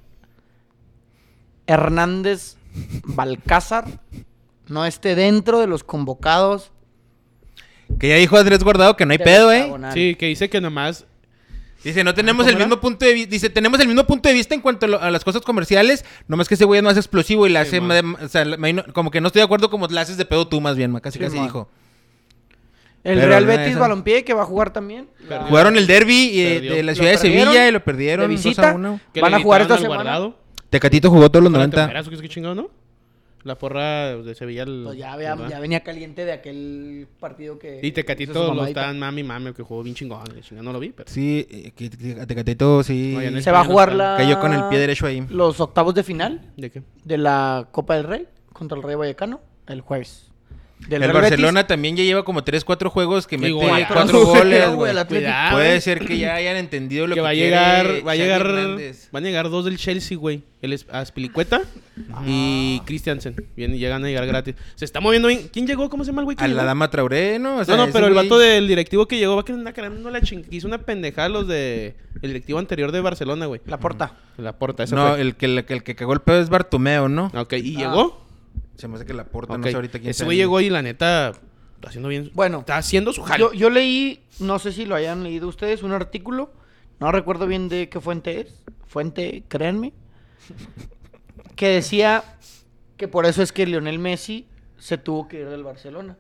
Hernández 1.67 2.57
Balcázar 3.05 3.87
no 4.69 4.85
esté 4.87 5.15
dentro 5.15 5.61
de 5.61 5.67
los 5.67 5.85
convocados. 5.85 6.73
Que 7.99 8.09
ya 8.09 8.17
dijo 8.17 8.37
Andrés 8.37 8.63
Guardado 8.63 8.97
que 8.97 9.05
no 9.07 9.13
hay 9.13 9.19
pedo, 9.19 9.53
¿eh? 9.53 9.73
Sí, 9.93 10.15
que 10.15 10.27
dice 10.27 10.49
que 10.49 10.61
nomás 10.61 11.05
Dice, 11.85 12.03
no 12.03 12.13
tenemos 12.13 12.41
¿Cómo 12.45 12.51
el 12.51 12.57
era? 12.57 12.65
mismo 12.67 12.81
punto 12.81 13.07
de 13.07 13.15
vista. 13.15 13.31
Dice, 13.31 13.51
tenemos 13.51 13.79
el 13.79 13.87
mismo 13.87 14.05
punto 14.05 14.29
de 14.29 14.35
vista 14.35 14.53
en 14.53 14.61
cuanto 14.61 14.87
a, 14.87 14.89
lo- 14.89 15.01
a 15.01 15.13
las 15.13 15.23
cosas 15.23 15.43
comerciales. 15.43 16.05
Nomás 16.27 16.49
que 16.49 16.55
ese 16.55 16.65
güey 16.65 16.79
es 16.79 16.85
más 16.85 16.97
explosivo 16.97 17.47
y 17.47 17.51
la 17.51 17.63
Sí, 17.65 17.77
hace. 17.77 17.81
ma- 17.81 18.17
o 18.21 18.29
sea, 18.29 18.45
como 18.93 19.13
que 19.13 19.21
no 19.21 19.29
estoy 19.29 19.39
de 19.41 19.45
acuerdo 19.45 19.71
como 19.71 19.87
la 19.87 20.01
haces 20.01 20.17
de 20.17 20.25
pedo 20.25 20.49
tú, 20.49 20.61
más 20.61 20.77
bien, 20.77 20.91
ma, 20.91 21.01
casi 21.01 21.19
Sí, 21.19 21.25
casi 21.25 21.37
man. 21.37 21.47
dijo. 21.47 21.69
El 23.05 23.15
Pero 23.19 23.29
Real 23.29 23.47
Betis 23.47 23.69
esa- 23.69 23.79
Balompié 23.79 24.25
que 24.25 24.35
va 24.35 24.43
a 24.43 24.45
jugar 24.45 24.73
también. 24.73 25.09
Jugaron 25.49 25.77
el 25.77 25.87
derby 25.87 26.41
eh, 26.41 26.61
de 26.61 26.83
la 26.83 26.97
ciudad 26.97 27.13
de 27.13 27.19
Sevilla 27.19 27.69
y 27.69 27.71
lo 27.71 27.83
perdieron 27.85 28.29
de 28.29 28.35
2 28.35 28.45
visita. 28.45 28.71
a 28.71 28.75
1. 28.75 29.01
que 29.15 29.21
Van 29.21 29.35
a 29.35 29.41
jugar 29.41 29.63
esta 29.63 29.77
semana. 29.79 30.03
Guardado. 30.03 30.37
Tecatito 30.71 31.11
jugó 31.11 31.31
todos 31.31 31.45
los 31.45 31.53
Con 31.53 31.61
el 31.63 31.69
90. 31.71 31.77
temperazo, 31.83 32.11
que 32.11 32.17
es 32.17 32.23
que 32.23 32.29
chingado, 32.29 32.57
¿no? 32.57 32.71
La 33.45 33.57
porra 33.57 34.17
de 34.17 34.35
Sevilla. 34.35 34.65
el- 34.65 34.83
Pues 34.85 34.99
ya, 34.99 35.13
había- 35.13 35.35
¿verdad? 35.35 35.51
ya 35.51 35.61
venía 35.61 35.81
caliente 35.85 36.25
de 36.25 36.33
aquel 36.33 37.07
partido 37.21 37.59
que. 37.59 37.81
Y 37.83 37.93
Tecatito 37.93 38.53
lo 38.53 38.67
estaban 38.67 38.99
mami 38.99 39.23
mami 39.23 39.53
que 39.53 39.63
jugó 39.63 39.83
bien 39.83 39.95
chingón. 39.95 40.25
chingón, 40.43 40.65
no 40.65 40.73
lo 40.73 40.81
vi, 40.81 40.91
pero. 40.91 41.09
Sí, 41.09 41.47
eh, 41.51 41.73
Tecatito 42.27 42.83
sí. 42.83 43.13
No, 43.15 43.23
ya 43.23 43.31
no 43.31 43.41
Se 43.41 43.51
va 43.53 43.61
a 43.61 43.65
jugar 43.65 43.93
la... 43.95 44.17
Cayó 44.17 44.41
con 44.41 44.53
el 44.53 44.65
pie 44.69 44.79
derecho 44.79 45.07
ahí. 45.07 45.25
Los 45.31 45.61
octavos 45.61 45.95
de 45.95 46.03
final 46.03 46.53
¿De 46.57 46.71
qué? 46.71 46.83
de 47.05 47.19
la 47.19 47.69
Copa 47.71 47.95
del 47.97 48.05
Rey 48.05 48.27
contra 48.53 48.77
el 48.77 48.83
Rey 48.83 48.97
Vallecano 48.97 49.41
el 49.67 49.81
jueves. 49.83 50.28
Del 50.87 51.03
el 51.03 51.09
Real 51.11 51.23
Betis. 51.23 51.31
Barcelona 51.31 51.67
también 51.67 51.97
ya 51.97 52.05
lleva 52.05 52.25
como 52.25 52.45
3, 52.45 52.65
4 52.65 52.89
juegos 52.91 53.27
que 53.27 53.37
mete 53.37 53.53
golazo. 53.53 53.93
4 53.95 54.25
goles, 54.27 54.69
güey. 54.71 55.05
Cuidado. 55.07 55.57
Puede 55.57 55.81
ser 55.81 56.05
que 56.07 56.17
ya 56.19 56.35
hayan 56.35 56.57
entendido 56.57 57.07
lo 57.07 57.15
que, 57.15 57.19
que 57.19 57.23
va 57.23 57.29
a 57.31 57.35
llegar, 57.35 58.07
va 58.07 58.13
a 58.13 58.17
llegar, 58.17 58.47
van 59.13 59.25
a 59.25 59.27
llegar 59.27 59.51
dos 59.51 59.65
del 59.65 59.77
Chelsea, 59.77 60.17
güey. 60.17 60.43
El 60.63 60.79
Aspilicueta 60.91 61.63
y 62.27 62.81
Christiansen. 62.85 63.35
Vienen, 63.57 63.79
llegan 63.79 64.05
a 64.05 64.09
llegar 64.09 64.27
gratis. 64.27 64.55
Se 64.77 64.85
está 64.85 65.01
moviendo 65.01 65.29
bien. 65.29 65.49
¿Quién 65.53 65.67
llegó? 65.67 65.89
¿Cómo 65.91 66.05
se 66.05 66.11
llama 66.11 66.23
el 66.23 66.25
güey? 66.25 66.37
que 66.37 66.45
A 66.45 66.49
la 66.49 66.65
dama 66.65 66.91
Traoré, 66.91 67.39
¿no? 67.39 67.59
O 67.59 67.65
sea, 67.65 67.77
no, 67.77 67.87
no, 67.87 67.93
pero 67.93 68.07
el 68.07 68.13
güey- 68.15 68.25
vato 68.25 68.39
del 68.39 68.67
directivo 68.67 69.07
que 69.07 69.19
llegó 69.19 69.35
va 69.37 69.43
a 69.43 69.45
quedar 69.45 69.73
cargando 69.75 70.11
la 70.11 70.21
ching... 70.21 70.45
Hizo 70.51 70.67
una 70.67 70.79
pendejada 70.79 71.27
a 71.27 71.29
los 71.29 71.47
de... 71.47 71.95
El 72.23 72.31
directivo 72.31 72.59
anterior 72.59 72.91
de 72.93 73.01
Barcelona, 73.01 73.47
güey. 73.47 73.61
La 73.67 73.79
porta. 73.79 74.15
La 74.37 74.55
porta, 74.59 74.83
ese 74.85 74.95
No, 74.95 75.11
fue. 75.11 75.21
el 75.21 75.37
que, 75.37 75.47
el, 75.47 75.65
que- 75.65 75.75
el 75.75 75.83
que 75.83 75.95
cagó 75.95 76.13
el 76.13 76.21
pedo 76.21 76.41
es 76.41 76.49
Bartomeo, 76.49 77.09
¿no? 77.09 77.31
Ok, 77.37 77.53
¿y 77.55 77.77
Ah. 77.77 77.79
llegó? 77.81 78.27
Se 78.79 78.89
me 78.89 78.95
hace 78.95 79.05
que 79.05 79.13
la 79.13 79.25
porta, 79.25 79.55
Ok. 79.55 79.59
no 79.59 79.67
sé 79.67 79.75
ahorita 79.75 79.99
quién 79.99 80.11
Ese 80.11 80.25
güey 80.25 80.37
llegó 80.37 80.61
y 80.61 80.71
la 80.71 80.81
neta... 80.83 81.33
Está 81.75 81.89
haciendo 81.89 82.09
bien... 82.09 82.31
Bueno. 82.33 82.61
Está 82.61 82.77
haciendo 82.77 83.13
su 83.13 83.23
jale. 83.23 83.41
Yo, 83.41 83.53
yo 83.53 83.71
leí, 83.71 84.25
no 84.39 84.59
sé 84.59 84.73
si 84.73 84.85
lo 84.85 84.95
hayan 84.95 85.23
leído 85.25 85.49
ustedes, 85.49 85.83
un 85.83 85.93
artículo. 85.93 86.53
No 87.01 87.13
recuerdo 87.13 87.47
bien 87.47 87.69
de 87.69 87.89
qué 87.89 88.01
fuente 88.01 88.41
es. 88.41 88.65
Fuente, 88.87 89.45
créanme. 89.49 89.93
Que 91.57 91.69
decía 91.69 92.25
que 92.97 93.09
por 93.09 93.27
eso 93.27 93.43
es 93.43 93.53
que 93.53 93.67
Lionel 93.67 93.99
Messi 93.99 94.47
se 94.79 94.97
tuvo 94.97 95.29
que 95.29 95.41
ir 95.41 95.49
del 95.49 95.65
Barcelona. 95.65 96.17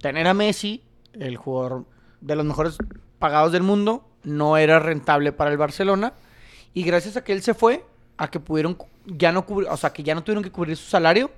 Tener 0.00 0.26
a 0.26 0.34
Messi, 0.34 0.82
el 1.12 1.36
jugador 1.36 1.84
de 2.20 2.34
los 2.36 2.44
mejores 2.44 2.78
pagados 3.18 3.52
del 3.52 3.62
mundo, 3.62 4.08
no 4.22 4.56
era 4.56 4.78
rentable 4.80 5.32
para 5.32 5.50
el 5.50 5.58
Barcelona. 5.58 6.14
Y 6.72 6.82
gracias 6.82 7.16
a 7.16 7.24
que 7.24 7.32
él 7.32 7.42
se 7.42 7.54
fue, 7.54 7.84
a 8.16 8.30
que 8.30 8.40
pudieron 8.40 8.76
ya 9.06 9.32
no 9.32 9.44
cubrir, 9.44 9.68
o 9.68 9.76
sea, 9.76 9.92
que 9.92 10.02
ya 10.02 10.14
no 10.14 10.22
tuvieron 10.24 10.44
que 10.44 10.50
cubrir 10.50 10.76
su 10.76 10.88
salario, 10.88 11.30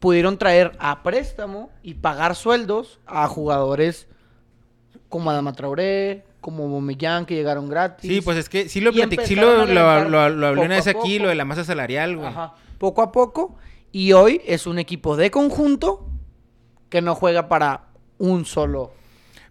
pudieron 0.00 0.38
traer 0.38 0.72
a 0.78 1.02
préstamo 1.02 1.70
y 1.82 1.94
pagar 1.94 2.34
sueldos 2.36 3.00
a 3.06 3.26
jugadores 3.28 4.06
como 5.08 5.30
Adama 5.30 5.52
Traoré, 5.52 6.24
como 6.40 6.64
Aubameyang, 6.64 7.26
que 7.26 7.34
llegaron 7.34 7.68
gratis. 7.68 8.10
Sí, 8.10 8.20
pues 8.20 8.36
es 8.38 8.48
que 8.48 8.68
sí 8.68 8.80
lo, 8.80 8.92
platic- 8.92 9.24
sí 9.24 9.34
lo, 9.34 9.64
lo, 9.66 10.04
lo, 10.08 10.28
lo 10.28 10.46
hablé 10.46 10.62
una 10.62 10.76
vez 10.76 10.86
aquí, 10.86 11.14
poco. 11.16 11.22
lo 11.24 11.28
de 11.30 11.34
la 11.34 11.44
masa 11.44 11.64
salarial, 11.64 12.16
güey. 12.16 12.28
Ajá, 12.28 12.54
poco 12.78 13.02
a 13.02 13.10
poco. 13.10 13.56
Y 13.90 14.12
hoy 14.12 14.42
es 14.46 14.66
un 14.66 14.78
equipo 14.78 15.16
de 15.16 15.30
conjunto 15.30 16.06
que 16.90 17.00
no 17.02 17.14
juega 17.14 17.48
para 17.48 17.86
un 18.18 18.44
solo. 18.44 18.92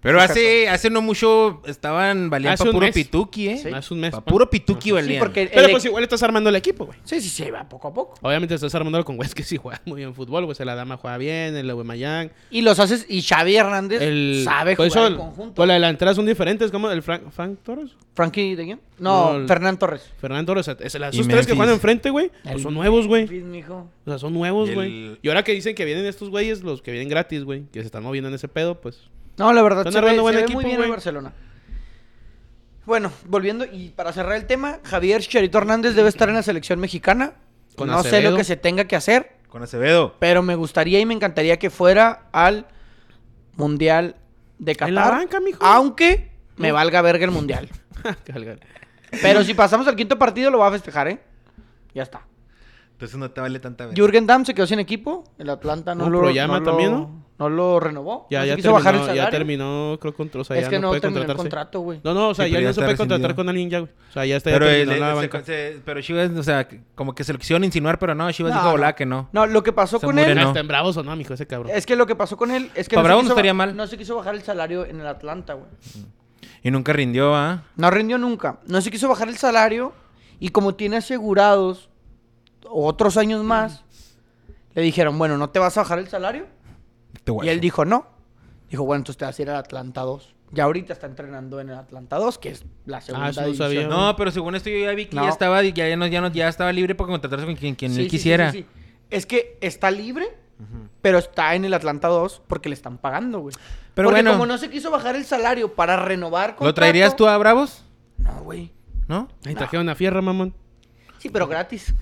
Pero 0.02 0.22
hace, 0.22 0.70
hace 0.70 0.90
no 0.90 1.02
mucho 1.02 1.62
estaban 1.66 2.32
Hace 2.34 2.58
para 2.58 2.72
puro 2.72 2.86
mes. 2.86 2.94
pituki, 2.94 3.48
¿eh? 3.50 3.58
Sí. 3.58 3.70
Hace 3.74 3.94
un 3.94 4.00
mes. 4.00 4.12
Pa' 4.12 4.24
puro 4.24 4.50
pituki 4.50 4.90
Sí, 4.90 4.92
valían. 4.92 5.20
porque 5.20 5.50
Pero 5.54 5.66
el 5.66 5.72
pues 5.72 5.86
igual 5.86 6.04
estás 6.04 6.22
armando 6.24 6.50
el 6.50 6.56
equipo, 6.56 6.86
güey. 6.86 6.98
Sí, 7.04 7.20
sí, 7.20 7.30
sí, 7.30 7.50
va 7.50 7.68
poco 7.68 7.88
a 7.88 7.94
poco. 7.94 8.16
Obviamente 8.22 8.54
estás 8.56 8.74
armándolo 8.76 9.04
con 9.04 9.16
güeyes 9.16 9.34
que 9.34 9.44
sí 9.44 9.58
juegan 9.58 9.82
muy 9.86 9.98
bien 9.98 10.14
fútbol, 10.14 10.46
güey. 10.46 10.56
La 10.60 10.76
dama 10.76 10.98
juega 10.98 11.18
bien, 11.18 11.56
el 11.56 11.70
Aubameyang. 11.70 12.32
Y 12.52 12.62
los 12.62 12.80
haces, 12.80 13.06
y 13.10 13.22
Xavi 13.22 13.56
Hernández 13.56 14.02
El... 14.02 14.42
sabe 14.44 14.76
por 14.76 14.88
jugar 14.90 15.12
en 15.12 15.18
conjunto. 15.18 15.54
Pues 15.56 15.68
la 15.68 15.74
delantera 15.76 16.14
son 16.14 16.26
diferentes, 16.26 16.72
como 16.72 16.90
el 16.92 17.02
Frank, 17.02 17.24
Frank 17.32 17.60
Torres. 17.64 17.92
¿Frankie 18.16 18.56
de 18.56 18.64
quién? 18.66 18.82
No, 19.00 19.34
No, 19.34 19.38
el- 19.40 19.48
Fernán 19.48 19.78
Torres. 19.78 20.02
Fernando 20.20 20.52
Torres. 20.54 20.68
Es, 20.80 21.00
las 21.00 21.14
esos 21.14 21.28
tres 21.28 21.46
que 21.48 21.54
juegan 21.56 21.74
enfrente, 21.74 22.10
güey. 22.10 22.32
pues 22.44 22.62
son 22.62 22.74
nuevos, 22.74 23.08
güey. 23.08 23.24
O 23.70 23.86
sea, 24.06 24.18
son 24.20 24.34
nuevos, 24.34 24.72
güey. 24.72 24.88
el- 24.88 25.20
Y 25.22 25.28
ahora 25.28 25.44
que 25.44 25.52
dicen 25.54 25.76
que 25.76 25.86
vienen 25.86 26.06
estos 26.06 26.30
güeyes, 26.30 26.62
los 26.64 26.82
que 26.82 26.92
vienen 26.92 27.10
gratis, 27.10 27.44
güey, 27.44 27.64
que 27.72 27.80
se 27.82 27.86
están 27.86 28.04
moviendo 28.04 28.30
en 28.30 28.36
ese 28.36 28.48
pedo, 28.48 28.80
pues. 28.82 29.00
No, 29.38 29.54
la 29.54 29.62
verdad 29.62 29.84
se 29.90 30.02
ve, 30.02 30.16
se 30.16 30.22
ve 30.22 30.40
equipo, 30.42 30.54
muy 30.54 30.66
bien 30.66 30.78
güey. 30.78 30.88
el 30.90 30.92
Barcelona. 30.92 31.34
Bueno, 32.86 33.12
volviendo 33.26 33.66
y 33.66 33.90
para 33.90 34.14
cerrar 34.14 34.38
el 34.38 34.46
tema, 34.46 34.80
Javier 34.84 35.22
Chicharito 35.22 35.58
Hernández 35.58 35.94
debe 35.94 36.10
estar 36.10 36.30
en 36.30 36.36
la 36.36 36.44
selección 36.44 36.80
mexicana. 36.80 37.34
Con 37.76 37.90
no 37.90 38.02
sé 38.02 38.08
Acevedo. 38.10 38.32
lo 38.32 38.38
que 38.38 38.44
se 38.44 38.56
tenga 38.56 38.86
que 38.86 38.96
hacer, 38.96 39.36
Con 39.50 39.62
Acevedo. 39.62 40.16
pero 40.20 40.42
me 40.42 40.56
gustaría 40.56 41.00
y 41.00 41.06
me 41.06 41.14
encantaría 41.14 41.60
que 41.60 41.70
fuera 41.70 42.28
al 42.32 42.66
Mundial 43.56 44.16
de 44.58 44.76
Qatar. 44.76 44.90
En 44.90 44.96
la 44.96 45.10
banca, 45.10 45.40
mijo. 45.40 45.64
Aunque 45.64 46.32
me 46.56 46.72
valga 46.72 47.02
verga 47.04 47.26
el 47.26 47.32
Mundial. 47.32 47.70
Pero 49.22 49.44
si 49.44 49.54
pasamos 49.54 49.88
al 49.88 49.96
quinto 49.96 50.18
partido 50.20 50.52
lo 50.52 50.60
va 50.60 50.68
a 50.68 50.72
festejar, 50.72 51.08
¿eh? 51.08 51.20
Ya 51.94 52.04
está. 52.04 52.22
Entonces 52.94 53.18
no 53.18 53.30
te 53.32 53.40
vale 53.42 53.60
tanta 53.60 53.86
vez. 53.86 53.96
Jürgen 53.96 54.26
Damm 54.28 54.44
se 54.46 54.54
quedó 54.54 54.68
sin 54.68 54.80
equipo. 54.80 55.24
El 55.38 55.50
Atlanta 55.50 55.94
no 55.96 56.06
No, 56.06 56.10
lo... 56.10 56.20
Proyama 56.20 56.60
no 56.60 56.66
también, 56.66 56.92
lo- 56.92 56.98
¿no? 56.98 57.27
No 57.40 57.50
lo 57.50 57.80
renovó. 57.80 58.26
Ya, 58.32 58.40
no 58.40 58.46
ya, 58.48 58.56
quiso 58.56 58.74
bajar 58.74 58.96
el 58.96 59.02
terminó, 59.02 59.16
ya 59.16 59.22
salario. 59.24 59.38
terminó, 59.40 59.98
creo, 60.02 60.14
contra, 60.16 60.42
o 60.42 60.44
sea, 60.44 60.58
es 60.58 60.64
ya 60.64 60.70
que 60.70 60.80
no, 60.80 60.88
puede 60.90 61.02
terminó 61.02 61.22
el 61.24 61.36
contrato, 61.36 61.80
güey. 61.82 62.00
No, 62.04 62.14
no, 62.14 62.30
o 62.30 62.34
sea, 62.34 62.46
Sí, 62.46 62.52
ya 62.52 62.62
no 62.62 62.74
se 62.74 62.82
puede 62.82 62.98
contratar 62.98 63.36
con 63.36 63.48
alguien 63.48 63.70
ya, 63.70 63.80
güey. 63.80 63.92
O 64.10 64.12
sea, 64.14 64.26
ya 64.26 64.38
está, 64.38 64.50
Pero, 64.52 64.66
ya 64.66 64.72
el- 64.76 64.88
terminó 64.88 65.06
la 65.06 65.12
el- 65.12 65.30
banca. 65.30 65.44
se- 65.46 65.80
pero 65.86 66.02
Chivas, 66.02 66.32
o 66.32 66.42
sea, 66.44 66.68
como 66.96 67.14
que 67.14 67.24
se 67.24 67.34
lo 67.34 67.40
quisieron 67.40 67.64
insinuar, 67.64 68.00
pero 68.00 68.16
no, 68.16 68.32
Chivas 68.32 68.52
No, 68.54 68.58
dijo 68.58 68.66
no. 68.66 68.72
volada 68.72 68.96
que 68.96 69.06
no. 69.06 69.30
No, 69.34 69.46
lo 69.46 69.62
que 69.62 69.72
pasó 69.72 70.00
Se 70.00 70.06
con 70.08 70.16
murió, 70.16 70.32
él... 70.32 70.36
no. 70.40 70.48
Está 70.48 70.60
en 70.62 70.68
bravos 70.68 70.98
o 70.98 71.04
no, 71.04 71.16
mijo, 71.16 71.34
ese 71.36 71.46
cabrón. 71.46 71.72
Es 71.76 71.86
que 71.86 71.96
lo 71.96 72.08
que 72.08 72.16
pasó 72.16 72.38
con 72.38 72.50
él 72.52 72.72
es 72.74 72.90
que 72.90 72.96
Pa' 72.96 73.04
no 73.04 73.22
no 73.22 73.30
estaría 73.30 73.54
mal. 73.54 73.76
no 73.76 73.86
se 73.88 73.98
quiso 73.98 74.16
bajar 74.16 74.34
el 74.34 74.42
salario 74.42 74.86
en 74.86 75.00
el 75.00 75.06
Atlanta, 75.08 75.54
güey. 75.54 75.68
Y 76.64 76.72
nunca 76.72 76.92
rindió, 76.92 77.36
¿ah? 77.36 77.64
No 77.76 77.92
rindió 77.92 78.18
nunca. 78.18 78.60
No 78.66 78.82
se 78.82 78.90
quiso 78.90 79.08
bajar 79.08 79.28
el 79.30 79.38
salario 79.38 79.94
y 80.40 80.50
como 80.50 80.74
tiene 80.76 80.98
asegurados 80.98 81.90
otros 82.70 83.16
años 83.16 83.44
más, 83.44 83.84
le 84.74 84.82
dijeron, 84.82 85.18
bueno, 85.18 85.38
¿no 85.38 85.50
te 85.50 85.60
vas 85.60 85.78
a 85.78 85.82
bajar 85.82 86.00
el 86.00 86.08
salario? 86.08 86.46
Este 87.14 87.32
Y 87.44 87.50
él 87.50 87.60
dijo, 87.60 87.86
no. 87.86 88.08
Dijo, 88.70 88.84
bueno, 88.84 89.00
entonces 89.00 89.18
te 89.18 89.26
vas 89.26 89.38
a 89.38 89.42
ir 89.42 89.50
al 89.50 89.56
Atlanta 89.58 90.02
2. 90.02 90.34
Ya 90.52 90.64
ahorita 90.64 90.94
está 90.94 91.08
entrenando 91.08 91.60
en 91.60 91.70
el 91.70 91.76
Atlanta 91.76 92.18
2, 92.18 92.38
que 92.38 92.50
es 92.50 92.66
la 92.86 93.02
segunda 93.02 93.28
Ah, 93.28 93.30
eso 93.32 93.42
no 93.42 93.48
división. 93.48 93.68
sabía. 93.70 93.88
No, 93.88 94.16
pero 94.16 94.32
según 94.32 94.56
esto 94.56 94.70
yo 94.70 94.78
ya 94.80 94.92
vi 94.92 95.06
que 95.08 95.16
No. 95.16 95.24
ya 95.24 95.30
estaba, 95.30 95.62
ya, 95.64 95.88
ya, 95.90 95.98
no, 95.98 96.08
ya, 96.08 96.22
no- 96.22 96.32
ya 96.32 96.48
estaba 96.48 96.72
libre 96.72 96.96
para 96.96 97.10
contratarse 97.10 97.46
con 97.46 97.56
quien, 97.56 97.76
quien 97.76 97.94
Sí, 97.94 98.00
él 98.02 98.06
sí, 98.06 98.10
quisiera. 98.10 98.52
sí, 98.52 98.60
sí. 98.60 98.66
Es 99.10 99.26
que 99.26 99.58
está 99.62 99.92
libre, 99.92 100.26
pero 101.02 101.18
está 101.18 101.54
en 101.56 101.66
el 101.66 101.74
Atlanta 101.74 102.08
2 102.08 102.42
porque 102.48 102.70
le 102.70 102.76
están 102.76 102.98
pagando, 102.98 103.40
güey. 103.40 103.56
Pero 103.94 104.08
porque 104.10 104.22
bueno. 104.22 104.32
como 104.34 104.46
no 104.46 104.58
se 104.58 104.70
quiso 104.70 104.90
bajar 104.92 105.16
el 105.16 105.26
salario 105.26 105.74
para 105.74 105.98
renovar 105.98 106.56
¿Lo 106.62 106.74
traerías 106.74 107.16
tú 107.16 107.28
a 107.28 107.38
Bravos? 107.38 107.84
No, 108.18 108.42
güey. 108.44 108.72
¿No? 109.08 109.28
Ahí 109.46 109.54
trajeron 109.56 109.86
una 109.86 109.96
fierra, 109.96 110.22
mamón. 110.22 110.54
Sí, 111.20 111.30
pero 111.30 111.48
gratis. 111.48 111.94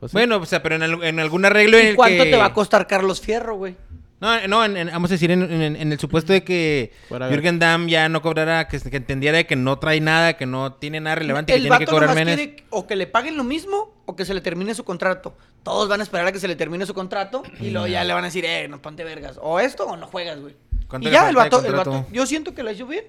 O 0.00 0.08
sea, 0.08 0.18
Bueno, 0.18 0.36
o 0.38 0.46
sea, 0.46 0.62
pero 0.62 0.76
en, 0.76 0.82
al- 0.82 1.02
en 1.04 1.20
algún 1.20 1.44
arreglo 1.44 1.78
en 1.78 1.84
¿Y 1.86 1.88
el 1.90 1.96
cuánto 1.96 2.24
que- 2.24 2.30
te 2.30 2.36
va 2.36 2.46
a 2.46 2.52
costar 2.54 2.86
Carlos 2.86 3.20
Fierro, 3.20 3.56
güey? 3.56 3.76
No, 4.20 4.46
no, 4.48 4.64
en- 4.64 4.76
en- 4.76 4.88
vamos 4.88 5.10
a 5.10 5.14
decir, 5.14 5.30
en, 5.30 5.42
en- 5.42 5.76
en 5.76 5.92
el 5.92 5.98
supuesto 5.98 6.32
de 6.34 6.44
que 6.44 6.92
a. 7.10 7.28
Jürgen 7.30 7.58
Damm 7.58 7.88
ya 7.88 8.08
no 8.10 8.20
cobrara, 8.20 8.68
que, 8.68 8.78
que 8.78 8.96
entendiera 8.98 9.38
de 9.38 9.46
que 9.46 9.56
no 9.56 9.78
trae 9.78 10.00
nada, 10.00 10.34
que 10.36 10.44
no 10.44 10.74
tiene 10.74 11.00
nada 11.00 11.16
relevante, 11.16 11.52
que 11.52 11.56
el 11.56 11.62
tiene 11.62 11.78
que 11.78 11.84
vato 11.86 11.92
cobrar 11.92 12.14
menos. 12.14 12.34
quiere 12.36 12.64
o 12.68 12.86
que 12.86 12.96
le 12.96 13.06
paguen 13.06 13.36
lo 13.38 13.44
mismo 13.44 13.94
o 14.04 14.16
que 14.16 14.24
se 14.26 14.34
le 14.34 14.42
termine 14.42 14.74
su 14.74 14.84
contrato. 14.84 15.34
Todos 15.62 15.88
van 15.88 16.00
a 16.00 16.02
esperar 16.02 16.26
a 16.26 16.32
que 16.32 16.38
se 16.38 16.48
le 16.48 16.56
termine 16.56 16.84
su 16.84 16.92
contrato 16.92 17.42
y 17.60 17.70
luego 17.70 17.86
ya 17.86 18.04
le 18.04 18.12
van 18.12 18.24
a 18.24 18.26
decir, 18.26 18.44
eh, 18.44 18.68
no 18.68 18.82
ponte 18.82 19.04
vergas. 19.04 19.38
O 19.40 19.58
esto 19.58 19.86
o 19.86 19.96
no 19.96 20.06
juegas, 20.06 20.38
güey. 20.38 20.54
¿Cuánto 20.86 21.08
Y 21.08 21.12
ya, 21.12 21.28
el 21.28 21.36
vato, 21.36 21.64
el 21.64 21.72
vato- 21.72 22.06
yo 22.12 22.26
siento 22.26 22.52
que 22.54 22.62
lo 22.62 22.70
hizo 22.70 22.86
bien. 22.86 23.04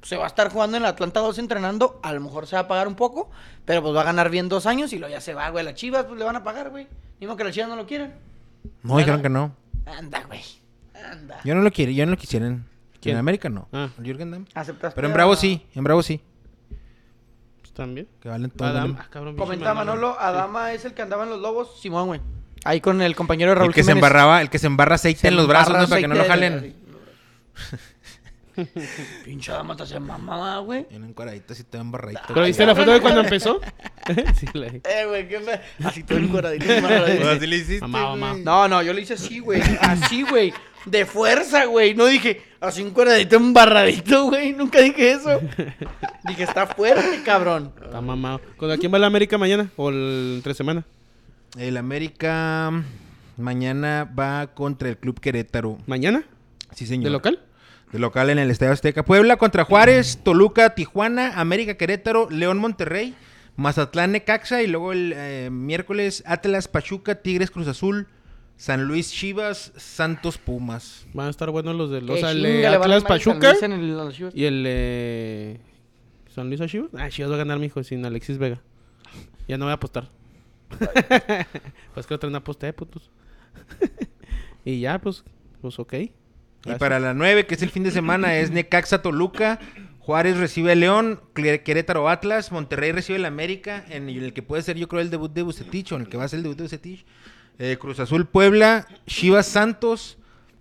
Pues 0.00 0.08
se 0.10 0.16
va 0.16 0.24
a 0.24 0.26
estar 0.26 0.50
jugando 0.50 0.76
en 0.76 0.82
el 0.82 0.88
Atlanta 0.88 1.20
2 1.20 1.38
entrenando. 1.38 2.00
A 2.02 2.12
lo 2.12 2.20
mejor 2.20 2.46
se 2.46 2.56
va 2.56 2.62
a 2.62 2.68
pagar 2.68 2.88
un 2.88 2.96
poco, 2.96 3.30
pero 3.64 3.82
pues 3.82 3.94
va 3.94 4.00
a 4.00 4.04
ganar 4.04 4.30
bien 4.30 4.48
dos 4.48 4.66
años 4.66 4.92
y 4.92 4.98
luego 4.98 5.14
ya 5.14 5.20
se 5.20 5.32
va, 5.32 5.48
güey. 5.50 5.64
Las 5.64 5.74
chivas, 5.74 6.04
pues 6.06 6.18
le 6.18 6.24
van 6.24 6.36
a 6.36 6.42
pagar, 6.44 6.70
güey. 6.70 6.86
Ni 7.20 7.26
modo 7.26 7.36
que 7.36 7.44
las 7.44 7.54
chivas 7.54 7.68
no 7.68 7.76
lo 7.76 7.86
quieran. 7.86 8.14
No, 8.82 8.98
dijeron 8.98 9.22
que 9.22 9.28
no. 9.28 9.54
Anda, 9.86 10.22
güey. 10.26 10.42
Anda. 11.10 11.40
Yo 11.44 11.54
no 11.54 11.62
lo 11.62 11.70
quiero, 11.70 11.92
yo 11.92 12.04
no 12.04 12.12
lo 12.12 12.18
quisieran. 12.18 12.66
¿Quién? 13.00 13.14
En 13.16 13.20
América 13.20 13.48
no. 13.48 13.68
Ah. 13.72 13.88
Jürgen 14.02 14.30
Damm. 14.30 14.46
¿Aceptaste 14.54 14.94
Pero 14.96 15.06
en 15.08 15.12
a- 15.12 15.14
Bravo 15.14 15.36
sí, 15.36 15.64
en 15.74 15.84
Bravo 15.84 16.02
sí. 16.02 16.20
pues, 17.60 17.72
también. 17.72 18.08
Que 18.20 18.28
valen 18.28 18.50
todo. 18.50 18.66
Adam, 18.68 18.96
ah, 18.98 19.06
cabrón, 19.10 19.34
pinche 19.36 19.44
Comenta 19.44 19.74
Manolo, 19.74 20.12
Sí. 20.12 20.18
Adama 20.20 20.72
es 20.72 20.84
el 20.84 20.94
que 20.94 21.02
andaba 21.02 21.24
en 21.24 21.30
los 21.30 21.40
lobos. 21.40 21.80
Simón, 21.80 22.06
güey. 22.08 22.20
Ahí 22.64 22.80
con 22.80 23.00
el 23.00 23.14
compañero 23.14 23.54
Raúl 23.54 23.68
El 23.68 23.74
que 23.74 23.82
se 23.82 23.92
Jiménez. 23.92 23.98
embarraba, 23.98 24.40
el 24.42 24.50
que 24.50 24.58
se 24.58 24.66
embarra 24.66 24.96
aceite 24.96 25.20
Se 25.20 25.28
en 25.28 25.36
los 25.36 25.46
brazos, 25.46 25.76
¿no? 25.78 25.86
Para 25.88 26.00
que 26.00 26.08
no 26.08 26.14
lo 26.16 26.22
aceite 26.22 26.50
de- 26.50 26.58
jalen. 26.58 26.76
Pinche 29.24 29.52
Adama 29.52 29.76
te 29.76 29.86
se 29.86 30.00
mamaba, 30.00 30.58
güey. 30.60 30.86
En 30.90 31.04
un 31.04 31.12
cuadradito 31.12 31.52
así 31.52 31.64
todo 31.64 31.82
embarradito. 31.82 32.22
¿Pero 32.28 32.44
viste 32.44 32.66
la 32.66 32.74
foto 32.74 32.90
de 32.92 33.00
cuando 33.00 33.20
empezó? 33.20 33.60
sí, 34.38 34.46
la. 34.54 34.66
Eh, 34.66 35.06
güey, 35.06 35.28
qué 35.28 35.40
fe... 35.40 35.60
Así 35.84 36.02
todo 36.02 36.18
encuadradito. 36.18 36.64
embarradito. 36.72 37.28
Así 37.28 37.46
le 37.46 37.56
hiciste, 37.56 37.80
Mamá, 37.86 38.16
mamá. 38.16 38.38
No, 38.42 38.68
no, 38.68 38.82
yo 38.82 38.92
lo 38.92 39.00
hice 39.00 39.14
así, 39.14 39.40
güey. 39.40 39.60
Así, 39.80 40.22
güey. 40.22 40.52
De 40.84 41.04
fuerza, 41.04 41.64
güey. 41.64 41.94
No 41.94 42.06
dije 42.06 42.42
así 42.60 42.82
encuadradito, 42.82 43.36
embarradito, 43.36 44.26
güey. 44.26 44.52
Nunca 44.52 44.80
dije 44.80 45.12
eso. 45.12 45.40
Dije, 46.24 46.44
está 46.44 46.66
fuerte, 46.66 47.22
cabrón. 47.24 47.72
Está 47.82 48.00
mamado. 48.00 48.40
¿Con 48.56 48.76
quién 48.78 48.92
va 48.92 48.98
la 48.98 49.06
América 49.06 49.38
mañana? 49.38 49.70
¿O 49.76 49.90
el 49.90 50.34
entre 50.36 50.54
semana? 50.54 50.84
El 51.58 51.76
América 51.76 52.72
mañana 53.36 54.10
va 54.18 54.48
contra 54.48 54.88
el 54.88 54.98
Club 54.98 55.20
Querétaro. 55.20 55.78
¿Mañana? 55.86 56.24
Sí, 56.74 56.86
señor. 56.86 57.04
¿De 57.04 57.10
local? 57.10 57.40
De 57.92 57.98
local 57.98 58.30
en 58.30 58.38
el 58.38 58.50
Estadio 58.50 58.72
Azteca. 58.72 59.04
Puebla 59.04 59.36
contra 59.36 59.64
Juárez, 59.64 60.18
Toluca, 60.22 60.74
Tijuana, 60.74 61.38
América 61.40 61.76
Querétaro, 61.76 62.28
León 62.30 62.58
Monterrey, 62.58 63.14
Mazatlán 63.56 64.12
Necaxa 64.12 64.62
y 64.62 64.66
luego 64.66 64.92
el 64.92 65.12
eh, 65.16 65.48
miércoles 65.50 66.22
Atlas 66.26 66.68
Pachuca, 66.68 67.16
Tigres 67.22 67.50
Cruz 67.50 67.68
Azul, 67.68 68.08
San 68.56 68.84
Luis 68.86 69.12
Chivas, 69.12 69.72
Santos 69.76 70.36
Pumas. 70.38 71.06
Van 71.14 71.28
a 71.28 71.30
estar 71.30 71.50
buenos 71.50 71.76
los 71.76 71.90
de 71.90 72.00
los 72.02 72.20
le 72.34 72.62
van 72.62 72.74
Atlas 72.82 73.04
Pachuca 73.04 73.52
el- 73.52 74.30
y 74.34 74.44
el 74.44 74.64
eh, 74.66 75.60
San 76.34 76.48
Luis 76.48 76.60
a 76.60 76.66
Chivas. 76.66 76.90
Ah, 76.98 77.08
Chivas 77.08 77.30
va 77.30 77.36
a 77.36 77.38
ganar, 77.38 77.58
mijo, 77.58 77.82
sin 77.84 78.04
Alexis 78.04 78.36
Vega. 78.38 78.60
Ya 79.48 79.56
no 79.58 79.64
voy 79.66 79.72
a 79.72 79.74
apostar. 79.76 80.10
pues 81.94 82.06
que 82.06 82.14
otra 82.14 82.28
no 82.28 82.38
aposté, 82.38 82.72
putos. 82.72 83.10
y 84.64 84.80
ya, 84.80 84.98
pues, 84.98 85.24
pues 85.62 85.78
ok. 85.78 85.94
Y 86.66 86.74
para 86.74 86.98
la 86.98 87.14
9, 87.14 87.46
que 87.46 87.54
es 87.54 87.62
el 87.62 87.70
fin 87.70 87.84
de 87.84 87.90
semana, 87.90 88.36
es 88.36 88.50
Necaxa 88.50 89.02
Toluca, 89.02 89.60
Juárez 90.00 90.36
recibe 90.36 90.72
a 90.72 90.74
León, 90.74 91.20
Querétaro 91.34 92.08
Atlas, 92.08 92.52
Monterrey 92.52 92.92
recibe 92.92 93.18
el 93.18 93.24
América, 93.24 93.84
en 93.88 94.08
el 94.08 94.32
que 94.32 94.42
puede 94.42 94.62
ser 94.62 94.76
yo 94.76 94.88
creo 94.88 95.00
el 95.00 95.10
debut 95.10 95.32
de 95.32 95.42
Bucetich, 95.42 95.92
o 95.92 95.96
en 95.96 96.02
el 96.02 96.08
que 96.08 96.16
va 96.16 96.24
a 96.24 96.28
ser 96.28 96.38
el 96.38 96.42
debut 96.44 96.58
de 96.58 96.64
Bucetich. 96.64 97.04
Eh, 97.58 97.76
Cruz 97.80 98.00
Azul 98.00 98.26
Puebla, 98.26 98.86
Chivas 99.06 99.46
Santos, 99.46 100.18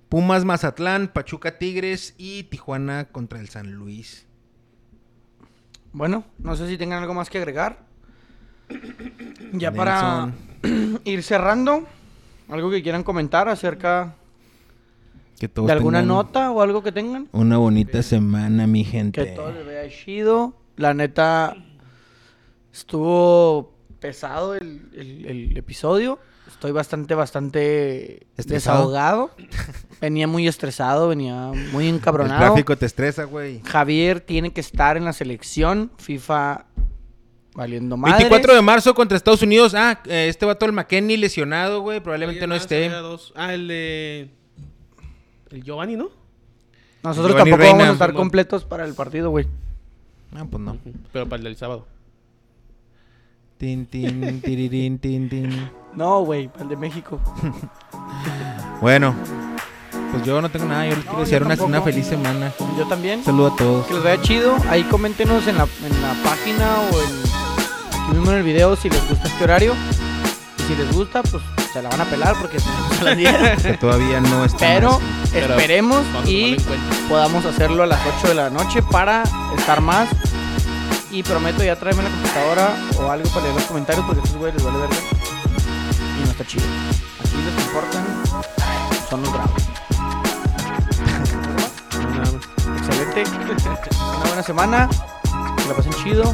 Pumas 0.09 0.45
Mazatlán, 0.45 1.09
Pachuca 1.09 1.57
Tigres 1.57 2.15
y 2.17 2.43
Tijuana 2.43 3.05
contra 3.05 3.39
el 3.39 3.49
San 3.49 3.73
Luis. 3.73 4.25
Bueno, 5.91 6.25
no 6.39 6.55
sé 6.55 6.67
si 6.67 6.77
tengan 6.77 7.01
algo 7.01 7.13
más 7.13 7.29
que 7.29 7.37
agregar. 7.37 7.79
Ya 9.51 9.71
para 9.71 10.31
ir 11.03 11.23
cerrando, 11.23 11.87
algo 12.49 12.71
que 12.71 12.81
quieran 12.81 13.03
comentar 13.03 13.47
acerca 13.49 14.15
Que 15.39 15.49
todos 15.49 15.67
de 15.67 15.73
alguna 15.73 16.01
nota 16.01 16.51
o 16.51 16.61
algo 16.61 16.81
que 16.83 16.91
tengan. 16.91 17.27
Una 17.33 17.57
bonita 17.57 18.01
semana, 18.03 18.67
mi 18.67 18.83
gente. 18.85 19.23
Que 19.25 19.31
todo 19.31 19.51
les 19.51 19.65
vea 19.65 19.89
chido. 19.89 20.53
La 20.77 20.93
neta, 20.93 21.55
estuvo 22.71 23.73
pesado 23.99 24.55
el, 24.55 24.89
el- 24.95 25.25
el 25.25 25.57
episodio. 25.57 26.19
Estoy 26.47 26.71
bastante, 26.71 27.15
bastante 27.15 28.27
¿Estresado? 28.37 28.77
desahogado. 28.89 29.31
venía 30.01 30.27
muy 30.27 30.47
estresado, 30.47 31.09
venía 31.09 31.51
muy 31.71 31.87
El 31.89 31.95
encabronado. 31.95 32.39
tráfico 32.39 32.77
te 32.77 32.85
estresa, 32.85 33.23
güey. 33.25 33.61
Javier 33.65 34.21
tiene 34.21 34.53
que 34.53 34.61
estar 34.61 34.95
en 34.95 35.05
la 35.05 35.13
selección. 35.13 35.91
FIFA 35.97 36.65
valiendo 37.55 37.97
más. 37.97 38.11
24 38.13 38.53
de 38.55 38.61
marzo 38.61 38.93
contra 38.93 39.17
Estados 39.17 39.41
Unidos. 39.41 39.73
Ah, 39.75 39.99
eh, 40.05 40.27
este 40.29 40.45
vato 40.45 40.65
el 40.65 40.71
McKenny 40.73 41.17
lesionado, 41.17 41.81
güey. 41.81 41.99
Probablemente 41.99 42.45
no 42.47 42.55
esté. 42.55 42.89
dos. 42.89 43.33
Ah, 43.35 43.53
el 43.53 43.67
de... 43.67 44.29
El 45.55 45.63
Giovanni, 45.63 45.95
¿no? 45.95 46.09
Nosotros 47.01 47.31
Giovanni 47.31 47.51
tampoco 47.51 47.63
Reina. 47.63 47.77
vamos 47.77 47.89
a 47.89 47.93
estar 47.93 48.13
completos 48.13 48.65
para 48.65 48.83
el 48.83 48.93
partido, 48.93 49.29
güey. 49.29 49.47
Ah, 50.35 50.45
pues 50.49 50.61
no. 50.61 50.77
Pero 51.13 51.29
para 51.29 51.37
el 51.37 51.43
del 51.45 51.55
sábado. 51.55 51.87
Tin, 53.57 53.85
tin, 53.85 54.41
tirirín, 54.43 54.99
tin, 54.99 55.29
tin. 55.29 55.71
No, 55.93 56.21
güey, 56.23 56.49
para 56.49 56.63
el 56.63 56.69
de 56.69 56.75
México. 56.77 57.19
Bueno, 58.81 59.15
pues 60.11 60.25
yo 60.25 60.41
no 60.41 60.49
tengo 60.49 60.65
nada. 60.65 60.85
Yo 60.85 60.95
les 60.95 60.99
quiero 61.05 61.13
No, 61.13 61.19
desear 61.21 61.43
una, 61.63 61.81
feliz 61.81 62.05
semana. 62.05 62.51
Yo 62.77 62.85
también. 62.87 63.23
Saludo 63.23 63.53
a 63.53 63.55
todos. 63.55 63.87
Que 63.87 63.93
les 63.93 64.03
vaya 64.03 64.21
chido. 64.21 64.53
Ahí 64.69 64.83
coméntenos 64.83 65.47
en 65.47 65.57
la, 65.57 65.63
en 65.63 66.01
la 66.01 66.13
página 66.21 66.81
o 66.91 67.01
en, 67.01 68.01
aquí 68.01 68.11
mismo 68.17 68.31
en 68.31 68.37
el 68.39 68.43
video 68.43 68.75
si 68.75 68.89
les 68.89 69.09
gusta 69.09 69.29
este 69.29 69.43
horario. 69.45 69.73
Si 70.67 70.75
les 70.75 70.91
gusta, 70.91 71.21
pues 71.23 71.43
se 71.71 71.81
la 71.81 71.89
van 71.89 72.01
a 72.01 72.05
pelar 72.05 72.35
porque 72.39 72.57
tenemos 72.57 72.99
a 72.99 73.03
las 73.03 73.17
10. 73.17 73.61
Que 73.61 73.77
todavía 73.77 74.19
no 74.21 74.45
está. 74.45 74.57
Pero 74.57 74.99
Pero 75.31 75.53
esperemos 75.53 76.03
y 76.25 76.57
podamos 77.07 77.45
hacerlo 77.45 77.83
a 77.83 77.85
las 77.85 77.99
8 78.17 78.29
de 78.29 78.35
la 78.35 78.49
noche 78.49 78.81
para 78.81 79.23
estar 79.57 79.81
más. 79.81 80.09
Y 81.11 81.23
prometo 81.23 81.63
ya 81.63 81.75
traerme 81.75 82.03
la 82.03 82.09
computadora 82.09 82.75
o 82.99 83.09
algo 83.09 83.29
para 83.29 83.43
leer 83.43 83.55
los 83.55 83.63
comentarios 83.65 84.05
porque 84.05 84.21
a 84.21 84.23
estos 84.23 84.37
güeyes 84.37 84.55
les 84.55 84.65
vale 84.65 84.79
verga. 84.79 84.95
Y 86.19 86.25
no 86.25 86.31
está 86.31 86.45
chido. 86.45 86.65
Aquí 87.19 87.31
que 87.31 87.61
importan 87.63 88.05
son 89.09 89.21
los 89.21 89.31
bravos. 89.31 89.61
Excelente. 92.77 93.23
Una 94.15 94.25
buena 94.25 94.43
semana. 94.43 94.89
Que 95.57 95.67
la 95.67 95.73
pasen 95.75 95.93
chido. 95.93 96.33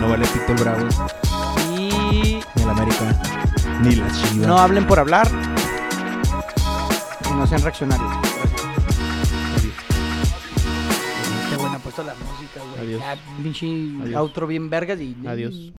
No 0.00 0.08
vale 0.08 0.26
pito 0.26 0.52
el 0.52 0.58
Bravo, 0.58 0.88
Y 1.78 2.40
el 2.64 2.70
América, 2.70 3.20
ni 3.82 3.94
las 3.96 4.12
Chivas. 4.22 4.46
no 4.48 4.58
hablen 4.58 4.86
por 4.86 4.98
hablar. 4.98 5.28
Y 7.30 7.34
no 7.34 7.46
sean 7.46 7.62
reaccionarios. 7.62 8.10
Qué 11.50 11.56
buena 11.56 11.78
puesto 11.78 12.02
la 12.02 12.14
música, 12.14 12.60
güey. 12.74 12.80
Adiós. 12.96 13.00
Ya, 13.00 13.16
pinche 13.42 13.66
Adiós. 14.02 14.16
outro 14.16 14.46
bien 14.46 14.70
vergas 14.70 15.00
y... 15.00 15.14
Adiós. 15.26 15.72